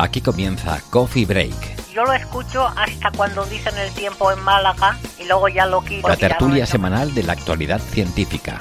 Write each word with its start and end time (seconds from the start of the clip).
Aquí 0.00 0.20
comienza 0.20 0.80
Coffee 0.90 1.26
Break. 1.26 1.92
Yo 1.92 2.04
lo 2.04 2.12
escucho 2.12 2.64
hasta 2.68 3.10
cuando 3.10 3.44
dicen 3.46 3.76
el 3.78 3.90
tiempo 3.90 4.30
en 4.30 4.38
Málaga 4.44 4.96
y 5.18 5.26
luego 5.26 5.48
ya 5.48 5.66
lo 5.66 5.82
quito. 5.82 6.06
La 6.06 6.16
tertulia 6.16 6.66
semanal 6.66 7.12
de 7.14 7.24
la 7.24 7.32
actualidad 7.32 7.80
científica. 7.80 8.60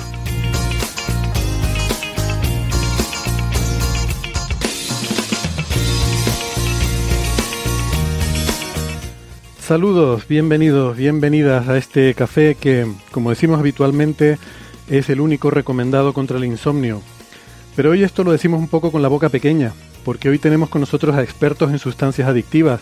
Saludos, 9.60 10.28
bienvenidos, 10.28 10.98
bienvenidas 10.98 11.68
a 11.68 11.78
este 11.78 12.16
café 12.16 12.56
que, 12.56 12.92
como 13.12 13.30
decimos 13.30 13.60
habitualmente, 13.60 14.40
es 14.90 15.08
el 15.12 15.22
único 15.22 15.52
recomendado 15.52 16.14
contra 16.14 16.38
el 16.38 16.46
insomnio. 16.46 17.04
Pero 17.76 17.92
hoy 17.92 18.02
esto 18.02 18.24
lo 18.24 18.32
decimos 18.32 18.60
un 18.60 18.70
poco 18.70 18.92
con 18.92 19.04
la 19.04 19.08
boca 19.08 19.30
pequeña, 19.30 19.74
porque 20.08 20.30
hoy 20.30 20.40
tenemos 20.40 20.70
con 20.70 20.80
nosotros 20.80 21.14
a 21.18 21.22
expertos 21.22 21.70
en 21.70 21.80
sustancias 21.80 22.30
adictivas, 22.30 22.80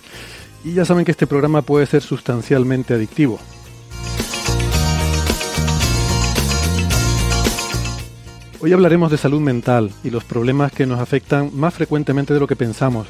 y 0.63 0.73
ya 0.73 0.85
saben 0.85 1.05
que 1.05 1.09
este 1.09 1.25
programa 1.25 1.63
puede 1.63 1.87
ser 1.87 2.03
sustancialmente 2.03 2.93
adictivo. 2.93 3.39
Hoy 8.61 8.71
hablaremos 8.71 9.09
de 9.09 9.17
salud 9.17 9.41
mental 9.41 9.89
y 10.03 10.11
los 10.11 10.23
problemas 10.23 10.71
que 10.71 10.85
nos 10.85 10.99
afectan 10.99 11.49
más 11.51 11.73
frecuentemente 11.73 12.31
de 12.31 12.39
lo 12.39 12.45
que 12.45 12.55
pensamos. 12.55 13.07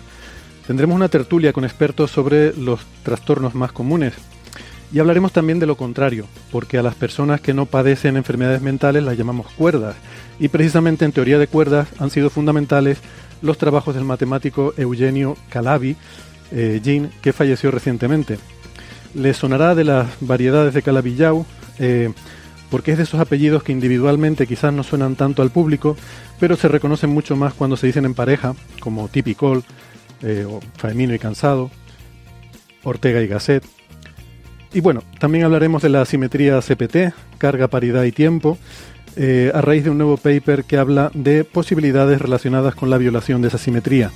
Tendremos 0.66 0.95
una 0.95 1.09
tertulia 1.09 1.52
con 1.52 1.66
expertos 1.66 2.09
sobre 2.09 2.55
los 2.55 2.79
trastornos 3.03 3.53
más 3.53 3.73
comunes. 3.73 4.13
Y 4.94 5.00
hablaremos 5.00 5.33
también 5.33 5.59
de 5.59 5.66
lo 5.66 5.75
contrario, 5.75 6.25
porque 6.53 6.77
a 6.77 6.83
las 6.83 6.95
personas 6.95 7.41
que 7.41 7.53
no 7.53 7.66
padecen 7.66 8.16
enfermedades 8.16 8.61
mentales 8.61 9.03
las 9.03 9.17
llamamos 9.17 9.47
cuerdas. 9.57 9.97
Y 10.39 10.50
precisamente 10.50 11.05
en 11.05 11.11
teoría 11.11 11.39
de 11.39 11.47
cuerdas 11.47 11.88
han 12.00 12.09
sido 12.09 12.30
fundamentales 12.30 13.00
los 13.41 13.58
trabajos 13.58 13.95
del 13.95 14.03
matemático 14.03 14.73
Eugenio 14.78 15.38
Calabi, 15.50 15.95
eh, 16.52 16.81
Jean, 16.83 17.09
que 17.22 17.33
falleció 17.33 17.72
recientemente. 17.72 18.38
Les 19.13 19.38
sonará 19.38 19.75
de 19.75 19.86
las 19.86 20.08
variedades 20.19 20.73
de 20.73 20.81
Calabillau, 20.81 21.45
eh, 21.80 22.11
porque 22.69 22.91
es 22.91 22.97
de 22.97 23.03
esos 23.03 23.19
apellidos 23.19 23.63
que 23.63 23.72
individualmente 23.72 24.47
quizás 24.47 24.73
no 24.73 24.83
suenan 24.83 25.16
tanto 25.16 25.41
al 25.41 25.52
público, 25.52 25.95
pero 26.39 26.56
se 26.56 26.67
reconocen 26.67 27.09
mucho 27.09 27.36
más 27.36 27.53
cuando 27.53 27.78
se 27.78 27.88
dicen 27.88 28.06
en 28.06 28.13
pareja, 28.13 28.56
como 28.80 29.08
Tipicol, 29.08 29.63
eh, 30.22 30.45
o 30.50 30.59
Faemino 30.78 31.13
y 31.13 31.19
Cansado, 31.19 31.72
Ortega 32.83 33.22
y 33.22 33.28
Gasset. 33.28 33.63
Y 34.73 34.81
bueno, 34.81 35.03
también 35.19 35.45
hablaremos 35.45 35.81
de 35.81 35.89
la 35.89 36.02
asimetría 36.02 36.59
CPT, 36.61 37.13
carga, 37.38 37.69
paridad 37.69 38.03
y 38.03 38.11
tiempo, 38.11 38.58
eh, 39.16 39.52
a 39.53 39.61
raíz 39.61 39.83
de 39.83 39.89
un 39.89 39.97
nuevo 39.97 40.17
paper 40.17 40.63
que 40.63 40.78
habla 40.78 41.12
de 41.13 41.44
posibilidades 41.44 42.22
relacionadas 42.22 42.75
con 42.75 42.89
la 42.89 42.97
violación 42.97 43.41
de 43.41 43.47
esa 43.47 43.57
simetría. 43.57 44.12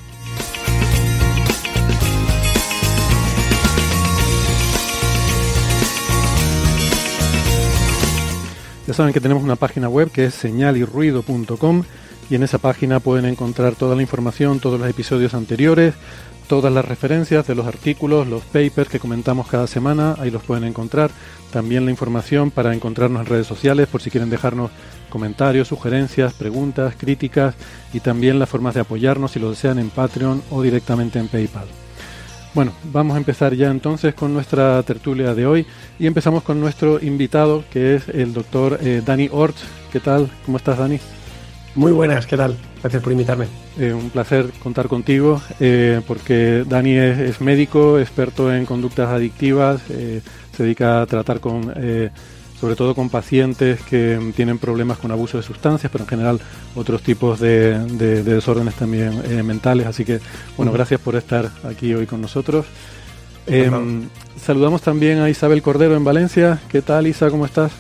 Ya 8.88 8.94
saben 8.96 9.14
que 9.14 9.22
tenemos 9.22 9.44
una 9.44 9.56
página 9.56 9.88
web 9.88 10.10
que 10.10 10.26
es 10.26 10.34
señalirruido.com 10.34 11.84
y 12.30 12.36
en 12.36 12.44
esa 12.44 12.58
página 12.58 13.00
pueden 13.00 13.26
encontrar 13.26 13.76
toda 13.76 13.96
la 13.96 14.02
información, 14.02 14.60
todos 14.60 14.80
los 14.80 14.90
episodios 14.90 15.34
anteriores, 15.36 15.94
todas 16.50 16.74
las 16.74 16.84
referencias 16.84 17.46
de 17.46 17.54
los 17.54 17.68
artículos, 17.68 18.28
los 18.28 18.42
papers 18.42 18.90
que 18.90 19.00
comentamos 19.00 19.48
cada 19.48 19.68
semana, 19.68 20.16
ahí 20.18 20.32
los 20.32 20.42
pueden 20.42 20.64
encontrar. 20.64 21.12
También 21.52 21.86
la 21.86 21.92
información 21.92 22.50
para 22.50 22.74
encontrarnos 22.74 23.22
en 23.22 23.28
redes 23.28 23.46
sociales 23.46 23.88
por 23.88 24.02
si 24.02 24.10
quieren 24.10 24.32
dejarnos 24.32 24.72
comentarios, 25.10 25.68
sugerencias, 25.68 26.34
preguntas, 26.34 26.96
críticas 26.98 27.54
y 27.94 28.00
también 28.00 28.40
las 28.40 28.50
formas 28.50 28.74
de 28.74 28.82
apoyarnos 28.82 29.32
si 29.32 29.40
lo 29.40 29.52
desean 29.52 29.78
en 29.78 29.92
Patreon 29.92 30.42
o 30.50 30.64
directamente 30.64 31.20
en 31.20 31.28
PayPal. 31.28 31.68
Bueno, 32.56 32.72
vamos 32.86 33.14
a 33.14 33.20
empezar 33.20 33.54
ya 33.54 33.70
entonces 33.70 34.16
con 34.16 34.34
nuestra 34.34 34.82
tertulia 34.82 35.36
de 35.36 35.46
hoy 35.46 35.68
y 36.00 36.08
empezamos 36.08 36.42
con 36.42 36.60
nuestro 36.60 37.00
invitado 37.00 37.64
que 37.72 37.94
es 37.94 38.10
el 38.10 38.34
doctor 38.34 38.80
eh, 38.82 39.04
Dani 39.06 39.30
Orts. 39.32 39.62
¿Qué 39.92 40.00
tal? 40.00 40.28
¿Cómo 40.48 40.58
estás, 40.58 40.80
Dani? 40.80 41.00
Muy 41.76 41.92
buenas, 41.92 42.26
¿qué 42.26 42.36
tal? 42.36 42.56
Gracias 42.82 43.02
por 43.02 43.12
invitarme. 43.12 43.46
Eh, 43.78 43.94
un 43.94 44.10
placer 44.10 44.48
contar 44.62 44.88
contigo 44.88 45.42
eh, 45.60 46.02
porque 46.08 46.66
Dani 46.68 46.92
es, 46.98 47.20
es 47.20 47.42
médico, 47.42 48.00
experto 48.00 48.54
en 48.54 48.66
conductas 48.66 49.10
adictivas, 49.10 49.82
eh, 49.90 50.22
se 50.56 50.64
dedica 50.64 51.02
a 51.02 51.06
tratar 51.06 51.40
con, 51.40 51.74
sobre 52.60 52.76
todo 52.76 52.94
con 52.96 53.10
pacientes 53.10 53.80
que 53.82 54.20
tienen 54.36 54.58
problemas 54.58 54.98
con 54.98 55.12
abuso 55.12 55.38
de 55.38 55.44
sustancias, 55.44 55.90
pero 55.92 56.04
en 56.04 56.10
general 56.10 56.40
otros 56.76 57.02
tipos 57.02 57.40
de, 57.40 57.80
de- 57.80 58.24
de 58.24 58.34
desórdenes 58.36 58.76
también 58.76 59.22
mentales. 59.46 59.88
Así 59.88 60.04
que, 60.04 60.20
bueno, 60.58 60.74
gracias 60.74 61.00
por 61.00 61.16
estar 61.16 61.50
aquí 61.64 61.94
hoy 61.94 62.06
con 62.08 62.20
nosotros. 62.20 62.66
Encantado. 63.48 63.86
saludamos 64.44 64.82
también 64.82 65.20
a 65.20 65.30
Isabel 65.30 65.62
Cordero 65.62 65.96
en 65.96 66.04
Valencia. 66.04 66.60
¿Qué 66.70 66.82
tal, 66.82 67.08
Isa? 67.08 67.30
¿Cómo 67.30 67.46
estás? 67.46 67.72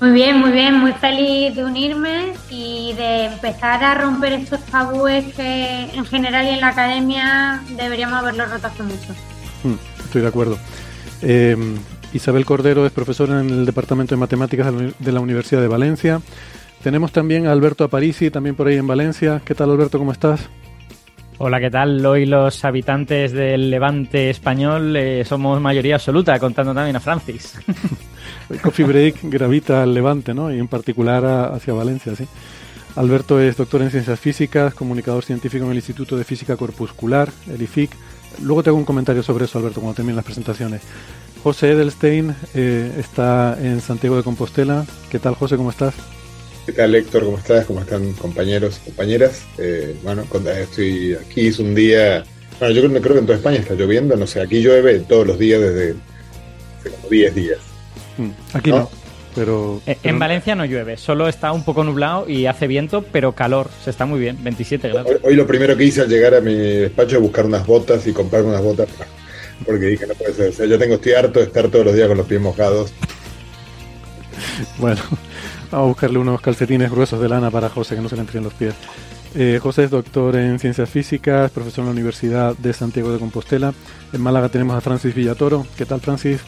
Muy 0.00 0.12
bien, 0.12 0.38
muy 0.38 0.50
bien, 0.50 0.74
muy 0.76 0.92
feliz 0.92 1.54
de 1.54 1.62
unirme 1.62 2.32
y 2.48 2.94
de 2.94 3.26
empezar 3.26 3.84
a 3.84 3.94
romper 3.94 4.32
estos 4.32 4.60
tabúes 4.64 5.34
que 5.34 5.90
en 5.92 6.06
general 6.06 6.46
y 6.46 6.50
en 6.50 6.60
la 6.60 6.68
academia 6.68 7.62
deberíamos 7.76 8.18
haberlos 8.18 8.50
roto 8.50 8.66
hace 8.66 8.82
mucho. 8.82 9.12
Mm, 9.62 9.74
Estoy 10.02 10.22
de 10.22 10.28
acuerdo. 10.28 10.58
Eh, 11.20 11.54
Isabel 12.14 12.46
Cordero 12.46 12.86
es 12.86 12.92
profesora 12.92 13.40
en 13.40 13.50
el 13.50 13.66
Departamento 13.66 14.14
de 14.14 14.18
Matemáticas 14.20 14.72
de 14.98 15.12
la 15.12 15.20
Universidad 15.20 15.60
de 15.60 15.68
Valencia. 15.68 16.20
Tenemos 16.82 17.12
también 17.12 17.46
a 17.46 17.52
Alberto 17.52 17.84
Aparici, 17.84 18.30
también 18.30 18.56
por 18.56 18.68
ahí 18.68 18.76
en 18.76 18.86
Valencia. 18.86 19.42
¿Qué 19.44 19.54
tal, 19.54 19.70
Alberto? 19.70 19.98
¿Cómo 19.98 20.12
estás? 20.12 20.48
Hola, 21.42 21.58
¿qué 21.58 21.70
tal? 21.70 22.04
Hoy 22.04 22.26
los 22.26 22.66
habitantes 22.66 23.32
del 23.32 23.70
levante 23.70 24.28
español 24.28 24.94
eh, 24.94 25.24
somos 25.24 25.58
mayoría 25.58 25.94
absoluta, 25.94 26.38
contando 26.38 26.74
también 26.74 26.96
a 26.96 27.00
Francis. 27.00 27.58
Coffee 28.62 28.84
Break 28.84 29.20
gravita 29.22 29.82
al 29.82 29.94
Levante, 29.94 30.34
¿no? 30.34 30.52
Y 30.52 30.58
en 30.58 30.68
particular 30.68 31.24
hacia 31.54 31.72
Valencia, 31.72 32.14
sí. 32.14 32.26
Alberto 32.94 33.40
es 33.40 33.56
doctor 33.56 33.80
en 33.80 33.90
Ciencias 33.90 34.20
Físicas, 34.20 34.74
comunicador 34.74 35.24
científico 35.24 35.64
en 35.64 35.70
el 35.70 35.78
Instituto 35.78 36.14
de 36.14 36.24
Física 36.24 36.58
Corpuscular, 36.58 37.30
el 37.50 37.62
IFIC. 37.62 37.90
Luego 38.42 38.62
te 38.62 38.68
hago 38.68 38.78
un 38.78 38.84
comentario 38.84 39.22
sobre 39.22 39.46
eso, 39.46 39.58
Alberto, 39.58 39.80
cuando 39.80 39.96
terminen 39.96 40.16
las 40.16 40.26
presentaciones. 40.26 40.82
José 41.42 41.70
Edelstein 41.70 42.34
eh, 42.52 42.96
está 42.98 43.56
en 43.58 43.80
Santiago 43.80 44.18
de 44.18 44.24
Compostela. 44.24 44.84
¿Qué 45.10 45.18
tal, 45.18 45.36
José? 45.36 45.56
¿Cómo 45.56 45.70
estás? 45.70 45.94
¿Qué 46.66 46.72
tal, 46.72 46.94
Héctor? 46.94 47.24
¿Cómo 47.24 47.38
estás? 47.38 47.64
¿Cómo 47.66 47.80
están 47.80 48.12
compañeros 48.14 48.80
y 48.82 48.86
compañeras? 48.86 49.42
Eh, 49.58 49.96
bueno, 50.02 50.24
estoy 50.62 51.14
aquí, 51.14 51.48
es 51.48 51.58
un 51.58 51.74
día... 51.74 52.24
Bueno, 52.58 52.74
yo 52.74 52.82
creo, 52.86 53.00
creo 53.02 53.14
que 53.14 53.20
en 53.20 53.26
toda 53.26 53.38
España 53.38 53.56
está 53.58 53.74
lloviendo, 53.74 54.16
no 54.16 54.26
sé, 54.26 54.40
aquí 54.40 54.60
llueve 54.60 54.98
todos 55.00 55.26
los 55.26 55.38
días 55.38 55.60
desde 55.60 55.94
hace 56.78 56.90
como 56.90 57.08
10 57.08 57.34
días. 57.34 57.58
Mm, 58.18 58.28
Aquí 58.52 58.70
¿No? 58.70 58.76
no, 58.80 58.90
pero... 59.34 59.80
Eh, 59.86 59.96
pero- 60.00 60.12
En 60.14 60.18
Valencia 60.18 60.54
no 60.54 60.66
llueve, 60.66 60.96
solo 60.98 61.26
está 61.26 61.52
un 61.52 61.64
poco 61.64 61.82
nublado 61.84 62.28
y 62.28 62.44
hace 62.46 62.66
viento, 62.66 63.02
pero 63.10 63.32
calor, 63.32 63.70
se 63.82 63.88
está 63.90 64.04
muy 64.04 64.20
bien, 64.20 64.36
27 64.44 64.88
grados. 64.90 65.10
Hoy, 65.10 65.18
hoy 65.22 65.34
lo 65.36 65.46
primero 65.46 65.74
que 65.76 65.84
hice 65.84 66.02
al 66.02 66.08
llegar 66.08 66.34
a 66.34 66.40
mi 66.42 66.54
despacho 66.54 67.16
es 67.16 67.22
buscar 67.22 67.46
unas 67.46 67.66
botas 67.66 68.06
y 68.06 68.12
comprarme 68.12 68.50
unas 68.50 68.62
botas, 68.62 68.88
porque 69.64 69.86
dije, 69.86 70.06
no 70.06 70.14
puede 70.14 70.34
ser, 70.34 70.50
o 70.50 70.52
sea, 70.52 70.66
yo 70.66 70.78
tengo, 70.78 70.96
estoy 70.96 71.12
harto 71.14 71.40
de 71.40 71.46
estar 71.46 71.68
todos 71.68 71.86
los 71.86 71.94
días 71.94 72.06
con 72.08 72.18
los 72.18 72.26
pies 72.26 72.40
mojados. 72.42 72.92
Bueno, 74.78 75.00
vamos 75.70 75.84
a 75.84 75.88
buscarle 75.88 76.18
unos 76.18 76.40
calcetines 76.40 76.90
gruesos 76.90 77.20
de 77.20 77.28
lana 77.28 77.50
para 77.50 77.68
José, 77.68 77.94
que 77.94 78.00
no 78.00 78.08
se 78.08 78.16
le 78.16 78.22
enfríen 78.22 78.44
los 78.44 78.54
pies. 78.54 78.74
Eh, 79.34 79.60
José 79.62 79.84
es 79.84 79.90
doctor 79.90 80.34
en 80.36 80.58
ciencias 80.58 80.90
físicas, 80.90 81.50
profesor 81.52 81.82
en 81.82 81.86
la 81.86 81.92
Universidad 81.92 82.54
de 82.56 82.72
Santiago 82.72 83.12
de 83.12 83.18
Compostela. 83.18 83.72
En 84.12 84.20
Málaga 84.20 84.48
tenemos 84.48 84.76
a 84.76 84.80
Francis 84.80 85.14
Villatoro. 85.14 85.66
¿Qué 85.76 85.86
tal, 85.86 86.00
Francis? 86.00 86.40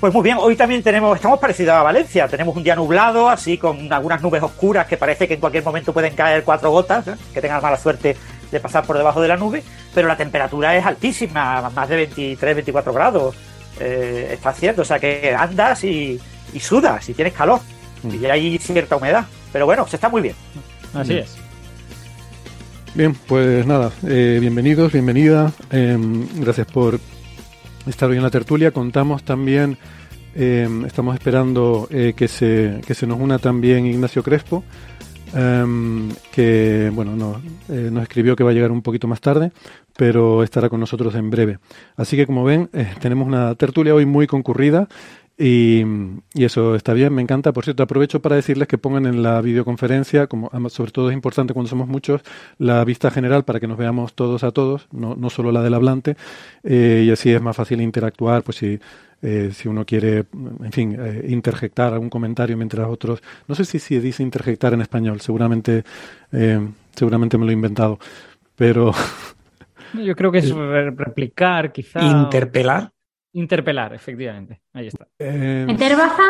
Pues 0.00 0.14
muy 0.14 0.22
bien, 0.22 0.38
hoy 0.40 0.56
también 0.56 0.82
tenemos, 0.82 1.14
estamos 1.14 1.38
parecidos 1.38 1.74
a 1.74 1.82
Valencia, 1.82 2.26
tenemos 2.26 2.56
un 2.56 2.62
día 2.62 2.74
nublado, 2.74 3.28
así 3.28 3.58
con 3.58 3.92
algunas 3.92 4.22
nubes 4.22 4.42
oscuras 4.42 4.86
que 4.86 4.96
parece 4.96 5.28
que 5.28 5.34
en 5.34 5.40
cualquier 5.40 5.62
momento 5.62 5.92
pueden 5.92 6.14
caer 6.14 6.42
cuatro 6.42 6.70
gotas, 6.70 7.06
¿eh? 7.08 7.14
que 7.34 7.42
tengan 7.42 7.60
mala 7.60 7.76
suerte 7.76 8.16
de 8.50 8.60
pasar 8.60 8.86
por 8.86 8.96
debajo 8.96 9.20
de 9.20 9.28
la 9.28 9.36
nube, 9.36 9.62
pero 9.94 10.08
la 10.08 10.16
temperatura 10.16 10.74
es 10.74 10.86
altísima, 10.86 11.68
más 11.68 11.86
de 11.86 11.96
23, 11.96 12.54
24 12.54 12.92
grados. 12.94 13.36
Eh, 13.78 14.30
está 14.32 14.50
haciendo, 14.50 14.82
o 14.82 14.84
sea 14.86 14.98
que 14.98 15.34
andas 15.38 15.84
y, 15.84 16.18
y 16.54 16.60
sudas 16.60 17.06
y 17.10 17.12
tienes 17.12 17.34
calor 17.34 17.60
y 18.04 18.24
hay 18.26 18.58
cierta 18.58 18.96
humedad. 18.96 19.26
Pero 19.52 19.66
bueno, 19.66 19.86
se 19.86 19.96
está 19.96 20.08
muy 20.08 20.22
bien. 20.22 20.34
Así 20.94 21.14
es. 21.14 21.36
Bien, 22.94 23.14
pues 23.14 23.66
nada, 23.66 23.92
eh, 24.06 24.38
bienvenidos, 24.40 24.92
bienvenida. 24.92 25.52
em, 25.70 26.26
gracias 26.40 26.66
por 26.66 26.98
estar 27.86 28.10
hoy 28.10 28.16
en 28.16 28.22
la 28.22 28.30
tertulia. 28.30 28.72
Contamos 28.72 29.22
también, 29.22 29.78
em, 30.34 30.84
estamos 30.84 31.14
esperando 31.14 31.86
eh, 31.90 32.14
que, 32.16 32.26
se, 32.26 32.80
que 32.84 32.94
se 32.94 33.06
nos 33.06 33.20
una 33.20 33.38
también 33.38 33.86
Ignacio 33.86 34.24
Crespo, 34.24 34.64
em, 35.34 36.10
que 36.32 36.90
bueno, 36.92 37.14
nos, 37.14 37.36
eh, 37.68 37.90
nos 37.92 38.02
escribió 38.02 38.34
que 38.34 38.42
va 38.42 38.50
a 38.50 38.54
llegar 38.54 38.72
un 38.72 38.82
poquito 38.82 39.06
más 39.06 39.20
tarde, 39.20 39.52
pero 39.96 40.42
estará 40.42 40.68
con 40.68 40.80
nosotros 40.80 41.14
en 41.14 41.30
breve. 41.30 41.58
Así 41.96 42.16
que 42.16 42.26
como 42.26 42.42
ven, 42.42 42.70
eh, 42.72 42.92
tenemos 43.00 43.28
una 43.28 43.54
tertulia 43.54 43.94
hoy 43.94 44.06
muy 44.06 44.26
concurrida. 44.26 44.88
Y, 45.42 45.82
y 46.34 46.44
eso 46.44 46.74
está 46.74 46.92
bien, 46.92 47.14
me 47.14 47.22
encanta. 47.22 47.52
Por 47.54 47.64
cierto, 47.64 47.82
aprovecho 47.82 48.20
para 48.20 48.36
decirles 48.36 48.68
que 48.68 48.76
pongan 48.76 49.06
en 49.06 49.22
la 49.22 49.40
videoconferencia, 49.40 50.26
como 50.26 50.50
sobre 50.68 50.92
todo 50.92 51.08
es 51.08 51.14
importante 51.14 51.54
cuando 51.54 51.70
somos 51.70 51.88
muchos, 51.88 52.20
la 52.58 52.84
vista 52.84 53.10
general 53.10 53.44
para 53.46 53.58
que 53.58 53.66
nos 53.66 53.78
veamos 53.78 54.12
todos 54.12 54.44
a 54.44 54.50
todos, 54.50 54.86
no, 54.92 55.16
no 55.16 55.30
solo 55.30 55.50
la 55.50 55.62
del 55.62 55.72
hablante, 55.72 56.14
eh, 56.62 57.04
y 57.06 57.10
así 57.10 57.32
es 57.32 57.40
más 57.40 57.56
fácil 57.56 57.80
interactuar, 57.80 58.42
pues 58.42 58.58
si, 58.58 58.78
eh, 59.22 59.48
si 59.54 59.66
uno 59.66 59.86
quiere, 59.86 60.26
en 60.62 60.72
fin, 60.72 60.94
eh, 61.00 61.24
interjectar 61.30 61.94
algún 61.94 62.10
comentario 62.10 62.58
mientras 62.58 62.86
otros. 62.86 63.22
No 63.48 63.54
sé 63.54 63.64
si 63.64 63.78
se 63.78 63.98
dice 63.98 64.22
interjectar 64.22 64.74
en 64.74 64.82
español, 64.82 65.22
seguramente, 65.22 65.84
eh, 66.32 66.60
seguramente 66.94 67.38
me 67.38 67.46
lo 67.46 67.50
he 67.50 67.54
inventado, 67.54 67.98
pero 68.56 68.92
Yo 69.94 70.14
creo 70.14 70.30
que 70.30 70.38
es 70.38 70.50
re- 70.54 70.90
replicar, 70.90 71.72
quizá. 71.72 72.00
Interpelar. 72.04 72.90
Interpelar, 73.32 73.94
efectivamente. 73.94 74.60
Ahí 74.72 74.88
está. 74.88 75.06
eh, 75.18 75.64
¿Meter 75.66 75.96
baza? 75.96 76.22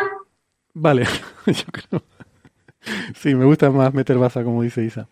Vale, 0.75 1.05
yo 1.47 1.65
creo. 1.73 2.03
Sí, 3.15 3.35
me 3.35 3.45
gusta 3.45 3.71
más 3.71 3.93
meter 3.93 4.19
baza, 4.19 4.43
como 4.45 4.63
dice 4.63 4.85
Isa. 4.85 5.09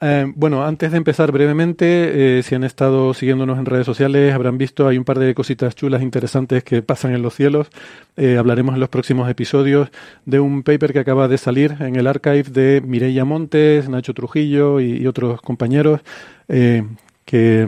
Eh, 0.00 0.26
bueno, 0.34 0.64
antes 0.66 0.90
de 0.90 0.98
empezar 0.98 1.32
brevemente, 1.32 2.38
eh, 2.38 2.42
si 2.42 2.54
han 2.54 2.64
estado 2.64 3.14
siguiéndonos 3.14 3.58
en 3.58 3.64
redes 3.64 3.86
sociales, 3.86 4.34
habrán 4.34 4.58
visto, 4.58 4.86
hay 4.86 4.98
un 4.98 5.04
par 5.04 5.18
de 5.18 5.34
cositas 5.34 5.74
chulas, 5.74 6.02
interesantes 6.02 6.62
que 6.64 6.82
pasan 6.82 7.14
en 7.14 7.22
los 7.22 7.34
cielos. 7.34 7.68
Eh, 8.16 8.36
hablaremos 8.36 8.74
en 8.74 8.80
los 8.80 8.90
próximos 8.90 9.28
episodios 9.30 9.88
de 10.26 10.38
un 10.38 10.62
paper 10.62 10.92
que 10.92 10.98
acaba 11.00 11.28
de 11.28 11.38
salir 11.38 11.76
en 11.80 11.96
el 11.96 12.06
archive 12.06 12.44
de 12.44 12.82
Mireia 12.84 13.24
Montes, 13.24 13.88
Nacho 13.88 14.12
Trujillo 14.12 14.80
y, 14.80 14.98
y 14.98 15.06
otros 15.06 15.40
compañeros, 15.40 16.02
eh, 16.48 16.84
que, 17.24 17.66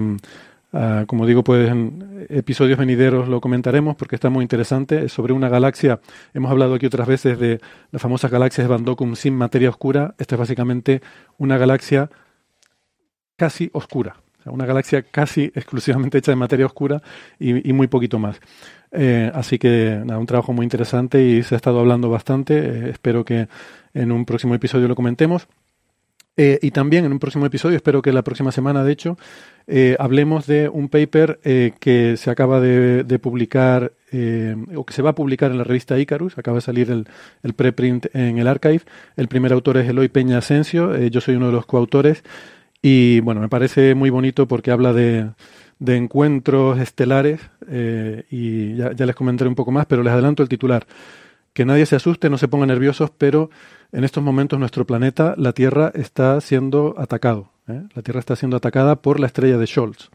ah, 0.73 1.05
como 1.07 1.27
digo, 1.27 1.45
pues 1.45 1.69
en 1.69 2.27
episodios 2.29 2.79
venideros 2.79 3.29
lo 3.29 3.41
comentaremos 3.41 3.97
porque 3.97 4.17
está 4.17 4.31
muy 4.31 4.43
interesante. 4.43 5.05
Es 5.05 5.13
sobre 5.13 5.33
una 5.33 5.49
galaxia, 5.49 6.01
hemos 6.35 6.51
hablado 6.51 6.75
aquí 6.75 6.87
otras 6.87 7.07
veces 7.09 7.39
de 7.39 7.61
las 7.91 8.03
famosas 8.03 8.31
galaxias 8.31 8.69
de 8.69 8.77
Van 8.77 9.17
sin 9.17 9.35
materia 9.35 9.71
oscura. 9.71 10.15
Esta 10.19 10.35
es 10.35 10.39
básicamente 10.39 11.03
una 11.37 11.59
galaxia 11.59 12.11
casi 13.37 13.71
oscura. 13.73 14.17
Una 14.45 14.67
galaxia 14.67 15.03
casi 15.03 15.45
exclusivamente 15.55 16.19
hecha 16.19 16.33
de 16.33 16.37
materia 16.37 16.67
oscura 16.67 17.03
y, 17.39 17.69
y 17.69 17.73
muy 17.73 17.87
poquito 17.87 18.19
más. 18.19 18.41
Eh, 18.91 19.31
así 19.35 19.59
que 19.59 20.01
nada, 20.05 20.19
un 20.19 20.27
trabajo 20.27 20.53
muy 20.53 20.65
interesante 20.65 21.23
y 21.23 21.43
se 21.43 21.55
ha 21.55 21.57
estado 21.57 21.81
hablando 21.81 22.09
bastante. 22.09 22.59
Eh, 22.59 22.91
espero 22.91 23.25
que 23.25 23.49
en 23.95 24.13
un 24.13 24.25
próximo 24.25 24.55
episodio 24.55 24.89
lo 24.89 24.95
comentemos. 24.95 25.49
Eh, 26.37 26.59
y 26.63 26.71
también 26.71 27.05
en 27.05 27.13
un 27.13 27.19
próximo 27.19 27.47
episodio, 27.47 27.77
espero 27.77 28.01
que 28.01 28.13
la 28.13 28.23
próxima 28.23 28.53
semana, 28.53 28.85
de 28.85 28.93
hecho, 28.93 29.19
eh, 29.71 29.97
hablemos 29.99 30.47
de 30.47 30.71
un 30.71 30.89
paper 30.89 31.41
eh, 31.45 31.73
que 31.79 32.17
se 32.17 32.31
acaba 32.31 32.59
de, 32.59 33.19
publicar, 33.21 33.93
eh, 34.11 34.57
o 34.75 34.87
que 34.87 34.95
se 34.95 35.03
va 35.03 35.11
a 35.11 35.15
publicar 35.15 35.51
en 35.51 35.59
la 35.59 35.65
revista 35.65 35.99
Icarus, 35.99 36.39
acaba 36.39 36.57
de 36.57 36.63
salir 36.63 36.91
el, 36.91 37.07
el 37.43 37.53
preprint 37.53 38.07
en 38.15 38.39
el 38.39 38.49
archive. 38.49 38.81
El 39.17 39.29
primer 39.29 39.53
autor 39.53 39.77
es 39.77 39.87
Eloy 39.87 40.09
Peña 40.09 40.39
Asensio, 40.39 40.95
eh, 40.95 41.11
yo 41.11 41.21
soy 41.21 41.37
uno 41.37 41.49
de 41.49 41.53
los 41.53 41.67
coautores, 41.67 42.25
y 42.81 43.21
bueno, 43.21 43.43
me 43.43 43.51
parece 43.51 43.95
muy 43.95 44.09
bonito 44.09 44.49
porque 44.49 44.71
habla 44.71 44.95
de, 44.95 45.29
de 45.79 45.97
encuentros 45.97 46.79
estelares, 46.81 47.41
y 48.31 48.75
ya, 48.75 48.93
ya 48.93 49.05
les 49.05 49.15
comentaré 49.15 49.49
un 49.49 49.55
poco 49.55 49.71
más, 49.71 49.85
pero 49.85 50.03
les 50.03 50.13
adelanto 50.15 50.43
el 50.43 50.49
titular. 50.49 50.87
Que 51.53 51.67
nadie 51.67 51.85
se 51.85 51.97
asuste, 51.97 52.31
no 52.31 52.39
se 52.39 52.49
ponga 52.49 52.65
nerviosos, 52.67 53.11
pero 53.11 53.51
en 53.93 54.05
estos 54.05 54.23
momentos 54.23 54.59
nuestro 54.59 54.87
planeta, 54.87 55.35
la 55.37 55.53
Tierra, 55.53 55.93
está 55.95 56.41
siendo 56.41 56.95
atacado. 56.97 57.51
¿Eh? 57.69 57.83
La 57.95 58.03
Tierra 58.03 58.21
está 58.21 58.37
siendo 58.37 58.57
atacada 58.57 58.97
por 59.03 59.21
la 59.21 59.27
estrella 59.27 59.59
de 59.59 59.67
Scholz. 59.67 60.11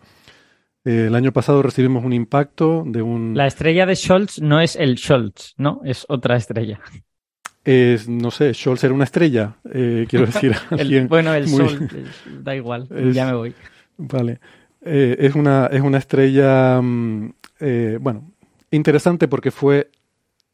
Eh, 0.85 1.05
el 1.07 1.15
año 1.15 1.31
pasado 1.31 1.61
recibimos 1.61 2.03
un 2.03 2.13
impacto 2.13 2.83
de 2.85 3.01
un... 3.01 3.35
La 3.35 3.47
estrella 3.47 3.85
de 3.85 3.95
Scholz 3.95 4.41
no 4.41 4.59
es 4.59 4.75
el 4.75 4.97
Scholz, 4.97 5.53
¿no? 5.57 5.81
Es 5.85 6.05
otra 6.09 6.35
estrella. 6.35 6.79
es, 7.63 8.09
no 8.09 8.31
sé, 8.31 8.53
Scholz 8.53 8.83
era 8.83 8.93
una 8.93 9.05
estrella, 9.05 9.55
eh, 9.73 10.05
quiero 10.09 10.25
decir. 10.25 10.53
El- 10.71 11.07
bueno, 11.07 11.33
el 11.33 11.47
muy- 11.47 11.69
sol, 11.69 11.89
es- 11.95 12.43
da 12.43 12.55
igual, 12.55 12.87
Es- 12.95 13.15
ya 13.15 13.25
me 13.27 13.33
voy. 13.33 13.53
Vale. 13.97 14.39
Eh, 14.81 15.15
es, 15.19 15.35
una, 15.35 15.67
es 15.67 15.81
una 15.81 15.97
estrella, 15.99 16.81
mm, 16.81 17.29
eh, 17.61 17.97
bueno, 18.01 18.31
interesante 18.71 19.27
porque 19.29 19.51
fue... 19.51 19.89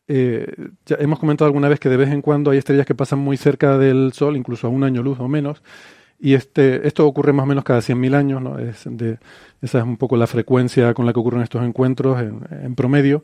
ya 0.07 0.95
hemos 0.99 1.19
comentado 1.19 1.47
alguna 1.47 1.69
vez 1.69 1.79
que 1.79 1.89
de 1.89 1.97
vez 1.97 2.09
en 2.09 2.21
cuando 2.21 2.51
hay 2.51 2.57
estrellas 2.59 2.85
que 2.85 2.93
pasan 2.95 3.19
muy 3.19 3.37
cerca 3.37 3.77
del 3.79 4.11
Sol, 4.13 4.37
incluso 4.37 4.67
a 4.67 4.69
un 4.69 4.83
año 4.83 5.01
luz 5.01 5.19
o 5.19 5.27
menos, 5.27 5.63
y 6.19 6.33
este, 6.33 6.87
esto 6.87 7.07
ocurre 7.07 7.33
más 7.33 7.43
o 7.43 7.47
menos 7.47 7.63
cada 7.63 7.79
100.000 7.79 8.15
años, 8.15 8.41
¿no? 8.41 8.59
Es 8.59 8.83
de, 8.85 9.17
esa 9.61 9.79
es 9.79 9.83
un 9.83 9.97
poco 9.97 10.17
la 10.17 10.27
frecuencia 10.27 10.93
con 10.93 11.05
la 11.05 11.13
que 11.13 11.19
ocurren 11.19 11.41
estos 11.41 11.63
encuentros 11.63 12.21
en, 12.21 12.75
promedio. 12.75 13.23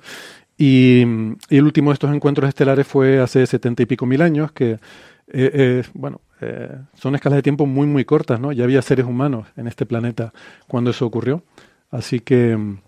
Y, 0.57 1.03
y 1.49 1.57
el 1.57 1.63
último 1.63 1.89
de 1.89 1.95
estos 1.95 2.13
encuentros 2.13 2.47
estelares 2.47 2.87
fue 2.87 3.19
hace 3.19 3.45
setenta 3.45 3.83
y 3.83 3.85
pico 3.85 4.05
mil 4.05 4.21
años, 4.21 4.53
que 4.53 4.79
eh, 5.27 5.83
bueno, 5.93 6.21
eh, 6.41 6.69
son 6.93 7.15
escalas 7.15 7.37
de 7.37 7.43
tiempo 7.43 7.65
muy, 7.65 7.87
muy 7.87 8.05
cortas, 8.05 8.39
¿no? 8.39 8.51
Ya 8.51 8.63
había 8.63 8.81
seres 8.81 9.05
humanos 9.05 9.47
en 9.55 9.67
este 9.67 9.85
planeta 9.85 10.33
cuando 10.67 10.91
eso 10.91 11.05
ocurrió. 11.05 11.43
Así 11.91 12.19
que 12.19 12.55
mm, 12.55 12.79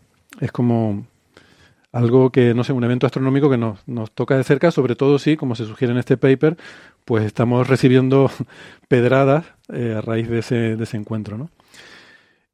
es 0.41 0.51
como 0.51 1.07
algo 1.91 2.31
que, 2.31 2.53
no 2.53 2.63
sé, 2.63 2.73
un 2.73 2.83
evento 2.83 3.05
astronómico 3.07 3.49
que 3.49 3.57
nos, 3.57 3.87
nos 3.87 4.11
toca 4.11 4.37
de 4.37 4.43
cerca, 4.43 4.71
sobre 4.71 4.95
todo 4.95 5.17
si, 5.19 5.37
como 5.37 5.55
se 5.55 5.65
sugiere 5.65 5.93
en 5.93 5.99
este 5.99 6.17
paper, 6.17 6.57
pues 7.07 7.23
estamos 7.23 7.69
recibiendo 7.69 8.29
pedradas 8.89 9.45
eh, 9.73 9.95
a 9.97 10.01
raíz 10.01 10.29
de 10.29 10.39
ese, 10.39 10.75
de 10.75 10.83
ese 10.83 10.97
encuentro, 10.97 11.37
¿no? 11.37 11.49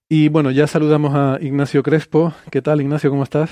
Y 0.07 0.29
bueno, 0.29 0.51
ya 0.51 0.67
saludamos 0.67 1.15
a 1.15 1.39
Ignacio 1.41 1.81
Crespo. 1.81 2.35
¿Qué 2.51 2.61
tal, 2.61 2.79
Ignacio? 2.79 3.09
¿Cómo 3.09 3.23
estás? 3.23 3.49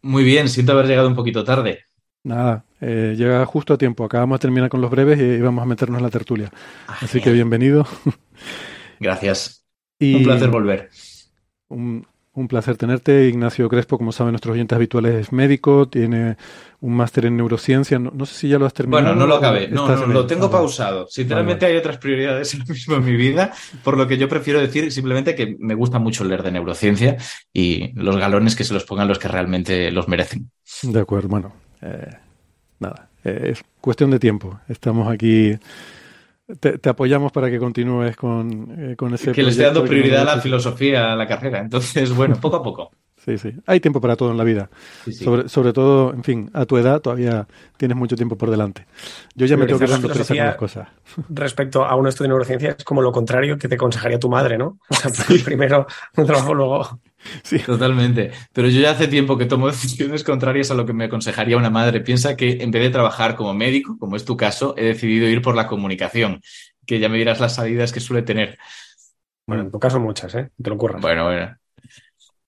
Muy 0.00 0.24
bien, 0.24 0.48
siento 0.48 0.72
haber 0.72 0.86
llegado 0.86 1.08
un 1.08 1.14
poquito 1.14 1.44
tarde. 1.44 1.80
Nada, 2.24 2.64
eh, 2.80 3.14
llega 3.14 3.44
justo 3.44 3.74
a 3.74 3.78
tiempo. 3.78 4.04
Acabamos 4.04 4.38
de 4.38 4.42
terminar 4.42 4.70
con 4.70 4.80
los 4.80 4.90
breves 4.90 5.20
y 5.20 5.38
vamos 5.42 5.62
a 5.62 5.66
meternos 5.66 5.98
en 5.98 6.04
la 6.04 6.10
tertulia. 6.10 6.50
Así 6.86 7.20
que 7.20 7.30
bienvenido. 7.30 7.86
Gracias. 8.98 9.66
Y 10.00 10.14
Un 10.14 10.22
placer 10.22 10.48
volver. 10.48 10.90
Un, 11.68 12.06
un 12.38 12.48
placer 12.48 12.76
tenerte. 12.76 13.26
Ignacio 13.28 13.68
Crespo, 13.68 13.98
como 13.98 14.12
saben 14.12 14.32
nuestros 14.32 14.54
oyentes 14.54 14.76
habituales, 14.76 15.14
es 15.14 15.32
médico, 15.32 15.88
tiene 15.88 16.36
un 16.80 16.94
máster 16.94 17.26
en 17.26 17.36
neurociencia. 17.36 17.98
No, 17.98 18.12
no 18.14 18.26
sé 18.26 18.34
si 18.34 18.48
ya 18.48 18.58
lo 18.58 18.66
has 18.66 18.74
terminado. 18.74 19.02
Bueno, 19.02 19.18
no 19.18 19.26
lo 19.26 19.36
acabé. 19.36 19.68
No, 19.68 19.88
no, 19.88 20.06
lo 20.06 20.26
tengo 20.26 20.46
Ah, 20.46 20.50
pausado. 20.50 21.06
Sinceramente 21.08 21.66
hay 21.66 21.76
otras 21.76 21.98
prioridades 21.98 22.54
ahora 22.54 22.66
mismo 22.68 22.96
en 22.96 23.04
mi 23.04 23.16
vida, 23.16 23.52
por 23.82 23.96
lo 23.96 24.06
que 24.06 24.16
yo 24.16 24.28
prefiero 24.28 24.60
decir 24.60 24.90
simplemente 24.92 25.34
que 25.34 25.56
me 25.58 25.74
gusta 25.74 25.98
mucho 25.98 26.24
leer 26.24 26.42
de 26.42 26.52
neurociencia 26.52 27.16
y 27.52 27.92
los 27.94 28.16
galones 28.16 28.54
que 28.54 28.64
se 28.64 28.74
los 28.74 28.84
pongan 28.84 29.08
los 29.08 29.18
que 29.18 29.28
realmente 29.28 29.90
los 29.90 30.08
merecen. 30.08 30.50
De 30.82 31.00
acuerdo, 31.00 31.28
bueno, 31.28 31.52
eh, 31.82 32.16
nada, 32.78 33.08
eh, 33.24 33.50
es 33.52 33.64
cuestión 33.80 34.10
de 34.10 34.20
tiempo. 34.20 34.60
Estamos 34.68 35.12
aquí, 35.12 35.58
te, 36.60 36.78
te 36.78 36.88
apoyamos 36.88 37.32
para 37.32 37.50
que 37.50 37.58
continúes 37.58 38.16
con, 38.16 38.90
eh, 38.92 38.96
con 38.96 39.14
ese 39.14 39.32
Que 39.32 39.42
le 39.42 39.50
estoy 39.50 39.66
dando 39.66 39.84
prioridad 39.84 40.22
a 40.22 40.36
la 40.36 40.40
filosofía, 40.40 41.12
a 41.12 41.16
la 41.16 41.26
carrera. 41.26 41.60
Entonces, 41.60 42.14
bueno, 42.14 42.36
poco 42.40 42.56
a 42.56 42.62
poco. 42.62 42.90
Sí, 43.24 43.36
sí. 43.36 43.52
Hay 43.66 43.80
tiempo 43.80 44.00
para 44.00 44.16
todo 44.16 44.30
en 44.30 44.38
la 44.38 44.44
vida. 44.44 44.70
Sí, 45.04 45.12
sí. 45.12 45.24
Sobre, 45.24 45.48
sobre 45.48 45.72
todo, 45.72 46.14
en 46.14 46.24
fin, 46.24 46.50
a 46.54 46.64
tu 46.64 46.78
edad 46.78 47.00
todavía 47.00 47.46
tienes 47.76 47.96
mucho 47.96 48.16
tiempo 48.16 48.38
por 48.38 48.50
delante. 48.50 48.86
Yo 49.34 49.44
ya 49.44 49.56
me 49.56 49.66
tengo 49.66 49.78
que 49.78 49.86
dando 49.86 50.08
prisa 50.08 50.34
con 50.34 50.36
las 50.46 50.56
cosas. 50.56 50.88
Respecto 51.28 51.84
a 51.84 51.94
un 51.96 52.06
estudio 52.06 52.28
de 52.28 52.28
neurociencia 52.30 52.76
es 52.78 52.84
como 52.84 53.02
lo 53.02 53.12
contrario 53.12 53.58
que 53.58 53.68
te 53.68 53.74
aconsejaría 53.74 54.18
tu 54.18 54.30
madre, 54.30 54.56
¿no? 54.56 54.78
O 54.88 54.94
sea, 54.94 55.10
primero 55.44 55.86
un 56.16 56.26
trabajo, 56.26 56.54
luego... 56.54 57.00
Sí. 57.42 57.58
Totalmente. 57.60 58.30
Pero 58.52 58.68
yo 58.68 58.80
ya 58.80 58.90
hace 58.92 59.08
tiempo 59.08 59.36
que 59.38 59.46
tomo 59.46 59.66
decisiones 59.70 60.24
contrarias 60.24 60.70
a 60.70 60.74
lo 60.74 60.86
que 60.86 60.92
me 60.92 61.04
aconsejaría 61.04 61.56
una 61.56 61.70
madre. 61.70 62.00
Piensa 62.00 62.36
que 62.36 62.58
en 62.62 62.70
vez 62.70 62.82
de 62.82 62.90
trabajar 62.90 63.36
como 63.36 63.54
médico, 63.54 63.96
como 63.98 64.16
es 64.16 64.24
tu 64.24 64.36
caso, 64.36 64.74
he 64.76 64.84
decidido 64.84 65.28
ir 65.28 65.42
por 65.42 65.54
la 65.56 65.66
comunicación, 65.66 66.40
que 66.86 66.98
ya 66.98 67.08
me 67.08 67.18
dirás 67.18 67.40
las 67.40 67.54
salidas 67.56 67.92
que 67.92 68.00
suele 68.00 68.22
tener. 68.22 68.58
Bueno, 69.46 69.62
en 69.64 69.70
tu 69.70 69.78
caso 69.78 70.00
muchas, 70.00 70.34
¿eh? 70.34 70.50
Te 70.62 70.70
lo 70.70 70.76
ocurras. 70.76 71.00
Bueno, 71.00 71.24
bueno. 71.24 71.56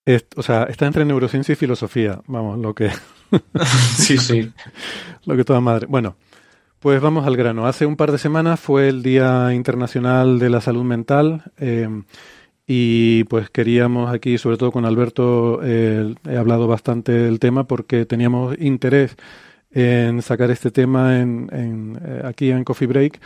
Es- 0.05 0.25
o 0.35 0.41
sea, 0.43 0.63
está 0.63 0.87
entre 0.87 1.05
neurociencia 1.05 1.53
y 1.53 1.55
filosofía. 1.55 2.21
Vamos, 2.27 2.59
lo 2.59 2.73
que, 2.73 2.89
Sí, 3.97 4.17
sí. 4.17 4.51
lo 5.25 5.35
que 5.35 5.43
toda 5.43 5.61
madre. 5.61 5.87
Bueno, 5.89 6.15
pues 6.79 7.01
vamos 7.01 7.27
al 7.27 7.37
grano. 7.37 7.67
Hace 7.67 7.85
un 7.85 7.95
par 7.97 8.11
de 8.11 8.17
semanas 8.17 8.59
fue 8.59 8.89
el 8.89 9.03
Día 9.03 9.53
Internacional 9.53 10.39
de 10.39 10.49
la 10.49 10.61
Salud 10.61 10.83
Mental. 10.83 11.51
eh, 11.59 11.89
y 12.73 13.25
pues 13.25 13.49
queríamos 13.49 14.13
aquí, 14.13 14.37
sobre 14.37 14.55
todo 14.55 14.71
con 14.71 14.85
Alberto, 14.85 15.59
eh, 15.61 16.15
he 16.25 16.37
hablado 16.37 16.69
bastante 16.69 17.11
del 17.11 17.37
tema 17.37 17.65
porque 17.65 18.05
teníamos 18.05 18.57
interés 18.61 19.17
en 19.71 20.21
sacar 20.21 20.51
este 20.51 20.71
tema 20.71 21.19
en, 21.19 21.99
eh, 22.01 22.21
aquí 22.23 22.49
en 22.49 22.63
Coffee 22.63 22.87
Break. 22.87 23.19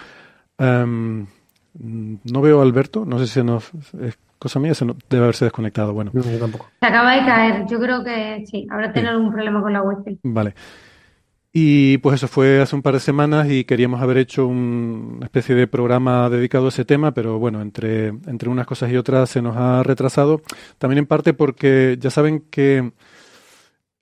Em, 0.58 1.28
no 1.76 2.42
veo 2.42 2.60
a 2.60 2.64
Alberto, 2.64 3.06
no 3.06 3.20
sé 3.20 3.28
si 3.28 3.34
se 3.34 3.44
nos... 3.44 3.72
Es 4.02 4.18
cosa 4.40 4.60
mía, 4.60 4.74
se 4.74 4.84
debe 5.12 5.24
haberse 5.26 5.46
desconectado. 5.46 5.94
Bueno, 5.94 6.10
yo 6.12 6.40
tampoco. 6.40 6.72
Se 6.80 6.88
acaba 6.88 7.16
de 7.16 7.26
caer, 7.26 7.66
yo 7.70 7.80
creo 7.80 8.04
que 8.04 8.46
sí, 8.48 8.66
habrá 8.72 8.92
tenido 8.92 9.12
algún 9.12 9.32
problema 9.32 9.62
con 9.62 9.74
la 9.74 9.84
wifi. 9.84 10.18
Vale. 10.24 10.56
Y 11.58 12.00
pues 12.00 12.16
eso 12.16 12.28
fue 12.28 12.60
hace 12.60 12.76
un 12.76 12.82
par 12.82 12.96
de 12.96 13.00
semanas 13.00 13.50
y 13.50 13.64
queríamos 13.64 14.02
haber 14.02 14.18
hecho 14.18 14.46
una 14.46 15.24
especie 15.26 15.56
de 15.56 15.68
programa 15.68 16.30
dedicado 16.30 16.66
a 16.66 16.68
ese 16.68 16.84
tema, 16.84 17.14
pero 17.14 17.40
bueno, 17.40 17.62
entre, 17.62 18.08
entre 18.08 18.50
unas 18.50 18.68
cosas 18.68 18.92
y 18.92 18.98
otras 18.98 19.30
se 19.30 19.42
nos 19.42 19.56
ha 19.56 19.82
retrasado. 19.82 20.42
También 20.80 20.98
en 20.98 21.06
parte 21.06 21.34
porque 21.34 21.98
ya 21.98 22.10
saben 22.10 22.42
que 22.52 22.92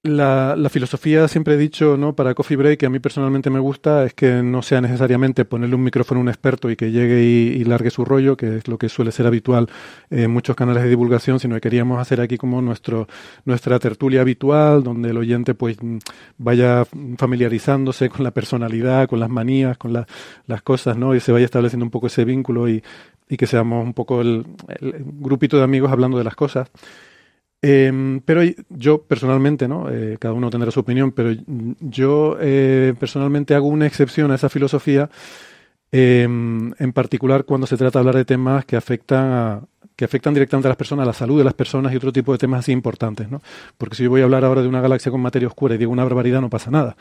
la, 0.03 0.55
la, 0.57 0.69
filosofía, 0.69 1.29
siempre 1.29 1.53
he 1.53 1.57
dicho, 1.57 1.95
¿no? 1.95 2.13
Para 2.13 2.33
Coffee 2.33 2.57
Break, 2.57 2.79
que 2.79 2.86
a 2.86 2.89
mí 2.89 3.00
personalmente 3.00 3.50
me 3.50 3.60
gusta, 3.60 4.03
es 4.03 4.13
que 4.13 4.43
no 4.43 4.62
sea 4.62 4.81
necesariamente 4.81 5.45
ponerle 5.45 5.75
un 5.75 5.83
micrófono 5.83 6.19
a 6.19 6.24
un 6.24 6.27
experto 6.27 6.69
y 6.69 6.75
que 6.75 6.91
llegue 6.91 7.22
y, 7.24 7.63
largue 7.63 7.89
su 7.89 8.03
rollo, 8.03 8.36
que 8.36 8.57
es 8.57 8.67
lo 8.67 8.77
que 8.77 8.89
suele 8.89 9.13
ser 9.13 9.27
habitual 9.27 9.69
en 10.10 10.29
muchos 10.29 10.57
canales 10.57 10.83
de 10.83 10.89
divulgación, 10.89 11.39
sino 11.39 11.55
que 11.55 11.62
queríamos 11.62 12.01
hacer 12.01 12.19
aquí 12.19 12.38
como 12.38 12.62
nuestro, 12.62 13.07
nuestra 13.45 13.79
tertulia 13.79 14.19
habitual, 14.19 14.83
donde 14.83 15.12
el 15.12 15.17
oyente 15.17 15.53
pues 15.53 15.77
vaya 16.38 16.86
familiarizándose 17.17 18.10
con 18.10 18.25
la 18.25 18.31
personalidad, 18.31 19.07
con 19.07 19.22
las 19.22 19.29
manías, 19.29 19.77
con 19.77 19.93
las 19.93 20.62
cosas, 20.63 20.98
¿no? 20.98 21.15
Y 21.15 21.22
se 21.22 21.31
vaya 21.31 21.45
estableciendo 21.45 21.86
un 21.86 21.91
poco 21.91 22.07
ese 22.07 22.25
vínculo 22.25 22.67
y, 22.67 22.83
que 23.38 23.48
seamos 23.48 23.83
un 23.83 23.93
poco 23.93 24.22
el, 24.22 24.45
el 24.67 25.03
grupito 25.05 25.57
de 25.57 25.63
amigos 25.63 25.91
hablando 25.91 26.19
de 26.19 26.24
las 26.24 26.36
cosas. 26.36 26.69
Em, 27.65 28.20
pero 28.20 28.41
yo 28.67 29.03
personalmente, 29.03 29.70
¿no? 29.70 29.89
Eh, 29.89 30.17
cada 30.20 30.34
uno 30.34 30.50
tendrá 30.50 30.70
su 30.70 30.82
opinión, 30.82 31.13
pero 31.13 31.32
yo 31.79 32.36
eh, 32.41 32.93
personalmente 33.00 33.55
hago 33.55 33.67
una 33.67 33.88
excepción 33.88 34.32
a 34.32 34.36
esa 34.36 34.50
filosofía, 34.50 35.10
em, 35.89 36.74
en 36.77 36.91
particular 36.91 37.46
cuando 37.46 37.65
se 37.65 37.77
trata 37.77 38.00
de 38.00 38.01
hablar 38.01 38.15
de 38.17 38.25
temas 38.25 38.65
que 38.65 38.75
afectan 38.75 39.32
a, 39.32 39.62
que 39.96 40.03
afectan 40.03 40.34
directamente 40.34 40.67
a 40.67 40.72
las 40.72 40.77
personas, 40.77 41.03
a 41.03 41.08
la 41.08 41.13
salud 41.13 41.38
de 41.38 41.46
las 41.46 41.53
personas 41.53 41.93
y 41.93 41.96
otro 41.96 42.12
tipo 42.12 42.34
de 42.34 42.38
temas 42.38 42.60
así 42.60 42.74
importantes, 42.74 43.32
¿no? 43.32 43.41
Porque 43.77 43.96
si 43.96 44.03
yo 44.03 44.10
voy 44.10 44.22
a 44.22 44.25
hablar 44.25 44.43
ahora 44.43 44.62
de 44.62 44.67
una 44.67 44.82
galaxia 44.82 45.10
con 45.12 45.22
materia 45.22 45.48
oscura 45.48 45.75
y 45.75 45.77
digo 45.77 45.91
una 45.93 46.03
barbaridad, 46.03 46.41
no 46.41 46.50
pasa 46.50 46.70
nada. 46.70 46.98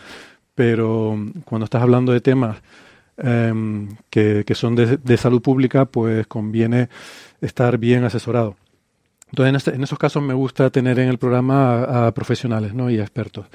Pero 0.55 1.19
cuando 1.45 1.65
estás 1.65 1.83
hablando 1.83 2.13
de 2.13 2.21
temas 2.21 2.63
em, 3.17 3.89
que, 4.11 4.45
que, 4.47 4.55
son 4.55 4.77
de, 4.77 4.99
de 4.99 5.17
salud 5.17 5.43
pública, 5.43 5.87
pues 5.87 6.27
conviene 6.29 6.89
estar 7.41 7.79
bien 7.79 8.05
asesorado. 8.05 8.57
Entonces, 9.33 9.49
en, 9.49 9.57
este, 9.57 9.75
en, 9.75 9.83
esos 9.83 9.99
casos 9.99 10.23
me 10.23 10.35
gusta 10.35 10.69
tener 10.69 10.99
en 10.99 11.09
el 11.09 11.19
programa 11.19 12.07
a, 12.07 12.13
profesionales 12.13 12.75
¿no? 12.75 12.91
y 12.91 12.99
a 12.99 13.03
expertos. 13.03 13.47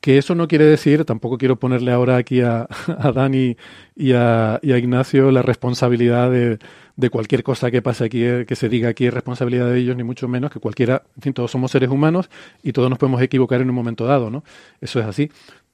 Que 0.00 0.18
eso 0.18 0.36
no 0.36 0.46
quiere 0.46 0.64
decir, 0.64 1.04
tampoco 1.04 1.36
quiero 1.36 1.56
ponerle 1.56 1.90
ahora 1.90 2.16
aquí 2.16 2.40
a, 2.42 2.68
a 2.98 3.12
Dani 3.12 3.56
y 3.96 4.12
a, 4.12 4.60
Ignacio 4.62 5.32
la 5.32 5.42
responsabilidad 5.42 6.30
de, 6.30 7.10
cualquier 7.10 7.42
cosa 7.42 7.72
que 7.72 7.82
pase 7.82 8.04
aquí, 8.04 8.22
eh, 8.22 8.44
que 8.46 8.54
se 8.54 8.68
diga 8.68 8.88
aquí 8.88 9.06
es 9.06 9.14
responsabilidad 9.14 9.68
de 9.68 9.78
ellos, 9.80 9.96
ni 9.96 10.04
mucho 10.04 10.28
menos 10.28 10.52
que 10.52 10.60
cualquiera, 10.60 11.02
en 11.16 11.22
fin, 11.22 11.32
todos 11.32 11.50
somos 11.50 11.72
seres 11.72 11.90
humanos 11.90 12.30
y 12.62 12.72
todos 12.72 12.88
nos 12.88 13.00
podemos 13.00 13.20
equivocar 13.20 13.60
en 13.60 13.68
un 13.68 13.74
momento 13.74 14.06
dado, 14.06 14.30
¿no? 14.30 14.44
Eso 14.80 15.00
es 15.00 15.06
así. 15.06 15.30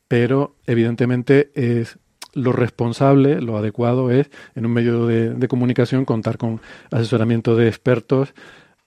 Pero 0.09 0.57
evidentemente 0.67 1.51
es 1.55 1.99
lo 2.33 2.53
responsable, 2.53 3.41
lo 3.43 3.59
adecuado 3.59 4.11
es 4.11 4.31
en 4.55 4.65
un 4.67 4.73
medio 4.73 5.07
de 5.07 5.49
comunicación 5.49 6.05
contar 6.05 6.37
con 6.37 6.61
asesoramiento 6.91 7.55
de 7.55 7.69
expertos, 7.69 8.35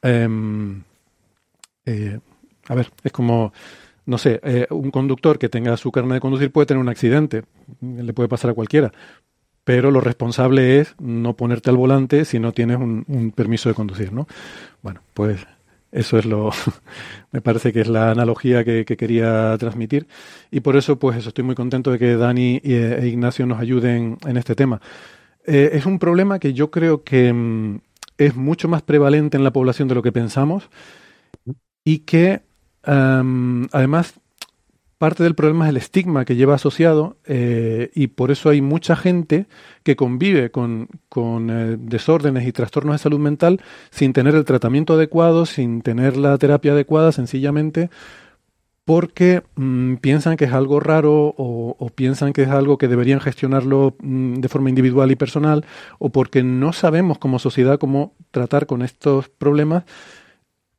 Em, 0.02 0.84
eh, 1.86 2.20
a 2.68 2.76
ver, 2.76 2.92
es 3.04 3.12
como, 3.12 3.54
no 4.06 4.18
sé, 4.18 4.40
eh, 4.44 4.68
un 4.70 4.92
conductor 4.92 5.40
que 5.40 5.50
tenga 5.50 5.78
su 5.78 5.92
carne 5.92 6.16
de 6.16 6.20
conducir 6.20 6.52
puede 6.52 6.68
tener 6.68 6.82
un 6.82 6.90
accidente, 6.90 7.44
le 7.82 8.14
puede 8.14 8.30
pasar 8.30 8.52
a 8.52 8.54
cualquiera, 8.54 8.92
pero 9.64 9.92
lo 9.92 10.02
responsable 10.02 10.80
es 10.80 10.96
no 11.00 11.36
ponerte 11.36 11.70
al 11.70 11.78
volante 11.78 12.26
si 12.26 12.40
no 12.40 12.52
tienes 12.54 12.78
un, 12.78 13.34
permiso 13.36 13.70
de 13.70 13.76
conducir, 13.76 14.14
¿no? 14.14 14.28
Bueno, 14.82 15.02
pues 15.14 15.46
eso 15.92 16.18
es 16.18 16.26
lo, 16.26 16.52
me 17.32 17.42
parece 17.42 17.74
que 17.74 17.82
es 17.82 17.88
la 17.88 18.12
analogía 18.12 18.64
que, 18.64 18.86
quería 18.86 19.58
transmitir 19.58 20.08
y 20.52 20.60
por 20.60 20.76
eso, 20.78 21.00
pues 21.00 21.18
eso, 21.18 21.30
estoy 21.30 21.44
muy 21.44 21.56
contento 21.56 21.92
de 21.92 22.00
que 22.00 22.16
Dani 22.16 22.62
e, 22.64 23.08
Ignacio 23.08 23.46
nos 23.46 23.60
ayuden 23.60 24.18
en 24.26 24.38
este 24.38 24.56
tema. 24.56 24.82
Eh, 25.46 25.72
es 25.74 25.86
un 25.86 26.00
problema 26.00 26.40
que 26.40 26.54
yo 26.54 26.72
creo 26.72 27.04
que 27.04 27.32
mm, 27.32 27.80
es 28.18 28.36
mucho 28.36 28.68
más 28.68 28.82
prevalente 28.82 29.38
en 29.38 29.44
la 29.44 29.52
población 29.52 29.88
de 29.88 29.96
lo 29.96 30.04
que 30.04 30.12
pensamos 30.12 30.70
y 31.84 32.00
que 32.00 32.42
además 32.84 34.20
parte 34.98 35.24
del 35.24 35.36
problema 35.36 35.66
es 35.66 35.70
el 35.70 35.78
estigma 35.78 36.26
que 36.26 36.36
lleva 36.36 36.56
asociado 36.56 37.18
eh, 37.26 37.92
y 37.94 38.08
por 38.08 38.32
eso 38.32 38.50
hay 38.50 38.62
mucha 38.62 38.96
gente 38.96 39.46
que 39.84 39.96
convive 39.96 40.52
con, 40.52 40.90
eh, 41.16 41.78
desórdenes 41.80 42.48
y 42.48 42.52
trastornos 42.52 42.96
de 42.96 43.00
salud 43.00 43.20
mental 43.20 43.62
sin 43.92 44.14
tener 44.14 44.36
el 44.36 44.46
tratamiento 44.46 44.94
adecuado, 44.94 45.46
sin 45.46 45.82
tener 45.82 46.18
la 46.18 46.38
terapia 46.38 46.72
adecuada, 46.72 47.12
sencillamente 47.12 47.90
porque 48.88 49.44
mm, 49.58 49.96
piensan 49.96 50.38
que 50.38 50.46
es 50.46 50.54
algo 50.54 50.80
raro 50.80 51.36
o, 51.38 51.92
piensan 51.94 52.32
que 52.32 52.44
es 52.44 52.48
algo 52.48 52.78
que 52.78 52.88
deberían 52.88 53.20
gestionarlo 53.20 53.98
mm, 54.00 54.36
de 54.36 54.48
forma 54.48 54.70
individual 54.70 55.12
y 55.12 55.18
personal 55.18 55.66
o 56.00 56.08
porque 56.08 56.42
no 56.42 56.72
sabemos 56.72 57.18
como 57.18 57.38
sociedad 57.38 57.80
cómo 57.80 58.14
tratar 58.32 58.66
con 58.66 58.84
estos 58.84 59.28
problemas 59.28 59.84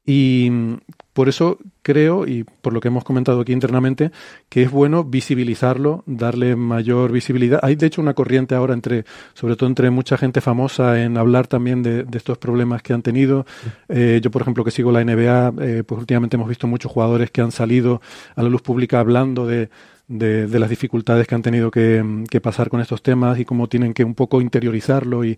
y 0.09 0.49
mm, 0.51 0.79
por 1.13 1.29
eso 1.29 1.59
creo, 1.83 2.27
y 2.27 2.45
por 2.45 2.73
lo 2.73 2.81
que 2.81 2.89
hemos 2.89 3.05
comentado 3.05 3.43
aquí 3.43 3.53
internamente, 3.53 4.11
que 4.49 4.63
es 4.63 4.71
bueno 4.71 5.05
visibilizarlo, 5.05 6.03
darle 6.07 6.57
mayor 6.57 7.13
visibilidad. 7.13 7.61
Hay 7.63 7.77
de 7.77 7.87
hecho 7.87 8.01
una 8.01 8.15
corriente 8.15 8.55
ahora 8.55 8.73
entre, 8.73 9.05
sobre 9.35 9.55
todo 9.57 9.69
entre 9.69 9.91
mucha 9.91 10.17
gente 10.17 10.41
famosa, 10.41 11.03
en 11.03 11.19
hablar 11.19 11.47
también 11.47 11.83
de, 11.83 12.07
estos 12.15 12.39
problemas 12.39 12.83
que 12.83 12.95
han 12.95 13.03
tenido. 13.03 13.45
Eh, 13.91 14.21
yo, 14.23 14.31
por 14.31 14.41
ejemplo, 14.41 14.65
que 14.65 14.71
sigo 14.71 14.93
la 14.93 15.05
NBA, 15.05 15.53
eh, 15.61 15.83
pues 15.87 16.01
últimamente 16.01 16.37
hemos 16.37 16.49
visto 16.49 16.67
muchos 16.67 16.91
jugadores 16.91 17.31
que 17.31 17.43
han 17.43 17.53
salido 17.53 18.01
a 18.35 18.43
la 18.43 18.49
luz 18.49 18.63
pública 18.63 19.01
hablando 19.01 19.47
de, 19.47 19.69
de, 20.09 20.59
las 20.59 20.71
dificultades 20.71 21.27
que 21.27 21.35
han 21.35 21.43
tenido 21.43 21.71
que, 21.71 22.25
que, 22.31 22.41
pasar 22.41 22.71
con 22.71 22.81
estos 22.81 23.03
temas 23.03 23.39
y 23.39 23.45
cómo 23.45 23.69
tienen 23.69 23.93
que 23.93 24.05
un 24.05 24.15
poco 24.15 24.41
interiorizarlo 24.41 25.25
y, 25.25 25.37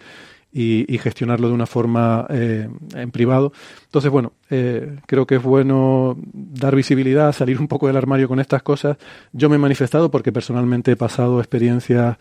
y, 0.52 0.98
gestionarlo 0.98 1.48
de 1.48 1.54
una 1.54 1.66
forma 1.66 2.26
eh, 2.30 2.68
en 2.94 3.10
privado. 3.10 3.52
Entonces, 3.84 4.10
bueno, 4.10 4.32
eh, 4.50 4.98
creo 5.06 5.26
que 5.26 5.36
es 5.36 5.42
bueno 5.42 6.16
dar 6.22 6.74
visibilidad, 6.74 7.32
salir 7.32 7.60
un 7.60 7.68
poco 7.68 7.86
del 7.86 7.96
armario 7.96 8.28
con 8.28 8.40
estas 8.40 8.62
cosas. 8.62 8.96
Yo 9.32 9.48
me 9.48 9.56
he 9.56 9.58
manifestado 9.58 10.10
porque 10.10 10.32
personalmente 10.32 10.92
he 10.92 10.96
pasado 10.96 11.38
experiencias, 11.38 12.16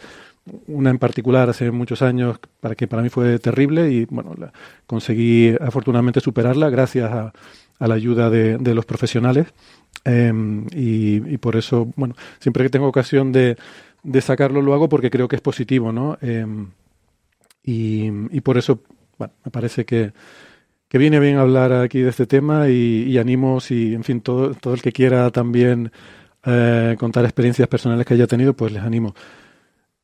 una 0.68 0.90
en 0.90 1.00
particular 1.00 1.50
hace 1.50 1.72
muchos 1.72 2.02
años, 2.02 2.40
para 2.60 2.76
que 2.76 2.88
para 2.88 3.02
mí 3.02 3.10
fue 3.10 3.40
terrible 3.40 3.92
y 3.92 4.06
bueno, 4.06 4.36
conseguí 4.86 5.56
afortunadamente 5.60 6.20
superarla 6.20 6.70
gracias 6.70 7.12
a, 7.12 7.34
a 7.80 7.88
la 7.88 7.96
ayuda 7.96 8.30
de, 8.30 8.76
los 8.76 8.86
profesionales. 8.86 9.48
Em, 10.06 10.66
y, 10.72 11.38
por 11.38 11.56
eso, 11.56 11.92
bueno, 11.96 12.16
siempre 12.40 12.64
que 12.64 12.70
tengo 12.70 12.88
ocasión 12.88 13.32
de, 13.32 13.58
sacarlo 14.22 14.62
lo 14.62 14.74
hago 14.74 14.90
porque 14.90 15.10
creo 15.10 15.28
que 15.28 15.36
es 15.36 15.42
positivo, 15.42 15.92
¿no? 15.92 16.18
Eh, 16.22 16.46
y, 17.72 18.42
por 18.42 18.58
eso, 18.58 18.82
bueno, 19.18 19.34
me 19.46 19.52
parece 19.52 19.86
que, 19.86 20.12
que, 20.88 20.98
viene 20.98 21.20
bien 21.20 21.38
hablar 21.38 21.72
aquí 21.74 22.00
de 22.00 22.10
este 22.10 22.26
tema 22.26 22.70
y, 22.70 23.18
animo, 23.18 23.60
si, 23.60 23.94
en 23.94 24.04
fin, 24.04 24.22
todo, 24.22 24.54
todo 24.56 24.74
el 24.74 24.82
que 24.82 24.92
quiera 24.92 25.30
también 25.30 25.92
eh, 26.46 26.96
contar 26.98 27.26
experiencias 27.26 27.68
personales 27.68 28.06
que 28.06 28.16
haya 28.16 28.28
tenido, 28.28 28.54
pues 28.54 28.72
les 28.72 28.82
animo. 28.82 29.14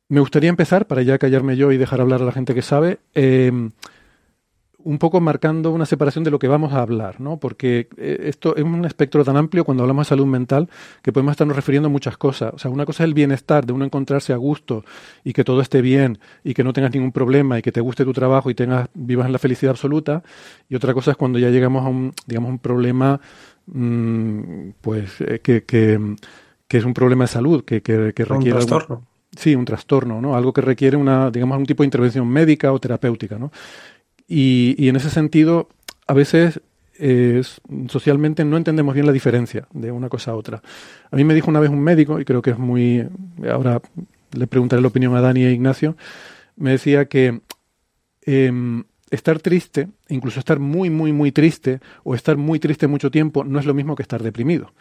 Me 0.08 0.20
gustaría 0.20 0.48
empezar, 0.48 0.86
para 0.86 1.02
ya 1.02 1.18
callarme 1.18 1.56
yo 1.56 1.72
y 1.72 1.76
dejar 1.76 2.00
hablar 2.00 2.22
a 2.22 2.26
la 2.26 2.32
gente 2.32 2.54
que 2.54 2.62
sabe, 2.62 3.00
eh, 3.14 3.50
un 4.86 4.98
poco 4.98 5.20
marcando 5.20 5.72
una 5.72 5.84
separación 5.84 6.22
de 6.22 6.30
lo 6.30 6.38
que 6.38 6.46
vamos 6.46 6.72
a 6.72 6.80
hablar, 6.80 7.20
¿no? 7.20 7.38
Porque 7.38 7.88
eh, 7.96 8.18
esto 8.26 8.54
es 8.54 8.62
un 8.62 8.84
espectro 8.84 9.24
tan 9.24 9.36
amplio 9.36 9.64
cuando 9.64 9.82
hablamos 9.82 10.06
de 10.06 10.10
salud 10.10 10.26
mental 10.26 10.68
que 11.02 11.12
podemos 11.12 11.32
estarnos 11.32 11.56
refiriendo 11.56 11.88
a 11.88 11.90
muchas 11.90 12.16
cosas. 12.16 12.54
O 12.54 12.58
sea, 12.58 12.70
una 12.70 12.86
cosa 12.86 13.02
es 13.02 13.08
el 13.08 13.14
bienestar, 13.14 13.66
de 13.66 13.72
uno 13.72 13.84
encontrarse 13.84 14.32
a 14.32 14.36
gusto 14.36 14.84
y 15.24 15.32
que 15.32 15.42
todo 15.42 15.60
esté 15.60 15.82
bien 15.82 16.20
y 16.44 16.54
que 16.54 16.62
no 16.62 16.72
tengas 16.72 16.94
ningún 16.94 17.10
problema 17.10 17.58
y 17.58 17.62
que 17.62 17.72
te 17.72 17.80
guste 17.80 18.04
tu 18.04 18.12
trabajo 18.12 18.48
y 18.48 18.54
tengas 18.54 18.88
vivas 18.94 19.26
en 19.26 19.32
la 19.32 19.40
felicidad 19.40 19.70
absoluta. 19.70 20.22
Y 20.68 20.76
otra 20.76 20.94
cosa 20.94 21.10
es 21.10 21.16
cuando 21.16 21.40
ya 21.40 21.50
llegamos 21.50 21.84
a 21.84 21.88
un, 21.88 22.12
digamos, 22.24 22.50
un 22.50 22.60
problema, 22.60 23.20
mmm, 23.66 24.68
pues, 24.80 25.20
eh, 25.20 25.40
que, 25.42 25.64
que, 25.64 26.14
que, 26.68 26.78
es 26.78 26.84
un 26.84 26.94
problema 26.94 27.24
de 27.24 27.28
salud, 27.28 27.64
que, 27.64 27.82
que, 27.82 28.12
que 28.14 28.24
requiere... 28.24 28.60
Un 28.60 28.66
trastorno. 28.66 29.02
sí, 29.36 29.56
un 29.56 29.64
trastorno, 29.64 30.20
¿no? 30.20 30.36
Algo 30.36 30.52
que 30.52 30.60
requiere 30.60 30.96
una, 30.96 31.28
digamos, 31.32 31.58
un 31.58 31.66
tipo 31.66 31.82
de 31.82 31.88
intervención 31.88 32.28
médica 32.28 32.72
o 32.72 32.78
terapéutica, 32.78 33.36
¿no? 33.36 33.50
Y, 34.28 34.74
y 34.78 34.88
en 34.88 34.96
ese 34.96 35.10
sentido, 35.10 35.68
a 36.06 36.14
veces 36.14 36.60
eh, 36.98 37.42
socialmente 37.88 38.44
no 38.44 38.56
entendemos 38.56 38.94
bien 38.94 39.06
la 39.06 39.12
diferencia 39.12 39.68
de 39.72 39.90
una 39.90 40.08
cosa 40.08 40.32
a 40.32 40.34
otra. 40.34 40.62
A 41.10 41.16
mí 41.16 41.24
me 41.24 41.34
dijo 41.34 41.50
una 41.50 41.60
vez 41.60 41.70
un 41.70 41.80
médico, 41.80 42.20
y 42.20 42.24
creo 42.24 42.42
que 42.42 42.50
es 42.50 42.58
muy. 42.58 43.06
Ahora 43.50 43.80
le 44.32 44.46
preguntaré 44.46 44.82
la 44.82 44.88
opinión 44.88 45.14
a 45.14 45.20
Dani 45.20 45.44
e 45.44 45.52
Ignacio. 45.52 45.96
Me 46.56 46.70
decía 46.70 47.06
que 47.06 47.40
eh, 48.24 48.52
estar 49.10 49.38
triste, 49.40 49.88
incluso 50.08 50.40
estar 50.40 50.58
muy, 50.58 50.90
muy, 50.90 51.12
muy 51.12 51.32
triste 51.32 51.80
o 52.02 52.14
estar 52.14 52.36
muy 52.36 52.58
triste 52.58 52.86
mucho 52.86 53.10
tiempo, 53.10 53.44
no 53.44 53.58
es 53.58 53.66
lo 53.66 53.74
mismo 53.74 53.94
que 53.94 54.02
estar 54.02 54.22
deprimido. 54.22 54.72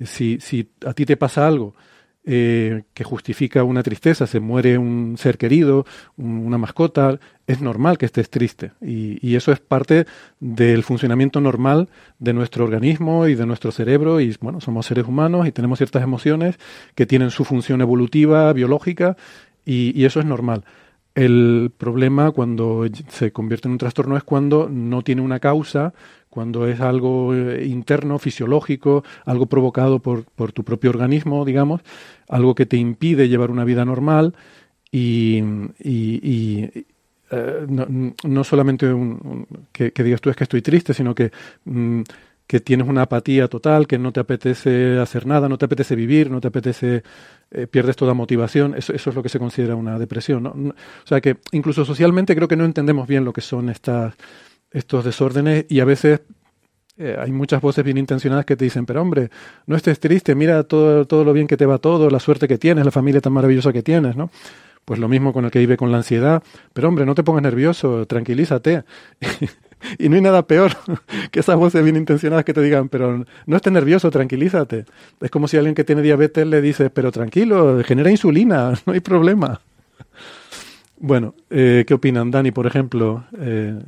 Si, 0.00 0.38
si 0.40 0.70
a 0.86 0.92
ti 0.92 1.06
te 1.06 1.16
pasa 1.16 1.46
algo 1.46 1.74
eh, 2.26 2.84
que 2.94 3.04
justifica 3.04 3.64
una 3.64 3.82
tristeza, 3.82 4.26
se 4.26 4.40
muere 4.40 4.78
un 4.78 5.16
ser 5.18 5.36
querido, 5.36 5.84
una 6.16 6.56
mascota, 6.56 7.18
es 7.46 7.60
normal 7.60 7.98
que 7.98 8.06
estés 8.06 8.30
triste. 8.30 8.72
Y, 8.80 9.36
eso 9.36 9.52
es 9.52 9.60
parte 9.60 10.06
del 10.40 10.84
funcionamiento 10.84 11.40
normal 11.40 11.88
de 12.18 12.32
nuestro 12.32 12.64
organismo 12.64 13.26
y 13.26 13.34
de 13.34 13.44
nuestro 13.46 13.72
cerebro. 13.72 14.20
Y 14.20 14.34
bueno, 14.40 14.60
somos 14.60 14.86
seres 14.86 15.06
humanos 15.06 15.46
y 15.46 15.52
tenemos 15.52 15.78
ciertas 15.78 16.02
emociones 16.02 16.58
que 16.94 17.04
tienen 17.04 17.30
su 17.30 17.44
función 17.44 17.80
evolutiva, 17.80 18.52
biológica, 18.52 19.16
y 19.66 20.04
eso 20.04 20.20
es 20.20 20.26
normal. 20.26 20.64
El 21.14 21.70
problema 21.78 22.32
cuando 22.32 22.86
se 23.08 23.30
convierte 23.30 23.68
en 23.68 23.72
un 23.72 23.78
trastorno 23.78 24.16
es 24.16 24.24
cuando 24.24 24.68
no 24.68 25.02
tiene 25.02 25.22
una 25.22 25.38
causa, 25.38 25.94
cuando 26.34 26.66
es 26.66 26.80
algo 26.80 27.32
eh, 27.32 27.64
interno, 27.64 28.18
fisiológico, 28.18 29.04
algo 29.24 29.46
provocado 29.46 30.00
por, 30.00 30.24
por 30.24 30.50
tu 30.50 30.64
propio 30.64 30.90
organismo, 30.90 31.44
digamos, 31.44 31.80
algo 32.28 32.56
que 32.56 32.66
te 32.66 32.76
impide 32.76 33.28
llevar 33.28 33.52
una 33.52 33.62
vida 33.62 33.84
normal 33.84 34.34
y, 34.90 35.40
y, 35.78 36.86
eh, 37.30 37.66
no, 37.68 37.86
no, 38.24 38.44
solamente 38.44 38.92
un, 38.92 39.46
que, 39.70 39.92
digas 40.02 40.20
tú 40.20 40.28
es 40.28 40.34
que 40.34 40.42
estoy 40.42 40.60
triste, 40.60 40.92
sino 40.92 41.14
que, 41.14 41.30
mm, 41.66 42.02
que 42.48 42.58
tienes 42.58 42.88
una 42.88 43.02
apatía 43.02 43.46
total, 43.46 43.86
que 43.86 43.96
no 43.96 44.10
te 44.10 44.18
apetece 44.18 44.98
hacer 44.98 45.26
nada, 45.26 45.48
no 45.48 45.56
te 45.56 45.66
apetece 45.66 45.94
vivir, 45.94 46.32
no 46.32 46.40
te 46.40 46.48
apetece, 46.48 47.04
eh, 47.52 47.68
pierdes 47.68 47.94
toda 47.94 48.12
motivación, 48.12 48.74
eso, 48.76 48.92
eso, 48.92 49.10
es 49.10 49.16
lo 49.16 49.22
que 49.22 49.28
se 49.28 49.38
considera 49.38 49.76
una 49.76 50.00
depresión. 50.00 50.46
O 50.46 51.06
sea 51.06 51.20
que 51.20 51.36
incluso 51.52 51.84
socialmente 51.84 52.34
creo 52.34 52.48
que 52.48 52.56
no 52.56 52.64
entendemos 52.64 53.06
bien 53.06 53.24
lo 53.24 53.32
que 53.32 53.40
son 53.40 53.68
estas 53.68 54.14
estos 54.74 55.04
desórdenes 55.04 55.64
y 55.70 55.80
a 55.80 55.86
veces 55.86 56.20
eh, 56.98 57.16
hay 57.18 57.32
muchas 57.32 57.62
voces 57.62 57.84
bien 57.84 57.96
intencionadas 57.96 58.44
que 58.44 58.56
te 58.56 58.64
dicen, 58.64 58.84
pero 58.84 59.00
hombre, 59.00 59.30
no 59.66 59.76
estés 59.76 59.98
triste, 59.98 60.34
mira 60.34 60.64
todo, 60.64 61.06
todo 61.06 61.24
lo 61.24 61.32
bien 61.32 61.46
que 61.46 61.56
te 61.56 61.64
va 61.64 61.78
todo, 61.78 62.10
la 62.10 62.20
suerte 62.20 62.46
que 62.46 62.58
tienes, 62.58 62.84
la 62.84 62.90
familia 62.90 63.20
tan 63.20 63.32
maravillosa 63.32 63.72
que 63.72 63.82
tienes, 63.82 64.16
¿no? 64.16 64.30
Pues 64.84 65.00
lo 65.00 65.08
mismo 65.08 65.32
con 65.32 65.46
el 65.46 65.50
que 65.50 65.60
vive 65.60 65.78
con 65.78 65.90
la 65.90 65.96
ansiedad, 65.96 66.42
pero 66.74 66.88
hombre, 66.88 67.06
no 67.06 67.14
te 67.14 67.22
pongas 67.22 67.42
nervioso, 67.42 68.06
tranquilízate. 68.06 68.84
y 69.98 70.08
no 70.08 70.16
hay 70.16 70.22
nada 70.22 70.46
peor 70.46 70.72
que 71.30 71.40
esas 71.40 71.56
voces 71.56 71.82
bien 71.82 71.96
intencionadas 71.96 72.44
que 72.44 72.52
te 72.52 72.60
digan, 72.60 72.88
pero 72.88 73.24
no 73.46 73.56
estés 73.56 73.72
nervioso, 73.72 74.10
tranquilízate. 74.10 74.84
Es 75.20 75.30
como 75.30 75.48
si 75.48 75.56
alguien 75.56 75.74
que 75.74 75.84
tiene 75.84 76.02
diabetes 76.02 76.46
le 76.46 76.60
dice, 76.60 76.90
pero 76.90 77.10
tranquilo, 77.12 77.82
genera 77.84 78.10
insulina, 78.10 78.74
no 78.86 78.92
hay 78.92 79.00
problema. 79.00 79.60
Bueno, 80.98 81.34
eh, 81.50 81.84
¿qué 81.86 81.94
opinan, 81.94 82.30
Dani, 82.30 82.50
por 82.50 82.66
ejemplo? 82.66 83.24
Eh, 83.38 83.78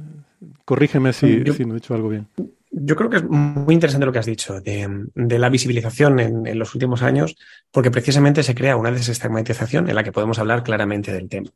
Corrígeme 0.65 1.13
si, 1.13 1.43
yo, 1.45 1.53
si, 1.55 1.65
no 1.65 1.75
he 1.75 1.77
dicho 1.77 1.95
algo 1.95 2.09
bien. 2.09 2.29
Yo 2.71 2.97
creo 2.97 3.09
que 3.09 3.17
es 3.17 3.25
muy 3.25 3.75
interesante 3.75 4.07
lo 4.07 4.13
que 4.13 4.19
has 4.19 4.27
dicho 4.27 4.61
de, 4.61 5.07
de 5.15 5.39
la 5.39 5.49
visibilización 5.49 6.21
en, 6.21 6.47
en, 6.47 6.59
los 6.59 6.75
últimos 6.75 7.03
años, 7.03 7.37
porque 7.71 7.91
precisamente 7.91 8.43
se 8.43 8.55
crea 8.55 8.77
una 8.77 8.91
desestigmatización 8.91 9.89
en 9.89 9.95
la 9.95 10.05
que 10.05 10.13
podemos 10.13 10.39
hablar 10.39 10.63
claramente 10.63 11.13
del 11.13 11.29
tema. 11.29 11.51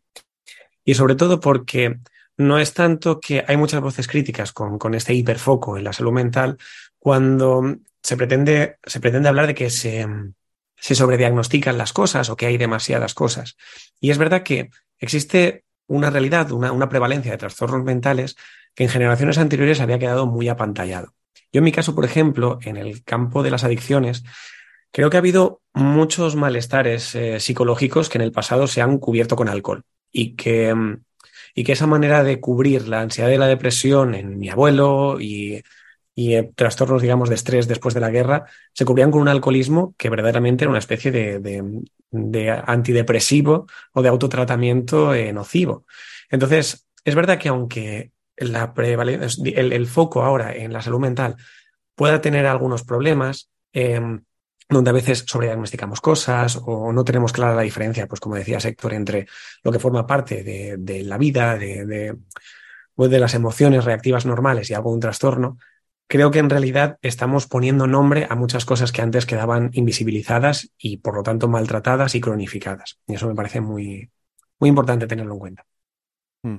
Y 0.84 0.94
sobre 0.94 1.14
todo 1.14 1.40
porque 1.40 1.98
no 2.36 2.58
es 2.58 2.72
tanto 2.72 3.20
que 3.20 3.44
hay 3.46 3.56
muchas 3.56 3.82
voces 3.82 4.08
críticas 4.08 4.52
con, 4.52 4.78
con 4.78 4.94
este 4.94 5.12
hiperfoco 5.12 5.76
en 5.76 5.84
la 5.84 5.92
salud 5.92 6.12
mental 6.12 6.56
cuando 6.98 7.76
se 8.02 8.16
pretende, 8.16 8.78
se 8.84 9.00
pretende 9.00 9.28
hablar 9.28 9.46
de 9.46 9.54
que 9.54 9.70
se, 9.70 10.06
se 10.76 10.94
sobrediagnostican 10.94 11.78
las 11.78 11.92
cosas 11.92 12.30
o 12.30 12.36
que 12.36 12.46
hay 12.46 12.56
demasiadas 12.56 13.14
cosas. 13.14 13.56
Y 14.00 14.10
es 14.10 14.18
verdad 14.18 14.42
que 14.42 14.70
existe 14.98 15.64
una 15.90 16.08
realidad, 16.08 16.52
una, 16.52 16.72
una 16.72 16.88
prevalencia 16.88 17.32
de 17.32 17.38
trastornos 17.38 17.82
mentales 17.84 18.36
que 18.74 18.84
en 18.84 18.90
generaciones 18.90 19.38
anteriores 19.38 19.80
había 19.80 19.98
quedado 19.98 20.26
muy 20.26 20.48
apantallado. 20.48 21.14
Yo 21.52 21.58
en 21.58 21.64
mi 21.64 21.72
caso, 21.72 21.94
por 21.94 22.04
ejemplo, 22.04 22.58
en 22.62 22.76
el 22.76 23.02
campo 23.02 23.42
de 23.42 23.50
las 23.50 23.64
adicciones, 23.64 24.22
creo 24.92 25.10
que 25.10 25.16
ha 25.16 25.20
habido 25.20 25.62
muchos 25.74 26.36
malestares 26.36 27.14
eh, 27.16 27.40
psicológicos 27.40 28.08
que 28.08 28.18
en 28.18 28.22
el 28.22 28.30
pasado 28.30 28.68
se 28.68 28.82
han 28.82 28.98
cubierto 28.98 29.34
con 29.34 29.48
alcohol 29.48 29.82
y 30.12 30.36
que, 30.36 30.72
mm, 30.72 31.02
y 31.56 31.64
que 31.64 31.72
esa 31.72 31.88
manera 31.88 32.22
de 32.22 32.38
cubrir 32.38 32.86
la 32.86 33.00
ansiedad 33.00 33.30
y 33.30 33.36
la 33.36 33.48
depresión 33.48 34.14
en 34.14 34.38
mi 34.38 34.48
abuelo 34.48 35.20
y, 35.20 35.60
y 36.14 36.34
eh, 36.34 36.52
trastornos, 36.54 37.02
digamos, 37.02 37.28
de 37.28 37.34
estrés 37.34 37.66
después 37.66 37.94
de 37.94 38.00
la 38.00 38.10
guerra, 38.10 38.44
se 38.72 38.84
cubrían 38.84 39.10
con 39.10 39.22
un 39.22 39.28
alcoholismo 39.28 39.94
que 39.98 40.08
verdaderamente 40.08 40.64
era 40.64 40.70
una 40.70 40.78
especie 40.78 41.10
de, 41.10 41.40
de, 41.40 41.64
de 42.10 42.50
antidepresivo 42.50 43.66
o 43.92 44.02
de 44.02 44.08
autotratamiento 44.08 45.14
eh, 45.14 45.32
nocivo. 45.32 45.84
Entonces, 46.30 46.86
es 47.04 47.14
verdad 47.14 47.38
que 47.38 47.48
aunque 47.48 48.12
la 48.36 48.72
el, 48.76 49.72
el, 49.72 49.86
foco 49.86 50.22
ahora 50.22 50.54
en 50.54 50.72
la 50.72 50.82
salud 50.82 51.00
mental 51.00 51.36
pueda 51.94 52.20
tener 52.20 52.46
algunos 52.46 52.82
problemas, 52.84 53.50
eh, 53.72 54.00
donde 54.70 54.90
a 54.90 54.94
veces 54.94 55.24
sobrediagnosticamos 55.26 56.00
cosas 56.00 56.58
o 56.64 56.92
no 56.92 57.04
tenemos 57.04 57.32
clara 57.32 57.54
la 57.56 57.62
diferencia, 57.62 58.06
pues 58.06 58.20
como 58.20 58.36
decía 58.36 58.58
Héctor, 58.58 58.94
entre 58.94 59.26
lo 59.64 59.72
que 59.72 59.80
forma 59.80 60.06
parte 60.06 60.42
de, 60.42 61.02
la 61.02 61.18
vida, 61.18 61.56
de, 61.58 62.16
pues 62.94 63.10
de, 63.10 63.18
las 63.18 63.34
emociones 63.34 63.84
reactivas 63.84 64.26
normales 64.26 64.70
y 64.70 64.74
algo 64.74 64.92
un 64.92 65.00
trastorno, 65.00 65.58
creo 66.10 66.32
que 66.32 66.40
en 66.40 66.50
realidad 66.50 66.98
estamos 67.02 67.46
poniendo 67.46 67.86
nombre 67.86 68.26
a 68.28 68.34
muchas 68.34 68.64
cosas 68.64 68.90
que 68.90 69.00
antes 69.00 69.26
quedaban 69.26 69.70
invisibilizadas 69.74 70.72
y 70.76 70.96
por 70.96 71.14
lo 71.14 71.22
tanto 71.22 71.46
maltratadas 71.46 72.16
y 72.16 72.20
cronificadas. 72.20 72.98
Y 73.06 73.14
eso 73.14 73.28
me 73.28 73.36
parece 73.36 73.60
muy, 73.60 74.10
muy 74.58 74.68
importante 74.68 75.06
tenerlo 75.06 75.34
en 75.34 75.38
cuenta. 75.38 75.66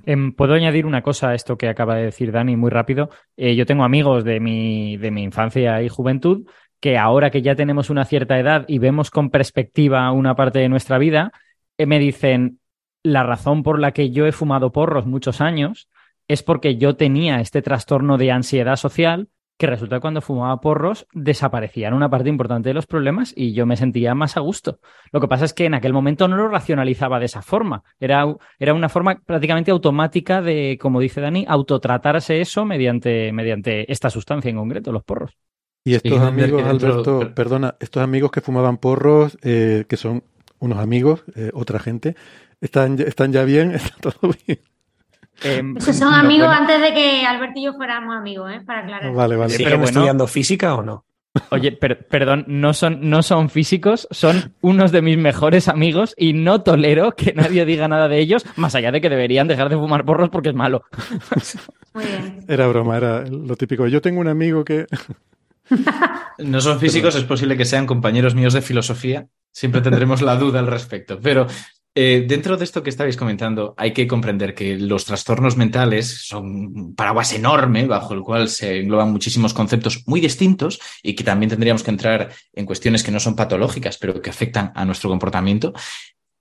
Eh, 0.06 0.32
Puedo 0.38 0.54
añadir 0.54 0.86
una 0.86 1.02
cosa 1.02 1.30
a 1.30 1.36
esto 1.36 1.58
que 1.58 1.68
acaba 1.68 1.96
de 1.98 2.06
decir 2.06 2.32
Dani 2.32 2.56
muy 2.56 2.70
rápido. 2.70 3.10
Eh, 3.36 3.58
yo 3.58 3.66
tengo 3.66 3.84
amigos 3.84 4.24
de 4.24 4.40
mi, 4.40 4.96
de 4.96 5.12
mi 5.12 5.24
infancia 5.24 5.84
y 5.84 5.90
juventud 5.90 6.48
que 6.80 6.98
ahora 6.98 7.30
que 7.30 7.42
ya 7.42 7.54
tenemos 7.54 7.90
una 7.90 8.06
cierta 8.06 8.40
edad 8.40 8.64
y 8.70 8.80
vemos 8.80 9.12
con 9.12 9.32
perspectiva 9.32 10.10
una 10.14 10.34
parte 10.34 10.60
de 10.60 10.70
nuestra 10.70 10.98
vida, 10.98 11.34
eh, 11.78 11.86
me 11.86 12.00
dicen, 12.00 12.62
la 13.04 13.24
razón 13.24 13.64
por 13.64 13.80
la 13.80 13.92
que 13.92 14.12
yo 14.12 14.26
he 14.26 14.32
fumado 14.32 14.72
porros 14.72 15.06
muchos 15.06 15.42
años 15.42 15.90
es 16.30 16.42
porque 16.42 16.78
yo 16.78 16.96
tenía 16.96 17.42
este 17.42 17.62
trastorno 17.62 18.18
de 18.18 18.32
ansiedad 18.32 18.78
social 18.78 19.28
que 19.62 19.68
resulta 19.68 19.98
que 19.98 20.02
cuando 20.02 20.22
fumaba 20.22 20.60
porros 20.60 21.06
desaparecían 21.14 21.94
una 21.94 22.10
parte 22.10 22.30
importante 22.30 22.70
de 22.70 22.74
los 22.74 22.88
problemas 22.88 23.32
y 23.36 23.54
yo 23.54 23.68
me 23.68 23.78
sentía 23.78 24.16
más 24.16 24.36
a 24.36 24.40
gusto. 24.40 24.80
Lo 25.12 25.22
que 25.22 25.28
pasa 25.28 25.46
es 25.46 25.54
que 25.54 25.66
en 25.66 25.76
aquel 25.76 25.94
momento 25.94 26.28
no 26.28 26.36
lo 26.36 26.48
racionalizaba 26.48 27.20
de 27.20 27.26
esa 27.26 27.44
forma. 27.44 27.84
Era, 28.00 28.26
era 28.58 28.74
una 28.74 28.90
forma 28.90 29.22
prácticamente 29.24 29.70
automática 29.70 30.42
de, 30.42 30.80
como 30.82 31.00
dice 31.00 31.22
Dani, 31.22 31.46
autotratarse 31.48 32.42
eso 32.42 32.66
mediante, 32.66 33.32
mediante 33.34 33.92
esta 33.92 34.10
sustancia 34.10 34.50
en 34.50 34.58
concreto, 34.58 34.92
los 34.92 35.04
porros. 35.04 35.38
Y 35.84 35.94
estos 35.94 36.18
sí, 36.18 36.26
amigos, 36.26 36.64
Alberto, 36.64 37.20
pero... 37.20 37.36
perdona, 37.36 37.76
estos 37.80 38.02
amigos 38.02 38.32
que 38.32 38.42
fumaban 38.42 38.78
porros, 38.78 39.38
eh, 39.44 39.86
que 39.88 39.96
son 39.96 40.24
unos 40.58 40.80
amigos, 40.80 41.24
eh, 41.36 41.52
otra 41.54 41.78
gente, 41.78 42.16
¿están, 42.62 43.00
¿están 43.00 43.32
ya 43.32 43.44
bien? 43.44 43.72
¿Está 43.76 44.10
todo 44.10 44.34
bien? 44.48 44.60
Eh, 45.44 45.64
Esos 45.78 45.96
son 45.96 46.12
no, 46.12 46.18
amigos 46.18 46.48
bueno. 46.48 46.62
antes 46.62 46.82
de 46.82 46.94
que 46.94 47.26
Alberto 47.26 47.60
y 47.60 47.66
yo 47.66 47.74
fuéramos 47.74 48.16
amigos, 48.16 48.52
¿eh? 48.52 48.62
Para 48.66 48.82
aclarar. 48.82 49.14
Vale, 49.14 49.36
vale. 49.36 49.54
¿Siguen 49.54 49.74
bueno, 49.74 49.86
estudiando 49.86 50.28
física 50.28 50.76
o 50.76 50.84
no? 50.84 51.06
Oye, 51.50 51.72
per 51.72 52.08
perdón, 52.08 52.44
no 52.48 52.74
son, 52.74 53.10
no 53.10 53.24
son 53.24 53.50
físicos, 53.50 54.08
son 54.12 54.54
unos 54.60 54.92
de 54.92 55.02
mis 55.02 55.18
mejores 55.18 55.70
amigos 55.70 56.14
y 56.18 56.34
no 56.34 56.62
tolero 56.62 57.14
que 57.14 57.34
nadie 57.34 57.66
diga 57.66 57.88
nada 57.88 58.10
de 58.10 58.20
ellos, 58.20 58.46
más 58.58 58.76
allá 58.76 58.92
de 58.92 59.00
que 59.00 59.10
deberían 59.10 59.48
dejar 59.48 59.70
de 59.70 59.78
fumar 59.78 60.04
porros 60.04 60.30
porque 60.30 60.50
es 60.50 60.56
malo. 60.56 60.84
Muy 61.94 62.06
bien. 62.06 62.40
Era 62.48 62.68
broma, 62.68 62.98
era 62.98 63.26
lo 63.26 63.56
típico. 63.56 63.88
Yo 63.88 64.02
tengo 64.02 64.20
un 64.20 64.28
amigo 64.28 64.66
que... 64.66 64.86
No 66.38 66.60
son 66.60 66.80
físicos, 66.80 67.16
es 67.16 67.24
posible 67.24 67.56
que 67.56 67.66
sean 67.66 67.86
compañeros 67.86 68.36
míos 68.36 68.54
de 68.54 68.62
filosofía. 68.62 69.28
Siempre 69.52 69.80
tendremos 69.80 70.22
la 70.22 70.36
duda 70.36 70.60
al 70.60 70.68
respecto. 70.68 71.20
Pero 71.22 71.48
eh, 71.94 72.26
dentro 72.28 72.56
de 72.56 72.64
esto 72.64 72.84
que 72.84 72.90
estabais 72.90 73.18
comentando, 73.18 73.74
hay 73.78 73.92
que 73.92 74.08
comprender 74.08 74.56
que 74.56 74.78
los 74.78 75.04
trastornos 75.04 75.58
mentales 75.58 76.26
son 76.26 76.46
un 76.46 76.96
paraguas 76.96 77.34
enorme 77.34 77.86
bajo 77.86 78.14
el 78.14 78.22
cual 78.22 78.48
se 78.48 78.80
engloban 78.80 79.12
muchísimos 79.12 79.54
conceptos 79.54 80.04
muy 80.08 80.22
distintos 80.22 80.80
y 81.04 81.16
que 81.16 81.24
también 81.24 81.50
tendríamos 81.50 81.84
que 81.84 81.92
entrar 81.92 82.32
en 82.54 82.66
cuestiones 82.66 83.04
que 83.04 83.12
no 83.12 83.20
son 83.20 83.36
patológicas, 83.36 83.98
pero 83.98 84.22
que 84.22 84.30
afectan 84.30 84.72
a 84.74 84.86
nuestro 84.86 85.10
comportamiento. 85.10 85.74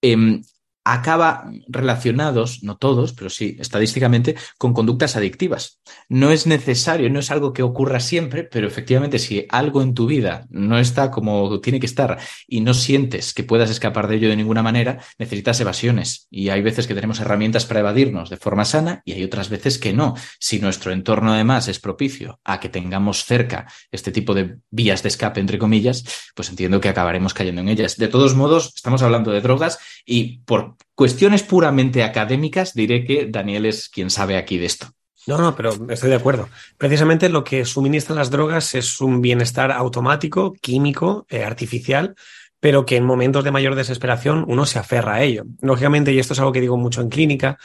Eh, 0.01 0.41
acaba 0.85 1.51
relacionados, 1.69 2.63
no 2.63 2.77
todos, 2.77 3.13
pero 3.13 3.31
sí 3.31 3.57
estadísticamente, 3.61 4.37
con 4.59 4.73
conductas 4.73 5.17
adictivas. 5.17 5.81
No 6.09 6.31
es 6.31 6.47
necesario, 6.47 7.11
no 7.11 7.21
es 7.21 7.31
algo 7.31 7.53
que 7.53 7.63
ocurra 7.63 8.01
siempre, 8.01 8.45
pero 8.45 8.67
efectivamente 8.67 9.19
si 9.19 9.47
algo 9.51 9.83
en 9.83 9.95
tu 9.95 10.07
vida 10.07 10.47
no 10.51 10.79
está 10.79 11.11
como 11.11 11.61
tiene 11.61 11.81
que 11.81 11.87
estar 11.87 12.19
y 12.47 12.61
no 12.61 12.75
sientes 12.75 13.35
que 13.35 13.45
puedas 13.45 13.71
escapar 13.71 14.09
de 14.09 14.17
ello 14.17 14.29
de 14.29 14.37
ninguna 14.37 14.63
manera, 14.63 15.01
necesitas 15.19 15.61
evasiones. 15.61 16.27
Y 16.31 16.49
hay 16.49 16.63
veces 16.63 16.87
que 16.87 16.95
tenemos 16.95 17.21
herramientas 17.21 17.67
para 17.67 17.81
evadirnos 17.81 18.31
de 18.31 18.37
forma 18.37 18.65
sana 18.65 19.03
y 19.05 19.13
hay 19.13 19.25
otras 19.25 19.51
veces 19.51 19.79
que 19.79 19.93
no. 19.93 20.15
Si 20.39 20.59
nuestro 20.59 20.93
entorno 20.93 21.33
además 21.33 21.69
es 21.69 21.79
propicio 21.79 22.41
a 22.45 22.61
que 22.61 22.69
tengamos 22.69 23.25
cerca 23.25 23.67
este 23.93 24.13
tipo 24.13 24.35
de 24.35 24.57
vías 24.71 25.03
de 25.03 25.09
escape, 25.09 25.41
entre 25.41 25.59
comillas, 25.59 26.05
pues 26.35 26.49
entiendo 26.49 26.81
que 26.81 26.89
acabaremos 26.89 27.35
cayendo 27.35 27.61
en 27.61 27.69
ellas. 27.69 27.97
De 27.97 28.09
todos 28.09 28.35
modos, 28.35 28.73
estamos 28.75 29.03
hablando 29.03 29.31
de 29.31 29.41
drogas 29.41 29.79
y 30.05 30.39
por 30.39 30.70
cuestiones 30.95 31.43
puramente 31.43 32.03
académicas, 32.03 32.75
diré 32.75 33.05
que 33.05 33.27
Daniel 33.27 33.67
es 33.67 33.89
quien 33.89 34.11
sabe 34.11 34.37
aquí 34.37 34.59
de 34.59 34.67
esto. 34.67 34.89
No, 35.27 35.39
no, 35.39 35.55
pero 35.55 35.73
estoy 35.91 36.11
de 36.11 36.17
acuerdo. 36.17 36.49
Precisamente 36.79 37.29
lo 37.29 37.45
que 37.45 37.65
suministran 37.65 38.19
las 38.19 38.31
drogas 38.31 38.75
es 38.75 39.01
un 39.01 39.21
bienestar 39.21 39.71
automático, 39.71 40.55
químico, 40.55 41.27
eh, 41.29 41.45
artificial, 41.45 42.15
pero 42.59 42.87
que 42.87 42.97
en 42.97 43.05
momentos 43.05 43.45
de 43.45 43.51
mayor 43.51 43.75
desesperación 43.75 44.45
uno 44.49 44.67
se 44.67 44.79
aferra 44.79 45.15
a 45.15 45.23
ello. 45.23 45.45
Lógicamente, 45.61 46.13
y 46.13 46.19
esto 46.19 46.33
es 46.33 46.39
algo 46.39 46.53
que 46.53 46.61
digo 46.61 46.77
mucho 46.77 47.01
en 47.01 47.11
clínica, 47.11 47.59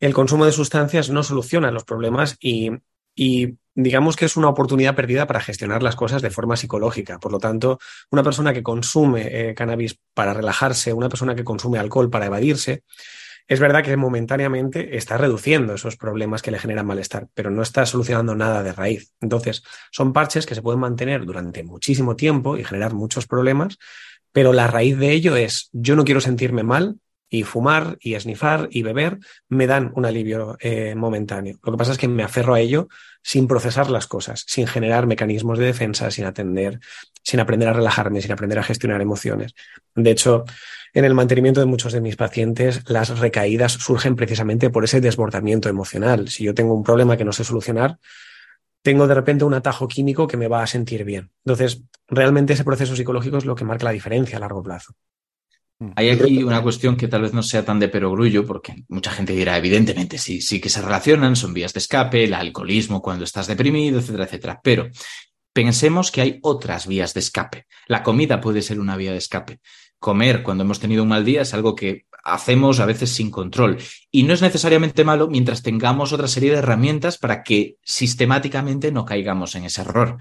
el 0.00 0.14
consumo 0.14 0.46
de 0.46 0.52
sustancias 0.52 1.10
no 1.10 1.22
soluciona 1.22 1.70
los 1.70 1.84
problemas 1.84 2.36
y, 2.40 2.70
y 3.22 3.58
digamos 3.74 4.16
que 4.16 4.24
es 4.24 4.38
una 4.38 4.48
oportunidad 4.48 4.96
perdida 4.96 5.26
para 5.26 5.42
gestionar 5.42 5.82
las 5.82 5.94
cosas 5.94 6.22
de 6.22 6.30
forma 6.30 6.56
psicológica. 6.56 7.18
Por 7.18 7.32
lo 7.32 7.38
tanto, 7.38 7.78
una 8.10 8.22
persona 8.22 8.54
que 8.54 8.62
consume 8.62 9.50
eh, 9.50 9.54
cannabis 9.54 10.00
para 10.14 10.32
relajarse, 10.32 10.94
una 10.94 11.10
persona 11.10 11.34
que 11.34 11.44
consume 11.44 11.78
alcohol 11.78 12.08
para 12.08 12.24
evadirse, 12.24 12.82
es 13.46 13.60
verdad 13.60 13.84
que 13.84 13.94
momentáneamente 13.94 14.96
está 14.96 15.18
reduciendo 15.18 15.74
esos 15.74 15.98
problemas 15.98 16.40
que 16.40 16.50
le 16.50 16.58
generan 16.58 16.86
malestar, 16.86 17.28
pero 17.34 17.50
no 17.50 17.60
está 17.60 17.84
solucionando 17.84 18.34
nada 18.34 18.62
de 18.62 18.72
raíz. 18.72 19.12
Entonces, 19.20 19.64
son 19.90 20.14
parches 20.14 20.46
que 20.46 20.54
se 20.54 20.62
pueden 20.62 20.80
mantener 20.80 21.26
durante 21.26 21.62
muchísimo 21.62 22.16
tiempo 22.16 22.56
y 22.56 22.64
generar 22.64 22.94
muchos 22.94 23.26
problemas, 23.26 23.76
pero 24.32 24.54
la 24.54 24.66
raíz 24.66 24.96
de 24.96 25.12
ello 25.12 25.36
es 25.36 25.68
yo 25.72 25.94
no 25.94 26.06
quiero 26.06 26.22
sentirme 26.22 26.62
mal, 26.62 26.96
y 27.30 27.44
fumar 27.44 27.96
y 28.00 28.14
esnifar 28.14 28.68
y 28.72 28.82
beber 28.82 29.20
me 29.48 29.68
dan 29.68 29.92
un 29.94 30.04
alivio 30.04 30.58
eh, 30.60 30.94
momentáneo. 30.96 31.58
Lo 31.62 31.72
que 31.72 31.78
pasa 31.78 31.92
es 31.92 31.98
que 31.98 32.08
me 32.08 32.24
aferro 32.24 32.54
a 32.54 32.60
ello 32.60 32.88
sin 33.22 33.46
procesar 33.46 33.88
las 33.88 34.08
cosas, 34.08 34.44
sin 34.46 34.66
generar 34.66 35.06
mecanismos 35.06 35.58
de 35.58 35.66
defensa, 35.66 36.10
sin 36.10 36.24
atender, 36.24 36.80
sin 37.22 37.38
aprender 37.38 37.68
a 37.68 37.72
relajarme, 37.72 38.20
sin 38.20 38.32
aprender 38.32 38.58
a 38.58 38.64
gestionar 38.64 39.00
emociones. 39.00 39.54
De 39.94 40.10
hecho, 40.10 40.44
en 40.92 41.04
el 41.04 41.14
mantenimiento 41.14 41.60
de 41.60 41.66
muchos 41.66 41.92
de 41.92 42.00
mis 42.00 42.16
pacientes, 42.16 42.82
las 42.90 43.16
recaídas 43.20 43.72
surgen 43.72 44.16
precisamente 44.16 44.70
por 44.70 44.82
ese 44.82 45.00
desbordamiento 45.00 45.68
emocional. 45.68 46.28
Si 46.28 46.44
yo 46.44 46.52
tengo 46.52 46.74
un 46.74 46.82
problema 46.82 47.16
que 47.16 47.24
no 47.24 47.32
sé 47.32 47.44
solucionar, 47.44 47.98
tengo 48.82 49.06
de 49.06 49.14
repente 49.14 49.44
un 49.44 49.54
atajo 49.54 49.86
químico 49.86 50.26
que 50.26 50.36
me 50.36 50.48
va 50.48 50.62
a 50.62 50.66
sentir 50.66 51.04
bien. 51.04 51.30
Entonces, 51.44 51.82
realmente 52.08 52.54
ese 52.54 52.64
proceso 52.64 52.96
psicológico 52.96 53.36
es 53.36 53.44
lo 53.44 53.54
que 53.54 53.64
marca 53.64 53.84
la 53.84 53.92
diferencia 53.92 54.38
a 54.38 54.40
largo 54.40 54.62
plazo. 54.62 54.94
Mm. 55.80 55.90
Hay 55.96 56.10
aquí 56.10 56.42
una 56.44 56.62
cuestión 56.62 56.96
que 56.96 57.08
tal 57.08 57.22
vez 57.22 57.32
no 57.32 57.42
sea 57.42 57.64
tan 57.64 57.80
de 57.80 57.88
perogrullo, 57.88 58.46
porque 58.46 58.84
mucha 58.88 59.10
gente 59.10 59.32
dirá, 59.32 59.56
evidentemente, 59.56 60.18
sí, 60.18 60.40
sí 60.40 60.60
que 60.60 60.68
se 60.68 60.82
relacionan, 60.82 61.34
son 61.34 61.52
vías 61.52 61.72
de 61.72 61.78
escape, 61.78 62.24
el 62.24 62.34
alcoholismo 62.34 63.02
cuando 63.02 63.24
estás 63.24 63.46
deprimido, 63.46 63.98
etcétera, 63.98 64.24
etcétera. 64.24 64.60
Pero 64.62 64.88
pensemos 65.52 66.12
que 66.12 66.20
hay 66.20 66.38
otras 66.42 66.86
vías 66.86 67.14
de 67.14 67.20
escape. 67.20 67.66
La 67.88 68.02
comida 68.02 68.40
puede 68.40 68.62
ser 68.62 68.78
una 68.78 68.96
vía 68.96 69.12
de 69.12 69.18
escape. 69.18 69.60
Comer 69.98 70.42
cuando 70.42 70.64
hemos 70.64 70.80
tenido 70.80 71.02
un 71.02 71.08
mal 71.08 71.24
día 71.24 71.42
es 71.42 71.52
algo 71.54 71.74
que 71.74 72.06
hacemos 72.24 72.80
a 72.80 72.86
veces 72.86 73.10
sin 73.10 73.30
control. 73.30 73.78
Y 74.10 74.22
no 74.22 74.34
es 74.34 74.42
necesariamente 74.42 75.04
malo 75.04 75.28
mientras 75.28 75.62
tengamos 75.62 76.12
otra 76.12 76.28
serie 76.28 76.50
de 76.52 76.58
herramientas 76.58 77.18
para 77.18 77.42
que 77.42 77.76
sistemáticamente 77.82 78.92
no 78.92 79.04
caigamos 79.04 79.54
en 79.54 79.64
ese 79.64 79.80
error. 79.82 80.18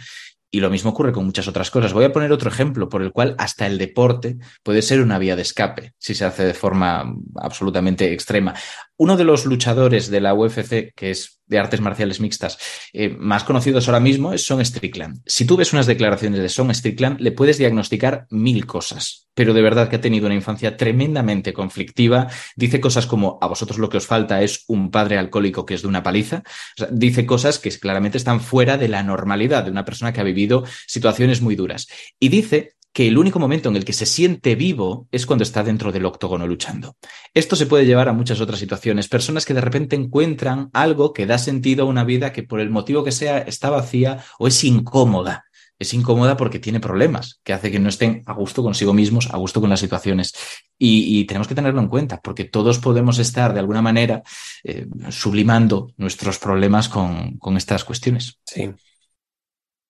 Y 0.52 0.62
lo 0.62 0.70
mismo 0.70 0.92
ocurre 0.92 1.12
con 1.12 1.26
muchas 1.26 1.48
otras 1.48 1.70
cosas. 1.70 1.94
Voy 1.94 2.06
a 2.06 2.12
poner 2.12 2.32
otro 2.32 2.50
ejemplo 2.50 2.90
por 2.90 3.04
el 3.04 3.12
cual 3.12 3.36
hasta 3.38 3.68
el 3.68 3.78
deporte 3.78 4.38
puede 4.64 4.82
ser 4.82 5.02
una 5.02 5.20
vía 5.20 5.36
de 5.36 5.44
escape 5.44 5.94
si 5.98 6.16
se 6.16 6.26
hace 6.26 6.44
de 6.44 6.54
forma 6.54 7.14
absolutamente 7.36 8.12
extrema. 8.12 8.56
Uno 9.00 9.16
de 9.16 9.24
los 9.24 9.46
luchadores 9.46 10.10
de 10.10 10.20
la 10.20 10.34
UFC, 10.34 10.94
que 10.94 11.12
es 11.12 11.40
de 11.48 11.58
artes 11.58 11.80
marciales 11.80 12.20
mixtas, 12.20 12.58
eh, 12.92 13.16
más 13.18 13.46
conocidos 13.46 13.88
ahora 13.88 14.02
mismo 14.02 14.34
es 14.34 14.46
Son 14.46 14.64
Strickland. 14.64 15.22
Si 15.26 15.46
tú 15.46 15.56
ves 15.56 15.72
unas 15.72 15.88
declaraciones 15.88 16.42
de 16.42 16.50
Son 16.50 16.70
Strickland, 16.76 17.22
le 17.22 17.32
puedes 17.32 17.58
diagnosticar 17.58 18.28
mil 18.30 18.66
cosas, 18.66 19.30
pero 19.34 19.54
de 19.54 19.62
verdad 19.62 19.88
que 19.88 19.96
ha 19.96 20.02
tenido 20.02 20.26
una 20.26 20.36
infancia 20.36 20.76
tremendamente 20.76 21.54
conflictiva. 21.54 22.28
Dice 22.58 22.82
cosas 22.82 23.06
como, 23.06 23.40
a 23.42 23.48
vosotros 23.48 23.80
lo 23.80 23.88
que 23.88 23.96
os 23.96 24.06
falta 24.06 24.42
es 24.42 24.66
un 24.68 24.92
padre 24.92 25.18
alcohólico 25.18 25.66
que 25.66 25.76
es 25.76 25.82
de 25.82 25.88
una 25.88 26.04
paliza. 26.04 26.44
dice 26.92 27.26
cosas 27.26 27.58
que 27.58 27.72
claramente 27.80 28.18
están 28.18 28.42
fuera 28.42 28.78
de 28.78 28.90
la 28.90 29.02
normalidad 29.02 29.64
de 29.64 29.72
una 29.72 29.86
persona 29.86 30.12
que 30.12 30.20
ha 30.20 30.26
vivido 30.26 30.66
situaciones 30.88 31.42
muy 31.42 31.56
duras. 31.56 31.88
Y 32.20 32.28
dice 32.28 32.74
que 32.92 33.08
el 33.08 33.18
único 33.18 33.40
momento 33.40 33.70
en 33.70 33.76
el 33.76 33.86
que 33.86 33.94
se 33.94 34.06
siente 34.06 34.56
vivo 34.56 35.08
es 35.12 35.26
cuando 35.26 35.44
está 35.44 35.64
dentro 35.64 35.92
del 35.92 36.06
octógono 36.06 36.48
luchando. 36.48 36.98
Esto 37.34 37.56
se 37.56 37.66
puede 37.66 37.86
llevar 37.86 38.10
a 38.10 38.14
muchas 38.14 38.42
otras 38.42 38.60
situaciones. 38.60 39.08
Personas 39.08 39.46
que 39.46 39.54
de 39.54 39.62
repente 39.62 39.96
encuentran 39.96 40.70
algo 40.74 41.14
que 41.14 41.26
da 41.26 41.38
sentido 41.38 41.84
a 41.84 41.88
una 41.88 42.04
vida 42.04 42.34
que 42.34 42.44
por 42.44 42.60
el 42.60 42.70
motivo 42.70 43.04
que 43.04 43.12
sea 43.12 43.40
está 43.40 43.70
vacía 43.70 44.24
o 44.40 44.48
es 44.48 44.64
incómoda. 44.64 45.46
Es 45.78 45.94
incómoda 45.94 46.36
porque 46.36 46.60
tiene 46.60 46.82
problemas, 46.82 47.40
que 47.42 47.54
hace 47.54 47.72
que 47.72 47.80
no 47.80 47.88
estén 47.88 48.22
a 48.26 48.34
gusto 48.34 48.62
consigo 48.62 48.94
mismos, 48.94 49.30
a 49.32 49.38
gusto 49.38 49.62
con 49.62 49.70
las 49.70 49.80
situaciones. 49.80 50.34
Y, 50.78 51.24
tenemos 51.24 51.48
que 51.48 51.56
tenerlo 51.56 51.80
en 51.80 51.88
cuenta, 51.88 52.20
porque 52.22 52.44
todos 52.44 52.80
podemos 52.80 53.18
estar 53.18 53.54
de 53.54 53.60
alguna 53.62 53.82
manera 53.82 54.22
eh, 54.64 54.88
sublimando 55.10 55.94
nuestros 55.96 56.38
problemas 56.38 56.90
con, 56.90 57.38
con 57.38 57.56
estas 57.56 57.86
cuestiones. 57.86 58.40
Sí. 58.46 58.70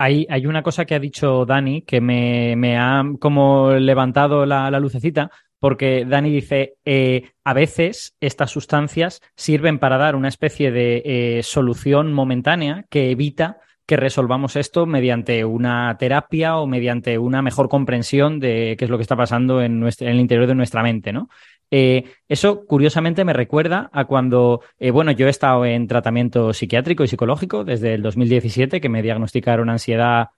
Hay, 0.02 0.26
una 0.46 0.64
cosa 0.64 0.86
que 0.86 0.96
ha 0.96 1.00
dicho 1.00 1.46
Dani 1.46 1.82
que 1.82 2.00
me, 2.00 2.78
ha 2.78 3.04
como 3.20 3.72
levantado 3.74 4.46
la, 4.46 4.72
la 4.72 4.80
lucecita, 4.80 5.30
porque 5.60 6.06
Dani 6.06 6.32
dice, 6.32 6.76
eh, 6.86 7.32
a 7.44 7.54
veces 7.54 8.16
estas 8.22 8.50
sustancias 8.50 9.22
sirven 9.36 9.78
para 9.78 9.98
dar 9.98 10.16
una 10.16 10.30
especie 10.30 10.72
de 10.72 11.02
eh, 11.04 11.44
solución 11.44 12.14
momentánea 12.14 12.86
que 12.90 13.12
evita 13.12 13.60
que 13.86 13.98
resolvamos 13.98 14.56
esto 14.56 14.86
mediante 14.86 15.44
una 15.44 15.98
terapia 15.98 16.58
o 16.58 16.68
mediante 16.68 17.18
una 17.18 17.42
mejor 17.42 17.68
comprensión 17.68 18.40
de 18.40 18.76
qué 18.78 18.86
es 18.86 18.92
lo 18.92 18.98
que 18.98 19.02
está 19.02 19.16
pasando 19.16 19.62
en, 19.62 19.84
en 19.84 20.08
el 20.08 20.20
interior 20.20 20.48
de 20.48 20.56
nuestra 20.56 20.84
mente, 20.84 21.12
¿no? 21.12 21.28
Eh, 21.72 22.06
eso, 22.28 22.66
curiosamente, 22.66 23.26
me 23.26 23.34
recuerda 23.34 23.90
a 23.94 24.06
cuando, 24.06 24.62
eh, 24.80 24.92
bueno, 24.92 25.12
yo 25.12 25.28
he 25.28 25.30
estado 25.30 25.66
en 25.66 25.88
tratamiento 25.88 26.54
psiquiátrico 26.54 27.04
y 27.04 27.08
psicológico 27.08 27.64
desde 27.64 27.94
el 27.94 28.02
2017, 28.02 28.82
que 28.82 28.90
me 28.90 29.02
diagnosticaron 29.02 29.70
ansiedad 29.70 30.30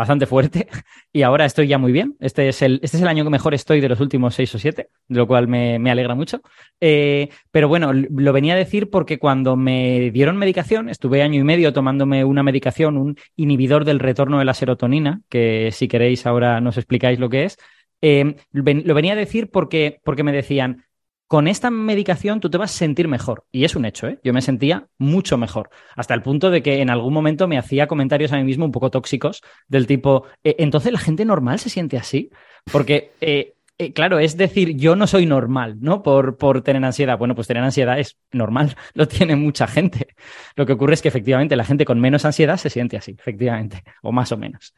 bastante 0.00 0.24
fuerte 0.24 0.66
y 1.12 1.22
ahora 1.22 1.44
estoy 1.44 1.68
ya 1.68 1.76
muy 1.76 1.92
bien. 1.92 2.16
Este 2.20 2.48
es 2.48 2.62
el, 2.62 2.80
este 2.82 2.96
es 2.96 3.02
el 3.02 3.08
año 3.08 3.22
que 3.22 3.30
mejor 3.30 3.52
estoy 3.52 3.82
de 3.82 3.88
los 3.88 4.00
últimos 4.00 4.34
seis 4.34 4.54
o 4.54 4.58
siete, 4.58 4.88
de 5.08 5.18
lo 5.18 5.26
cual 5.26 5.46
me, 5.46 5.90
alegra 5.90 6.14
mucho. 6.14 6.40
Eh, 6.80 7.28
pero 7.50 7.68
bueno, 7.68 7.92
lo 7.92 8.32
venía 8.32 8.54
a 8.54 8.56
decir 8.56 8.88
porque 8.88 9.18
cuando 9.18 9.56
me 9.56 10.10
dieron 10.10 10.38
medicación, 10.38 10.88
estuve 10.88 11.22
año 11.22 11.38
y 11.38 11.44
medio 11.44 11.74
tomándome 11.74 12.24
una 12.24 12.42
medicación, 12.42 12.96
un 12.96 13.16
inhibidor 13.36 13.84
del 13.84 13.98
retorno 13.98 14.38
de 14.38 14.46
la 14.46 14.54
serotonina, 14.54 15.20
que 15.28 15.70
si 15.70 15.86
queréis 15.86 16.24
ahora 16.26 16.62
nos 16.62 16.78
explicáis 16.78 17.18
lo 17.18 17.28
que 17.28 17.44
es. 17.44 17.58
Eh, 18.02 18.36
lo 18.52 18.94
venía 18.94 19.12
a 19.12 19.16
decir 19.16 19.50
porque, 19.50 20.00
porque 20.04 20.22
me 20.22 20.32
decían, 20.32 20.84
con 21.30 21.46
esta 21.46 21.70
medicación 21.70 22.40
tú 22.40 22.50
te 22.50 22.58
vas 22.58 22.74
a 22.74 22.78
sentir 22.78 23.06
mejor. 23.06 23.44
Y 23.52 23.62
es 23.62 23.76
un 23.76 23.84
hecho, 23.84 24.08
¿eh? 24.08 24.18
Yo 24.24 24.32
me 24.32 24.42
sentía 24.42 24.88
mucho 24.98 25.38
mejor. 25.38 25.70
Hasta 25.94 26.12
el 26.12 26.22
punto 26.22 26.50
de 26.50 26.60
que 26.60 26.80
en 26.80 26.90
algún 26.90 27.14
momento 27.14 27.46
me 27.46 27.56
hacía 27.56 27.86
comentarios 27.86 28.32
a 28.32 28.36
mí 28.36 28.42
mismo 28.42 28.64
un 28.64 28.72
poco 28.72 28.90
tóxicos, 28.90 29.40
del 29.68 29.86
tipo, 29.86 30.24
eh, 30.42 30.56
entonces 30.58 30.92
la 30.92 30.98
gente 30.98 31.24
normal 31.24 31.60
se 31.60 31.70
siente 31.70 31.96
así. 31.96 32.30
Porque, 32.72 33.12
eh, 33.20 33.54
claro, 33.94 34.18
es 34.18 34.36
decir, 34.36 34.76
yo 34.76 34.96
no 34.96 35.06
soy 35.06 35.24
normal, 35.24 35.76
¿no? 35.80 36.02
Por, 36.02 36.36
por 36.36 36.62
tener 36.62 36.84
ansiedad. 36.84 37.16
Bueno, 37.16 37.36
pues 37.36 37.46
tener 37.46 37.62
ansiedad 37.62 38.00
es 38.00 38.18
normal, 38.32 38.74
lo 38.94 39.06
tiene 39.06 39.36
mucha 39.36 39.68
gente. 39.68 40.08
Lo 40.56 40.66
que 40.66 40.72
ocurre 40.72 40.94
es 40.94 41.00
que 41.00 41.08
efectivamente 41.08 41.54
la 41.54 41.64
gente 41.64 41.84
con 41.84 42.00
menos 42.00 42.24
ansiedad 42.24 42.56
se 42.56 42.70
siente 42.70 42.96
así, 42.96 43.14
efectivamente, 43.16 43.84
o 44.02 44.10
más 44.10 44.32
o 44.32 44.36
menos. 44.36 44.74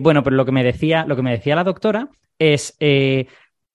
bueno, 0.00 0.24
pero 0.24 0.34
lo 0.34 0.44
que 0.44 0.50
me 0.50 0.64
decía, 0.64 1.04
lo 1.06 1.14
que 1.14 1.22
me 1.22 1.30
decía 1.30 1.54
la 1.54 1.62
doctora 1.62 2.08
es 2.38 2.76
eh, 2.80 3.26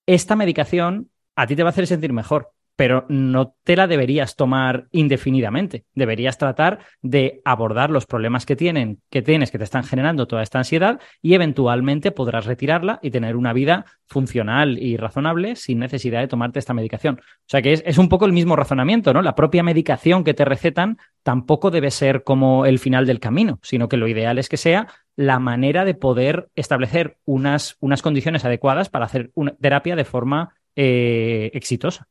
esta 0.05 0.35
medicación 0.35 1.09
a 1.35 1.45
ti 1.45 1.55
te 1.55 1.63
va 1.63 1.69
a 1.69 1.71
hacer 1.71 1.87
sentir 1.87 2.13
mejor, 2.13 2.51
pero 2.77 3.05
no 3.09 3.55
te 3.63 3.75
la 3.75 3.87
deberías 3.87 4.35
tomar 4.35 4.87
indefinidamente. 4.91 5.85
Deberías 5.95 6.37
tratar 6.37 6.79
de 7.01 7.41
abordar 7.43 7.89
los 7.89 8.05
problemas 8.05 8.45
que 8.45 8.55
tienen, 8.55 9.01
que 9.09 9.23
tienes, 9.23 9.51
que 9.51 9.57
te 9.57 9.63
están 9.63 9.83
generando 9.83 10.27
toda 10.27 10.43
esta 10.43 10.59
ansiedad, 10.59 10.99
y 11.21 11.33
eventualmente 11.33 12.11
podrás 12.11 12.45
retirarla 12.45 12.99
y 13.01 13.09
tener 13.09 13.35
una 13.35 13.51
vida 13.51 13.85
funcional 14.05 14.77
y 14.77 14.95
razonable 14.95 15.55
sin 15.55 15.79
necesidad 15.79 16.21
de 16.21 16.27
tomarte 16.27 16.59
esta 16.59 16.75
medicación. 16.75 17.19
O 17.19 17.47
sea 17.47 17.63
que 17.63 17.73
es, 17.73 17.83
es 17.85 17.97
un 17.97 18.09
poco 18.09 18.25
el 18.25 18.33
mismo 18.33 18.55
razonamiento, 18.55 19.11
¿no? 19.11 19.23
La 19.23 19.35
propia 19.35 19.63
medicación 19.63 20.23
que 20.23 20.35
te 20.35 20.45
recetan 20.45 20.97
tampoco 21.23 21.71
debe 21.71 21.89
ser 21.89 22.23
como 22.23 22.67
el 22.67 22.77
final 22.77 23.07
del 23.07 23.19
camino, 23.19 23.59
sino 23.63 23.89
que 23.89 23.97
lo 23.97 24.07
ideal 24.07 24.37
es 24.37 24.49
que 24.49 24.57
sea 24.57 24.87
la 25.17 25.39
manera 25.39 25.83
de 25.83 25.95
poder 25.95 26.47
establecer 26.55 27.17
unas, 27.25 27.75
unas 27.79 28.01
condiciones 28.01 28.45
adecuadas 28.45 28.87
para 28.87 29.05
hacer 29.05 29.31
una 29.33 29.53
terapia 29.55 29.95
de 29.95 30.05
forma 30.05 30.55
eh, 30.75 31.49
exitosa. 31.53 32.07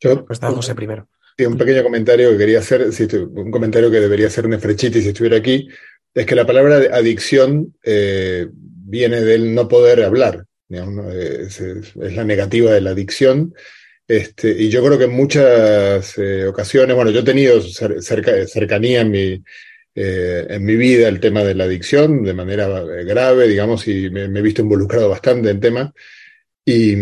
Yo, 0.00 0.24
pues 0.24 0.38
José 0.38 0.74
primero. 0.74 1.08
un 1.38 1.58
pequeño 1.58 1.82
comentario 1.82 2.30
que 2.30 2.38
quería 2.38 2.60
hacer, 2.60 2.86
un 3.28 3.50
comentario 3.50 3.90
que 3.90 4.00
debería 4.00 4.28
hacer 4.28 4.48
Nefrechiti 4.48 5.02
si 5.02 5.08
estuviera 5.08 5.36
aquí, 5.36 5.68
es 6.14 6.26
que 6.26 6.36
la 6.36 6.46
palabra 6.46 6.76
adicción 6.96 7.74
eh, 7.82 8.46
viene 8.52 9.20
del 9.22 9.52
no 9.52 9.66
poder 9.66 10.04
hablar, 10.04 10.46
es, 10.68 11.60
la 11.96 12.24
negativa 12.24 12.70
de 12.70 12.80
la 12.82 12.90
adicción. 12.90 13.52
Este, 14.06 14.50
y 14.50 14.68
yo 14.68 14.84
creo 14.84 14.98
que 14.98 15.04
en 15.04 15.12
muchas 15.12 16.18
eh, 16.18 16.46
ocasiones, 16.46 16.94
bueno, 16.94 17.10
yo 17.10 17.20
he 17.20 17.24
tenido 17.24 17.60
cercanía 17.60 19.00
en 19.00 19.10
mi, 19.10 19.42
eh, 19.94 20.46
en 20.48 20.64
mi 20.64 20.76
vida 20.76 21.08
el 21.08 21.20
tema 21.20 21.44
de 21.44 21.54
la 21.54 21.64
adicción 21.64 22.24
de 22.24 22.34
manera 22.34 22.66
eh, 22.80 23.04
grave, 23.04 23.48
digamos, 23.48 23.86
y 23.88 24.10
me, 24.10 24.24
he 24.24 24.42
visto 24.42 24.62
involucrado 24.62 25.08
bastante 25.08 25.50
en 25.50 25.60
tema. 25.60 25.92
Y, 26.66 26.92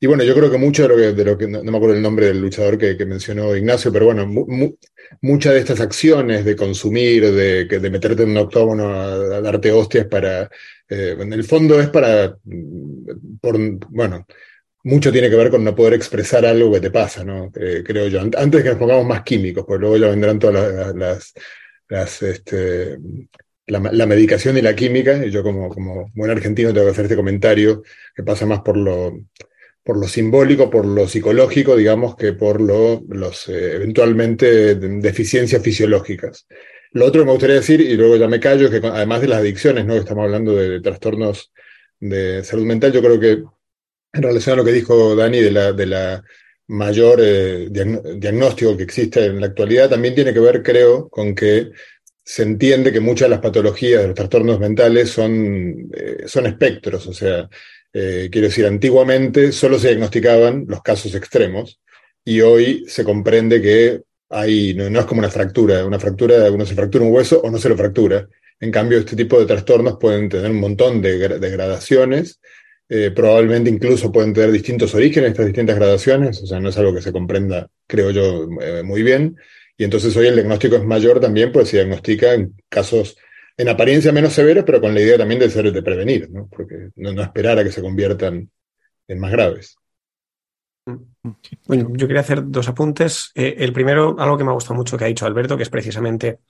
y 0.00 0.06
bueno, 0.06 0.24
yo 0.24 0.34
creo 0.34 0.50
que 0.50 0.58
mucho 0.58 0.82
de 0.82 0.88
lo 0.88 0.96
que, 0.96 1.12
de 1.12 1.24
lo 1.24 1.36
que 1.38 1.46
no, 1.46 1.62
me 1.62 1.76
acuerdo 1.76 1.94
el 1.94 2.02
nombre 2.02 2.26
del 2.26 2.40
luchador 2.40 2.78
que, 2.78 2.96
mencionó 3.04 3.54
Ignacio, 3.54 3.92
pero 3.92 4.06
bueno, 4.06 4.26
muchas 5.20 5.52
de 5.52 5.60
estas 5.60 5.80
acciones 5.80 6.44
de 6.44 6.56
consumir, 6.56 7.30
de, 7.30 7.66
de 7.66 7.90
meterte 7.90 8.22
en 8.22 8.30
un 8.30 8.38
octógono 8.38 8.88
a, 8.88 9.40
darte 9.40 9.70
hostias 9.70 10.06
para, 10.06 10.50
eh, 10.88 11.16
en 11.18 11.32
el 11.32 11.44
fondo 11.44 11.80
es 11.80 11.88
para, 11.88 12.36
mm, 12.44 13.38
por, 13.40 13.58
bueno, 13.90 14.26
mucho 14.84 15.12
tiene 15.12 15.30
que 15.30 15.36
ver 15.36 15.50
con 15.50 15.64
no 15.64 15.74
poder 15.74 15.94
expresar 15.94 16.44
algo 16.44 16.72
que 16.72 16.80
te 16.80 16.90
pasa, 16.90 17.24
¿no? 17.24 17.52
Eh, 17.54 17.82
creo 17.86 18.08
yo. 18.08 18.20
Antes 18.20 18.62
que 18.62 18.70
nos 18.70 18.78
pongamos 18.78 19.06
más 19.06 19.22
químicos, 19.22 19.64
pues 19.66 19.80
luego 19.80 19.96
ya 19.96 20.08
vendrán 20.08 20.38
todas 20.38 20.74
las, 20.74 20.94
las, 20.94 21.34
este, 22.00 22.98
la, 23.66 24.06
medicación 24.06 24.56
y 24.56 24.62
la 24.62 24.74
química, 24.74 25.24
y 25.24 25.30
yo 25.30 25.42
como, 25.42 26.10
buen 26.14 26.30
argentino 26.30 26.72
tengo 26.72 26.86
que 26.86 26.92
hacer 26.92 27.04
este 27.04 27.16
comentario 27.16 27.82
que 28.14 28.22
pasa 28.22 28.46
más 28.46 28.60
por 28.60 28.76
lo 28.76 29.12
por 29.84 29.96
lo 29.96 30.06
simbólico, 30.06 30.70
por 30.70 30.86
lo 30.86 31.08
psicológico, 31.08 31.74
digamos, 31.74 32.14
que 32.14 32.34
por 32.34 32.60
lo, 32.60 33.02
los 33.08 33.48
eh, 33.48 33.74
eventualmente 33.74 34.76
deficiencias 34.76 35.60
fisiológicas. 35.60 36.46
Lo 36.92 37.06
otro 37.06 37.22
que 37.22 37.26
me 37.26 37.32
gustaría 37.32 37.56
decir, 37.56 37.80
y 37.80 37.96
luego 37.96 38.16
ya 38.16 38.28
me 38.28 38.38
callo, 38.38 38.68
es 38.68 38.80
que 38.80 38.86
además 38.86 39.20
de 39.22 39.26
las 39.26 39.40
adicciones, 39.40 39.84
¿no? 39.84 39.94
estamos 39.94 40.22
hablando 40.22 40.54
de, 40.54 40.80
trastornos 40.80 41.52
de 41.98 42.44
salud 42.44 42.64
mental, 42.64 42.92
yo 42.92 43.02
creo 43.02 43.18
que 43.18 43.42
en 44.12 44.22
relación 44.22 44.54
a 44.54 44.56
lo 44.58 44.64
que 44.64 44.72
dijo 44.72 45.16
Dani 45.16 45.40
de 45.40 45.86
la 45.86 46.22
mayor 46.72 47.20
eh, 47.22 47.68
diagnóstico 47.70 48.76
que 48.76 48.82
existe 48.82 49.26
en 49.26 49.40
la 49.40 49.46
actualidad, 49.46 49.90
también 49.90 50.14
tiene 50.14 50.32
que 50.32 50.40
ver, 50.40 50.62
creo, 50.62 51.08
con 51.08 51.34
que 51.34 51.70
se 52.24 52.42
entiende 52.42 52.92
que 52.92 53.00
muchas 53.00 53.26
de 53.26 53.34
las 53.36 53.40
patologías 53.40 54.00
de 54.00 54.08
los 54.08 54.16
trastornos 54.16 54.58
mentales 54.58 55.10
son, 55.10 55.90
eh, 55.92 56.24
son 56.26 56.46
espectros, 56.46 57.06
o 57.06 57.12
sea, 57.12 57.48
eh, 57.92 58.28
quiero 58.32 58.48
decir, 58.48 58.64
antiguamente 58.64 59.52
solo 59.52 59.78
se 59.78 59.88
diagnosticaban 59.88 60.64
los 60.66 60.82
casos 60.82 61.14
extremos 61.14 61.80
y 62.24 62.40
hoy 62.40 62.84
se 62.88 63.04
comprende 63.04 63.60
que 63.60 64.02
hay, 64.30 64.72
no, 64.74 64.98
es 64.98 65.04
como 65.04 65.18
una 65.18 65.30
fractura, 65.30 65.84
una 65.84 65.98
fractura, 65.98 66.50
uno 66.50 66.64
se 66.64 66.74
fractura 66.74 67.04
un 67.04 67.12
hueso 67.12 67.40
o 67.42 67.50
no 67.50 67.58
se 67.58 67.68
lo 67.68 67.76
fractura. 67.76 68.26
En 68.58 68.70
cambio, 68.70 68.98
este 68.98 69.16
tipo 69.16 69.38
de 69.38 69.44
trastornos 69.44 69.98
pueden 70.00 70.28
tener 70.28 70.50
un 70.50 70.60
montón 70.60 71.02
de, 71.02 71.18
gradaciones, 71.18 72.40
eh, 72.94 73.10
probablemente 73.10 73.70
incluso 73.70 74.12
pueden 74.12 74.34
tener 74.34 74.52
distintos 74.52 74.94
orígenes, 74.94 75.30
estas 75.30 75.46
distintas 75.46 75.76
gradaciones, 75.76 76.42
o 76.42 76.46
sea, 76.46 76.60
no 76.60 76.68
es 76.68 76.76
algo 76.76 76.94
que 76.94 77.00
se 77.00 77.10
comprenda, 77.10 77.70
creo 77.86 78.10
yo, 78.10 78.46
eh, 78.60 78.82
muy 78.82 79.02
bien. 79.02 79.34
Y 79.78 79.84
entonces 79.84 80.14
hoy 80.14 80.26
el 80.26 80.34
diagnóstico 80.34 80.76
es 80.76 80.84
mayor 80.84 81.18
también, 81.18 81.50
pues 81.52 81.70
se 81.70 81.78
diagnostica 81.78 82.34
en 82.34 82.54
casos 82.68 83.16
en 83.56 83.70
apariencia 83.70 84.12
menos 84.12 84.34
severos, 84.34 84.64
pero 84.66 84.78
con 84.78 84.92
la 84.92 85.00
idea 85.00 85.16
también 85.16 85.40
de 85.40 85.48
ser 85.48 85.72
de 85.72 85.82
prevenir, 85.82 86.30
¿no? 86.30 86.50
Porque 86.54 86.90
no, 86.96 87.22
esperar 87.22 87.58
a 87.58 87.64
que 87.64 87.72
se 87.72 87.80
conviertan 87.80 88.50
en 89.08 89.18
más 89.18 89.32
graves. 89.32 89.76
Bueno, 91.66 91.92
yo 91.94 92.06
quería 92.06 92.20
hacer 92.20 92.42
dos 92.44 92.68
apuntes. 92.68 93.32
Eh, 93.34 93.54
el 93.56 93.72
primero, 93.72 94.16
algo 94.18 94.36
que 94.36 94.44
me 94.44 94.50
ha 94.50 94.54
gustado 94.54 94.74
mucho 94.74 94.98
que 94.98 95.04
ha 95.04 95.08
dicho 95.08 95.24
Alberto, 95.24 95.56
que 95.56 95.62
es 95.62 95.70
precisamente 95.70 96.40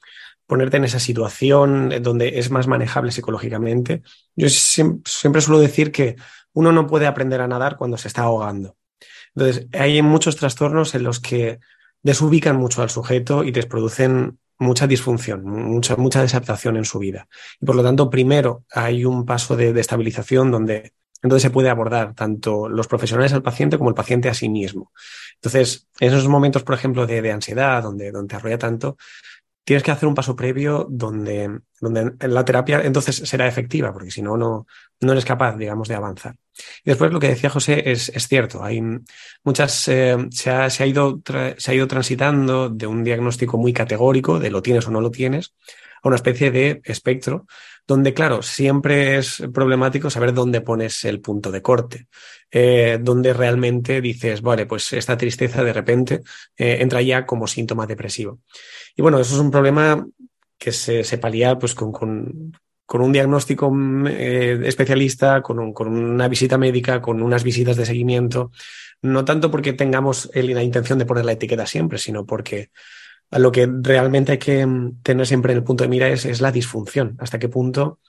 ponerte 0.47 0.77
en 0.77 0.85
esa 0.85 0.99
situación 0.99 1.93
donde 2.03 2.39
es 2.39 2.51
más 2.51 2.67
manejable 2.67 3.13
psicológicamente. 3.13 4.03
Yo 4.37 4.49
siempre, 4.49 5.41
suelo 5.41 5.61
decir 5.61 5.93
que 5.93 6.17
uno 6.53 6.73
no 6.73 6.87
puede 6.87 7.07
aprender 7.07 7.41
a 7.41 7.49
nadar 7.49 7.77
cuando 7.77 7.97
se 7.97 8.09
está 8.09 8.23
ahogando. 8.23 8.77
Entonces, 9.35 9.67
hay 9.73 10.03
muchos 10.03 10.37
trastornos 10.37 10.95
en 10.95 11.05
los 11.05 11.21
que 11.21 11.61
desubican 12.03 12.57
mucho 12.57 12.83
al 12.83 12.91
sujeto 12.91 13.45
y 13.45 13.53
te 13.53 13.63
producen 13.63 14.39
mucha 14.59 14.87
disfunción, 14.87 15.45
mucha, 15.45 15.97
mucha 15.97 16.23
desadaptación 16.23 16.77
en 16.77 16.85
su 16.85 16.99
vida. 16.99 17.29
Y 17.61 17.67
por 17.67 17.75
lo 17.75 17.83
tanto, 17.83 18.11
primero 18.11 18.65
hay 18.73 19.05
un 19.05 19.25
paso 19.25 19.57
de, 19.57 19.79
estabilización 19.79 20.51
donde 20.51 20.93
entonces 21.23 21.43
se 21.43 21.51
puede 21.51 21.69
abordar 21.69 22.15
tanto 22.15 22.69
los 22.69 22.89
profesionales 22.89 23.33
al 23.33 23.43
paciente 23.43 23.79
como 23.79 23.91
el 23.91 23.95
paciente 23.95 24.29
a 24.29 24.35
sí 24.35 24.49
mismo. 24.49 24.93
Entonces, 25.37 25.87
en 26.01 26.09
esos 26.09 26.27
momentos, 26.29 26.65
por 26.65 26.75
ejemplo, 26.75 27.07
de, 27.07 27.31
ansiedad, 27.31 27.83
donde, 27.83 28.11
donde 28.11 28.29
te 28.29 28.37
arrolla 28.37 28.59
tanto, 28.59 28.97
tienes 29.65 29.83
que 29.83 29.91
hacer 29.91 30.09
un 30.09 30.15
paso 30.15 30.35
previo 30.35 30.87
donde, 30.91 31.61
donde 31.81 32.13
la 32.29 32.45
terapia 32.45 32.81
entonces 32.83 33.17
será 33.17 33.47
efectiva, 33.47 33.93
porque 33.93 34.11
si 34.11 34.23
no, 34.23 34.37
no, 34.37 34.67
no 35.01 35.13
eres 35.13 35.25
capaz, 35.25 35.57
digamos, 35.57 35.89
de 35.89 35.95
avanzar. 35.95 36.37
Y 36.85 36.91
después 36.91 37.13
lo 37.13 37.21
que 37.21 37.29
decía 37.29 37.51
José 37.51 37.91
es, 37.91 38.09
es 38.09 38.29
cierto, 38.29 38.63
hay 38.63 38.83
muchas, 39.45 39.89
eh, 39.89 40.17
se, 40.31 40.51
ha, 40.51 40.69
se, 40.69 40.83
ha 40.83 40.87
ido 40.87 41.21
se 41.57 41.71
ha 41.71 41.75
ido 41.75 41.87
transitando 41.87 42.69
de 42.69 42.87
un 42.87 43.05
diagnóstico 43.05 43.57
muy 43.57 43.73
categórico, 43.73 44.39
de 44.39 44.51
lo 44.51 44.63
tienes 44.63 44.87
o 44.87 44.91
no 44.91 45.01
lo 45.01 45.11
tienes, 45.11 45.55
a 46.03 46.09
una 46.09 46.17
especie 46.17 46.51
de 46.51 46.81
espectro, 46.85 47.47
donde, 47.87 48.15
claro, 48.15 48.43
siempre 48.43 49.19
es 49.19 49.43
problemático 49.53 50.11
saber 50.11 50.33
dónde 50.33 50.61
pones 50.61 51.05
el 51.05 51.21
punto 51.21 51.51
de 51.51 51.63
corte, 51.63 52.07
eh, 52.51 52.99
donde 53.01 53.33
realmente 53.33 54.01
dices, 54.01 54.41
vale, 54.41 54.67
pues 54.67 54.93
esta 54.93 55.17
tristeza 55.17 55.65
de 55.65 55.73
repente 55.73 56.23
eh, 56.57 56.79
entra 56.81 57.03
ya 57.03 57.27
como 57.27 57.47
síntoma 57.47 57.87
depresivo. 57.87 58.41
Y 58.97 59.03
bueno, 59.03 59.19
eso 59.19 59.35
es 59.35 59.41
un 59.41 59.51
problema 59.51 60.07
que 60.59 60.73
se, 60.73 61.03
se 61.03 61.19
pues, 61.19 61.75
con, 61.75 61.91
con, 61.91 62.53
con 62.87 63.01
un 63.01 63.13
diagnóstico 63.13 63.73
eh, 64.09 64.61
especialista, 64.65 65.43
con, 65.43 65.73
con, 65.73 65.89
una 65.89 66.29
visita 66.29 66.57
médica, 66.57 67.01
con 67.03 67.21
unas 67.21 67.43
visitas 67.43 67.77
de 67.77 67.87
seguimiento, 67.87 68.53
no 69.03 69.25
tanto 69.25 69.51
porque 69.51 69.73
tengamos 69.73 70.31
la 70.33 70.63
intención 70.63 71.01
de 71.01 71.07
poner 71.07 71.25
la 71.25 71.33
etiqueta 71.33 71.67
siempre, 71.67 71.99
sino 71.99 72.25
porque 72.25 72.71
lo 73.39 73.53
que 73.53 73.69
realmente 73.81 74.33
hay 74.33 74.39
que 74.39 74.67
tener 75.03 75.27
siempre 75.27 75.53
en 75.53 75.59
el 75.59 75.65
punto 75.65 75.85
de 75.85 75.89
mira 75.89 76.09
es, 76.09 76.25
es 76.27 76.41
la 76.41 76.53
disfunción, 76.53 77.17
hasta 77.19 77.39
qué 77.39 77.49
punto 77.49 78.01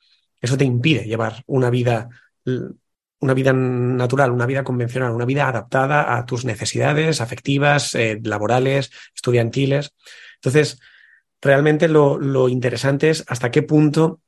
eso 0.42 0.58
te 0.58 0.66
impide 0.66 1.06
llevar 1.06 1.44
una 1.48 1.70
vida 1.70 2.10
una 3.24 3.34
vida 3.34 3.54
natural, 3.54 4.32
una 4.32 4.46
vida 4.46 4.64
convencional, 4.66 5.14
una 5.14 5.26
vida 5.26 5.48
adaptada 5.48 6.18
a 6.18 6.26
tus 6.26 6.44
necesidades 6.44 7.22
afectivas, 7.22 7.96
eh, 7.96 8.20
laborales, 8.22 8.92
estudiantiles. 9.16 9.94
Entonces, 10.36 10.80
realmente 11.42 11.88
lo, 11.88 12.50
interesante 12.50 13.10
es 13.10 13.24
hasta 13.28 13.50
qué 13.50 13.64
punto, 13.64 14.20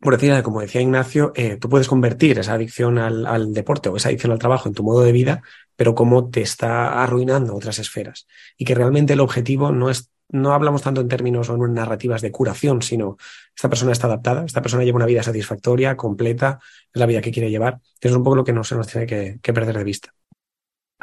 por 0.00 0.18
decir, 0.18 0.42
como 0.42 0.60
decía 0.60 0.82
Ignacio, 0.82 1.32
eh, 1.34 1.56
tú 1.56 1.70
puedes 1.70 1.88
convertir 1.88 2.38
esa 2.38 2.52
adicción 2.52 2.98
al, 2.98 3.54
deporte 3.54 3.88
o 3.88 3.96
esa 3.96 4.10
adicción 4.10 4.32
al 4.32 4.38
trabajo 4.38 4.68
en 4.68 4.74
tu 4.74 4.82
modo 4.82 5.00
de 5.00 5.12
vida, 5.12 5.42
pero 5.74 5.94
cómo 5.94 6.28
te 6.28 6.42
está 6.42 7.02
arruinando 7.02 7.56
otras 7.56 7.78
esferas. 7.78 8.26
Y 8.58 8.66
que 8.66 8.74
realmente 8.74 9.14
el 9.14 9.20
objetivo 9.20 9.72
no 9.72 9.88
es 9.88 10.10
no 10.32 10.52
hablamos 10.52 10.82
tanto 10.82 11.00
en 11.00 11.08
términos 11.08 11.48
o 11.48 11.54
en 11.54 11.74
narrativas 11.74 12.22
de 12.22 12.32
curación, 12.32 12.82
sino 12.82 13.16
esta 13.54 13.68
persona 13.68 13.92
está 13.92 14.08
adaptada, 14.08 14.44
esta 14.44 14.62
persona 14.62 14.84
lleva 14.84 14.96
una 14.96 15.06
vida 15.06 15.22
satisfactoria, 15.22 15.96
completa, 15.96 16.58
es 16.92 16.98
la 16.98 17.06
vida 17.06 17.20
que 17.20 17.30
quiere 17.30 17.50
llevar. 17.50 17.80
Es 18.00 18.12
un 18.12 18.24
poco 18.24 18.36
lo 18.36 18.44
que 18.44 18.52
no 18.52 18.64
se 18.64 18.74
nos 18.74 18.88
tiene 18.88 19.06
que 19.06 19.52
perder 19.52 19.78
de 19.78 19.84
vista. 19.84 20.12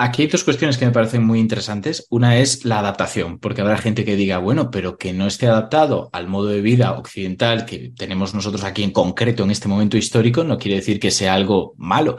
Aquí 0.01 0.21
hay 0.21 0.27
dos 0.29 0.45
cuestiones 0.45 0.77
que 0.77 0.85
me 0.85 0.93
parecen 0.93 1.25
muy 1.25 1.41
interesantes. 1.41 2.07
Una 2.09 2.37
es 2.37 2.63
la 2.63 2.79
adaptación, 2.79 3.37
porque 3.37 3.59
habrá 3.59 3.77
gente 3.77 4.05
que 4.05 4.15
diga, 4.15 4.37
bueno, 4.37 4.71
pero 4.71 4.97
que 4.97 5.11
no 5.11 5.27
esté 5.27 5.47
adaptado 5.47 6.09
al 6.13 6.29
modo 6.29 6.47
de 6.47 6.61
vida 6.61 6.93
occidental 6.93 7.65
que 7.65 7.91
tenemos 7.97 8.33
nosotros 8.33 8.63
aquí 8.63 8.83
en 8.83 8.91
concreto 8.91 9.43
en 9.43 9.51
este 9.51 9.67
momento 9.67 9.97
histórico, 9.97 10.45
no 10.45 10.57
quiere 10.57 10.77
decir 10.77 11.01
que 11.01 11.11
sea 11.11 11.33
algo 11.33 11.73
malo. 11.75 12.15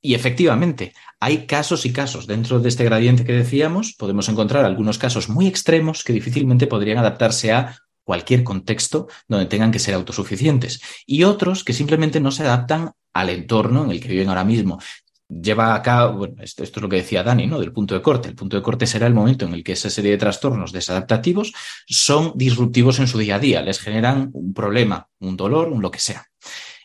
Y 0.00 0.14
efectivamente, 0.14 0.94
hay 1.24 1.46
casos 1.46 1.86
y 1.86 1.92
casos. 1.94 2.26
Dentro 2.26 2.60
de 2.60 2.68
este 2.68 2.84
gradiente 2.84 3.24
que 3.24 3.32
decíamos, 3.32 3.94
podemos 3.94 4.28
encontrar 4.28 4.66
algunos 4.66 4.98
casos 4.98 5.30
muy 5.30 5.46
extremos 5.46 6.04
que 6.04 6.12
difícilmente 6.12 6.66
podrían 6.66 6.98
adaptarse 6.98 7.50
a 7.50 7.78
cualquier 8.04 8.44
contexto 8.44 9.08
donde 9.26 9.46
tengan 9.46 9.70
que 9.70 9.78
ser 9.78 9.94
autosuficientes 9.94 10.82
y 11.06 11.24
otros 11.24 11.64
que 11.64 11.72
simplemente 11.72 12.20
no 12.20 12.30
se 12.30 12.42
adaptan 12.42 12.90
al 13.14 13.30
entorno 13.30 13.84
en 13.84 13.92
el 13.92 14.02
que 14.02 14.08
viven 14.08 14.28
ahora 14.28 14.44
mismo 14.44 14.78
lleva 15.26 15.74
a 15.74 15.80
cabo, 15.80 16.18
bueno, 16.18 16.34
esto, 16.42 16.62
es 16.62 16.76
lo 16.76 16.90
que 16.90 16.96
decía 16.96 17.22
Dani, 17.22 17.46
¿no? 17.46 17.58
Del 17.58 17.72
punto 17.72 17.94
de 17.94 18.02
corte. 18.02 18.28
El 18.28 18.34
punto 18.34 18.58
de 18.58 18.62
corte 18.62 18.86
será 18.86 19.06
el 19.06 19.14
momento 19.14 19.46
en 19.46 19.54
el 19.54 19.64
que 19.64 19.72
esa 19.72 19.88
serie 19.88 20.10
de 20.10 20.18
trastornos 20.18 20.72
desadaptativos 20.72 21.54
son 21.86 22.32
disruptivos 22.34 22.98
en 22.98 23.08
su 23.08 23.16
día 23.16 23.36
a 23.36 23.38
día, 23.38 23.62
les 23.62 23.80
generan 23.80 24.28
un 24.34 24.52
problema, 24.52 25.08
un 25.20 25.38
dolor, 25.38 25.68
un 25.68 25.80
lo 25.80 25.90
que 25.90 26.00
sea. 26.00 26.26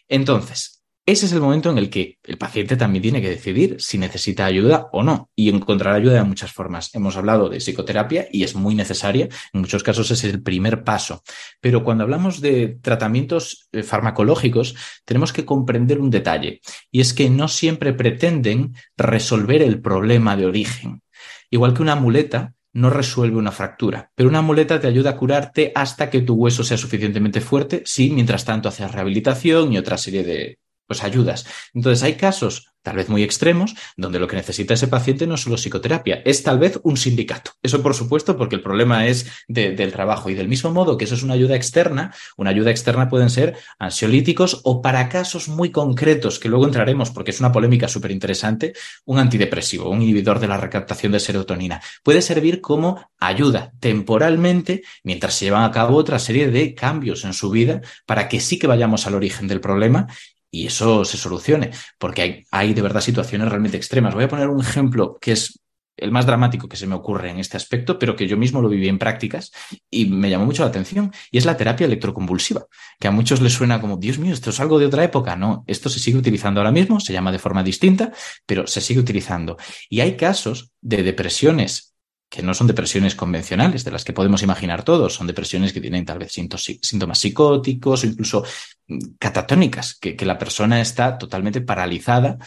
Entonces, 0.08 0.79
ese 1.12 1.26
es 1.26 1.32
el 1.32 1.42
momento 1.42 1.72
en 1.72 1.78
el 1.78 1.90
que 1.90 2.20
el 2.24 2.38
paciente 2.38 2.76
también 2.76 3.02
tiene 3.02 3.22
que 3.22 3.30
decidir 3.30 3.78
si 3.80 3.98
necesita 3.98 4.46
ayuda 4.46 4.90
o 4.92 5.02
no 5.02 5.30
y 5.36 5.50
encontrar 5.50 5.96
ayuda 5.96 6.16
de 6.16 6.24
muchas 6.24 6.52
formas. 6.52 6.94
Hemos 6.94 7.18
hablado 7.18 7.50
de 7.50 7.60
psicoterapia 7.60 8.28
y 8.32 8.44
es 8.44 8.54
muy 8.54 8.76
necesaria, 8.76 9.28
en 9.54 9.62
muchos 9.62 9.82
casos 9.82 10.12
es 10.12 10.24
el 10.24 10.44
primer 10.44 10.84
paso, 10.84 11.24
pero 11.62 11.84
cuando 11.84 12.04
hablamos 12.04 12.42
de 12.42 12.78
tratamientos 12.82 13.70
eh, 13.72 13.82
farmacológicos 13.82 14.76
tenemos 15.04 15.34
que 15.34 15.46
comprender 15.46 16.00
un 16.00 16.12
detalle 16.12 16.62
y 16.92 17.02
es 17.02 17.14
que 17.14 17.30
no 17.30 17.48
siempre 17.48 17.94
pretenden 17.94 18.76
resolver 18.96 19.64
el 19.64 19.82
problema 19.82 20.38
de 20.38 20.46
origen. 20.46 21.02
Igual 21.50 21.74
que 21.74 21.82
una 21.82 21.96
muleta 21.96 22.54
no 22.74 22.92
resuelve 22.92 23.38
una 23.38 23.52
fractura, 23.52 24.12
pero 24.14 24.30
una 24.30 24.44
muleta 24.44 24.80
te 24.80 24.88
ayuda 24.88 25.12
a 25.12 25.18
curarte 25.18 25.72
hasta 25.74 26.12
que 26.12 26.22
tu 26.22 26.36
hueso 26.36 26.64
sea 26.64 26.78
suficientemente 26.78 27.42
fuerte 27.42 27.82
si 27.86 28.12
mientras 28.12 28.46
tanto 28.46 28.70
haces 28.70 28.92
rehabilitación 28.92 29.74
y 29.74 29.80
otra 29.80 29.98
serie 29.98 30.24
de 30.24 30.60
pues 30.90 31.04
ayudas. 31.04 31.46
Entonces 31.76 32.02
hay 32.02 32.16
casos 32.16 32.74
tal 32.82 32.96
vez 32.96 33.10
muy 33.10 33.24
extremos, 33.24 33.76
donde 33.98 34.20
lo 34.20 34.28
que 34.28 34.36
necesita 34.36 34.74
ese 34.74 34.88
paciente 34.88 35.28
no 35.28 35.36
es 35.36 35.42
solo 35.42 35.58
psicoterapia, 35.58 36.22
es 36.26 36.44
tal 36.44 36.60
vez 36.60 36.80
un 36.84 36.98
sindicato. 36.98 37.52
Eso 37.62 37.84
por 37.84 37.94
supuesto 37.94 38.38
porque 38.38 38.56
el 38.56 38.62
problema 38.62 39.06
es 39.08 39.28
del 39.48 39.92
trabajo 39.92 40.30
y 40.30 40.34
del 40.34 40.48
mismo 40.48 40.72
modo 40.72 40.98
que 40.98 41.06
eso 41.06 41.16
es 41.16 41.24
una 41.24 41.34
ayuda 41.34 41.56
externa, 41.56 42.14
una 42.38 42.52
ayuda 42.52 42.72
externa 42.72 43.10
pueden 43.10 43.30
ser 43.30 43.58
ansiolíticos 43.78 44.62
o 44.64 44.82
para 44.82 45.10
casos 45.10 45.50
muy 45.50 45.72
concretos 45.72 46.40
que 46.40 46.50
luego 46.50 46.66
entraremos 46.66 47.12
porque 47.12 47.32
es 47.32 47.40
una 47.40 47.52
polémica 47.52 47.88
súper 47.88 48.12
interesante, 48.12 48.74
un 49.06 49.20
antidepresivo, 49.20 49.90
un 49.90 50.02
inhibidor 50.02 50.40
de 50.40 50.48
la 50.48 50.58
recaptación 50.58 51.12
de 51.12 51.20
serotonina. 51.20 51.82
Puede 52.02 52.22
servir 52.22 52.62
como 52.62 53.10
ayuda 53.20 53.74
temporalmente 53.80 54.84
mientras 55.04 55.36
se 55.36 55.46
llevan 55.46 55.64
a 55.64 55.72
cabo 55.72 55.98
otra 55.98 56.18
serie 56.18 56.50
de 56.50 56.74
cambios 56.74 57.26
en 57.26 57.34
su 57.34 57.50
vida 57.50 57.82
para 58.06 58.30
que 58.30 58.40
sí 58.40 58.58
que 58.58 58.68
vayamos 58.68 59.06
al 59.06 59.16
origen 59.16 59.48
del 59.48 59.60
problema 59.60 60.08
y 60.52 60.68
eso 60.68 61.06
se 61.06 61.18
solucione, 61.18 61.72
porque 61.98 62.22
hay, 62.22 62.46
hay 62.52 62.74
de 62.74 62.82
verdad 62.82 63.02
situaciones 63.02 63.50
realmente 63.50 63.78
extremas. 63.78 64.14
Voy 64.14 64.24
a 64.24 64.30
poner 64.30 64.50
un 64.50 64.62
ejemplo 64.62 65.18
que 65.20 65.34
es 65.34 65.60
el 66.00 66.12
más 66.12 66.26
dramático 66.26 66.68
que 66.68 66.78
se 66.78 66.88
me 66.88 66.96
ocurre 66.96 67.30
en 67.30 67.40
este 67.40 67.58
aspecto, 67.58 68.00
pero 68.00 68.16
que 68.16 68.28
yo 68.28 68.38
mismo 68.38 68.62
lo 68.62 68.70
viví 68.70 68.88
en 68.88 69.00
prácticas 69.00 69.52
y 69.90 70.06
me 70.06 70.30
llamó 70.30 70.46
mucho 70.46 70.64
la 70.64 70.70
atención, 70.70 71.12
y 71.32 71.38
es 71.38 71.46
la 71.46 71.58
terapia 71.58 71.86
electroconvulsiva, 71.86 72.66
que 73.00 73.08
a 73.08 73.12
muchos 73.12 73.42
les 73.42 73.54
suena 73.54 73.82
como, 73.82 73.98
Dios 73.98 74.18
mío, 74.18 74.34
esto 74.34 74.50
es 74.50 74.60
algo 74.60 74.80
de 74.80 74.86
otra 74.86 75.04
época. 75.04 75.36
No, 75.36 75.64
esto 75.68 75.90
se 75.90 76.00
sigue 76.00 76.18
utilizando 76.18 76.62
ahora 76.62 76.72
mismo, 76.72 77.00
se 77.00 77.14
llama 77.14 77.32
de 77.32 77.40
forma 77.40 77.64
distinta, 77.64 78.12
pero 78.46 78.68
se 78.68 78.82
sigue 78.82 79.00
utilizando. 79.00 79.58
Y 79.90 80.00
hay 80.00 80.16
casos 80.16 80.72
de 80.82 81.04
depresiones 81.04 81.89
que 82.30 82.44
no 82.44 82.54
son 82.54 82.68
depresiones 82.68 83.16
convencionales, 83.16 83.84
de 83.84 83.92
las 83.92 84.04
que 84.04 84.14
podemos 84.14 84.44
imaginar 84.44 84.84
todos, 84.84 85.16
son 85.16 85.26
depresiones 85.26 85.74
que 85.74 85.82
tienen 85.82 86.06
tal 86.06 86.20
vez 86.20 86.32
síntomas 86.32 87.18
psicóticos 87.18 88.04
o 88.04 88.08
incluso 88.08 88.44
mm, 88.88 89.00
catatónicas, 89.18 89.96
que, 89.96 90.16
la 90.26 90.38
persona 90.38 90.80
está 90.80 91.18
totalmente 91.18 91.62
paralizada 91.62 92.38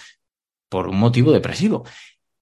por 0.69 0.89
un 0.89 0.99
motivo 0.99 1.33
depresivo 1.33 1.85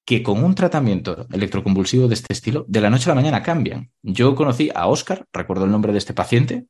que 0.04 0.22
con 0.22 0.42
un 0.42 0.54
tratamiento 0.54 1.26
electroconvulsivo 1.32 2.08
de 2.08 2.14
este 2.14 2.32
estilo, 2.32 2.64
de 2.68 2.80
la 2.80 2.90
noche 2.90 3.08
a 3.08 3.14
la 3.14 3.20
mañana 3.20 3.42
cambian. 3.42 3.90
Yo 4.02 4.34
conocí 4.34 4.68
a 4.74 4.88
Oscar, 4.88 5.26
recuerdo 5.32 5.66
el 5.66 5.70
nombre 5.70 5.92
de 5.92 5.98
este 5.98 6.14
paciente, 6.14 6.66